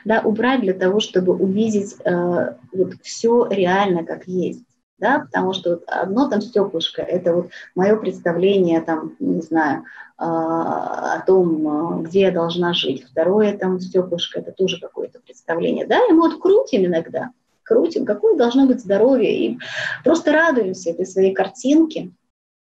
да, 0.05 0.21
убрать 0.21 0.61
для 0.61 0.75
того, 0.75 1.01
чтобы 1.01 1.35
увидеть 1.35 1.97
э, 2.05 2.55
вот 2.73 2.95
все 3.03 3.47
реально 3.49 4.05
как 4.05 4.27
есть. 4.27 4.65
Да, 4.97 5.21
потому 5.21 5.53
что 5.53 5.71
вот 5.71 5.85
одно 5.89 6.29
там 6.31 6.41
стеклышко, 6.41 7.03
это 7.03 7.35
вот 7.35 7.51
мое 7.75 7.97
представление 7.97 8.81
там, 8.81 9.17
не 9.19 9.43
знаю, 9.43 9.83
э, 9.83 10.25
о 10.25 11.23
том, 11.27 12.05
где 12.05 12.23
я 12.23 12.31
должна 12.31 12.73
жить. 12.75 13.05
Второе 13.05 13.59
там 13.59 13.81
стеклышко, 13.81 14.39
это 14.39 14.53
тоже 14.53 14.81
какое-то 14.81 15.19
представление. 15.19 15.85
Да, 15.87 15.99
и 16.09 16.13
мы 16.13 16.31
вот 16.31 16.41
крутим 16.41 16.87
иногда, 16.87 17.31
крутим, 17.65 18.05
какое 18.05 18.37
должно 18.37 18.67
быть 18.67 18.81
здоровье, 18.81 19.37
и 19.37 19.59
просто 20.05 20.33
радуемся 20.33 20.91
этой 20.91 21.07
своей 21.07 21.35
картинке. 21.35 22.13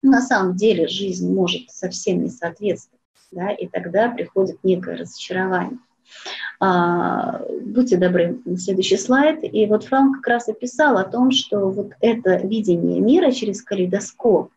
На 0.02 0.20
самом 0.20 0.56
деле 0.56 0.88
жизнь 0.88 1.32
может 1.32 1.70
совсем 1.70 2.24
не 2.24 2.30
соответствовать, 2.30 3.02
да, 3.30 3.52
и 3.52 3.68
тогда 3.68 4.08
приходит 4.10 4.58
некое 4.64 4.96
разочарование. 4.96 5.78
А, 6.58 7.42
будьте 7.62 7.96
добры, 7.96 8.38
следующий 8.56 8.96
слайд. 8.96 9.40
И 9.42 9.66
вот 9.66 9.84
Франк 9.84 10.16
как 10.16 10.28
раз 10.28 10.48
описал 10.48 10.96
о 10.96 11.04
том, 11.04 11.30
что 11.30 11.70
вот 11.70 11.92
это 12.00 12.36
видение 12.36 13.00
мира 13.00 13.30
через 13.30 13.62
калейдоскоп, 13.62 14.50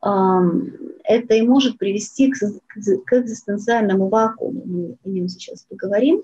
это 0.00 1.34
и 1.34 1.42
может 1.42 1.76
привести 1.76 2.30
к, 2.30 2.36
экзистенциальному 3.12 4.08
вакууму. 4.08 4.62
Мы 4.64 4.96
о 5.04 5.08
нем 5.08 5.28
сейчас 5.28 5.66
поговорим. 5.68 6.22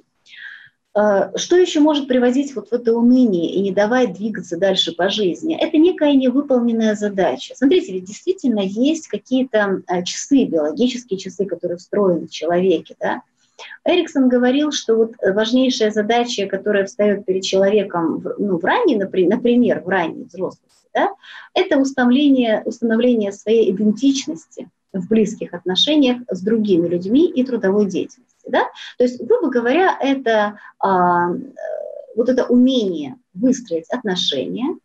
А, 0.97 1.37
что 1.37 1.57
еще 1.57 1.81
может 1.81 2.07
приводить 2.07 2.55
вот 2.55 2.69
в 2.69 2.73
это 2.73 2.95
уныние 2.95 3.51
и 3.51 3.61
не 3.61 3.73
давать 3.73 4.13
двигаться 4.13 4.57
дальше 4.57 4.93
по 4.93 5.09
жизни? 5.09 5.59
Это 5.61 5.77
некая 5.77 6.15
невыполненная 6.15 6.95
задача. 6.95 7.55
Смотрите, 7.57 7.93
ведь 7.93 8.05
действительно 8.05 8.61
есть 8.61 9.09
какие-то 9.09 9.83
а, 9.89 10.03
часы, 10.03 10.45
биологические 10.45 11.19
часы, 11.19 11.47
которые 11.47 11.79
встроены 11.79 12.29
в 12.29 12.31
человеке, 12.31 12.95
да, 13.01 13.23
Эриксон 13.85 14.29
говорил, 14.29 14.73
что 14.73 14.97
вот 14.97 15.13
важнейшая 15.23 15.91
задача, 15.91 16.47
которая 16.47 16.87
встает 16.87 17.25
перед 17.27 17.43
человеком 17.43 18.25
ну, 18.39 18.59
в 18.59 18.65
ранней, 18.65 18.97
например, 18.97 19.81
в 19.81 19.89
ранней 19.89 20.25
взрослости, 20.25 20.89
да, 20.95 21.11
это 21.55 21.79
установление, 21.79 22.63
установление 22.65 23.33
своей 23.33 23.71
идентичности 23.71 24.69
в 24.93 25.09
близких 25.09 25.53
отношениях 25.55 26.19
с 26.31 26.41
другими 26.41 26.87
людьми 26.87 27.29
и 27.29 27.45
трудовой 27.45 27.87
деятельности. 27.87 28.47
Да? 28.47 28.69
То 28.97 29.05
есть, 29.05 29.21
грубо 29.21 29.51
говоря, 29.51 29.99
это 30.01 30.59
а, 30.79 31.31
вот 32.15 32.29
это 32.29 32.45
умение 32.45 33.17
выстроить 33.35 33.91
отношения, 33.91 34.77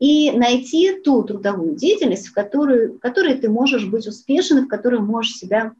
и 0.00 0.32
найти 0.32 1.00
ту 1.00 1.22
трудовую 1.22 1.76
деятельность, 1.76 2.26
в 2.26 2.34
которой, 2.34 2.88
в 2.88 2.98
которой 2.98 3.34
ты 3.36 3.48
можешь 3.48 3.86
быть 3.86 4.06
успешен, 4.06 4.64
в 4.64 4.68
которой 4.68 5.00
можешь 5.00 5.36
себя 5.36 5.72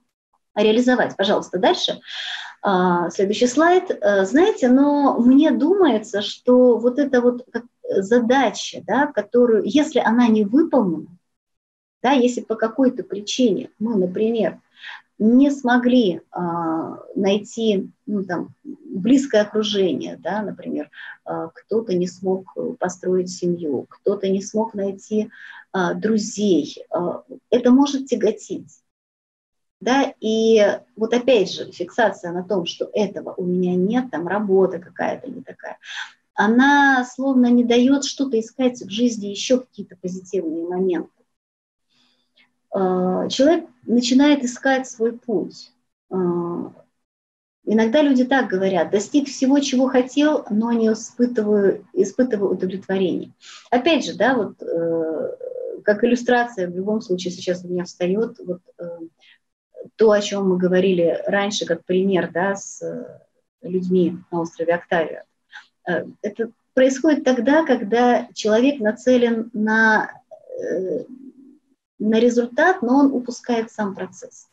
реализовать. 0.54 1.16
Пожалуйста, 1.16 1.58
дальше. 1.58 2.00
А, 2.66 3.10
следующий 3.10 3.46
слайд. 3.46 3.90
Э, 3.90 4.24
знаете, 4.24 4.70
но 4.70 5.18
мне 5.20 5.50
думается, 5.50 6.22
что 6.22 6.78
вот 6.78 6.98
эта 6.98 7.20
вот 7.20 7.46
задача, 7.90 8.82
да, 8.86 9.06
которую, 9.06 9.64
если 9.66 9.98
она 9.98 10.28
не 10.28 10.44
выполнена, 10.44 11.08
Да, 12.02 12.12
если 12.12 12.42
по 12.42 12.54
какой-то 12.54 13.02
причине 13.02 13.70
мы, 13.78 13.96
например, 13.96 14.60
не 15.18 15.50
смогли 15.50 16.20
э, 16.20 16.40
найти 17.14 17.90
ну, 18.06 18.24
там, 18.24 18.54
близкое 18.64 19.42
окружение, 19.42 20.16
да, 20.18 20.42
например, 20.42 20.90
э, 21.26 21.48
кто-то 21.54 21.94
не 21.94 22.06
смог 22.06 22.46
построить 22.78 23.30
семью, 23.30 23.86
кто-то 23.90 24.28
не 24.28 24.42
смог 24.42 24.74
найти 24.74 25.30
э, 25.74 25.94
друзей, 25.94 26.78
э, 26.90 26.98
это 27.50 27.70
может 27.70 28.06
тяготить. 28.06 28.83
Да, 29.84 30.14
и 30.18 30.78
вот 30.96 31.12
опять 31.12 31.52
же 31.52 31.70
фиксация 31.70 32.32
на 32.32 32.42
том, 32.42 32.64
что 32.64 32.88
этого 32.94 33.34
у 33.36 33.44
меня 33.44 33.74
нет, 33.74 34.10
там 34.10 34.26
работа 34.26 34.78
какая-то 34.78 35.30
не 35.30 35.42
такая, 35.42 35.76
она 36.32 37.04
словно 37.04 37.50
не 37.50 37.64
дает 37.64 38.04
что-то 38.04 38.40
искать 38.40 38.80
в 38.80 38.88
жизни 38.88 39.26
еще 39.26 39.60
какие-то 39.60 39.96
позитивные 40.00 40.66
моменты. 40.66 41.10
А, 42.70 43.28
человек 43.28 43.66
начинает 43.82 44.42
искать 44.42 44.88
свой 44.88 45.12
путь. 45.12 45.70
А, 46.08 46.72
иногда 47.66 48.00
люди 48.00 48.24
так 48.24 48.48
говорят, 48.48 48.90
достиг 48.90 49.28
всего, 49.28 49.58
чего 49.60 49.88
хотел, 49.88 50.46
но 50.48 50.72
не 50.72 50.90
испытываю, 50.90 51.86
испытываю 51.92 52.52
удовлетворение. 52.52 53.34
Опять 53.70 54.06
же, 54.06 54.14
да, 54.14 54.34
вот 54.34 54.62
э, 54.62 55.36
как 55.84 56.02
иллюстрация 56.02 56.68
в 56.68 56.74
любом 56.74 57.02
случае 57.02 57.32
сейчас 57.32 57.62
у 57.64 57.68
меня 57.68 57.84
встает 57.84 58.38
вот, 58.38 58.62
э, 58.78 58.98
то, 59.96 60.10
о 60.10 60.20
чем 60.20 60.48
мы 60.48 60.58
говорили 60.58 61.22
раньше, 61.26 61.66
как 61.66 61.84
пример 61.84 62.30
да, 62.32 62.56
с 62.56 62.82
э, 62.82 63.20
людьми 63.62 64.18
на 64.30 64.40
острове 64.40 64.74
Октавия. 64.74 65.24
Это 65.84 66.50
происходит 66.72 67.24
тогда, 67.24 67.64
когда 67.66 68.28
человек 68.32 68.80
нацелен 68.80 69.50
на 69.52 70.10
на 71.98 72.18
результат, 72.20 72.82
но 72.82 72.98
он 72.98 73.12
упускает 73.12 73.70
сам 73.70 73.94
процесс. 73.94 74.48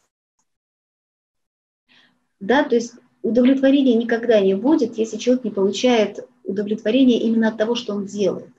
Да, 2.40 2.64
то 2.64 2.76
есть 2.76 2.96
удовлетворения 3.22 3.96
никогда 3.96 4.40
не 4.40 4.56
будет, 4.56 4.98
если 4.98 5.18
человек 5.18 5.44
не 5.44 5.52
получает 5.52 6.28
удовлетворение 6.44 7.20
именно 7.20 7.50
от 7.50 7.58
того, 7.58 7.76
что 7.76 7.94
он 7.94 8.06
делает, 8.06 8.52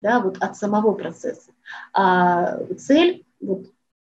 да, 0.00 0.20
вот 0.20 0.38
от 0.38 0.56
самого 0.56 0.92
процесса. 0.92 1.52
А 1.92 2.64
цель 2.74 3.24
вот, 3.40 3.66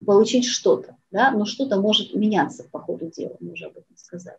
получить 0.05 0.45
что-то, 0.45 0.95
да, 1.11 1.31
но 1.31 1.45
что-то 1.45 1.79
может 1.79 2.13
меняться 2.15 2.63
по 2.71 2.79
ходу 2.79 3.11
дела, 3.11 3.35
мы 3.39 3.51
уже 3.53 3.65
об 3.65 3.73
этом 3.73 3.95
сказали. 3.95 4.37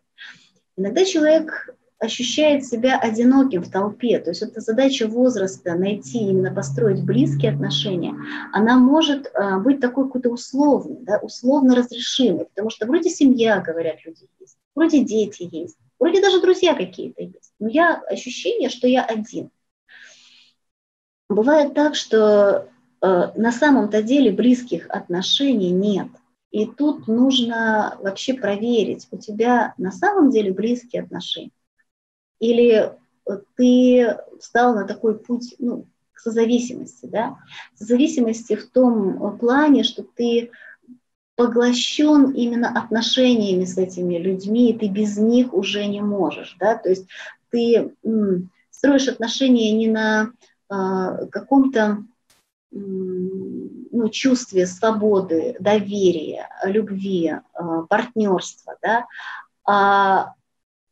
Иногда 0.75 1.05
человек 1.05 1.75
ощущает 2.03 2.65
себя 2.65 2.99
одиноким 2.99 3.63
в 3.63 3.71
толпе. 3.71 4.19
То 4.19 4.31
есть 4.31 4.41
это 4.41 4.59
задача 4.59 5.07
возраста 5.07 5.75
найти, 5.75 6.19
именно 6.19 6.53
построить 6.53 7.03
близкие 7.03 7.51
отношения. 7.51 8.13
Она 8.51 8.77
может 8.77 9.27
э, 9.27 9.57
быть 9.59 9.79
такой 9.79 10.05
какой-то 10.05 10.29
условной, 10.29 10.97
да, 11.01 11.19
условно 11.19 11.75
разрешимой, 11.75 12.45
потому 12.45 12.69
что 12.69 12.85
вроде 12.85 13.09
семья, 13.09 13.61
говорят 13.61 13.97
люди, 14.05 14.27
есть, 14.39 14.57
вроде 14.75 15.03
дети 15.03 15.47
есть, 15.49 15.77
вроде 15.97 16.21
даже 16.21 16.41
друзья 16.41 16.75
какие-то 16.75 17.23
есть. 17.23 17.53
Но 17.59 17.69
я 17.69 17.95
ощущение, 17.95 18.69
что 18.69 18.87
я 18.87 19.03
один. 19.03 19.49
Бывает 21.29 21.73
так, 21.73 21.95
что 21.95 22.67
э, 23.01 23.31
на 23.35 23.51
самом-то 23.51 24.03
деле 24.03 24.31
близких 24.31 24.87
отношений 24.89 25.71
нет. 25.71 26.07
И 26.53 26.65
тут 26.65 27.07
нужно 27.07 27.97
вообще 28.01 28.33
проверить, 28.33 29.07
у 29.11 29.17
тебя 29.17 29.73
на 29.77 29.91
самом 29.91 30.29
деле 30.29 30.53
близкие 30.53 31.01
отношения 31.01 31.51
или 32.43 32.91
ты 33.55 34.17
встал 34.39 34.75
на 34.75 34.85
такой 34.85 35.17
путь 35.17 35.55
ну, 35.59 35.85
к 36.11 36.19
созависимости, 36.19 37.05
да? 37.05 37.37
Созависимости 37.75 38.55
в 38.55 38.69
том 38.69 39.37
плане, 39.37 39.83
что 39.83 40.03
ты 40.03 40.51
поглощен 41.35 42.31
именно 42.31 42.69
отношениями 42.69 43.63
с 43.63 43.77
этими 43.77 44.17
людьми, 44.17 44.71
и 44.71 44.77
ты 44.77 44.89
без 44.89 45.17
них 45.17 45.53
уже 45.53 45.85
не 45.85 46.01
можешь, 46.01 46.57
да, 46.59 46.75
то 46.75 46.89
есть 46.89 47.07
ты 47.49 47.95
строишь 48.69 49.07
отношения 49.07 49.71
не 49.71 49.87
на 49.87 50.31
а, 50.69 51.25
каком-то 51.27 52.03
ну, 52.73 54.09
чувстве 54.09 54.65
свободы, 54.65 55.55
доверия, 55.59 56.49
любви, 56.65 57.35
а, 57.53 57.83
партнерства, 57.83 58.77
да, 58.81 59.05
а 59.65 60.33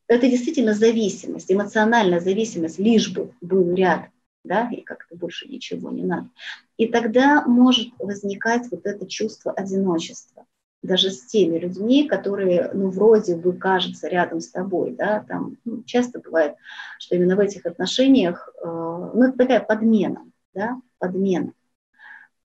это 0.07 0.27
действительно 0.27 0.73
зависимость, 0.73 1.51
эмоциональная 1.51 2.19
зависимость, 2.19 2.79
лишь 2.79 3.11
бы 3.13 3.33
был 3.41 3.73
ряд, 3.73 4.09
да, 4.43 4.69
и 4.69 4.81
как-то 4.81 5.15
больше 5.15 5.47
ничего 5.47 5.89
не 5.89 6.03
надо. 6.03 6.29
И 6.77 6.87
тогда 6.87 7.45
может 7.45 7.93
возникать 7.99 8.69
вот 8.71 8.85
это 8.85 9.07
чувство 9.07 9.51
одиночества, 9.51 10.45
даже 10.81 11.11
с 11.11 11.25
теми 11.25 11.57
людьми, 11.59 12.07
которые, 12.07 12.71
ну, 12.73 12.89
вроде 12.89 13.35
бы 13.35 13.53
кажутся 13.53 14.07
рядом 14.07 14.41
с 14.41 14.49
тобой, 14.49 14.91
да, 14.91 15.23
там 15.27 15.57
ну, 15.63 15.83
часто 15.83 16.19
бывает, 16.19 16.55
что 16.99 17.15
именно 17.15 17.35
в 17.35 17.39
этих 17.39 17.65
отношениях, 17.65 18.49
э, 18.61 18.65
ну, 18.65 19.23
это 19.23 19.37
такая 19.37 19.59
подмена, 19.59 20.25
да, 20.53 20.81
подмена. 20.97 21.53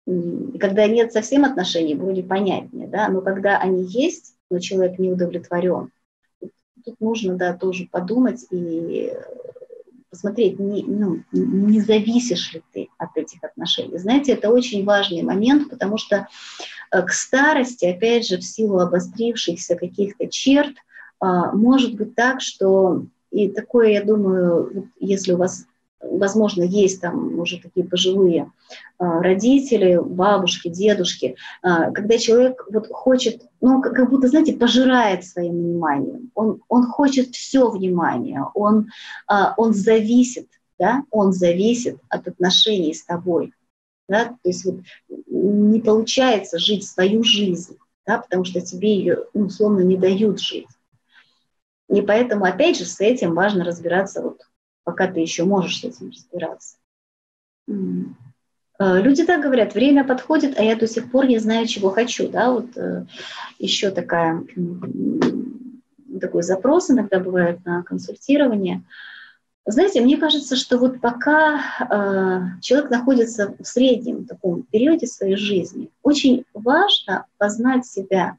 Когда 0.07 0.86
нет 0.86 1.12
совсем 1.12 1.44
отношений, 1.44 1.94
вроде 1.94 2.22
понятнее, 2.22 2.86
да, 2.86 3.09
но 3.09 3.20
когда 3.20 3.59
они 3.59 3.84
есть, 3.84 4.34
но 4.50 4.61
человек 4.61 4.98
не 4.98 5.11
удовлетворен, 5.11 5.90
тут 6.84 7.00
нужно, 7.00 7.34
да, 7.34 7.54
тоже 7.54 7.88
подумать 7.90 8.46
и 8.50 9.12
посмотреть, 10.11 10.59
не, 10.59 10.82
ну, 10.84 11.22
не 11.32 11.80
зависишь 11.80 12.54
ли 12.54 12.62
ты 12.72 12.88
от 12.96 13.16
этих 13.16 13.42
отношений. 13.42 13.98
Знаете, 13.98 14.32
это 14.32 14.50
очень 14.50 14.84
важный 14.84 15.22
момент, 15.22 15.68
потому 15.68 15.98
что 15.98 16.28
э, 16.90 17.02
к 17.02 17.11
старости, 17.11 17.84
опять 17.84 18.26
же, 18.26 18.38
в 18.38 18.44
силу 18.44 18.78
обострившихся 18.78 19.76
каких-то 19.76 20.28
черт, 20.28 20.74
а, 21.18 21.52
может 21.52 21.96
быть 21.96 22.14
так, 22.14 22.40
что 22.40 23.04
и 23.30 23.48
такое, 23.48 23.88
я 23.90 24.04
думаю, 24.04 24.90
если 24.98 25.32
у 25.32 25.36
вас 25.36 25.66
возможно, 26.01 26.62
есть 26.62 27.01
там 27.01 27.38
уже 27.38 27.61
такие 27.61 27.86
пожилые 27.86 28.51
а, 28.99 29.22
родители, 29.22 29.99
бабушки, 30.03 30.68
дедушки, 30.68 31.36
а, 31.62 31.90
когда 31.90 32.18
человек 32.18 32.66
вот 32.70 32.88
хочет, 32.88 33.42
ну, 33.61 33.80
как 33.80 34.11
будто, 34.11 34.28
знаете, 34.28 34.55
пожирает 34.55 35.24
своим 35.24 35.55
вниманием, 35.55 36.30
он, 36.34 36.61
он 36.68 36.86
хочет 36.86 37.34
все 37.34 37.70
внимание, 37.70 38.42
он, 38.55 38.88
а, 39.26 39.55
он 39.57 39.74
зависит, 39.74 40.49
да, 40.78 41.03
он 41.11 41.32
зависит 41.32 41.99
от 42.09 42.28
отношений 42.28 42.94
с 42.94 43.05
тобой, 43.05 43.53
да, 44.09 44.26
то 44.26 44.49
есть 44.49 44.64
вот 44.64 44.80
не 45.26 45.80
получается 45.80 46.59
жить 46.59 46.86
свою 46.86 47.22
жизнь, 47.24 47.76
да, 48.07 48.18
потому 48.18 48.44
что 48.44 48.61
тебе 48.61 48.97
ее, 48.97 49.24
ну, 49.34 49.47
условно, 49.47 49.80
не 49.80 49.97
дают 49.97 50.40
жить. 50.40 50.68
И 51.88 52.01
поэтому, 52.03 52.44
опять 52.44 52.78
же, 52.78 52.84
с 52.84 53.01
этим 53.01 53.34
важно 53.34 53.64
разбираться 53.64 54.20
вот 54.20 54.40
пока 54.87 55.09
ты 55.09 55.18
еще 55.18 55.45
можешь 55.45 55.80
с 55.80 55.84
этим 55.84 56.11
разбираться. 56.11 56.76
Э, 57.68 59.03
люди 59.03 59.24
так 59.24 59.43
говорят, 59.43 59.74
время 59.74 60.05
подходит, 60.05 60.57
а 60.57 60.62
я 60.62 60.76
до 60.76 60.87
сих 60.87 61.11
пор 61.11 61.26
не 61.26 61.39
знаю, 61.39 61.66
чего 61.66 61.91
хочу. 61.91 62.28
Да? 62.28 62.53
Вот 62.53 62.76
э, 62.76 63.05
еще 63.59 63.91
такая, 63.91 64.45
такой 66.20 66.43
запрос 66.45 66.91
иногда 66.91 67.18
бывает 67.18 67.64
на 67.64 67.82
консультирование. 67.82 68.84
Знаете, 69.68 70.00
мне 70.00 70.16
кажется, 70.16 70.54
что 70.54 70.78
вот 70.78 71.00
пока 71.00 71.60
э, 71.80 72.60
человек 72.62 72.88
находится 72.88 73.52
в 73.58 73.64
среднем 73.64 74.24
таком 74.24 74.62
периоде 74.62 75.08
своей 75.08 75.34
жизни, 75.34 75.90
очень 76.04 76.44
важно 76.54 77.26
познать 77.36 77.84
себя. 77.84 78.38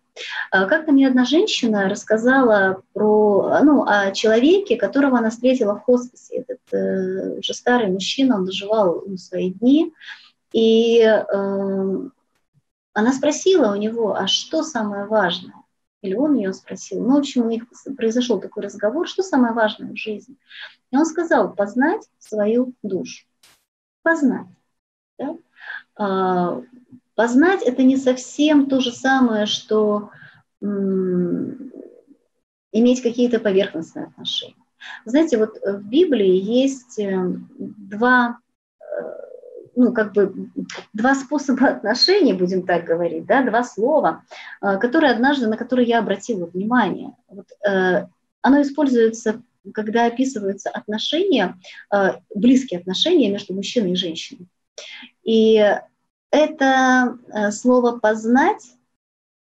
Э, 0.53 0.65
как-то 0.67 0.93
мне 0.93 1.05
одна 1.05 1.25
женщина 1.25 1.89
рассказала 1.89 2.81
про, 2.93 3.59
ну, 3.61 3.83
о 3.85 4.11
человеке, 4.11 4.77
которого 4.77 5.17
она 5.17 5.29
встретила 5.29 5.75
в 5.75 5.81
хосписе. 5.81 6.45
Этот 6.47 6.59
э, 6.71 7.39
уже 7.39 7.53
старый 7.53 7.89
мужчина, 7.89 8.37
он 8.37 8.45
доживал 8.45 9.03
ну, 9.05 9.17
свои 9.17 9.51
дни, 9.51 9.91
и 10.53 11.01
э, 11.01 11.97
она 12.93 13.13
спросила 13.13 13.73
у 13.73 13.75
него, 13.75 14.15
а 14.15 14.27
что 14.27 14.63
самое 14.63 15.03
важное? 15.05 15.55
Или 16.07 16.15
он 16.15 16.35
ее 16.35 16.53
спросил. 16.53 17.03
Ну, 17.03 17.15
в 17.15 17.17
общем, 17.17 17.45
у 17.45 17.49
них 17.49 17.63
произошел 17.97 18.39
такой 18.39 18.63
разговор, 18.63 19.07
что 19.07 19.23
самое 19.23 19.53
важное 19.53 19.91
в 19.91 19.97
жизни. 19.97 20.35
И 20.91 20.97
он 20.97 21.05
сказал, 21.05 21.53
познать 21.53 22.07
свою 22.17 22.73
душу. 22.81 23.25
Познать. 24.03 24.47
Да? 25.19 25.37
А, 25.97 26.61
познать 27.15 27.61
это 27.63 27.83
не 27.83 27.97
совсем 27.97 28.69
то 28.69 28.79
же 28.79 28.91
самое, 28.91 29.45
что 29.47 30.11
м- 30.61 31.73
иметь 32.71 33.01
какие-то 33.01 33.39
поверхностные 33.39 34.05
отношения. 34.05 34.55
Знаете, 35.03 35.37
вот 35.37 35.57
в 35.61 35.81
Библии 35.89 36.35
есть 36.37 36.99
э, 36.99 37.33
два 37.57 38.39
ну, 39.77 39.93
как 39.93 40.13
бы 40.13 40.49
два 40.93 41.13
способа 41.13 41.67
отношений, 41.67 42.33
будем 42.33 42.65
так 42.65 42.83
говорить, 42.83 43.27
да, 43.27 43.43
два 43.43 43.63
слова, 43.63 44.23
э, 44.59 44.77
которые 44.79 45.11
однажды, 45.11 45.47
на 45.47 45.55
которые 45.55 45.87
я 45.87 45.99
обратила 45.99 46.47
внимание. 46.47 47.13
Вот, 47.29 47.47
э, 47.63 48.07
оно 48.41 48.61
используется, 48.63 49.43
когда 49.75 50.07
описываются 50.07 50.71
отношения, 50.71 51.59
э, 51.93 52.13
близкие 52.33 52.79
отношения 52.79 53.31
между 53.31 53.53
мужчиной 53.53 53.91
и 53.91 53.95
женщиной. 53.95 54.47
И 55.23 55.63
это 56.31 57.17
слово 57.51 57.99
«познать», 57.99 58.63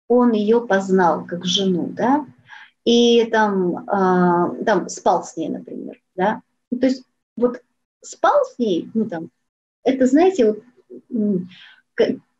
он 0.07 0.33
ее 0.33 0.67
познал 0.67 1.25
как 1.25 1.47
жену, 1.47 1.89
да, 1.93 2.27
и 2.85 3.25
там, 3.27 3.87
там 3.87 4.89
спал 4.89 5.23
с 5.25 5.37
ней, 5.37 5.49
например, 5.49 6.01
да. 6.17 6.43
То 6.71 6.87
есть 6.87 7.05
вот 7.37 7.63
спал 8.01 8.45
с 8.45 8.59
ней, 8.59 8.91
ну 8.95 9.09
там, 9.09 9.31
это, 9.85 10.07
знаете, 10.07 10.53
вот, 10.53 10.63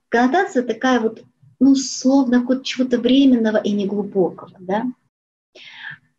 коннотация 0.09 0.63
такая 0.63 1.01
вот, 1.01 1.23
ну, 1.59 1.75
словно 1.75 2.45
чего-то 2.63 2.99
временного 2.99 3.59
и 3.59 3.73
неглубокого, 3.73 4.57
да. 4.59 4.85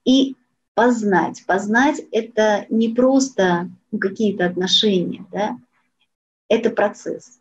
И 0.06 0.36
познать. 0.74 1.46
Познать– 1.46 2.02
это 2.12 2.66
не 2.70 2.90
просто 2.90 3.70
ну, 3.92 4.00
какие-то 4.00 4.46
отношения, 4.46 5.26
да, 5.32 5.58
это 6.48 6.70
процесс. 6.70 7.40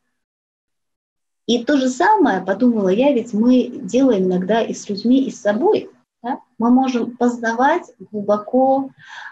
И 1.46 1.64
то 1.64 1.76
же 1.78 1.88
самое, 1.88 2.42
подумала 2.42 2.90
я, 2.90 3.12
ведь 3.12 3.32
мы 3.32 3.68
делаем 3.68 4.26
иногда 4.26 4.62
и 4.62 4.72
с 4.72 4.88
людьми, 4.88 5.24
и 5.24 5.30
с 5.30 5.40
собой. 5.40 5.90
Да? 6.22 6.38
Мы 6.58 6.70
можем 6.70 7.16
познавать 7.16 7.90
глубоко, 7.98 8.90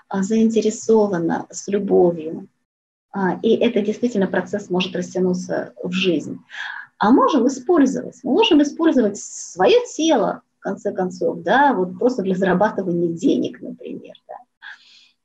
а, 0.08 0.22
заинтересованно, 0.22 1.46
с 1.50 1.68
любовью. 1.68 2.48
А, 3.10 3.38
и 3.42 3.56
это 3.56 3.80
действительно 3.80 4.26
процесс 4.26 4.70
может 4.70 4.94
растянуться 4.94 5.72
в 5.82 5.92
жизнь. 5.92 6.38
А 6.98 7.10
можем 7.10 7.46
использовать, 7.46 8.16
мы 8.22 8.32
можем 8.32 8.62
использовать 8.62 9.18
свое 9.18 9.76
тело, 9.94 10.42
в 10.58 10.60
конце 10.60 10.92
концов, 10.92 11.42
да, 11.42 11.72
вот 11.72 11.98
просто 11.98 12.22
для 12.22 12.34
зарабатывания 12.34 13.12
денег, 13.12 13.60
например. 13.62 14.14
Да. 14.26 14.34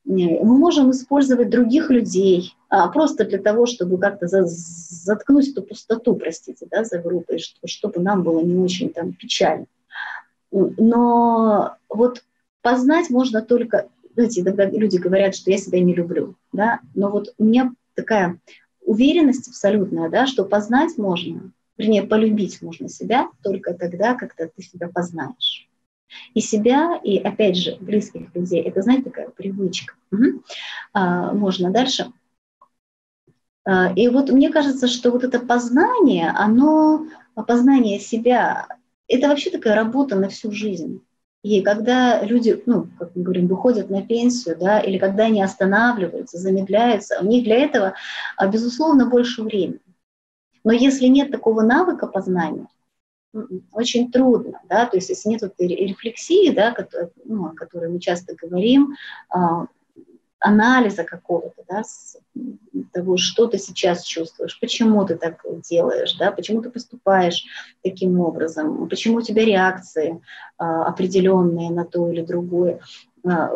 Мы 0.05 0.57
можем 0.57 0.91
использовать 0.91 1.49
других 1.49 1.89
людей 1.89 2.55
а, 2.69 2.87
просто 2.89 3.25
для 3.25 3.39
того, 3.39 3.65
чтобы 3.65 3.97
как-то 3.97 4.27
за, 4.27 4.43
заткнуть 4.45 5.49
эту 5.49 5.63
пустоту, 5.63 6.15
простите, 6.15 6.67
да, 6.69 6.83
за 6.83 6.99
группой, 6.99 7.39
чтобы 7.65 7.99
нам 8.01 8.23
было 8.23 8.41
не 8.41 8.55
очень 8.57 8.91
там 8.91 9.13
печально. 9.13 9.65
Но 10.51 11.75
вот 11.89 12.23
познать 12.61 13.09
можно 13.09 13.41
только, 13.41 13.87
знаете, 14.15 14.43
когда 14.43 14.65
люди 14.65 14.97
говорят, 14.97 15.35
что 15.35 15.51
я 15.51 15.57
себя 15.57 15.79
не 15.79 15.93
люблю, 15.93 16.35
да, 16.51 16.79
но 16.95 17.09
вот 17.09 17.33
у 17.37 17.43
меня 17.43 17.73
такая 17.95 18.39
уверенность 18.85 19.47
абсолютная, 19.47 20.09
да, 20.09 20.27
что 20.27 20.45
познать 20.45 20.97
можно, 20.97 21.51
вернее, 21.77 22.03
полюбить 22.03 22.61
можно 22.61 22.89
себя 22.89 23.29
только 23.41 23.73
тогда, 23.73 24.15
когда 24.15 24.47
ты 24.47 24.61
себя 24.61 24.89
познаешь. 24.89 25.67
И 26.35 26.41
себя, 26.41 26.99
и, 27.03 27.17
опять 27.17 27.57
же, 27.57 27.75
близких 27.79 28.35
людей. 28.35 28.61
Это, 28.61 28.83
знаете, 28.83 29.05
такая 29.05 29.29
привычка. 29.29 29.95
Угу. 30.11 30.43
А, 30.93 31.33
можно 31.33 31.71
дальше. 31.71 32.11
А, 33.65 33.91
и 33.95 34.07
вот 34.09 34.29
мне 34.29 34.51
кажется, 34.51 34.87
что 34.87 35.09
вот 35.09 35.23
это 35.23 35.39
познание, 35.39 36.29
оно, 36.29 37.07
познание 37.47 37.99
себя, 37.99 38.67
это 39.07 39.27
вообще 39.27 39.49
такая 39.49 39.75
работа 39.75 40.15
на 40.15 40.29
всю 40.29 40.51
жизнь. 40.51 41.01
И 41.43 41.61
когда 41.61 42.23
люди, 42.23 42.63
ну, 42.65 42.87
как 42.97 43.15
мы 43.15 43.23
говорим, 43.23 43.47
выходят 43.47 43.89
на 43.89 44.01
пенсию, 44.01 44.57
да, 44.57 44.79
или 44.79 44.97
когда 44.97 45.25
они 45.25 45.43
останавливаются, 45.43 46.37
замедляются, 46.37 47.19
у 47.21 47.25
них 47.25 47.43
для 47.43 47.57
этого, 47.57 47.95
а, 48.37 48.47
безусловно, 48.47 49.09
больше 49.09 49.43
времени. 49.43 49.81
Но 50.63 50.71
если 50.71 51.07
нет 51.07 51.31
такого 51.31 51.61
навыка 51.61 52.07
познания, 52.07 52.67
очень 53.73 54.09
трудно, 54.09 54.61
да, 54.69 54.85
то 54.85 54.95
есть 54.95 55.09
если 55.09 55.27
нет 55.27 55.41
вот 55.41 55.53
рефлексии, 55.57 56.51
да, 56.51 56.73
ну, 57.25 57.47
о 57.47 57.53
которой 57.53 57.89
мы 57.89 57.99
часто 57.99 58.35
говорим, 58.35 58.95
а, 59.29 59.67
анализа 60.43 61.03
какого-то, 61.03 61.63
да, 61.69 61.83
того, 62.91 63.17
что 63.17 63.47
ты 63.47 63.57
сейчас 63.57 64.03
чувствуешь, 64.03 64.59
почему 64.59 65.05
ты 65.05 65.15
так 65.15 65.43
делаешь, 65.69 66.15
да, 66.15 66.31
почему 66.31 66.61
ты 66.61 66.69
поступаешь 66.69 67.45
таким 67.81 68.19
образом, 68.19 68.87
почему 68.89 69.17
у 69.17 69.21
тебя 69.21 69.45
реакции 69.45 70.21
а, 70.57 70.85
определенные 70.85 71.71
на 71.71 71.85
то 71.85 72.09
или 72.09 72.21
другое. 72.21 72.81
А, 73.25 73.49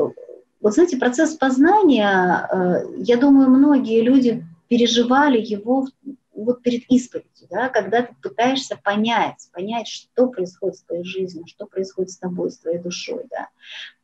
вот 0.61 0.73
знаете, 0.73 0.97
процесс 0.97 1.35
познания, 1.35 2.07
а, 2.07 2.83
я 2.97 3.17
думаю, 3.17 3.49
многие 3.49 4.01
люди 4.01 4.45
переживали 4.69 5.39
его 5.39 5.87
вот 6.33 6.61
перед 6.61 6.83
исповедью, 6.89 7.47
да, 7.49 7.67
когда 7.67 8.03
ты 8.03 8.15
пытаешься 8.21 8.77
понять, 8.81 9.49
понять, 9.51 9.87
что 9.87 10.27
происходит 10.27 10.77
с 10.77 10.83
твоей 10.83 11.03
жизнью, 11.03 11.45
что 11.47 11.65
происходит 11.65 12.11
с 12.11 12.17
тобой, 12.17 12.51
с 12.51 12.59
твоей 12.59 12.77
душой, 12.77 13.25
да. 13.29 13.49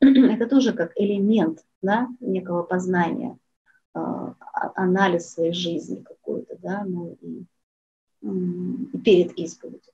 Это 0.00 0.46
тоже 0.46 0.72
как 0.72 0.92
элемент, 0.96 1.60
да, 1.84 2.08
некого 2.20 2.62
познания, 2.62 3.38
э, 3.94 4.00
анализ 4.74 5.32
своей 5.32 5.52
жизни 5.52 6.02
какой-то, 6.02 6.56
да, 6.62 6.84
ну 6.84 7.16
и, 7.20 7.44
и 8.22 8.98
перед 8.98 9.32
исповедью. 9.38 9.92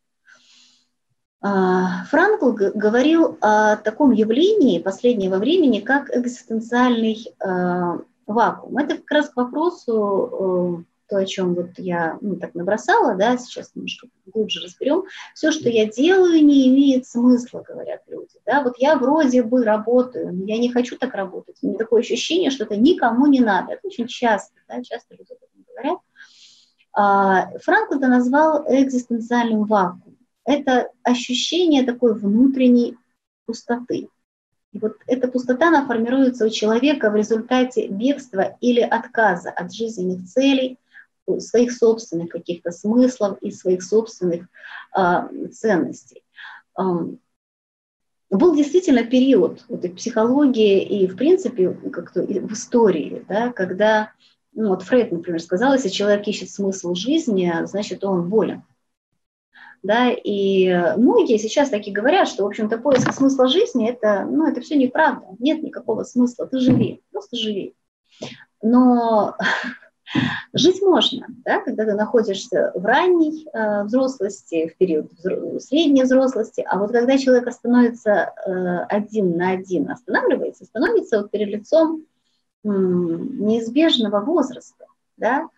Франкл 1.43 2.53
говорил 2.53 3.39
о 3.41 3.77
таком 3.77 4.11
явлении 4.11 4.79
последнего 4.79 5.39
времени, 5.39 5.81
как 5.81 6.15
экзистенциальный 6.15 7.35
э, 7.41 7.99
вакуум. 8.27 8.77
Это 8.77 8.97
как 8.99 9.11
раз 9.11 9.31
к 9.31 9.37
вопросу 9.37 10.85
э, 10.85 10.90
то, 11.11 11.17
о 11.17 11.27
чем 11.27 11.55
вот 11.55 11.71
я 11.79 12.17
ну, 12.21 12.37
так 12.37 12.55
набросала, 12.55 13.17
да, 13.17 13.37
сейчас 13.37 13.73
немножко 13.75 14.07
глубже 14.27 14.61
разберем, 14.65 15.05
все, 15.35 15.51
что 15.51 15.69
я 15.69 15.87
делаю, 15.87 16.45
не 16.45 16.69
имеет 16.69 17.07
смысла, 17.07 17.65
говорят 17.67 18.03
люди. 18.07 18.39
Да? 18.47 18.63
Вот 18.63 18.75
я 18.79 18.97
вроде 18.97 19.43
бы 19.43 19.65
работаю, 19.65 20.33
но 20.33 20.45
я 20.45 20.57
не 20.59 20.71
хочу 20.71 20.97
так 20.97 21.15
работать. 21.15 21.57
У 21.63 21.67
меня 21.67 21.79
такое 21.79 22.01
ощущение, 22.01 22.51
что 22.51 22.65
это 22.65 22.77
никому 22.77 23.27
не 23.27 23.41
надо. 23.41 23.73
Это 23.73 23.89
очень 23.89 24.07
часто, 24.07 24.55
да, 24.69 24.83
часто 24.83 25.17
люди 25.17 25.33
об 25.33 25.39
этом 25.39 25.65
говорят. 25.69 25.99
А, 26.93 27.59
Франкл 27.59 27.97
это 27.97 28.07
назвал 28.07 28.65
экзистенциальным 28.69 29.65
вакуумом. 29.65 30.17
Это 30.45 30.91
ощущение 31.03 31.83
такой 31.83 32.15
внутренней 32.15 32.97
пустоты. 33.47 34.09
И 34.73 34.79
вот 34.79 34.97
эта 35.09 35.27
пустота, 35.27 35.69
она 35.69 35.87
формируется 35.87 36.47
у 36.47 36.51
человека 36.51 37.11
в 37.11 37.17
результате 37.17 37.89
бегства 37.89 38.57
или 38.61 38.81
отказа 38.81 39.51
от 39.51 39.75
жизненных 39.75 40.25
целей, 40.27 40.79
своих 41.39 41.73
собственных 41.73 42.31
каких-то 42.31 42.71
смыслов 42.71 43.39
и 43.41 43.51
своих 43.51 43.83
собственных 43.83 44.47
э, 44.97 45.49
ценностей. 45.53 46.23
Э, 46.79 46.83
был 48.31 48.55
действительно 48.55 49.05
период 49.05 49.65
вот, 49.69 49.85
и 49.85 49.89
в 49.89 49.97
психологии, 49.97 50.83
и 50.83 51.07
в 51.07 51.17
принципе 51.17 51.73
как-то 51.93 52.23
в 52.23 52.53
истории, 52.53 53.25
да, 53.29 53.53
когда 53.53 54.13
ну, 54.53 54.71
вот 54.71 54.83
Фрейд, 54.83 55.13
например, 55.13 55.41
сказал, 55.41 55.75
если 55.75 55.89
человек 55.89 56.27
ищет 56.27 56.51
смысл 56.51 56.95
жизни, 56.95 57.53
значит, 57.65 58.05
он 58.05 58.29
болен. 58.29 58.63
Да, 59.83 60.11
и 60.11 60.69
многие 60.99 61.39
сейчас 61.39 61.71
таки 61.71 61.91
говорят, 61.91 62.29
что, 62.29 62.45
в 62.45 62.47
общем-то, 62.47 62.77
поиск 62.79 63.13
смысла 63.15 63.49
жизни 63.49 63.89
это, 63.89 64.27
ну, 64.31 64.47
это 64.47 64.61
все 64.61 64.77
неправда, 64.77 65.25
нет 65.39 65.63
никакого 65.63 66.05
смысла, 66.05 66.47
ты 66.47 66.59
живи, 66.59 67.03
просто 67.11 67.37
живи. 67.37 67.75
Но 68.63 69.37
Жить 70.53 70.83
можно, 70.83 71.27
да, 71.45 71.61
когда 71.61 71.85
ты 71.85 71.95
находишься 71.95 72.73
в 72.75 72.85
ранней 72.85 73.47
э, 73.53 73.85
взрослости, 73.85 74.69
в 74.69 74.77
период 74.77 75.13
взро- 75.13 75.61
средней 75.61 76.03
взрослости, 76.03 76.65
а 76.69 76.79
вот 76.79 76.91
когда 76.91 77.17
человек 77.17 77.53
становится 77.53 78.11
э, 78.11 78.79
один 78.89 79.37
на 79.37 79.51
один, 79.51 79.91
останавливается, 79.91 80.65
становится 80.65 81.19
вот 81.19 81.31
перед 81.31 81.49
лицом 81.49 82.05
э, 82.65 82.69
неизбежного 82.69 84.21
возраста, 84.21 84.87
да, 85.17 85.49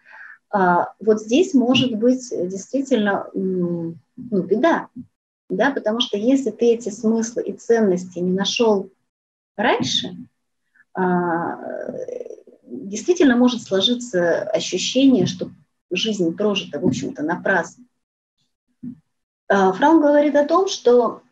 а, 0.52 0.92
вот 1.00 1.20
здесь 1.22 1.54
может 1.54 1.94
быть 1.96 2.28
действительно 2.30 3.26
ну, 3.32 3.96
беда, 4.16 4.88
да, 5.48 5.70
потому 5.70 6.00
что 6.00 6.18
если 6.18 6.50
ты 6.50 6.74
эти 6.74 6.90
смыслы 6.90 7.42
и 7.42 7.54
ценности 7.54 8.18
не 8.18 8.32
нашел 8.32 8.90
раньше, 9.56 10.14
а, 10.92 11.58
действительно 12.72 13.36
может 13.36 13.62
сложиться 13.62 14.42
ощущение, 14.42 15.26
что 15.26 15.50
жизнь 15.90 16.34
прожита, 16.34 16.80
в 16.80 16.86
общем-то, 16.86 17.22
напрасно. 17.22 17.84
А, 19.48 19.72
Фраун 19.72 20.00
говорит 20.00 20.34
о 20.34 20.46
том, 20.46 20.68
что 20.68 21.22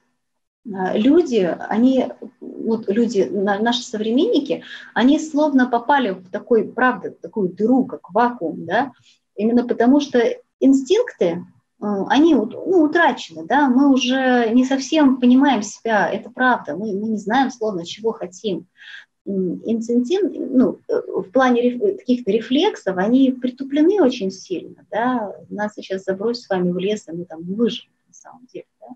а, 0.73 0.97
люди, 0.97 1.57
они, 1.69 2.09
вот 2.41 2.89
люди, 2.89 3.23
наши 3.23 3.83
современники, 3.83 4.63
они 4.95 5.19
словно 5.19 5.67
попали 5.67 6.11
в 6.11 6.31
такой, 6.31 6.65
правда, 6.65 7.11
такую 7.11 7.49
дыру, 7.49 7.87
как 7.87 8.11
вакуум, 8.11 8.67
да, 8.67 8.93
именно 9.35 9.67
потому 9.67 10.01
что 10.01 10.21
инстинкты, 10.61 11.47
а, 11.81 12.07
они 12.09 12.35
ну, 12.35 12.83
утрачены, 12.83 13.47
да, 13.47 13.69
мы 13.71 13.91
уже 13.91 14.51
не 14.53 14.67
совсем 14.67 15.19
понимаем 15.19 15.63
себя, 15.63 16.11
это 16.11 16.29
правда, 16.29 16.77
мы, 16.77 16.93
мы 16.93 17.09
не 17.09 17.17
знаем 17.17 17.51
словно, 17.51 17.87
чего 17.87 18.13
хотим 18.13 18.67
инцентив, 19.27 20.23
ну, 20.33 20.79
в 20.89 21.31
плане 21.31 21.79
каких-то 21.99 22.31
рефлексов, 22.31 22.97
они 22.97 23.33
притуплены 23.33 24.03
очень 24.03 24.31
сильно, 24.31 24.87
да, 24.91 25.35
нас 25.49 25.75
сейчас 25.75 26.05
забросить 26.05 26.45
с 26.45 26.49
вами 26.49 26.71
в 26.71 26.79
лес, 26.79 27.07
и 27.09 27.13
мы 27.13 27.25
там 27.25 27.43
выживем 27.43 27.93
на 28.09 28.15
самом 28.15 28.47
деле, 28.47 28.67
да. 28.81 28.89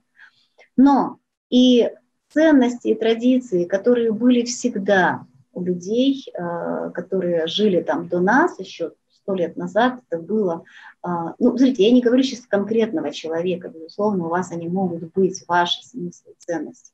Но 0.76 1.18
и 1.50 1.90
ценности 2.30 2.88
и 2.88 2.94
традиции, 2.94 3.64
которые 3.64 4.12
были 4.12 4.44
всегда 4.44 5.26
у 5.52 5.62
людей, 5.62 6.24
э, 6.32 6.90
которые 6.92 7.46
жили 7.46 7.80
там 7.80 8.08
до 8.08 8.20
нас 8.20 8.58
еще 8.58 8.92
сто 9.10 9.34
лет 9.34 9.56
назад, 9.56 10.00
это 10.08 10.20
было 10.20 10.64
а, 11.04 11.34
ну, 11.38 11.50
смотрите, 11.50 11.84
я 11.84 11.92
не 11.92 12.00
говорю 12.00 12.22
сейчас 12.22 12.46
конкретного 12.46 13.10
человека, 13.10 13.68
безусловно, 13.68 14.24
у 14.24 14.30
вас 14.30 14.50
они 14.52 14.68
могут 14.68 15.12
быть, 15.12 15.44
ваши 15.46 15.84
смыслы 15.84 16.32
ценности. 16.38 16.92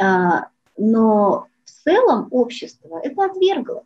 А, 0.00 0.48
но 0.78 1.48
целом 1.82 2.28
общество 2.30 3.00
это 3.02 3.24
отвергло. 3.24 3.84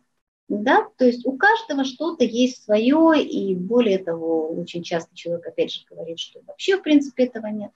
Да? 0.49 0.87
То 0.97 1.05
есть 1.05 1.25
у 1.25 1.37
каждого 1.37 1.83
что-то 1.83 2.23
есть 2.23 2.63
свое, 2.63 3.21
и 3.21 3.53
более 3.55 3.97
того, 3.97 4.49
очень 4.49 4.83
часто 4.83 5.13
человек 5.15 5.45
опять 5.45 5.73
же 5.73 5.81
говорит, 5.89 6.19
что 6.19 6.39
вообще 6.47 6.77
в 6.77 6.83
принципе 6.83 7.25
этого 7.25 7.47
нет. 7.47 7.71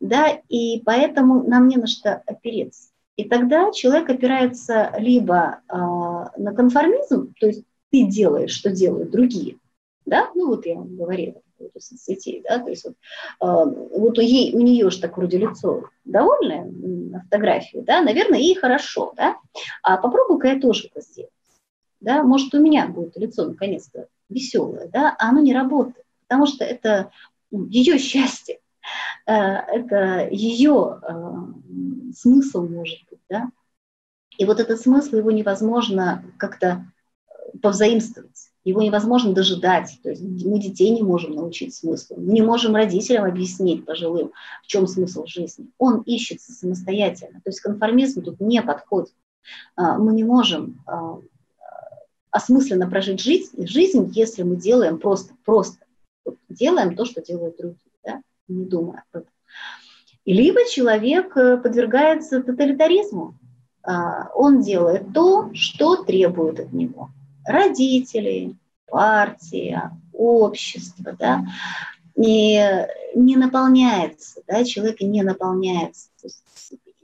Да? 0.00 0.40
И 0.48 0.82
поэтому 0.84 1.42
нам 1.42 1.68
не 1.68 1.76
на 1.76 1.86
что 1.86 2.22
опереться. 2.26 2.90
И 3.16 3.24
тогда 3.24 3.72
человек 3.72 4.10
опирается 4.10 4.92
либо 4.98 5.60
э, 5.68 5.74
на 5.74 6.54
конформизм, 6.54 7.34
то 7.40 7.46
есть 7.46 7.64
ты 7.90 8.04
делаешь, 8.04 8.52
что 8.52 8.70
делают 8.70 9.10
другие, 9.10 9.56
да, 10.04 10.30
ну 10.34 10.48
вот 10.48 10.66
я 10.66 10.74
вам 10.74 10.94
говорила 10.96 11.40
по 11.58 11.80
соцсетей, 11.80 12.42
да, 12.48 12.58
то 12.58 12.70
есть 12.70 12.84
вот, 12.84 12.94
э, 12.94 13.98
вот 13.98 14.18
у, 14.18 14.20
ей, 14.20 14.54
у 14.54 14.60
нее 14.60 14.90
же 14.90 15.00
так 15.00 15.16
вроде 15.16 15.38
лицо 15.38 15.84
довольное 16.04 16.64
на 16.64 17.22
фотографии, 17.22 17.78
да, 17.78 18.02
наверное, 18.02 18.38
ей 18.38 18.54
хорошо, 18.54 19.12
да, 19.16 19.36
а 19.82 19.96
попробую-ка 19.96 20.48
я 20.48 20.60
тоже 20.60 20.88
это 20.88 21.00
сделать, 21.00 21.30
да, 22.00 22.22
может 22.22 22.54
у 22.54 22.60
меня 22.60 22.86
будет 22.88 23.16
лицо 23.16 23.46
наконец-то 23.46 24.08
веселое, 24.28 24.88
да, 24.88 25.14
а 25.18 25.30
оно 25.30 25.40
не 25.40 25.54
работает, 25.54 26.04
потому 26.28 26.46
что 26.46 26.64
это 26.64 27.10
ее 27.50 27.98
счастье, 27.98 28.60
э, 29.26 29.32
это 29.32 30.28
ее 30.30 31.00
э, 31.02 32.12
смысл 32.14 32.66
может 32.66 32.98
быть, 33.10 33.20
да, 33.28 33.50
и 34.38 34.44
вот 34.44 34.60
этот 34.60 34.80
смысл, 34.80 35.16
его 35.16 35.30
невозможно 35.30 36.22
как-то 36.38 36.84
повзаимствовать 37.62 38.50
его 38.66 38.82
невозможно 38.82 39.32
дожидать. 39.32 40.00
То 40.02 40.10
есть 40.10 40.22
мы 40.44 40.58
детей 40.58 40.90
не 40.90 41.02
можем 41.02 41.36
научить 41.36 41.72
смыслу. 41.72 42.16
Мы 42.18 42.32
не 42.32 42.42
можем 42.42 42.74
родителям 42.74 43.24
объяснить 43.24 43.84
пожилым, 43.84 44.32
в 44.64 44.66
чем 44.66 44.88
смысл 44.88 45.24
жизни. 45.24 45.68
Он 45.78 46.00
ищется 46.00 46.52
самостоятельно. 46.52 47.40
То 47.44 47.50
есть 47.50 47.60
конформизм 47.60 48.22
тут 48.22 48.40
не 48.40 48.60
подходит. 48.62 49.14
А, 49.76 49.98
мы 49.98 50.12
не 50.14 50.24
можем 50.24 50.82
а, 50.84 51.20
осмысленно 52.32 52.90
прожить 52.90 53.20
жизнь, 53.20 53.68
жизнь, 53.68 54.10
если 54.12 54.42
мы 54.42 54.56
делаем 54.56 54.98
просто, 54.98 55.32
просто 55.44 55.78
делаем 56.48 56.96
то, 56.96 57.04
что 57.04 57.22
делают 57.22 57.56
другие, 57.56 57.78
да? 58.04 58.20
не 58.48 58.64
думая 58.64 59.04
об 59.12 59.20
этом. 59.20 59.32
Либо 60.24 60.68
человек 60.68 61.36
э, 61.36 61.56
подвергается 61.56 62.42
тоталитаризму. 62.42 63.36
А, 63.84 64.28
он 64.34 64.60
делает 64.60 65.12
то, 65.14 65.50
что 65.54 66.02
требует 66.02 66.58
от 66.58 66.72
него 66.72 67.10
родители, 67.46 68.56
партия, 68.86 69.92
общество, 70.12 71.16
да, 71.18 71.44
и 72.16 72.58
не 73.14 73.36
наполняется, 73.36 74.42
да, 74.46 74.64
человек 74.64 75.00
не 75.00 75.22
наполняется. 75.22 76.08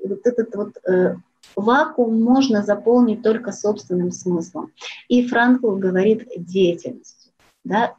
вот 0.02 0.26
этот 0.26 0.54
вот 0.54 0.76
э, 0.86 1.16
вакуум 1.54 2.22
можно 2.22 2.62
заполнить 2.62 3.22
только 3.22 3.52
собственным 3.52 4.10
смыслом. 4.10 4.72
И 5.08 5.26
Франкл 5.26 5.76
говорит 5.76 6.28
деятельностью, 6.36 7.32
да, 7.64 7.94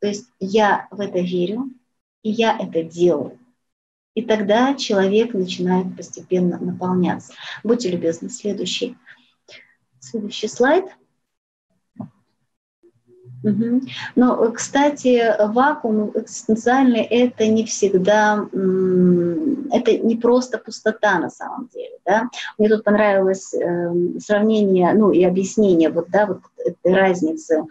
то 0.00 0.08
есть 0.08 0.26
я 0.40 0.88
в 0.90 1.00
это 1.00 1.20
верю, 1.20 1.70
и 2.22 2.30
я 2.30 2.58
это 2.58 2.82
делаю. 2.82 3.38
И 4.14 4.22
тогда 4.22 4.74
человек 4.74 5.34
начинает 5.34 5.94
постепенно 5.96 6.58
наполняться. 6.58 7.34
Будьте 7.62 7.90
любезны, 7.90 8.28
следующий, 8.28 8.96
следующий 10.00 10.48
слайд– 10.48 10.86
Угу. 13.42 13.82
Но, 14.16 14.52
кстати, 14.52 15.22
вакуум 15.38 16.12
экзистенциальный– 16.14 17.02
это 17.10 17.46
не 17.46 17.64
всегда, 17.64 18.46
это 18.52 19.98
не 19.98 20.16
просто 20.16 20.58
пустота 20.58 21.18
на 21.18 21.30
самом 21.30 21.68
деле. 21.72 21.98
Да? 22.04 22.28
Мне 22.58 22.68
тут 22.68 22.84
понравилось 22.84 23.54
э, 23.54 23.92
сравнение, 24.18 24.92
ну 24.94 25.10
и 25.10 25.22
объяснение 25.22 25.90
вот, 25.90 26.08
да, 26.08 26.26
вот 26.26 26.40
этой 26.64 26.94
разницы 26.94 27.64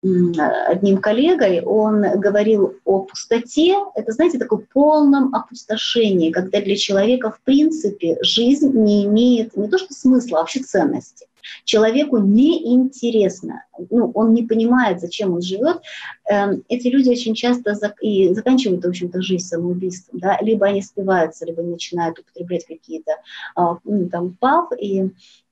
одним 0.00 0.98
коллегой, 0.98 1.60
он 1.60 2.02
говорил 2.20 2.76
о 2.84 3.00
пустоте, 3.00 3.76
это, 3.96 4.12
знаете, 4.12 4.38
такое 4.38 4.64
полном 4.72 5.34
опустошении, 5.34 6.30
когда 6.30 6.60
для 6.60 6.76
человека, 6.76 7.32
в 7.32 7.40
принципе, 7.42 8.16
жизнь 8.22 8.70
не 8.78 9.06
имеет 9.06 9.56
не 9.56 9.68
то 9.68 9.76
что 9.76 9.92
смысла, 9.92 10.38
а 10.38 10.40
вообще 10.42 10.60
ценности. 10.60 11.26
Человеку 11.64 12.18
неинтересно, 12.18 13.64
ну, 13.90 14.10
он 14.14 14.34
не 14.34 14.42
понимает, 14.42 15.00
зачем 15.00 15.34
он 15.34 15.42
живет. 15.42 15.80
Эм, 16.28 16.62
эти 16.68 16.88
люди 16.88 17.10
очень 17.10 17.34
часто 17.34 17.72
зак- 17.72 18.00
и 18.00 18.32
заканчивают, 18.34 18.84
в 18.84 18.88
общем-то, 18.88 19.22
жизнь 19.22 19.44
самоубийством, 19.44 20.20
да, 20.20 20.38
либо 20.40 20.66
они 20.66 20.82
спиваются, 20.82 21.46
либо 21.46 21.62
начинают 21.62 22.18
употреблять 22.18 22.66
какие-то, 22.66 23.12
а, 23.54 23.78
ну, 23.84 24.08
там, 24.08 24.36
пав, 24.38 24.70
и, 24.78 25.10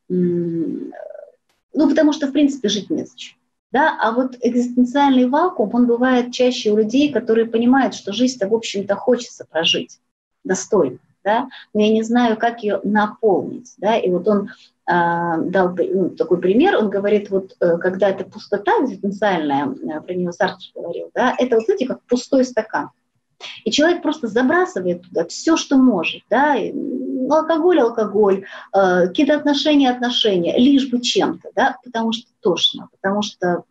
ну, 0.08 0.92
потому 1.72 2.12
что, 2.12 2.26
в 2.26 2.32
принципе, 2.32 2.68
жить 2.68 2.90
незачем. 2.90 3.36
Да? 3.72 3.98
А 4.00 4.12
вот 4.12 4.36
экзистенциальный 4.40 5.28
вакуум, 5.28 5.74
он 5.74 5.86
бывает 5.86 6.32
чаще 6.32 6.70
у 6.70 6.76
людей, 6.76 7.12
которые 7.12 7.46
понимают, 7.46 7.94
что 7.94 8.12
жизнь-то, 8.12 8.48
в 8.48 8.54
общем-то, 8.54 8.94
хочется 8.94 9.44
прожить 9.44 10.00
достойно. 10.44 10.98
Да? 11.24 11.48
но 11.74 11.80
я 11.80 11.92
не 11.92 12.04
знаю, 12.04 12.36
как 12.36 12.62
ее 12.62 12.80
наполнить. 12.84 13.74
Да? 13.78 13.96
И 13.98 14.08
вот 14.10 14.28
он 14.28 14.50
дал 14.86 15.74
ну, 15.76 16.10
такой 16.10 16.38
пример, 16.38 16.76
он 16.76 16.90
говорит, 16.90 17.28
вот 17.30 17.56
э, 17.60 17.76
когда 17.78 18.08
это 18.08 18.24
пустота 18.24 18.70
экзистенциальная, 18.82 19.66
э, 19.66 20.00
про 20.00 20.14
нее 20.14 20.32
Сартр 20.32 20.64
говорил, 20.74 21.10
да, 21.12 21.34
это, 21.38 21.56
вот 21.56 21.64
знаете, 21.64 21.86
как 21.86 22.02
пустой 22.02 22.44
стакан. 22.44 22.90
И 23.64 23.70
человек 23.70 24.02
просто 24.02 24.28
забрасывает 24.28 25.02
туда 25.02 25.26
все, 25.26 25.56
что 25.56 25.76
может, 25.76 26.22
да, 26.30 26.56
алкоголь, 27.28 27.80
алкоголь, 27.80 28.44
э, 28.72 29.08
какие-то 29.08 29.34
отношения, 29.34 29.90
отношения, 29.90 30.56
лишь 30.56 30.88
бы 30.88 31.00
чем-то, 31.00 31.48
да, 31.56 31.76
потому 31.82 32.12
что 32.12 32.30
тошно, 32.40 32.88
потому 32.92 33.22
что 33.22 33.64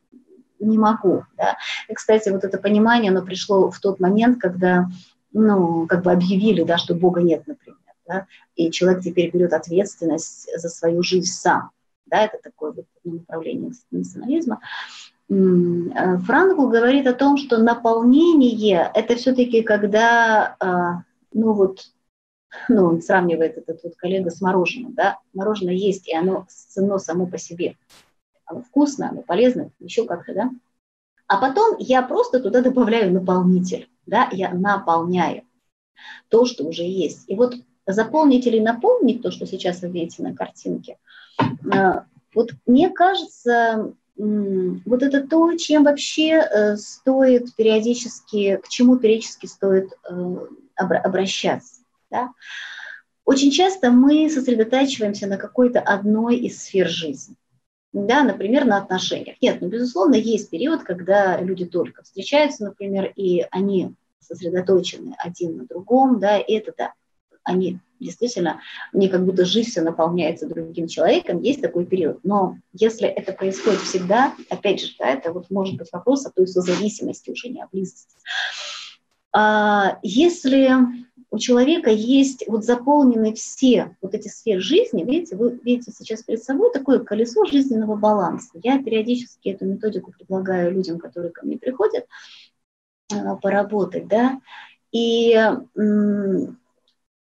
не 0.59 0.77
могу, 0.77 1.23
да. 1.37 1.55
И, 1.87 1.93
кстати, 1.93 2.27
вот 2.27 2.43
это 2.43 2.57
понимание, 2.57 3.11
оно 3.11 3.21
пришло 3.21 3.71
в 3.71 3.79
тот 3.79 4.01
момент, 4.01 4.41
когда, 4.41 4.87
ну, 5.31 5.87
как 5.87 6.03
бы 6.03 6.11
объявили, 6.11 6.63
да, 6.63 6.77
что 6.77 6.93
Бога 6.93 7.21
нет, 7.21 7.47
например, 7.47 7.79
да, 8.07 8.27
и 8.56 8.72
человек 8.72 9.03
теперь 9.03 9.32
берет 9.32 9.53
ответственность 9.53 10.49
за 10.56 10.69
свою 10.69 11.03
жизнь 11.03 11.32
сам, 11.32 11.72
да, 12.06 12.26
это 12.26 12.38
такое 12.41 12.72
вот 12.72 12.86
направление 13.03 13.72
национализма. 13.91 14.60
Э, 15.30 16.18
Франкл 16.26 16.68
говорит 16.68 17.07
о 17.07 17.14
том, 17.14 17.38
что 17.38 17.57
наполнение– 17.57 18.91
это 18.94 19.15
все-таки 19.15 19.64
когда, 19.64 20.56
э, 20.60 21.03
ну 21.34 21.53
вот, 21.53 21.91
ну, 22.69 22.86
он 22.86 23.02
сравнивает 23.02 23.57
этот 23.57 23.84
вот 23.84 23.95
коллега 23.95 24.30
с 24.30 24.41
мороженым, 24.41 24.94
да, 24.94 25.19
мороженое 25.34 25.73
есть, 25.73 26.07
и 26.07 26.15
оно 26.15 26.45
ценно 26.49 26.99
само 26.99 27.26
по 27.26 27.38
себе. 27.38 27.76
Оно 28.45 28.61
вкусно, 28.61 29.10
оно 29.10 29.23
полезно, 29.23 29.72
еще 29.80 30.06
как-то, 30.06 30.34
да. 30.34 30.52
А 31.27 31.38
потом 31.38 31.77
я 31.80 32.03
просто 32.03 32.40
туда 32.40 32.61
добавляю 32.61 33.11
наполнитель, 33.11 33.90
да, 34.06 34.30
я 34.32 34.53
наполняю 34.53 35.44
то, 36.30 36.45
что 36.45 36.65
уже 36.65 36.84
есть. 36.84 37.27
И 37.27 37.36
вот 37.36 37.56
заполнить 37.88 38.48
или 38.48 38.60
наполнить 38.60 39.22
то, 39.22 39.32
что 39.32 39.45
сейчас 39.45 39.82
вы 39.82 39.90
видите 39.90 40.24
на 40.24 40.36
картинке, 40.36 40.98
э, 41.40 42.02
вот 42.34 42.52
мне 42.66 42.90
кажется, 42.90 43.94
вот 44.18 45.03
это 45.03 45.28
то, 45.28 45.53
чем 45.56 45.84
вообще 45.84 46.32
э, 46.32 46.78
стоит 46.78 47.53
периодически, 47.56 48.57
к 48.64 48.70
чему 48.70 48.98
периодически 48.98 49.45
стоит 49.45 49.91
э, 50.10 50.38
обращаться. 50.76 51.82
Да? 52.10 52.32
Очень 53.26 53.52
часто 53.52 53.91
мы 53.91 54.30
сосредотачиваемся 54.30 55.28
на 55.28 55.38
какой-то 55.38 55.80
одной 55.80 56.38
из 56.38 56.62
сфер 56.62 56.88
жизни. 56.88 57.36
Да, 57.91 58.24
например, 58.24 58.66
на 58.66 58.78
отношениях. 58.78 59.38
Нет, 59.41 59.62
ну, 59.62 59.70
безусловно, 59.70 60.16
есть 60.16 60.49
период, 60.49 60.84
когда 60.84 61.40
люди 61.40 61.66
только 61.66 62.03
встречаются, 62.03 62.66
например, 62.66 63.12
и 63.16 63.45
они 63.52 63.94
сосредоточены 64.20 65.16
один 65.18 65.57
на 65.57 65.66
другом, 65.66 66.20
да, 66.20 66.38
и 66.38 66.53
это 66.53 66.74
да, 66.78 66.94
они 67.45 67.80
действительно, 67.99 68.61
мне 68.93 69.09
как 69.09 69.26
будто 69.26 69.45
жизнь 69.45 69.69
все 69.69 69.81
наполняется 69.81 70.47
другим 70.47 70.88
человеком, 70.88 71.41
есть 71.41 71.61
такой 71.61 71.85
период. 71.85 72.19
Но 72.23 72.57
если 72.73 73.07
это 73.07 73.34
происходит 73.34 73.80
всегда, 73.81 74.34
опять 74.49 74.81
же, 74.81 74.93
да, 74.99 75.09
это 75.11 75.31
вот 75.31 75.49
может 75.49 75.77
быть 75.77 75.91
вопрос 75.91 76.26
о 76.26 76.31
той 76.31 76.47
созависимости 76.47 77.31
уже 77.31 77.49
не 77.49 77.61
о 77.61 77.67
близости. 77.72 78.15
А, 79.31 79.99
если 80.01 80.72
у 81.31 81.38
человека 81.38 81.89
есть 81.89 82.45
вот 82.47 82.63
заполнены 82.63 83.34
все 83.34 83.95
вот 84.01 84.13
эти 84.13 84.27
сферы 84.27 84.61
жизни, 84.61 85.03
видите, 85.03 85.35
вы 85.35 85.59
видите 85.63 85.91
сейчас 85.91 86.23
перед 86.23 86.43
собой 86.43 86.72
такое 86.72 86.99
колесо 86.99 87.45
жизненного 87.45 87.95
баланса. 87.95 88.51
Я 88.63 88.81
периодически 88.81 89.49
эту 89.49 89.65
методику 89.65 90.11
предлагаю 90.11 90.72
людям, 90.72 90.99
которые 90.99 91.31
ко 91.31 91.45
мне 91.45 91.57
приходят 91.57 92.05
а, 93.11 93.35
поработать, 93.35 94.07
да, 94.07 94.39
и 94.91 95.38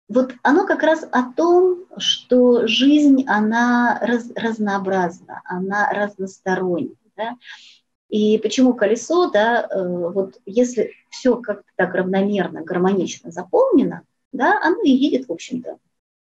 вот 0.08 0.34
оно 0.42 0.66
как 0.66 0.82
раз 0.82 1.06
о 1.12 1.32
том, 1.32 1.84
что 1.98 2.66
жизнь, 2.66 3.24
она 3.26 3.98
раз, 4.00 4.30
разнообразна, 4.34 5.42
она 5.44 5.90
разносторонняя. 5.92 6.96
Да? 7.16 7.36
И 8.08 8.38
почему 8.38 8.74
колесо, 8.74 9.30
да, 9.30 9.68
э, 9.70 9.86
вот 9.86 10.40
если 10.46 10.92
все 11.10 11.36
как-то 11.36 11.70
так 11.76 11.94
равномерно, 11.94 12.62
гармонично 12.62 13.30
заполнено, 13.30 14.02
да, 14.32 14.58
оно 14.62 14.82
и 14.82 14.90
едет, 14.90 15.28
в 15.28 15.32
общем-то, 15.32 15.78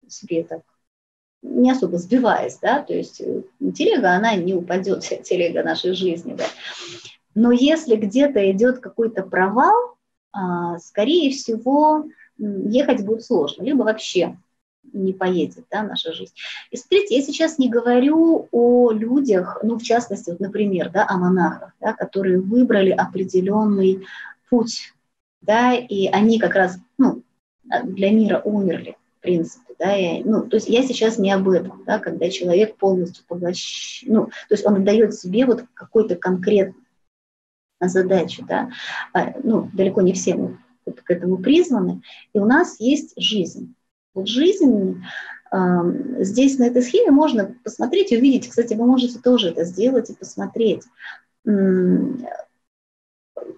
себе 0.08 0.44
так 0.44 0.62
не 1.42 1.70
особо 1.70 1.98
сбиваясь, 1.98 2.58
да, 2.58 2.82
то 2.82 2.94
есть 2.94 3.20
э, 3.20 3.42
телега, 3.76 4.12
она 4.12 4.34
не 4.34 4.54
упадет, 4.54 5.00
телега 5.24 5.62
нашей 5.62 5.92
жизни, 5.92 6.34
да. 6.34 6.46
Но 7.34 7.52
если 7.52 7.96
где-то 7.96 8.50
идет 8.50 8.78
какой-то 8.78 9.22
провал, 9.24 9.96
а, 10.32 10.78
скорее 10.78 11.30
всего, 11.30 12.06
ехать 12.38 13.04
будет 13.04 13.24
сложно, 13.24 13.62
либо 13.62 13.82
вообще 13.82 14.36
не 14.92 15.12
поедет 15.12 15.64
да, 15.70 15.82
наша 15.82 16.12
жизнь. 16.12 16.34
И 16.70 16.76
смотрите, 16.76 17.16
я 17.16 17.22
сейчас 17.22 17.58
не 17.58 17.68
говорю 17.68 18.48
о 18.52 18.90
людях, 18.92 19.58
ну, 19.62 19.78
в 19.78 19.82
частности, 19.82 20.30
вот, 20.30 20.40
например, 20.40 20.90
да, 20.90 21.06
о 21.08 21.16
монахах, 21.16 21.72
да, 21.80 21.92
которые 21.94 22.40
выбрали 22.40 22.90
определенный 22.90 24.06
путь, 24.50 24.94
да, 25.40 25.74
и 25.74 26.06
они 26.06 26.38
как 26.38 26.54
раз 26.54 26.78
ну, 26.98 27.22
для 27.84 28.10
мира 28.10 28.40
умерли, 28.44 28.96
в 29.18 29.22
принципе, 29.22 29.74
да, 29.78 29.96
и, 29.96 30.22
ну, 30.22 30.42
то 30.42 30.56
есть 30.56 30.68
я 30.68 30.82
сейчас 30.82 31.18
не 31.18 31.32
об 31.32 31.48
этом, 31.48 31.82
да, 31.86 31.98
когда 31.98 32.30
человек 32.30 32.76
полностью 32.76 33.24
поглощен, 33.26 34.12
ну, 34.12 34.26
то 34.26 34.54
есть 34.54 34.66
он 34.66 34.76
отдает 34.76 35.14
себе 35.14 35.46
вот 35.46 35.64
какой-то 35.74 36.16
конкретный 36.16 36.82
задачу, 37.80 38.44
да, 38.46 38.70
а, 39.12 39.34
ну, 39.42 39.70
далеко 39.72 40.02
не 40.02 40.12
все 40.12 40.34
мы 40.34 40.58
к 40.84 41.10
этому 41.10 41.38
призваны, 41.38 42.02
и 42.32 42.38
у 42.38 42.44
нас 42.44 42.80
есть 42.80 43.14
жизнь. 43.16 43.74
Вот 44.14 44.28
жизнь 44.28 45.02
здесь 46.20 46.58
на 46.58 46.64
этой 46.64 46.82
схеме 46.82 47.10
можно 47.10 47.54
посмотреть 47.62 48.12
и 48.12 48.16
увидеть, 48.16 48.48
кстати, 48.48 48.74
вы 48.74 48.86
можете 48.86 49.18
тоже 49.18 49.50
это 49.50 49.64
сделать 49.64 50.10
и 50.10 50.14
посмотреть, 50.14 50.82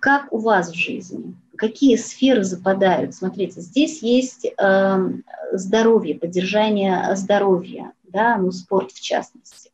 как 0.01 0.32
у 0.32 0.39
вас 0.39 0.70
в 0.70 0.74
жизни, 0.74 1.35
какие 1.57 1.97
сферы 1.97 2.44
западают. 2.44 3.15
Смотрите, 3.15 3.61
здесь 3.61 4.03
есть 4.03 4.47
здоровье, 5.53 6.15
поддержание 6.19 7.15
здоровья, 7.16 7.93
да, 8.16 8.38
ну, 8.38 8.51
спорт 8.51 8.93
в 8.93 9.01
частности. 9.01 9.70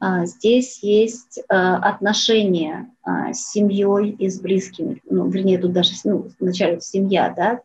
А, 0.00 0.24
здесь 0.24 0.82
есть 0.82 1.40
а, 1.48 1.76
отношения 1.76 2.90
а, 3.02 3.34
с 3.34 3.50
семьей 3.50 4.12
и 4.12 4.30
с 4.30 4.40
близкими, 4.40 5.02
ну, 5.04 5.28
вернее, 5.28 5.58
тут 5.58 5.72
даже, 5.72 5.92
ну, 6.04 6.26
вначале 6.40 6.80
семья, 6.80 7.32
да, 7.36 7.60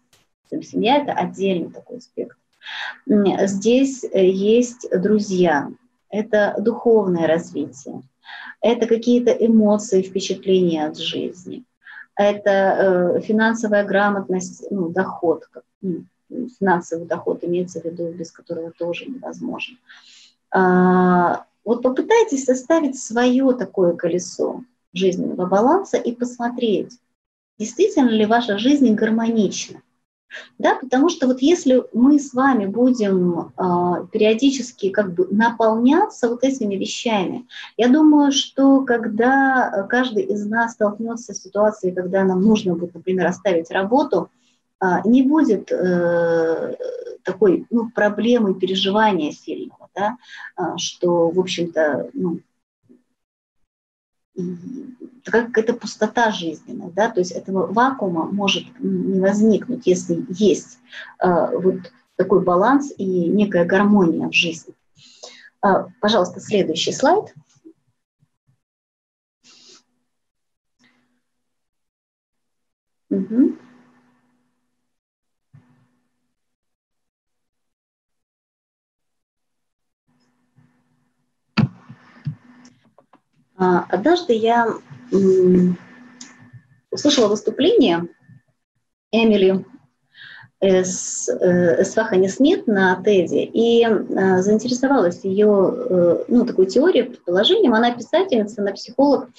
семья– 0.63 0.97
это 1.01 1.13
отдельный 1.13 1.69
такой 1.69 1.99
аспект. 1.99 2.37
Здесь 3.07 4.03
э, 4.03 4.29
есть 4.29 4.85
друзья, 4.91 5.71
это 6.09 6.55
духовное 6.59 7.25
развитие, 7.25 8.01
это 8.61 8.85
какие-то 8.85 9.31
эмоции, 9.31 10.01
впечатления 10.01 10.85
от 10.87 10.97
жизни, 10.97 11.63
это 12.17 12.49
э, 12.49 13.21
финансовая 13.21 13.85
грамотность, 13.85 14.67
ну, 14.71 14.89
доход, 14.89 15.45
ну, 15.81 16.03
финансовый 16.59 17.05
доход 17.05 17.43
имеется 17.43 17.81
в 17.81 17.85
виду, 17.85 18.11
без 18.11 18.31
которого 18.31 18.71
тоже 18.71 19.05
невозможно. 19.05 19.77
А, 20.51 21.45
вот 21.63 21.81
попытайтесь 21.81 22.45
составить 22.45 22.99
свое 22.99 23.53
такое 23.53 23.95
колесо 23.95 24.63
жизненного 24.93 25.45
баланса 25.45 25.97
и 25.97 26.11
посмотреть, 26.11 26.97
действительно 27.57 28.09
ли 28.09 28.25
ваша 28.25 28.57
жизнь 28.57 28.93
гармонична. 28.93 29.81
Да, 30.57 30.75
потому 30.75 31.09
что 31.09 31.27
вот 31.27 31.41
если 31.41 31.83
мы 31.93 32.17
с 32.17 32.33
вами 32.33 32.65
будем 32.65 33.51
э, 33.57 34.07
периодически 34.13 34.89
как 34.89 35.13
бы 35.13 35.27
наполняться 35.29 36.29
вот 36.29 36.45
этими 36.45 36.75
вещами, 36.75 37.47
я 37.75 37.89
думаю, 37.89 38.31
что 38.31 38.81
когда 38.85 39.85
каждый 39.89 40.23
из 40.23 40.45
нас 40.45 40.73
столкнется 40.73 41.33
с 41.33 41.41
ситуацией, 41.41 41.93
когда 41.93 42.23
нам 42.23 42.41
нужно 42.41 42.75
будет, 42.75 42.93
например, 42.93 43.27
оставить 43.27 43.71
работу, 43.71 44.29
не 45.05 45.21
будет 45.21 45.71
э, 45.71 46.75
такой 47.23 47.67
ну, 47.69 47.89
проблемы 47.91 48.55
переживания 48.55 49.31
сильного, 49.31 49.89
да, 49.93 50.17
э, 50.57 50.77
что, 50.77 51.29
в 51.29 51.39
общем-то, 51.39 52.09
ну, 52.13 52.39
такая 55.23 55.45
какая-то 55.45 55.73
пустота 55.73 56.31
жизненная, 56.31 56.89
да, 56.89 57.09
то 57.09 57.19
есть 57.19 57.31
этого 57.31 57.71
вакуума 57.71 58.25
может 58.25 58.65
не 58.79 59.19
возникнуть, 59.19 59.85
если 59.85 60.25
есть 60.29 60.79
э, 61.23 61.57
вот 61.57 61.91
такой 62.15 62.43
баланс 62.43 62.91
и 62.97 63.05
некая 63.27 63.65
гармония 63.65 64.29
в 64.29 64.33
жизни. 64.33 64.73
Пожалуйста, 65.99 66.39
следующий 66.39 66.91
слайд. 66.91 67.33
Угу. 73.11 73.57
Однажды 83.61 84.33
я 84.33 84.67
услышала 86.89 87.27
выступление 87.27 88.07
Эмили 89.11 89.65
Свахани 90.61 92.27
Смит 92.27 92.67
на 92.67 93.01
TED 93.03 93.49
и 93.51 93.83
а, 93.83 94.41
заинтересовалась 94.43 95.23
ее 95.23 95.73
э, 95.75 96.23
ну, 96.27 96.45
такой 96.45 96.67
теорией, 96.67 97.03
предположением. 97.03 97.73
Она 97.73 97.91
писательница, 97.91 98.61
она 98.61 98.71
психолог, 98.73 99.29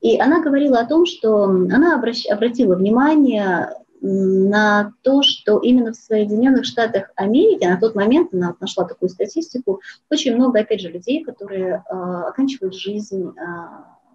и 0.00 0.18
она 0.18 0.40
говорила 0.40 0.78
о 0.78 0.86
том, 0.86 1.04
что 1.04 1.44
она 1.44 1.96
обращ, 1.96 2.26
обратила 2.26 2.76
внимание 2.76 3.74
на 4.00 4.94
то, 5.02 5.22
что 5.22 5.58
именно 5.58 5.92
в 5.92 5.96
Соединенных 5.96 6.64
Штатах 6.64 7.10
Америки 7.16 7.64
на 7.64 7.78
тот 7.78 7.94
момент, 7.94 8.32
она 8.32 8.56
нашла 8.58 8.84
такую 8.84 9.10
статистику, 9.10 9.80
очень 10.10 10.34
много, 10.34 10.60
опять 10.60 10.80
же, 10.80 10.88
людей, 10.88 11.22
которые 11.22 11.84
э, 11.84 11.92
оканчивают 11.92 12.74
жизнь 12.74 13.28
э, 13.28 13.42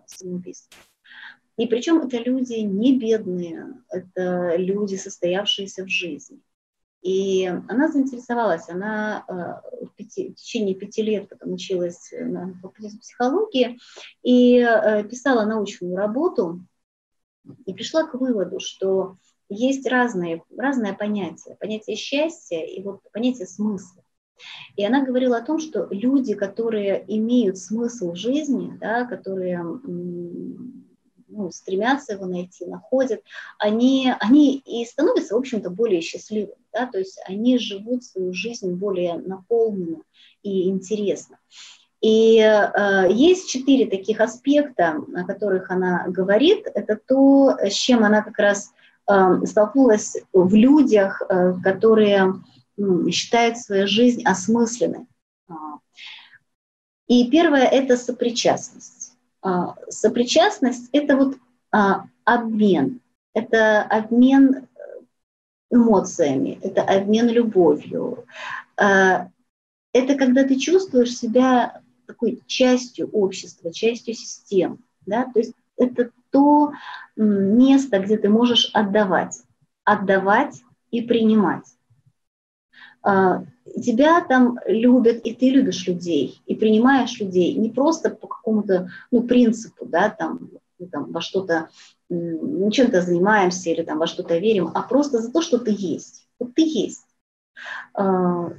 самоубийством. 0.07 0.80
И 1.57 1.68
причем 1.68 1.99
это 1.99 2.18
люди 2.18 2.56
не 2.56 2.98
бедные, 2.98 3.68
это 3.90 4.56
люди, 4.57 4.95
состоявшиеся 4.95 5.86
в 5.86 5.90
жизни. 5.90 6.40
И 7.02 7.45
она 7.45 7.88
заинтересовалась, 7.88 8.68
она 8.68 9.24
э, 9.28 9.86
в, 9.86 9.95
пяти, 9.95 10.32
в 10.32 10.36
течение 10.36 10.74
пяти 10.74 11.03
лет 11.03 11.30
потом 11.30 11.53
училась 11.53 12.12
на 12.12 12.56
факультете 12.56 12.98
психологии 12.98 13.80
и 14.24 14.66
писала 15.10 15.45
научную 15.45 15.95
работу, 15.95 16.66
и 17.68 17.74
пришла 17.74 18.03
к 18.07 18.16
выводу, 18.16 18.60
что 18.60 19.18
есть 19.50 19.88
разные, 19.88 20.44
разное 20.58 20.94
понятие. 20.94 21.56
Понятие 21.60 21.96
счастья 21.96 22.60
и 22.60 22.82
вот 22.82 23.02
понятие 23.12 23.48
смысла. 23.48 24.04
И 24.76 24.86
она 24.86 25.06
говорила 25.06 25.38
о 25.38 25.46
том, 25.46 25.60
что 25.60 25.88
люди, 25.90 26.34
которые 26.34 27.04
имеют 27.08 27.58
смысл 27.58 28.12
в 28.12 28.16
жизни, 28.16 28.78
да, 28.80 29.06
которые 29.06 29.64
ну, 29.64 31.52
стремятся 31.52 32.14
его 32.14 32.26
найти, 32.26 32.66
находят, 32.66 33.22
они, 33.58 34.14
они 34.20 34.58
и 34.58 34.86
становятся, 34.86 35.36
в 35.36 35.40
общем-то, 35.40 35.70
более 35.70 36.02
счастливыми. 36.02 36.56
Да, 36.74 36.88
то 36.88 36.98
есть 36.98 37.20
они 37.26 37.58
живут 37.58 38.04
свою 38.04 38.34
жизнь 38.34 38.74
более 38.74 39.16
наполненно 39.16 40.02
и 40.44 40.70
интересно. 40.70 41.40
И 42.02 42.38
э, 42.40 43.08
есть 43.12 43.50
четыре 43.50 43.88
таких 43.88 44.20
аспекта, 44.20 45.02
о 45.16 45.24
которых 45.24 45.72
она 45.72 46.06
говорит. 46.08 46.68
Это 46.74 47.00
то, 47.04 47.58
с 47.62 47.74
чем 47.74 48.04
она 48.04 48.22
как 48.22 48.38
раз 48.38 48.74
столкнулась 49.07 50.18
в 50.34 50.56
людях, 50.56 51.22
э, 51.30 51.53
которые 51.64 52.34
считают 53.11 53.57
свою 53.57 53.88
жизнь 53.88 54.23
осмысленной. 54.23 55.06
А, 55.48 55.53
и 57.07 57.30
первое– 57.30 57.64
это 57.72 57.98
сопричастность. 57.98 59.14
А, 59.41 59.76
сопричастность– 59.90 60.90
это 60.91 61.15
вот 61.15 61.38
а, 61.72 62.06
обмен, 62.23 63.02
это 63.34 63.84
обмен 63.84 64.56
э, 64.56 64.65
эмоциями, 65.72 66.60
это 66.61 66.82
обмен 66.82 67.27
любовью. 67.27 68.26
Это 68.77 70.15
когда 70.15 70.44
ты 70.44 70.57
чувствуешь 70.57 71.15
себя 71.15 71.82
такой 72.06 72.44
частью 72.45 73.10
общества, 73.11 73.72
частью 73.72 74.14
системы. 74.14 74.80
Да? 75.06 75.32
То 75.34 75.40
есть 75.40 75.53
это 75.78 76.12
то 76.32 76.72
место, 77.16 78.00
где 78.00 78.18
ты 78.18 78.30
можешь 78.30 78.70
отдавать, 78.74 79.42
отдавать 79.84 80.62
и 80.92 81.02
принимать. 81.02 81.66
А, 83.02 83.44
тебя 83.82 84.22
там 84.22 84.60
любят, 84.66 85.22
и 85.26 85.34
ты 85.34 85.50
любишь 85.52 85.88
людей, 85.88 86.42
и 86.46 86.56
принимаешь 86.56 87.20
людей 87.20 87.54
не 87.54 87.70
просто 87.70 88.10
по 88.10 88.28
какому-то 88.28 88.90
ну, 89.12 89.24
принципу, 89.24 89.86
да, 89.86 90.10
там, 90.10 90.50
там 90.92 91.12
во 91.12 91.22
что-то, 91.22 91.70
ну, 92.10 92.70
чем-то 92.72 93.02
занимаемся 93.02 93.70
или 93.70 93.84
там 93.84 94.00
во 94.00 94.08
что-то 94.08 94.38
верим, 94.38 94.72
а 94.74 94.82
просто 94.82 95.20
за 95.20 95.32
то, 95.32 95.42
что 95.42 95.60
ты 95.60 95.72
есть. 95.72 96.28
Вот 96.40 96.54
ты 96.56 96.64
есть. 96.64 97.06
А, 97.94 98.52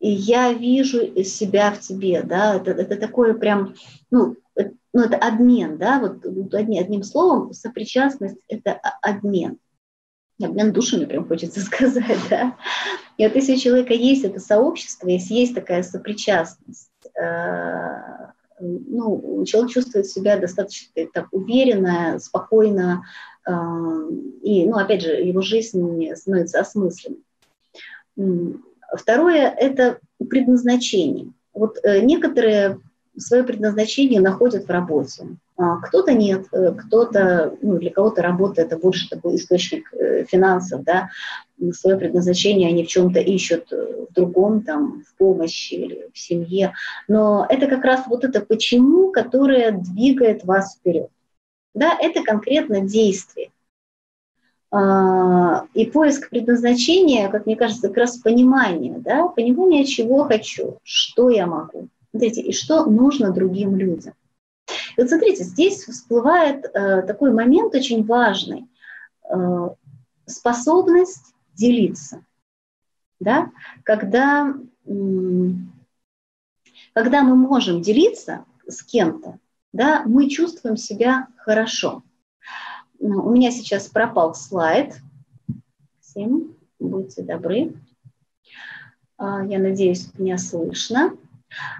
и 0.00 0.10
я 0.10 0.52
вижу 0.52 1.22
себя 1.24 1.70
в 1.72 1.80
тебе, 1.80 2.22
да, 2.22 2.56
это, 2.56 2.72
это 2.72 2.96
такое 2.96 3.34
прям, 3.34 3.74
ну, 4.10 4.36
ну, 4.56 5.02
это 5.02 5.16
обмен, 5.16 5.78
да, 5.78 6.00
вот 6.00 6.54
одним, 6.54 6.82
одним 6.82 7.02
словом, 7.02 7.52
сопричастность– 7.52 8.38
это 8.48 8.78
обмен. 9.00 9.58
Обмен 10.42 10.72
душами, 10.72 11.04
прям 11.04 11.26
хочется 11.26 11.60
сказать, 11.64 12.18
да. 12.28 12.56
И 13.16 13.26
вот 13.26 13.34
если 13.34 13.54
у 13.54 13.58
человека 13.58 13.94
есть 13.94 14.24
это 14.24 14.40
сообщество, 14.40 15.08
если 15.08 15.34
есть 15.34 15.54
такая 15.54 15.82
сопричастность, 15.82 16.90
э, 17.20 18.30
ну, 18.60 19.44
человек 19.44 19.72
чувствует 19.72 20.06
себя 20.06 20.38
достаточно 20.38 21.06
так 21.12 21.28
уверенно, 21.32 22.18
спокойно, 22.18 23.04
э, 23.46 23.52
и, 24.42 24.66
ну, 24.66 24.76
опять 24.76 25.02
же, 25.02 25.10
его 25.12 25.40
жизнь 25.40 26.14
становится 26.14 26.60
осмысленной. 26.60 27.22
Второе– 28.94 29.48
это 29.58 29.98
предназначение. 30.28 31.32
Вот 31.54 31.78
э, 31.82 32.00
некоторые 32.00 32.80
свое 33.16 33.44
предназначение 33.44 34.20
находят 34.20 34.66
в 34.66 34.70
работе. 34.70 35.24
А 35.56 35.76
кто-то 35.76 36.12
нет, 36.12 36.46
э, 36.52 36.72
кто-то, 36.72 37.56
ну, 37.60 37.78
для 37.78 37.90
кого-то 37.90 38.22
работа 38.22 38.62
это 38.62 38.78
больше 38.78 39.08
такой 39.08 39.36
источник 39.36 39.92
э, 39.92 40.24
финансов, 40.24 40.82
да, 40.82 41.10
свое 41.72 41.96
предназначение 41.96 42.68
они 42.68 42.84
в 42.84 42.88
чем-то 42.88 43.20
ищут 43.20 43.72
э, 43.72 44.06
в 44.08 44.14
другом, 44.14 44.62
там, 44.62 45.02
в 45.06 45.14
помощи 45.16 45.74
или 45.74 46.08
в 46.12 46.18
семье. 46.18 46.72
Но 47.06 47.46
это 47.48 47.66
как 47.66 47.84
раз 47.84 48.06
вот 48.06 48.24
это 48.24 48.40
почему, 48.40 49.12
которое 49.12 49.72
двигает 49.72 50.44
вас 50.44 50.76
вперед. 50.76 51.08
Да, 51.74 51.96
это 52.00 52.22
конкретно 52.22 52.80
действие. 52.80 53.50
А, 54.74 55.66
и 55.74 55.84
поиск 55.84 56.30
предназначения, 56.30 57.28
как 57.28 57.44
мне 57.44 57.56
кажется, 57.56 57.88
как 57.88 57.98
раз 57.98 58.16
понимание, 58.16 58.98
да, 58.98 59.28
понимание, 59.28 59.84
чего 59.84 60.24
хочу, 60.24 60.78
что 60.82 61.28
я 61.28 61.46
могу, 61.46 61.88
Смотрите, 62.12 62.42
и 62.42 62.52
что 62.52 62.84
нужно 62.86 63.32
другим 63.32 63.74
людям. 63.76 64.14
И 64.96 65.00
вот 65.00 65.08
смотрите, 65.08 65.44
здесь 65.44 65.84
всплывает 65.84 66.64
э, 66.66 67.02
такой 67.02 67.32
момент 67.32 67.74
очень 67.74 68.04
важный. 68.04 68.68
Э, 69.24 69.70
способность 70.26 71.34
делиться. 71.54 72.24
Да? 73.18 73.50
Когда, 73.82 74.54
э, 74.84 74.92
когда 76.92 77.22
мы 77.22 77.34
можем 77.34 77.80
делиться 77.80 78.44
с 78.68 78.82
кем-то, 78.82 79.38
да, 79.72 80.02
мы 80.04 80.28
чувствуем 80.28 80.76
себя 80.76 81.28
хорошо. 81.38 82.02
У 82.98 83.30
меня 83.30 83.50
сейчас 83.50 83.88
пропал 83.88 84.34
слайд. 84.34 84.94
Всем 86.00 86.54
будьте 86.82 87.22
добры. 87.22 87.74
А, 89.16 89.44
я 89.44 89.58
надеюсь, 89.58 90.12
меня 90.18 90.38
слышно. 90.38 91.16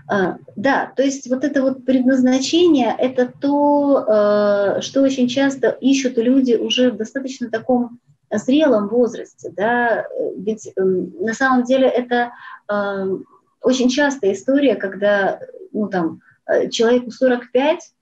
А, 0.09 0.39
да, 0.57 0.93
то 0.97 1.03
есть 1.03 1.29
вот 1.29 1.45
это 1.45 1.63
вот 1.63 1.85
предназначение– 1.85 2.95
это 2.99 3.33
то, 3.41 4.05
э, 4.07 4.81
что 4.81 5.03
очень 5.03 5.29
часто 5.29 5.69
ищут 5.69 6.19
люди 6.19 6.55
уже 6.55 6.91
в 6.91 6.97
достаточно 6.97 7.51
таком 7.51 7.99
зрелом 8.31 8.89
возрасте, 8.89 9.53
да, 9.55 10.07
ведь 10.37 10.71
эм, 10.77 11.13
на 11.21 11.35
самом 11.35 11.65
деле 11.65 11.87
это 11.87 12.33
э, 12.69 13.17
очень 13.61 13.89
частая 13.89 14.33
история, 14.33 14.75
когда, 14.75 15.41
ну 15.73 15.89
там, 15.89 16.21
э, 16.47 16.69
человеку 16.71 17.11
45 17.11 17.93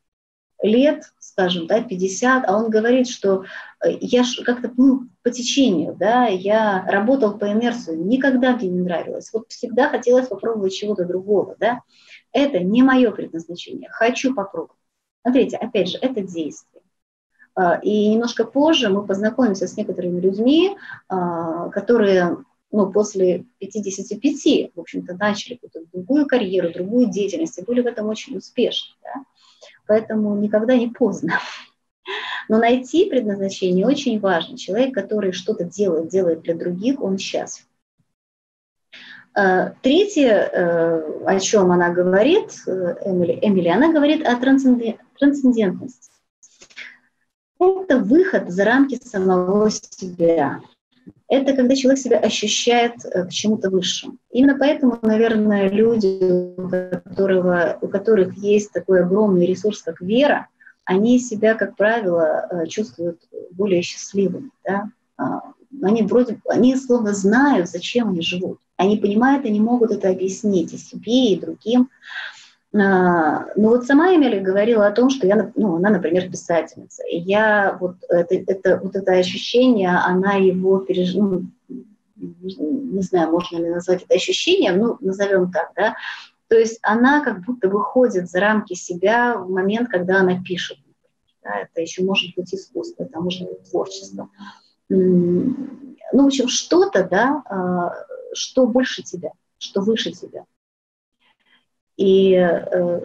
лет, 0.62 1.04
скажем, 1.40 1.66
да, 1.66 1.80
50, 1.80 2.44
а 2.46 2.56
он 2.56 2.68
говорит, 2.68 3.08
что 3.08 3.44
я 3.82 4.24
как-то 4.44 4.68
плыл 4.68 5.04
по 5.22 5.30
течению, 5.30 5.96
да, 5.98 6.26
я 6.26 6.84
работал 6.86 7.38
по 7.38 7.50
инерции, 7.50 7.96
никогда 7.96 8.56
мне 8.56 8.68
не 8.68 8.80
нравилось, 8.80 9.30
вот 9.32 9.46
всегда 9.48 9.88
хотелось 9.88 10.28
попробовать 10.28 10.74
чего-то 10.74 11.06
другого, 11.06 11.56
да, 11.58 11.80
это 12.32 12.58
не 12.58 12.82
мое 12.82 13.10
предназначение, 13.10 13.88
хочу 13.90 14.34
попробовать. 14.34 14.76
Смотрите, 15.22 15.56
опять 15.56 15.88
же, 15.88 15.98
это 15.98 16.20
действие. 16.20 16.82
А, 17.54 17.76
и 17.82 18.08
немножко 18.08 18.44
позже 18.44 18.90
мы 18.90 19.06
познакомимся 19.06 19.66
с 19.66 19.76
некоторыми 19.78 20.20
людьми, 20.20 20.76
а, 21.08 21.70
которые 21.70 22.36
ну, 22.70 22.92
после 22.92 23.46
55, 23.58 24.72
в 24.74 24.80
общем-то, 24.80 25.14
начали 25.14 25.54
какую-то 25.54 25.90
другую 25.90 26.26
карьеру, 26.26 26.70
другую 26.70 27.10
деятельность 27.10 27.58
и 27.58 27.64
были 27.64 27.80
в 27.80 27.86
этом 27.86 28.08
очень 28.08 28.36
успешны. 28.36 28.94
Да? 29.02 29.24
Поэтому 29.90 30.36
никогда 30.36 30.76
не 30.76 30.86
поздно. 30.86 31.40
Но 32.48 32.58
найти 32.58 33.10
предназначение 33.10 33.84
очень 33.84 34.20
важно. 34.20 34.56
Человек, 34.56 34.94
который 34.94 35.32
что-то 35.32 35.64
делает, 35.64 36.10
делает 36.10 36.42
для 36.42 36.54
других, 36.54 37.02
он 37.02 37.18
счастлив. 37.18 37.66
Э, 39.36 39.72
третье, 39.82 40.28
э, 40.28 41.24
о 41.26 41.40
чем 41.40 41.72
она 41.72 41.90
говорит, 41.90 42.52
э, 42.68 42.98
Эмили, 43.04 43.36
Эмили 43.42 43.66
она 43.66 43.92
говорит 43.92 44.24
о 44.24 44.36
трансцендентности. 44.36 46.12
Это 47.58 47.98
выход 47.98 48.48
за 48.48 48.64
рамки 48.64 48.94
самого 49.04 49.70
себя. 49.70 50.60
Это 51.28 51.54
когда 51.54 51.74
человек 51.74 52.00
себя 52.00 52.18
ощущает 52.18 52.94
к 53.02 53.28
чему-то 53.30 53.70
высшему. 53.70 54.16
Именно 54.30 54.56
поэтому, 54.58 54.98
наверное, 55.02 55.68
люди, 55.68 56.56
у, 56.56 56.68
которого, 56.68 57.78
у 57.80 57.88
которых 57.88 58.36
есть 58.36 58.72
такой 58.72 59.02
огромный 59.02 59.46
ресурс, 59.46 59.82
как 59.82 60.00
вера, 60.00 60.48
они 60.84 61.18
себя, 61.18 61.54
как 61.54 61.76
правило, 61.76 62.48
э, 62.50 62.66
чувствуют 62.66 63.20
более 63.52 63.82
счастливыми. 63.82 64.50
Да? 64.64 64.90
А, 65.16 65.40
они 65.82 66.02
вроде, 66.02 66.40
они 66.48 66.74
словно 66.76 67.12
знают, 67.14 67.68
зачем 67.68 68.08
они 68.08 68.22
живут. 68.22 68.58
Они 68.76 68.96
понимают, 68.96 69.44
они 69.44 69.60
могут 69.60 69.90
это 69.92 70.08
объяснить 70.08 70.72
и 70.72 70.78
себе, 70.78 71.32
и 71.32 71.40
другим. 71.40 71.90
А, 72.72 73.46
но 73.56 73.70
вот 73.70 73.84
сама 73.84 74.14
Эмили 74.14 74.38
говорила 74.38 74.86
о 74.86 74.92
том, 74.92 75.10
что 75.10 75.26
я, 75.26 75.50
ну, 75.56 75.76
она, 75.76 75.90
например, 75.90 76.30
писательница. 76.30 77.02
И 77.04 77.18
я 77.18 77.76
вот 77.80 77.96
это, 78.08 78.34
это, 78.34 78.80
вот 78.82 78.94
это 78.94 79.12
ощущение, 79.12 79.90
она 79.90 80.34
его 80.34 80.78
пережила, 80.78 81.26
ну, 81.26 81.46
не 82.16 83.02
знаю, 83.02 83.30
можно 83.30 83.56
ли 83.56 83.70
назвать 83.70 84.02
это 84.02 84.14
ощущением, 84.14 84.78
ну, 84.78 84.96
назовем 85.00 85.50
так, 85.50 85.72
да, 85.74 85.96
то 86.50 86.58
есть 86.58 86.80
она 86.82 87.22
как 87.22 87.44
будто 87.44 87.68
выходит 87.68 88.28
за 88.28 88.40
рамки 88.40 88.74
себя 88.74 89.36
в 89.38 89.48
момент, 89.48 89.88
когда 89.88 90.18
она 90.18 90.42
пишет. 90.42 90.78
Да, 91.44 91.60
это 91.60 91.80
еще 91.80 92.02
может 92.02 92.34
быть 92.34 92.52
искусство, 92.52 93.04
это 93.04 93.20
может 93.20 93.48
быть 93.48 93.70
творчество. 93.70 94.28
Ну, 94.88 95.54
в 96.12 96.26
общем, 96.26 96.48
что-то, 96.48 97.04
да, 97.08 97.42
а, 97.46 97.94
что 98.32 98.66
больше 98.66 99.04
тебя, 99.04 99.30
что 99.58 99.80
выше 99.80 100.10
тебя. 100.10 100.44
И 102.00 102.32
э, 102.32 103.00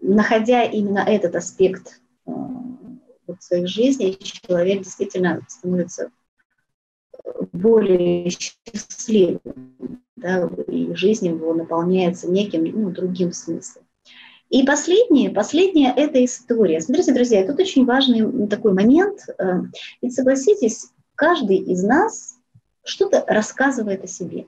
находя 0.00 0.62
именно 0.62 1.00
этот 1.00 1.36
аспект 1.36 2.00
э, 2.26 2.30
вот 3.26 3.42
своей 3.42 3.66
жизни, 3.66 4.16
человек 4.18 4.78
действительно 4.84 5.42
становится 5.48 6.10
более 7.52 8.30
счастливым 8.30 10.00
да, 10.16 10.48
и 10.66 10.94
жизнь 10.94 11.26
его 11.26 11.52
наполняется 11.52 12.26
неким 12.26 12.64
ну, 12.64 12.88
другим 12.88 13.32
смыслом. 13.32 13.84
И 14.48 14.62
последнее, 14.62 15.28
последнее– 15.28 15.92
это 15.96 16.24
история. 16.24 16.80
Смотрите, 16.80 17.12
друзья, 17.12 17.46
тут 17.46 17.60
очень 17.60 17.84
важный 17.84 18.48
такой 18.48 18.72
момент. 18.72 19.28
Э, 19.36 19.60
ведь 20.00 20.14
согласитесь, 20.14 20.86
каждый 21.16 21.58
из 21.58 21.82
нас 21.82 22.38
что-то 22.82 23.22
рассказывает 23.26 24.04
о 24.04 24.06
себе. 24.06 24.46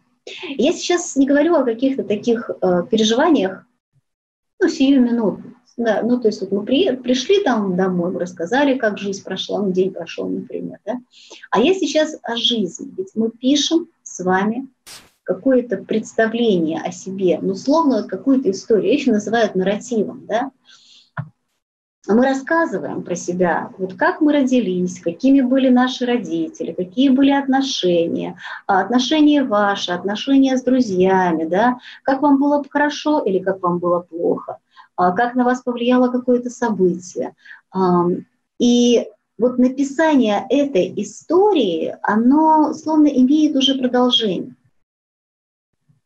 Я 0.56 0.72
сейчас 0.72 1.16
не 1.16 1.26
говорю 1.26 1.54
о 1.54 1.64
каких-то 1.64 2.02
таких 2.02 2.48
э, 2.48 2.84
переживаниях, 2.90 3.66
ну, 4.60 4.68
сию 4.68 5.02
минуту. 5.02 5.42
Да, 5.76 6.02
ну, 6.02 6.20
то 6.20 6.28
есть 6.28 6.42
вот 6.42 6.52
мы 6.52 6.62
при, 6.62 6.94
пришли 6.96 7.42
там 7.42 7.74
домой, 7.74 8.10
мы 8.10 8.20
рассказали, 8.20 8.76
как 8.76 8.98
жизнь 8.98 9.24
прошла, 9.24 9.62
ну, 9.62 9.72
день 9.72 9.92
прошел, 9.92 10.28
например, 10.28 10.78
да. 10.84 11.00
А 11.50 11.60
я 11.60 11.72
сейчас 11.74 12.16
о 12.22 12.36
жизни, 12.36 12.92
ведь 12.98 13.12
мы 13.14 13.30
пишем 13.30 13.88
с 14.02 14.22
вами 14.22 14.68
какое-то 15.22 15.78
представление 15.78 16.82
о 16.82 16.92
себе, 16.92 17.38
ну, 17.40 17.54
словно 17.54 17.98
вот 17.98 18.10
какую-то 18.10 18.50
историю, 18.50 18.92
еще 18.92 19.12
называют 19.12 19.54
нарративом, 19.54 20.26
да, 20.26 20.50
мы 22.14 22.26
рассказываем 22.26 23.02
про 23.02 23.14
себя, 23.14 23.70
вот 23.78 23.94
как 23.94 24.20
мы 24.20 24.32
родились, 24.32 25.00
какими 25.00 25.40
были 25.40 25.68
наши 25.68 26.06
родители, 26.06 26.72
какие 26.72 27.08
были 27.08 27.30
отношения, 27.30 28.36
а, 28.66 28.80
отношения 28.80 29.44
ваши, 29.44 29.92
отношения 29.92 30.56
с 30.56 30.62
друзьями, 30.62 31.44
да, 31.44 31.78
как 32.02 32.22
вам 32.22 32.38
было 32.38 32.64
хорошо 32.68 33.20
или 33.20 33.38
как 33.38 33.62
вам 33.62 33.78
было 33.78 34.00
плохо, 34.00 34.58
а, 34.96 35.12
как 35.12 35.34
на 35.34 35.44
вас 35.44 35.62
повлияло 35.62 36.08
какое-то 36.08 36.50
событие. 36.50 37.34
И 38.58 39.08
вот 39.38 39.58
написание 39.58 40.44
этой 40.50 40.92
истории, 40.96 41.96
оно 42.02 42.74
словно 42.74 43.06
имеет 43.06 43.56
уже 43.56 43.74
продолжение. 43.78 44.54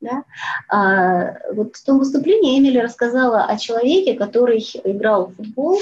Да? 0.05 0.25
А, 0.69 1.39
вот 1.53 1.77
в 1.77 1.85
том 1.85 1.99
выступлении 1.99 2.59
Эмили 2.59 2.79
рассказала 2.79 3.45
о 3.45 3.57
человеке, 3.57 4.15
который 4.15 4.59
играл 4.85 5.27
в 5.27 5.37
футбол, 5.37 5.79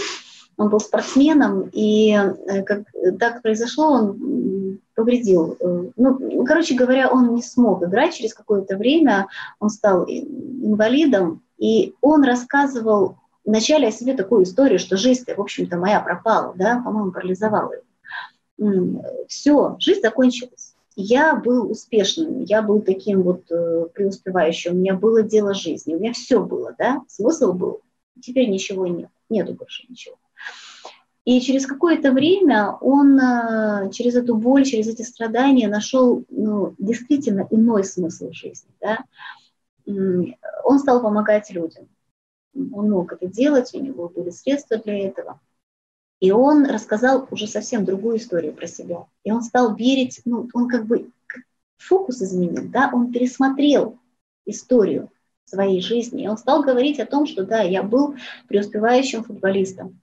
он 0.57 0.69
был 0.69 0.81
спортсменом, 0.81 1.70
и 1.73 2.12
э, 2.12 2.62
как 2.62 2.82
так 3.19 3.43
произошло, 3.43 3.93
он 3.93 4.78
повредил. 4.94 5.57
Э, 5.59 5.85
ну, 5.97 6.44
короче 6.44 6.74
говоря, 6.74 7.11
он 7.11 7.35
не 7.35 7.43
смог 7.43 7.82
играть 7.82 8.15
через 8.15 8.35
какое-то 8.35 8.77
время, 8.77 9.28
он 9.59 9.70
стал 9.70 10.05
инвалидом, 10.07 11.43
и 11.59 11.94
он 12.01 12.23
рассказывал 12.23 13.16
вначале 13.44 13.89
о 13.89 13.93
себе 13.93 14.15
такую 14.15 14.44
историю, 14.44 14.78
что 14.78 14.97
жизнь, 14.97 15.24
в 15.35 15.40
общем-то, 15.40 15.78
моя 15.78 16.01
пропала, 16.01 16.53
да, 16.55 16.81
по-моему, 16.85 17.11
парализовала 17.11 17.73
ее. 17.73 19.03
Все, 19.27 19.77
жизнь 19.81 20.03
закончилась. 20.03 20.72
Я 20.94 21.36
был 21.36 21.70
успешным, 21.70 22.43
я 22.43 22.62
был 22.62 22.82
таким 22.82 23.23
вот 23.23 23.51
э, 23.51 23.86
преуспевающим, 23.94 24.73
у 24.73 24.77
меня 24.77 24.94
было 24.94 25.23
дело 25.23 25.55
жизни, 25.55 25.94
у 25.94 25.98
меня 25.98 26.12
все 26.12 26.43
было, 26.43 26.74
да, 26.78 27.02
смысл 27.09 27.52
был. 27.52 27.81
Теперь 28.20 28.51
ничего 28.51 28.86
нет, 28.86 29.10
нету 29.31 29.55
больше 29.55 29.86
ничего. 29.89 30.16
И 31.24 31.40
через 31.40 31.66
какое-то 31.66 32.10
время 32.10 32.73
он 32.81 33.19
э, 33.19 33.90
через 33.93 34.16
эту 34.16 34.36
боль, 34.36 34.64
через 34.64 34.89
эти 34.89 35.02
страдания 35.02 35.69
нашел 35.69 36.24
ну, 36.28 36.74
действительно 36.78 37.47
иной 37.51 37.85
смысл 37.85 38.32
жизни. 38.32 38.70
Да? 38.81 39.05
Он 40.64 40.78
стал 40.78 41.01
помогать 41.01 41.51
людям. 41.51 41.89
Он 42.55 42.90
мог 42.90 43.12
это 43.12 43.27
делать, 43.27 43.73
у 43.73 43.81
него 43.81 44.09
были 44.09 44.31
средства 44.31 44.77
для 44.78 45.06
этого. 45.06 45.40
И 46.23 46.31
он 46.31 46.66
рассказал 46.66 47.27
уже 47.32 47.49
совсем 47.49 47.85
другую 47.85 48.19
историю 48.19 48.53
про 48.53 48.69
себя. 48.69 49.07
И 49.24 49.32
он 49.32 49.43
стал 49.43 49.74
верить, 49.74 50.20
ну, 50.24 50.49
он 50.55 50.69
как 50.69 50.86
бы 50.86 51.11
фокус 51.78 52.23
изменил, 52.23 52.62
да, 52.69 52.90
он 52.93 53.11
пересмотрел 53.11 53.99
историю 54.47 55.11
своей 55.47 55.81
жизни. 55.81 56.23
И 56.23 56.28
он 56.28 56.39
стал 56.39 56.62
говорить 56.62 57.01
о 57.01 57.07
том, 57.07 57.27
что 57.27 57.44
да, 57.44 57.62
я 57.62 57.82
был 57.82 58.15
преуспевающим 58.47 59.24
футболистом. 59.24 60.01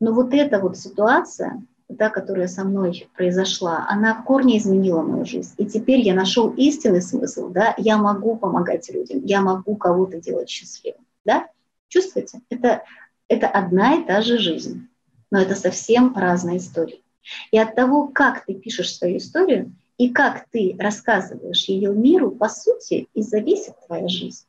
Но 0.00 0.12
вот 0.12 0.34
эта 0.34 0.58
вот 0.58 0.76
ситуация, 0.76 1.62
та, 1.96 2.10
которая 2.10 2.48
со 2.48 2.64
мной 2.64 3.08
произошла, 3.16 3.86
она 3.88 4.12
в 4.12 4.24
корне 4.24 4.58
изменила 4.58 5.02
мою 5.02 5.24
жизнь. 5.24 5.54
И 5.58 5.66
теперь 5.66 6.00
я 6.00 6.14
нашел 6.14 6.50
истинный 6.50 7.00
смысл, 7.00 7.48
да, 7.50 7.76
я 7.78 7.96
могу 7.96 8.34
помогать 8.34 8.92
людям, 8.92 9.24
я 9.24 9.40
могу 9.40 9.76
кого-то 9.76 10.20
делать 10.20 10.50
счастливым, 10.50 11.06
да. 11.24 11.46
Чувствуете? 11.86 12.40
Это, 12.50 12.82
это 13.28 13.46
одна 13.46 14.00
и 14.00 14.04
та 14.04 14.20
же 14.20 14.38
жизнь, 14.38 14.88
но 15.34 15.40
это 15.40 15.56
совсем 15.56 16.16
разные 16.16 16.58
истории. 16.58 17.02
И 17.50 17.58
от 17.58 17.74
того, 17.74 18.06
как 18.06 18.44
ты 18.46 18.54
пишешь 18.54 18.94
свою 18.94 19.16
историю 19.16 19.74
и 19.98 20.10
как 20.10 20.46
ты 20.52 20.76
рассказываешь 20.78 21.64
ее 21.64 21.92
миру, 21.92 22.30
по 22.30 22.48
сути, 22.48 23.08
и 23.14 23.22
зависит 23.22 23.74
твоя 23.84 24.06
жизнь. 24.06 24.46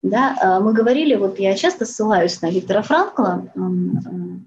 Да, 0.00 0.38
а, 0.40 0.60
мы 0.60 0.72
говорили, 0.72 1.16
вот 1.16 1.40
я 1.40 1.56
часто 1.56 1.86
ссылаюсь 1.86 2.40
на 2.40 2.50
Виктора 2.50 2.82
Франкла, 2.82 3.50
он 3.56 4.44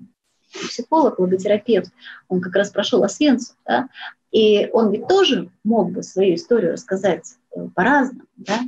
психолог, 0.50 1.20
логотерапевт, 1.20 1.92
он 2.30 2.40
как 2.40 2.56
раз 2.56 2.70
прошел 2.70 3.04
Освенцим, 3.04 3.58
да, 3.66 3.90
и 4.32 4.70
он 4.72 4.94
ведь 4.94 5.10
тоже 5.10 5.50
мог 5.66 5.92
бы 5.92 6.04
свою 6.04 6.36
историю 6.36 6.72
рассказать 6.72 7.36
э, 7.54 7.68
по-разному, 7.76 8.24
да, 8.38 8.62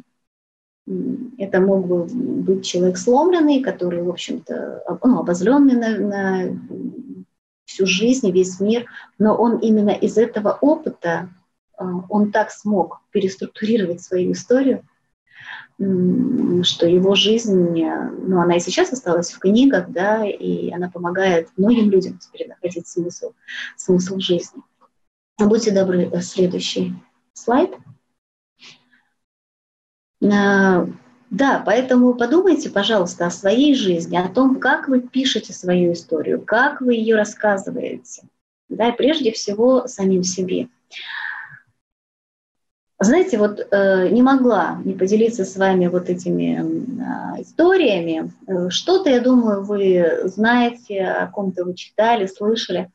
это 1.38 1.59
мог 1.59 1.85
бы 1.85 2.05
быть 2.05 2.65
человек 2.65 2.97
сломленный, 2.97 3.61
который, 3.61 4.01
в 4.01 4.09
общем-то, 4.09 4.84
ну, 5.03 5.19
обозленный 5.19 5.76
на, 5.76 5.97
на 5.97 6.59
всю 7.65 7.85
жизнь, 7.85 8.31
весь 8.31 8.59
мир, 8.59 8.85
но 9.19 9.35
он 9.35 9.57
именно 9.57 9.89
из 9.89 10.18
этого 10.18 10.57
опыта, 10.61 11.30
э, 11.77 11.84
он 12.09 12.31
так 12.31 12.51
смог 12.51 13.01
переструктурировать 13.11 14.01
свою 14.01 14.31
историю, 14.31 14.84
что 15.77 16.88
его 16.88 17.14
жизнь, 17.14 17.84
ну, 17.84 18.41
она 18.41 18.55
и 18.55 18.59
сейчас 18.59 18.91
осталась 18.91 19.31
в 19.31 19.38
книгах, 19.38 19.89
да, 19.89 20.26
и 20.26 20.72
она 20.72 20.89
помогает 20.89 21.49
многим 21.55 21.91
людям 21.91 22.18
теперь 22.18 22.47
находить 22.47 22.88
смысл, 22.88 23.34
смысл 23.76 24.18
жизни. 24.18 24.64
Будьте 25.39 25.72
добры, 25.72 26.11
следующий 26.22 26.95
слайд. 27.34 27.76
А, 30.23 30.88
да, 31.30 31.61
поэтому 31.65 32.14
подумайте, 32.14 32.69
пожалуйста, 32.69 33.27
о 33.27 33.31
своей 33.31 33.76
жизни, 33.76 34.18
о 34.18 34.30
том, 34.30 34.60
как 34.60 34.88
вы 34.88 35.02
пишете 35.02 35.53
свою 35.53 35.94
историю, 35.94 36.41
как 36.41 36.81
вы 36.81 36.95
ее 36.95 37.15
рассказываете. 37.15 38.23
Да, 38.69 38.89
и 38.89 38.98
прежде 38.98 39.31
всего 39.31 39.88
самим 39.88 40.23
себе. 40.23 40.68
Знаете, 42.99 43.38
вот 43.38 43.60
э, 43.60 44.10
не 44.10 44.23
могла 44.23 44.81
не 44.84 44.94
поделиться 44.94 45.45
с 45.45 45.56
вами 45.56 45.85
вот 45.85 46.10
этими 46.10 46.60
э, 47.38 47.41
историями. 47.44 48.31
Что-то, 48.69 49.11
я 49.11 49.22
думаю, 49.22 49.64
вы 49.64 50.22
знаете, 50.26 51.03
о 51.03 51.27
ком-то 51.27 51.64
вы 51.64 51.76
читали, 51.76 52.26
слышали. 52.26 52.89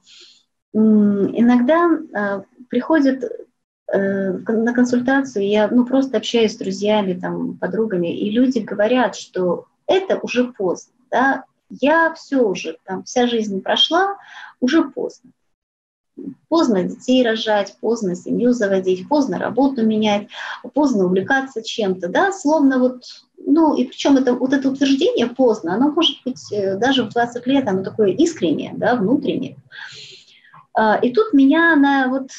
Иногда 0.75 1.89
э, 1.89 2.43
приходят 2.69 3.23
э, 3.23 3.29
на 3.99 4.73
консультацию, 4.73 5.47
я 5.47 5.69
ну, 5.69 5.85
просто 5.85 6.17
общаюсь 6.17 6.55
с 6.55 6.59
друзьями, 6.59 7.19
там, 7.21 7.57
подругами, 7.59 8.17
и 8.17 8.31
люди 8.31 8.59
говорят, 8.59 9.17
что 9.17 9.67
это 9.87 10.19
уже 10.23 10.53
поздно, 10.53 10.93
да, 11.11 11.45
я 11.69 12.13
все 12.15 12.43
уже, 12.43 12.77
там, 12.85 13.05
вся 13.05 13.27
жизнь 13.27 13.61
прошла, 13.61 14.17
уже 14.61 14.85
поздно. 14.91 15.31
Поздно 16.49 16.85
детей 16.85 17.25
рожать, 17.25 17.77
поздно 17.81 18.15
семью 18.15 18.53
заводить, 18.53 19.09
поздно 19.09 19.39
работу 19.39 19.85
менять, 19.85 20.29
поздно 20.75 21.07
увлекаться 21.07 21.63
чем-то, 21.63 22.09
да, 22.09 22.33
словно 22.33 22.79
вот, 22.79 23.05
ну, 23.39 23.75
и 23.75 23.85
причем 23.85 24.17
это, 24.17 24.35
вот 24.35 24.53
это 24.53 24.69
утверждение 24.69 25.27
поздно, 25.27 25.75
оно 25.75 25.91
может 25.91 26.17
быть 26.25 26.53
э, 26.53 26.77
даже 26.77 27.05
в 27.05 27.11
20 27.11 27.47
лет, 27.47 27.67
оно 27.67 27.83
такое 27.83 28.11
искреннее, 28.11 28.73
да, 28.77 28.95
внутреннее. 28.95 29.57
А, 30.75 30.97
и 30.97 31.13
тут 31.13 31.33
меня 31.33 31.75
на 31.77 32.09
вот 32.09 32.31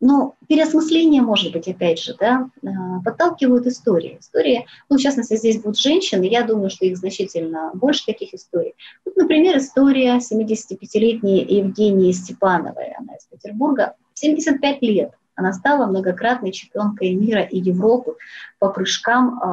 э, 0.00 0.04
ну, 0.06 0.34
переосмысление, 0.48 1.22
может 1.22 1.52
быть, 1.52 1.68
опять 1.68 2.00
же, 2.00 2.16
да, 2.18 2.48
а, 2.64 3.00
подталкивают 3.04 3.66
истории. 3.66 4.18
Истории, 4.20 4.66
ну, 4.88 4.96
в 4.96 5.00
частности, 5.00 5.36
здесь 5.36 5.60
будут 5.60 5.78
женщины, 5.78 6.24
я 6.24 6.42
думаю, 6.42 6.70
что 6.70 6.86
их 6.86 6.96
значительно 6.96 7.70
больше 7.74 8.06
таких 8.06 8.34
историй. 8.34 8.74
Вот, 9.04 9.16
например, 9.16 9.58
история 9.58 10.18
75-летней 10.18 11.44
Евгении 11.44 12.12
Степановой, 12.12 12.92
она 12.98 13.14
из 13.14 13.24
Петербурга, 13.26 13.94
75 14.14 14.82
лет. 14.82 15.12
Она 15.34 15.52
стала 15.52 15.86
многократной 15.86 16.52
чемпионкой 16.52 17.14
мира 17.14 17.42
и 17.42 17.58
Европы 17.58 18.16
по 18.58 18.68
прыжкам 18.68 19.38
э, 19.38 19.46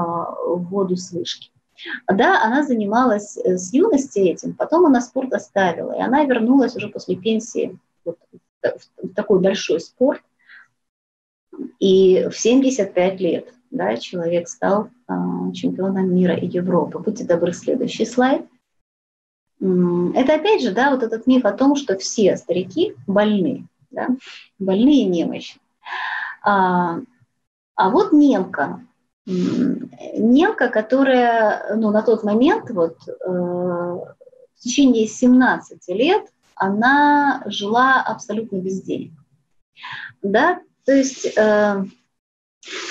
в 0.55 0.67
воду 0.69 0.97
с 0.97 1.11
вышки. 1.11 1.49
Да, 2.11 2.43
она 2.43 2.63
занималась 2.63 3.37
э, 3.37 3.57
с 3.57 3.71
юности 3.71 4.19
этим, 4.19 4.53
потом 4.53 4.85
она 4.85 4.99
спорт 4.99 5.33
оставила, 5.33 5.93
и 5.93 6.01
она 6.01 6.25
вернулась 6.25 6.75
уже 6.75 6.89
после 6.89 7.15
пенсии 7.15 7.77
вот, 8.03 8.17
в 9.01 9.13
такой 9.13 9.39
большой 9.39 9.79
спорт, 9.79 10.21
и 11.79 12.27
в 12.29 12.37
75 12.37 13.19
лет 13.19 13.53
да, 13.71 13.97
человек 13.97 14.47
стал 14.47 14.89
а, 15.07 15.51
чемпионом 15.53 16.13
мира 16.13 16.35
и 16.35 16.47
Европы. 16.47 16.99
Будьте 16.99 17.23
добры, 17.25 17.53
следующий 17.53 18.05
слайд. 18.05 18.45
Это 19.59 20.35
опять 20.35 20.61
же, 20.61 20.71
да, 20.71 20.91
вот 20.91 21.03
этот 21.03 21.25
миф 21.25 21.45
о 21.45 21.51
том, 21.51 21.75
что 21.75 21.97
все 21.97 22.37
старики 22.37 22.93
больны, 23.07 23.67
да, 23.89 24.09
больные 24.59 25.01
и 25.01 25.05
немощны. 25.05 25.59
А, 26.43 26.99
а 27.75 27.89
вот 27.89 28.13
немка, 28.13 28.81
немка, 29.25 30.69
которая 30.69 31.75
ну, 31.75 31.89
на 31.91 32.03
тот 32.03 32.23
момент, 32.23 32.69
вот, 32.69 32.97
э, 33.07 33.11
в 33.27 34.15
течение 34.59 35.07
17 35.07 35.87
лет, 35.89 36.27
она 36.55 37.43
жила 37.47 38.01
абсолютно 38.01 38.57
без 38.57 38.81
денег. 38.81 39.11
Да, 40.21 40.59
то 40.87 40.95
есть 40.95 41.25
э, 41.37 41.83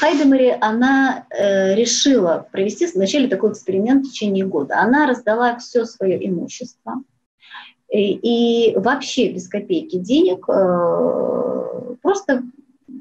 Хайдемари, 0.00 0.58
она 0.60 1.24
э, 1.30 1.74
решила 1.74 2.46
провести 2.52 2.86
вначале 2.94 3.26
такой 3.26 3.52
эксперимент 3.52 4.04
в 4.04 4.10
течение 4.10 4.44
года. 4.44 4.80
Она 4.80 5.06
раздала 5.06 5.56
все 5.56 5.86
свое 5.86 6.28
имущество 6.28 7.02
и, 7.88 8.68
и 8.72 8.76
вообще 8.76 9.32
без 9.32 9.48
копейки 9.48 9.96
денег 9.96 10.46
э, 10.46 11.94
просто 12.02 12.42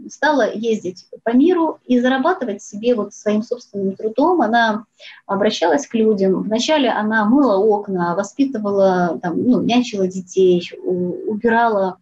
стала 0.10 0.50
ездить 0.50 1.08
по 1.24 1.36
миру 1.36 1.80
и 1.86 2.00
зарабатывать 2.00 2.64
себе 2.64 2.96
вот 2.96 3.14
своим 3.14 3.44
собственным 3.44 3.98
трудом. 3.98 4.42
Она 4.42 4.86
обращалась 5.26 5.88
к 5.88 5.94
людям. 5.94 6.44
Вначале 6.44 6.90
она 6.90 7.26
мыла 7.26 7.58
окна, 7.58 8.16
воспитывала, 8.16 9.20
там, 9.22 9.44
ну, 9.44 9.62
нянчила 9.62 10.08
детей, 10.08 10.72
убирала 10.82 11.98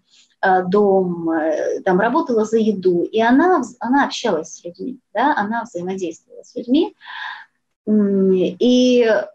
дом, 0.68 1.30
э, 1.30 1.82
там 1.82 2.00
работала 2.00 2.44
за 2.44 2.58
еду, 2.58 3.04
и 3.04 3.22
она, 3.22 3.64
она 3.80 4.06
общалась 4.06 4.56
с 4.56 4.64
людьми, 4.64 5.00
да, 5.14 5.34
она 5.38 5.64
взаимодействовала 5.64 6.44
с 6.44 6.56
людьми. 6.56 6.96
И 7.88 9.04
э, 9.04 9.28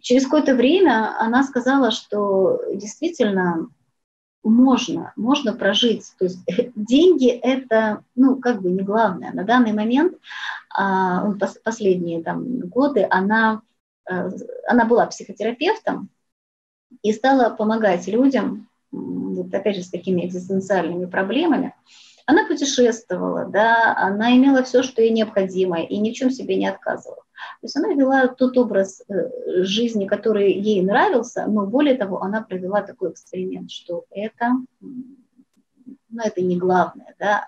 через 0.00 0.24
какое-то 0.24 0.54
время 0.54 1.16
она 1.18 1.42
сказала, 1.42 1.90
что 1.90 2.60
действительно 2.72 3.68
можно, 4.44 5.12
можно 5.16 5.52
прожить. 5.54 6.12
То 6.18 6.26
есть 6.26 6.38
деньги 6.76 7.28
это, 7.28 8.04
ну, 8.14 8.36
как 8.36 8.62
бы 8.62 8.70
не 8.70 8.82
главное. 8.82 9.32
На 9.32 9.42
данный 9.42 9.72
момент, 9.72 10.14
а, 10.74 11.32
последние 11.64 12.22
там, 12.22 12.60
годы, 12.60 13.06
она, 13.10 13.62
она 14.04 14.84
была 14.84 15.06
психотерапевтом 15.06 16.08
и 17.02 17.12
стала 17.12 17.50
помогать 17.50 18.06
людям 18.06 18.67
вот 18.90 19.52
опять 19.54 19.76
же 19.76 19.82
с 19.82 19.90
такими 19.90 20.26
экзистенциальными 20.26 21.06
проблемами, 21.06 21.74
она 22.26 22.46
путешествовала, 22.46 23.46
да, 23.46 23.96
она 23.96 24.36
имела 24.36 24.62
все, 24.62 24.82
что 24.82 25.00
ей 25.00 25.10
необходимо, 25.10 25.80
и 25.80 25.96
ни 25.96 26.10
в 26.10 26.14
чем 26.14 26.30
себе 26.30 26.56
не 26.56 26.66
отказывала. 26.66 27.22
То 27.60 27.64
есть 27.64 27.76
она 27.76 27.88
вела 27.94 28.26
тот 28.28 28.58
образ 28.58 29.02
э, 29.08 29.62
жизни, 29.62 30.06
который 30.06 30.52
ей 30.52 30.82
нравился, 30.82 31.46
но 31.46 31.66
более 31.66 31.94
того, 31.94 32.22
она 32.22 32.42
провела 32.42 32.82
такой 32.82 33.12
эксперимент, 33.12 33.70
что 33.70 34.04
это, 34.10 34.56
ну, 34.80 36.22
это 36.22 36.42
не 36.42 36.58
главное, 36.58 37.14
да. 37.18 37.46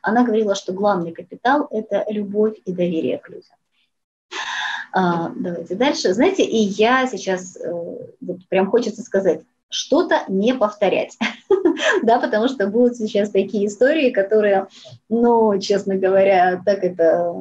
Она 0.00 0.24
говорила, 0.24 0.54
что 0.54 0.72
главный 0.72 1.12
капитал– 1.12 1.68
это 1.70 2.04
любовь 2.08 2.58
и 2.64 2.72
доверие 2.72 3.18
к 3.18 3.28
людям. 3.28 3.56
А, 4.92 5.30
давайте 5.36 5.74
дальше. 5.74 6.12
Знаете, 6.12 6.42
и 6.42 6.56
я 6.56 7.06
сейчас, 7.06 7.56
э, 7.56 7.70
вот 7.70 8.46
прям 8.48 8.70
хочется 8.70 9.02
сказать, 9.02 9.42
что-то 9.72 10.22
не 10.28 10.54
повторять, 10.54 11.16
да, 12.02 12.20
потому 12.20 12.48
что 12.48 12.68
будут 12.68 12.96
сейчас 12.96 13.30
такие 13.30 13.66
истории, 13.66 14.10
которые, 14.10 14.68
ну, 15.08 15.58
честно 15.58 15.96
говоря, 15.96 16.62
так 16.64 16.84
это 16.84 17.34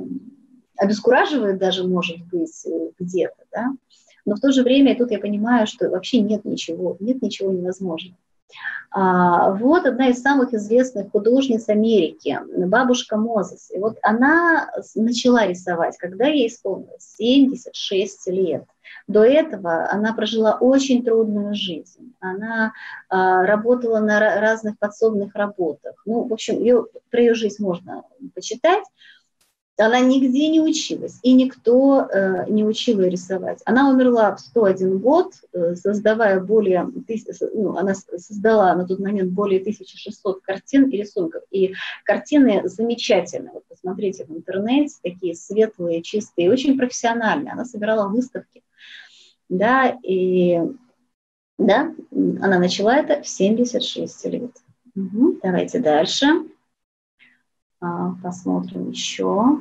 обескураживает 0.78 1.60
даже, 1.60 1.88
может 1.88 2.18
быть, 2.32 2.66
где-то, 2.98 3.44
да, 3.52 3.72
но 4.26 4.36
в 4.36 4.40
то 4.40 4.52
же 4.52 4.64
время 4.64 4.96
тут 4.96 5.12
я 5.12 5.20
понимаю, 5.20 5.68
что 5.68 5.90
вообще 5.90 6.22
нет 6.22 6.46
ничего, 6.46 6.96
нет 7.00 7.22
ничего 7.22 7.52
невозможного. 7.52 8.18
А, 8.92 9.54
вот 9.54 9.86
одна 9.86 10.10
из 10.10 10.22
самых 10.22 10.54
известных 10.54 11.12
художниц 11.12 11.70
Америки, 11.70 12.40
бабушка 12.68 13.18
Мозес. 13.18 13.72
И 13.72 13.80
вот 13.80 13.98
она 14.02 14.70
начала 14.96 15.48
рисовать, 15.48 15.98
когда 15.98 16.28
ей 16.28 16.48
исполнилось 16.48 17.16
76 17.18 18.28
лет. 18.28 18.66
До 19.08 19.24
этого 19.24 19.90
она 19.92 20.14
прожила 20.14 20.58
очень 20.60 21.04
трудную 21.04 21.54
жизнь. 21.56 22.14
Она 22.20 22.74
а, 23.10 23.46
работала 23.46 24.00
на 24.00 24.20
разных 24.20 24.78
подсобных 24.80 25.36
работах. 25.36 26.02
Ну, 26.06 26.24
в 26.24 26.34
общем, 26.34 26.60
ее, 26.60 26.86
про 27.10 27.22
ее 27.22 27.34
жизнь 27.34 27.64
можно 27.64 28.04
почитать. 28.34 28.84
Она 29.78 30.00
нигде 30.00 30.50
не 30.50 30.60
училась, 30.60 31.20
и 31.24 31.34
никто 31.34 32.08
э, 32.08 32.46
не 32.50 32.64
учил 32.64 33.00
ее 33.00 33.10
рисовать. 33.10 33.62
Она 33.66 33.90
умерла 33.90 34.36
в 34.36 34.40
101 34.40 35.00
год, 35.00 35.34
э, 35.54 35.76
создавая 35.76 36.40
более, 36.40 36.92
ну, 37.54 37.78
она 37.78 37.96
создала 37.96 38.76
на 38.76 38.86
тот 38.86 39.00
момент 39.00 39.32
более 39.32 39.60
1600 39.60 40.42
картин 40.42 40.90
и 40.90 40.98
рисунков. 40.98 41.44
И 41.52 41.74
картины 42.04 42.62
замечательные. 42.66 43.54
Вот 43.54 43.66
посмотрите 43.68 44.26
в 44.26 44.32
интернете, 44.32 44.96
такие 45.02 45.36
светлые, 45.36 46.04
чистые, 46.04 46.52
очень 46.52 46.78
профессиональные. 46.78 47.54
Она 47.54 47.66
собирала 47.66 48.08
выставки. 48.08 48.62
Да, 49.50 49.98
и 50.04 50.60
да, 51.58 51.94
она 52.12 52.60
начала 52.60 52.98
это 52.98 53.22
в 53.22 53.28
76 53.28 54.26
лет. 54.26 54.52
Угу, 54.96 55.40
давайте 55.42 55.80
дальше. 55.80 56.26
А, 56.26 56.40
посмотрим 58.24 58.92
еще. 58.92 59.60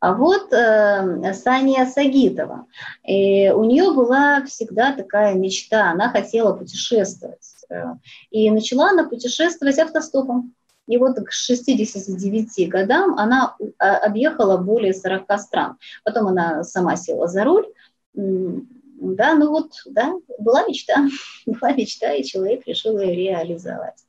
А 0.00 0.14
вот 0.14 0.52
э, 0.52 1.32
Саня 1.32 1.86
Сагитова. 1.86 2.66
И 3.06 3.50
у 3.50 3.62
нее 3.62 3.92
была 3.92 4.44
всегда 4.46 4.92
такая 4.92 5.34
мечта, 5.34 5.92
она 5.92 6.10
хотела 6.10 6.52
путешествовать. 6.54 7.46
Э, 7.70 7.94
и 8.30 8.50
начала 8.50 8.90
она 8.90 9.04
путешествовать 9.04 9.78
автостопом. 9.78 10.54
И 10.88 10.98
вот 10.98 11.16
к 11.16 11.30
69 11.30 12.68
годам 12.68 13.16
она 13.16 13.56
а, 13.78 13.98
объехала 13.98 14.56
более 14.56 14.92
40 14.92 15.40
стран. 15.40 15.76
Потом 16.02 16.26
она 16.26 16.64
сама 16.64 16.96
села 16.96 17.28
за 17.28 17.44
руль. 17.44 17.66
Да, 18.14 19.34
ну 19.34 19.50
вот, 19.50 19.72
да, 19.86 20.12
была 20.38 20.64
мечта, 20.66 21.06
была 21.46 21.72
мечта, 21.72 22.12
и 22.12 22.24
человек 22.24 22.66
решил 22.66 22.98
ее 22.98 23.14
реализовать. 23.14 24.04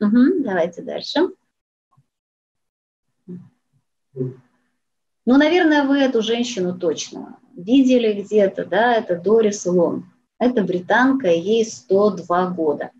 Угу, 0.00 0.42
давайте 0.44 0.82
дальше. 0.82 1.30
Ну, 4.14 5.36
наверное, 5.36 5.84
вы 5.84 5.98
эту 5.98 6.22
женщину 6.22 6.78
точно 6.78 7.38
видели 7.54 8.22
где-то, 8.22 8.64
да, 8.64 8.94
это 8.94 9.16
Дорис 9.16 9.66
Лон. 9.66 10.06
Это 10.38 10.62
британка, 10.62 11.28
ей 11.28 11.64
102 11.64 12.50
года. 12.50 12.90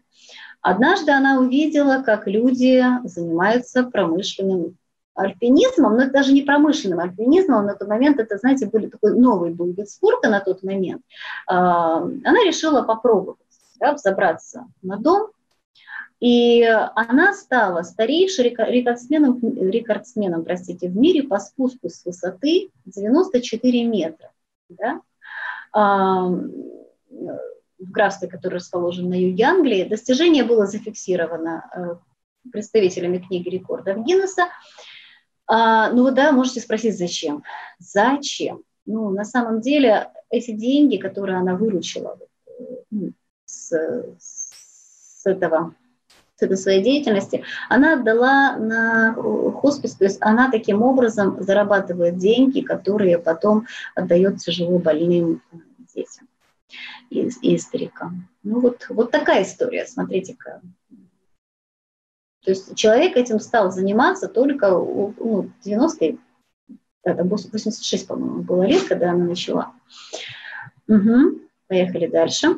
Однажды 0.60 1.12
она 1.12 1.38
увидела, 1.38 2.02
как 2.02 2.26
люди 2.26 2.84
занимаются 3.04 3.84
промышленным 3.84 4.76
альпинизмом, 5.14 5.96
но 5.96 6.02
это 6.02 6.12
даже 6.12 6.32
не 6.32 6.42
промышленным 6.42 7.00
альпинизмом, 7.00 7.66
на 7.66 7.74
тот 7.74 7.88
момент 7.88 8.18
это, 8.18 8.38
знаете, 8.38 8.66
были 8.66 8.86
такой 8.86 9.18
новый 9.18 9.52
был 9.52 9.72
вид 9.72 9.88
спорта 9.88 10.28
на 10.28 10.40
тот 10.40 10.62
момент. 10.62 11.02
А, 11.46 11.98
она 11.98 12.44
решила 12.44 12.82
попробовать 12.82 13.38
да, 13.80 13.94
взобраться 13.94 14.66
на 14.82 14.96
дом, 14.96 15.28
и 16.20 16.62
она 16.62 17.32
стала 17.32 17.82
старейшим 17.82 18.44
рекордсменом, 18.46 19.40
рекордсменом 19.70 20.44
простите, 20.44 20.88
в 20.88 20.96
мире 20.96 21.22
по 21.22 21.38
спуску 21.38 21.88
с 21.88 22.04
высоты 22.04 22.70
94 22.86 23.84
метра. 23.84 24.32
Да? 24.68 25.00
в 27.78 27.90
графстве, 27.90 28.28
которое 28.28 28.56
расположено 28.56 29.10
на 29.10 29.14
юге 29.14 29.44
Англии. 29.44 29.84
Достижение 29.84 30.44
было 30.44 30.66
зафиксировано 30.66 31.70
э, 31.72 32.50
представителями 32.50 33.18
книги 33.18 33.48
рекордов 33.48 34.04
Гиннесса. 34.04 34.48
А, 35.46 35.90
ну 35.92 36.10
да, 36.10 36.32
можете 36.32 36.60
спросить, 36.60 36.98
зачем? 36.98 37.44
Зачем? 37.78 38.62
Ну, 38.84 39.10
на 39.10 39.24
самом 39.24 39.60
деле, 39.60 40.10
эти 40.30 40.50
деньги, 40.50 40.96
которые 40.96 41.38
она 41.38 41.54
выручила 41.54 42.18
ну, 42.90 43.12
с, 43.44 43.70
с 44.18 45.24
этого 45.24 45.74
своей 46.56 46.82
деятельности, 46.82 47.44
она 47.68 47.94
отдала 47.94 48.56
на 48.56 49.14
хоспис, 49.14 49.94
то 49.94 50.04
есть 50.04 50.18
она 50.20 50.50
таким 50.50 50.82
образом 50.82 51.42
зарабатывает 51.42 52.16
деньги, 52.16 52.60
которые 52.60 53.18
потом 53.18 53.66
отдает 53.94 54.38
тяжело 54.38 54.78
больным 54.78 55.42
детям 55.94 56.28
и, 57.10 57.28
и 57.42 57.58
старикам. 57.58 58.28
Ну 58.42 58.60
вот, 58.60 58.86
вот 58.88 59.10
такая 59.10 59.42
история, 59.42 59.86
смотрите-ка. 59.86 60.60
То 62.44 62.52
есть 62.52 62.74
человек 62.76 63.16
этим 63.16 63.40
стал 63.40 63.72
заниматься 63.72 64.28
только 64.28 64.70
ну, 64.70 65.50
90-е, 65.64 66.18
86, 67.04 68.06
по-моему, 68.06 68.42
было 68.42 68.62
лет, 68.64 68.84
когда 68.84 69.10
она 69.10 69.24
начала. 69.24 69.72
Угу. 70.88 71.40
Поехали 71.66 72.06
дальше. 72.06 72.56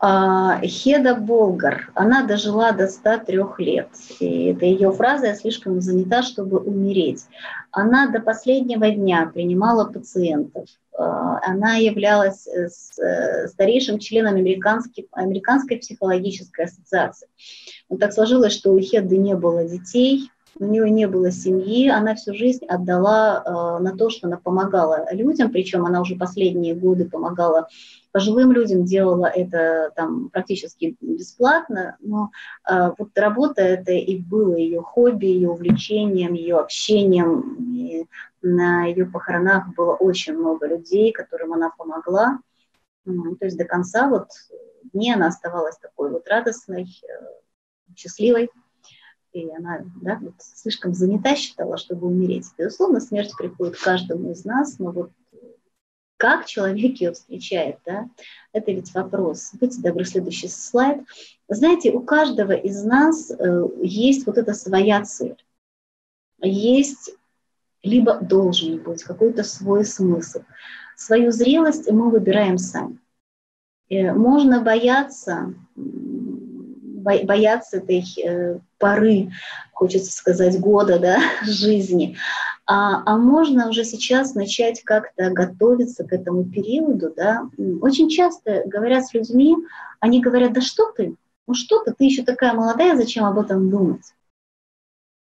А, 0.00 0.60
Хеда 0.62 1.16
Болгар, 1.16 1.90
она 1.94 2.24
дожила 2.24 2.72
до 2.72 2.86
103 2.86 3.38
лет. 3.58 3.88
И 4.20 4.46
это 4.52 4.64
ее 4.64 4.92
фраза 4.92 5.26
«я 5.26 5.34
слишком 5.34 5.80
занята, 5.80 6.22
чтобы 6.22 6.58
умереть». 6.58 7.26
Она 7.72 8.08
до 8.10 8.20
последнего 8.20 8.90
дня 8.90 9.30
принимала 9.32 9.84
пациентов. 9.90 10.68
А, 10.96 11.40
она 11.42 11.76
являлась 11.76 12.46
э, 12.46 12.68
э, 13.02 13.48
старейшим 13.48 13.98
членом 13.98 14.36
Американской, 14.36 15.08
Американской 15.12 15.78
психологической 15.78 16.66
ассоциации. 16.66 17.28
Вот 17.88 17.98
так 17.98 18.12
сложилось, 18.12 18.52
что 18.52 18.72
у 18.72 18.80
Хеды 18.80 19.16
не 19.16 19.34
было 19.34 19.64
детей, 19.64 20.30
у 20.60 20.64
нее 20.64 20.90
не 20.90 21.06
было 21.06 21.30
семьи, 21.30 21.88
она 21.88 22.14
всю 22.14 22.34
жизнь 22.34 22.64
отдала 22.66 23.42
э, 23.44 23.82
на 23.82 23.96
то, 23.96 24.10
что 24.10 24.26
она 24.26 24.36
помогала 24.36 25.06
людям, 25.12 25.50
причем 25.50 25.86
она 25.86 26.00
уже 26.00 26.16
последние 26.16 26.74
годы 26.74 27.08
помогала 27.08 27.68
пожилым 28.10 28.52
людям, 28.52 28.84
делала 28.84 29.26
это 29.26 29.92
там 29.94 30.30
практически 30.30 30.96
бесплатно, 31.00 31.96
но 32.00 32.30
э, 32.68 32.90
вот 32.98 33.16
работа 33.16 33.62
это 33.62 33.92
и 33.92 34.18
было 34.18 34.56
ее 34.56 34.82
хобби, 34.82 35.26
ее 35.26 35.50
увлечением, 35.50 36.32
ее 36.32 36.56
общением. 36.56 37.56
И 37.74 38.06
на 38.42 38.84
ее 38.84 39.06
похоронах 39.06 39.68
было 39.74 39.94
очень 39.94 40.36
много 40.36 40.66
людей, 40.66 41.12
которым 41.12 41.52
она 41.52 41.70
помогла. 41.76 42.40
То 43.04 43.44
есть 43.44 43.56
до 43.56 43.64
конца 43.64 44.08
вот 44.08 44.28
дней 44.92 45.14
она 45.14 45.28
оставалась 45.28 45.78
такой 45.78 46.10
вот 46.10 46.28
радостной, 46.28 46.84
э, 46.84 47.94
счастливой 47.96 48.50
и 49.32 49.50
она 49.50 49.84
да, 50.00 50.18
вот 50.20 50.34
слишком 50.38 50.94
занята 50.94 51.34
считала, 51.36 51.76
чтобы 51.76 52.06
умереть. 52.06 52.46
Безусловно, 52.56 53.00
смерть 53.00 53.32
приходит 53.36 53.76
к 53.76 53.82
каждому 53.82 54.32
из 54.32 54.44
нас, 54.44 54.78
но 54.78 54.92
вот 54.92 55.10
как 56.16 56.46
человек 56.46 57.00
ее 57.00 57.12
встречает, 57.12 57.78
да, 57.86 58.08
это 58.52 58.72
ведь 58.72 58.92
вопрос. 58.92 59.52
Будьте 59.54 59.80
добры, 59.80 60.04
следующий 60.04 60.48
слайд. 60.48 61.02
Знаете, 61.48 61.92
у 61.92 62.00
каждого 62.00 62.52
из 62.52 62.82
нас 62.84 63.30
э, 63.30 63.62
есть 63.82 64.26
вот 64.26 64.36
эта 64.36 64.52
своя 64.52 65.04
цель. 65.04 65.36
Есть 66.40 67.12
либо 67.82 68.18
должен 68.20 68.82
быть 68.82 69.04
какой-то 69.04 69.44
свой 69.44 69.84
смысл. 69.84 70.40
Свою 70.96 71.30
зрелость 71.30 71.90
мы 71.90 72.10
выбираем 72.10 72.58
сами. 72.58 72.98
Э, 73.88 74.12
можно 74.12 74.60
бояться 74.60 75.54
бояться 77.24 77.78
этой 77.78 78.04
э, 78.22 78.58
поры, 78.78 79.30
хочется 79.72 80.12
сказать, 80.12 80.58
года 80.60 80.98
да, 80.98 81.18
жизни. 81.44 82.16
А, 82.66 83.02
а 83.06 83.16
можно 83.16 83.68
уже 83.68 83.84
сейчас 83.84 84.34
начать 84.34 84.82
как-то 84.82 85.30
готовиться 85.30 86.04
к 86.04 86.12
этому 86.12 86.44
периоду. 86.44 87.12
Да? 87.16 87.48
Очень 87.80 88.08
часто 88.08 88.62
говорят 88.66 89.06
с 89.06 89.14
людьми, 89.14 89.56
они 90.00 90.20
говорят, 90.20 90.52
да 90.52 90.60
что 90.60 90.92
ты, 90.92 91.14
ну 91.46 91.54
что 91.54 91.82
ты, 91.82 91.94
ты 91.94 92.04
еще 92.04 92.22
такая 92.22 92.52
молодая, 92.52 92.96
зачем 92.96 93.24
об 93.24 93.38
этом 93.38 93.70
думать? 93.70 94.02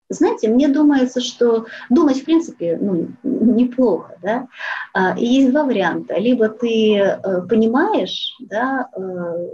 знаете, 0.09 0.49
мне 0.49 0.69
думается, 0.69 1.21
что 1.21 1.67
думать, 1.91 2.21
в 2.21 2.25
принципе, 2.25 2.79
ну, 2.81 3.09
неплохо, 3.23 4.17
да. 4.23 4.49
А, 4.93 5.19
и 5.19 5.25
есть 5.25 5.51
два 5.51 5.65
варианта. 5.65 6.19
Либо 6.19 6.49
ты 6.49 6.97
э, 6.97 7.43
понимаешь, 7.49 8.37
да, 8.41 8.89
э, 8.97 9.49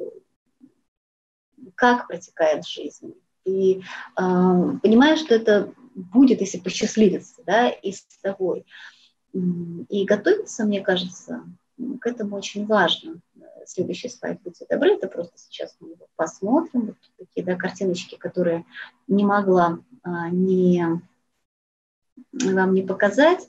как 1.81 2.09
протекает 2.09 2.66
жизнь, 2.66 3.15
и 3.47 3.78
э, 3.81 3.82
понимаешь, 4.82 5.20
что 5.20 5.35
это 5.35 5.73
будет, 5.94 6.43
если 6.43 6.59
посчастливится, 6.59 7.43
да, 7.47 7.70
и 7.70 7.93
с 7.93 8.02
тобой. 8.20 8.66
И 9.32 10.05
готовиться, 10.05 10.66
мне 10.66 10.82
кажется, 10.82 11.43
к 12.02 12.07
этому 12.07 12.36
очень 12.36 12.66
важно. 12.66 13.23
Следующий 13.65 14.11
слайд, 14.11 14.43
будьте 14.43 14.66
добры, 14.69 14.93
это 14.93 15.09
просто 15.09 15.39
сейчас 15.39 15.74
мы 15.81 15.93
его 15.93 16.07
посмотрим. 16.16 16.89
Вот 16.89 16.97
такие 17.16 17.47
да, 17.47 17.57
картиночки, 17.57 18.16
которые 18.16 18.66
не 19.09 19.24
могла 19.24 19.78
а, 20.02 20.28
не, 20.28 20.85
вам 22.32 22.74
не 22.74 22.82
показать. 22.82 23.48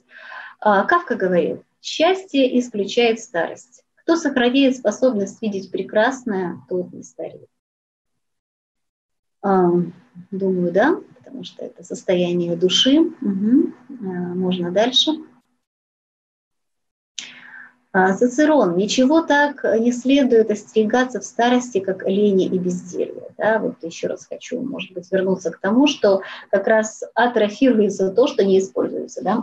А, 0.58 0.84
Кавка 0.84 1.16
говорил, 1.16 1.64
счастье 1.82 2.58
исключает 2.58 3.20
старость. 3.20 3.84
Кто 3.96 4.16
сохраняет 4.16 4.78
способность 4.78 5.42
видеть 5.42 5.70
прекрасное, 5.70 6.64
тот 6.70 6.94
не 6.94 7.02
стареет. 7.02 7.51
А, 9.42 9.70
думаю, 10.30 10.72
да, 10.72 11.00
потому 11.18 11.44
что 11.44 11.64
это 11.64 11.82
состояние 11.82 12.56
души. 12.56 13.00
Угу. 13.00 13.72
Можно 13.98 14.70
дальше. 14.70 15.12
Цицерон. 17.92 18.76
Ничего 18.76 19.20
так 19.20 19.64
не 19.78 19.92
следует 19.92 20.50
остерегаться 20.50 21.20
в 21.20 21.24
старости, 21.24 21.78
как 21.78 22.08
лени 22.08 22.46
и 22.46 22.58
безделье. 22.58 23.28
Да, 23.36 23.58
вот 23.58 23.82
еще 23.82 24.06
раз 24.06 24.26
хочу, 24.26 24.62
может 24.62 24.92
быть, 24.92 25.12
вернуться 25.12 25.50
к 25.50 25.58
тому, 25.58 25.86
что 25.86 26.22
как 26.50 26.66
раз 26.66 27.02
атрофируется 27.14 28.10
то, 28.10 28.26
что 28.26 28.44
не 28.44 28.58
используется. 28.58 29.22
Да? 29.22 29.42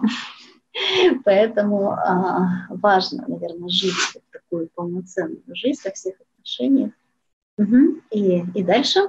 Поэтому 1.26 1.92
а, 1.92 2.66
важно, 2.70 3.26
наверное, 3.28 3.70
жить 3.70 3.94
такую 4.32 4.70
полноценную 4.74 5.44
жизнь 5.54 5.82
во 5.86 5.92
всех 5.92 6.16
отношениях. 6.20 6.92
Угу. 7.60 8.02
И, 8.12 8.44
и 8.56 8.64
дальше. 8.64 9.00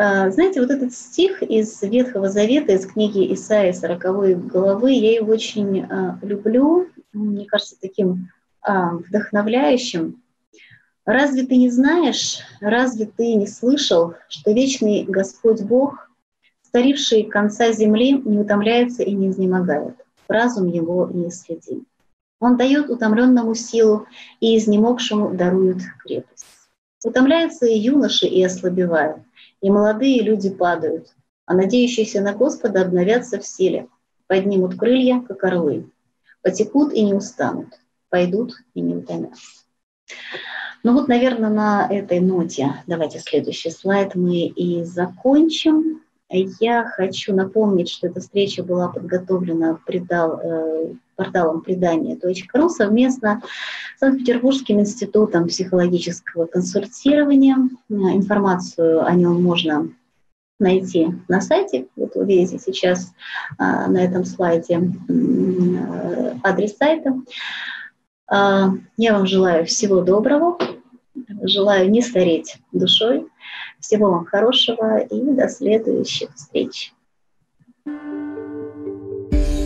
А, 0.00 0.30
знаете, 0.30 0.60
вот 0.60 0.70
этот 0.70 0.94
стих 0.94 1.42
из 1.42 1.82
Ветхого 1.82 2.28
Завета, 2.28 2.72
из 2.72 2.86
книги 2.86 3.34
Исаии 3.34 3.72
40 3.72 4.46
главы, 4.46 4.92
я 4.92 5.14
его 5.16 5.32
очень 5.32 5.82
а, 5.82 6.16
люблю, 6.22 6.88
мне 7.12 7.46
кажется, 7.46 7.74
таким 7.80 8.30
а, 8.62 8.92
вдохновляющим. 8.92 10.22
«Разве 11.04 11.44
ты 11.46 11.56
не 11.56 11.68
знаешь, 11.68 12.38
разве 12.60 13.06
ты 13.06 13.34
не 13.34 13.48
слышал, 13.48 14.14
что 14.28 14.52
вечный 14.52 15.02
Господь 15.02 15.62
Бог, 15.62 16.08
старивший 16.62 17.24
конца 17.24 17.72
земли, 17.72 18.12
не 18.12 18.38
утомляется 18.38 19.02
и 19.02 19.12
не 19.12 19.30
изнемогает, 19.30 19.96
разум 20.28 20.68
его 20.68 21.10
не 21.12 21.28
следим. 21.32 21.86
Он 22.38 22.56
дает 22.56 22.88
утомленному 22.88 23.52
силу 23.56 24.06
и 24.38 24.56
изнемогшему 24.56 25.34
дарует 25.34 25.78
крепость. 26.04 26.46
Утомляется 27.04 27.66
и 27.66 27.76
юноши, 27.76 28.26
и 28.26 28.44
ослабевает, 28.44 29.16
и 29.60 29.70
молодые 29.70 30.22
люди 30.22 30.50
падают, 30.50 31.14
а 31.46 31.54
надеющиеся 31.54 32.20
на 32.20 32.34
Господа 32.34 32.82
обновятся 32.82 33.38
в 33.38 33.46
силе, 33.46 33.88
поднимут 34.26 34.76
крылья, 34.76 35.20
как 35.26 35.42
орлы, 35.44 35.90
потекут 36.42 36.92
и 36.92 37.02
не 37.02 37.14
устанут, 37.14 37.68
пойдут 38.08 38.54
и 38.74 38.80
не 38.80 38.96
утомятся. 38.96 39.42
Ну 40.84 40.92
вот, 40.92 41.08
наверное, 41.08 41.50
на 41.50 41.88
этой 41.90 42.20
ноте, 42.20 42.82
давайте 42.86 43.18
следующий 43.18 43.70
слайд, 43.70 44.14
мы 44.14 44.46
и 44.46 44.84
закончим. 44.84 46.02
Я 46.30 46.84
хочу 46.84 47.34
напомнить, 47.34 47.88
что 47.88 48.06
эта 48.06 48.20
встреча 48.20 48.62
была 48.62 48.88
подготовлена 48.88 49.80
предал, 49.84 50.40
э, 50.40 50.94
порталом 51.18 51.62
предания.ру 51.62 52.68
совместно 52.68 53.42
с 53.96 54.00
Санкт-Петербургским 54.00 54.78
институтом 54.80 55.48
психологического 55.48 56.46
консультирования. 56.46 57.56
Информацию 57.88 59.04
о 59.04 59.12
нем 59.14 59.42
можно 59.42 59.90
найти 60.60 61.08
на 61.28 61.40
сайте. 61.40 61.88
Вот 61.96 62.14
вы 62.14 62.24
видите 62.24 62.58
сейчас 62.58 63.12
а, 63.58 63.88
на 63.88 63.98
этом 63.98 64.24
слайде 64.24 64.80
э, 65.08 66.34
адрес 66.42 66.76
сайта. 66.76 67.14
Я 68.30 69.12
вам 69.14 69.26
желаю 69.26 69.64
всего 69.64 70.02
доброго, 70.02 70.58
желаю 71.42 71.90
не 71.90 72.02
стареть 72.02 72.58
душой, 72.72 73.26
всего 73.80 74.10
вам 74.10 74.26
хорошего 74.26 74.98
и 74.98 75.20
до 75.32 75.48
следующих 75.48 76.34
встреч. 76.34 76.92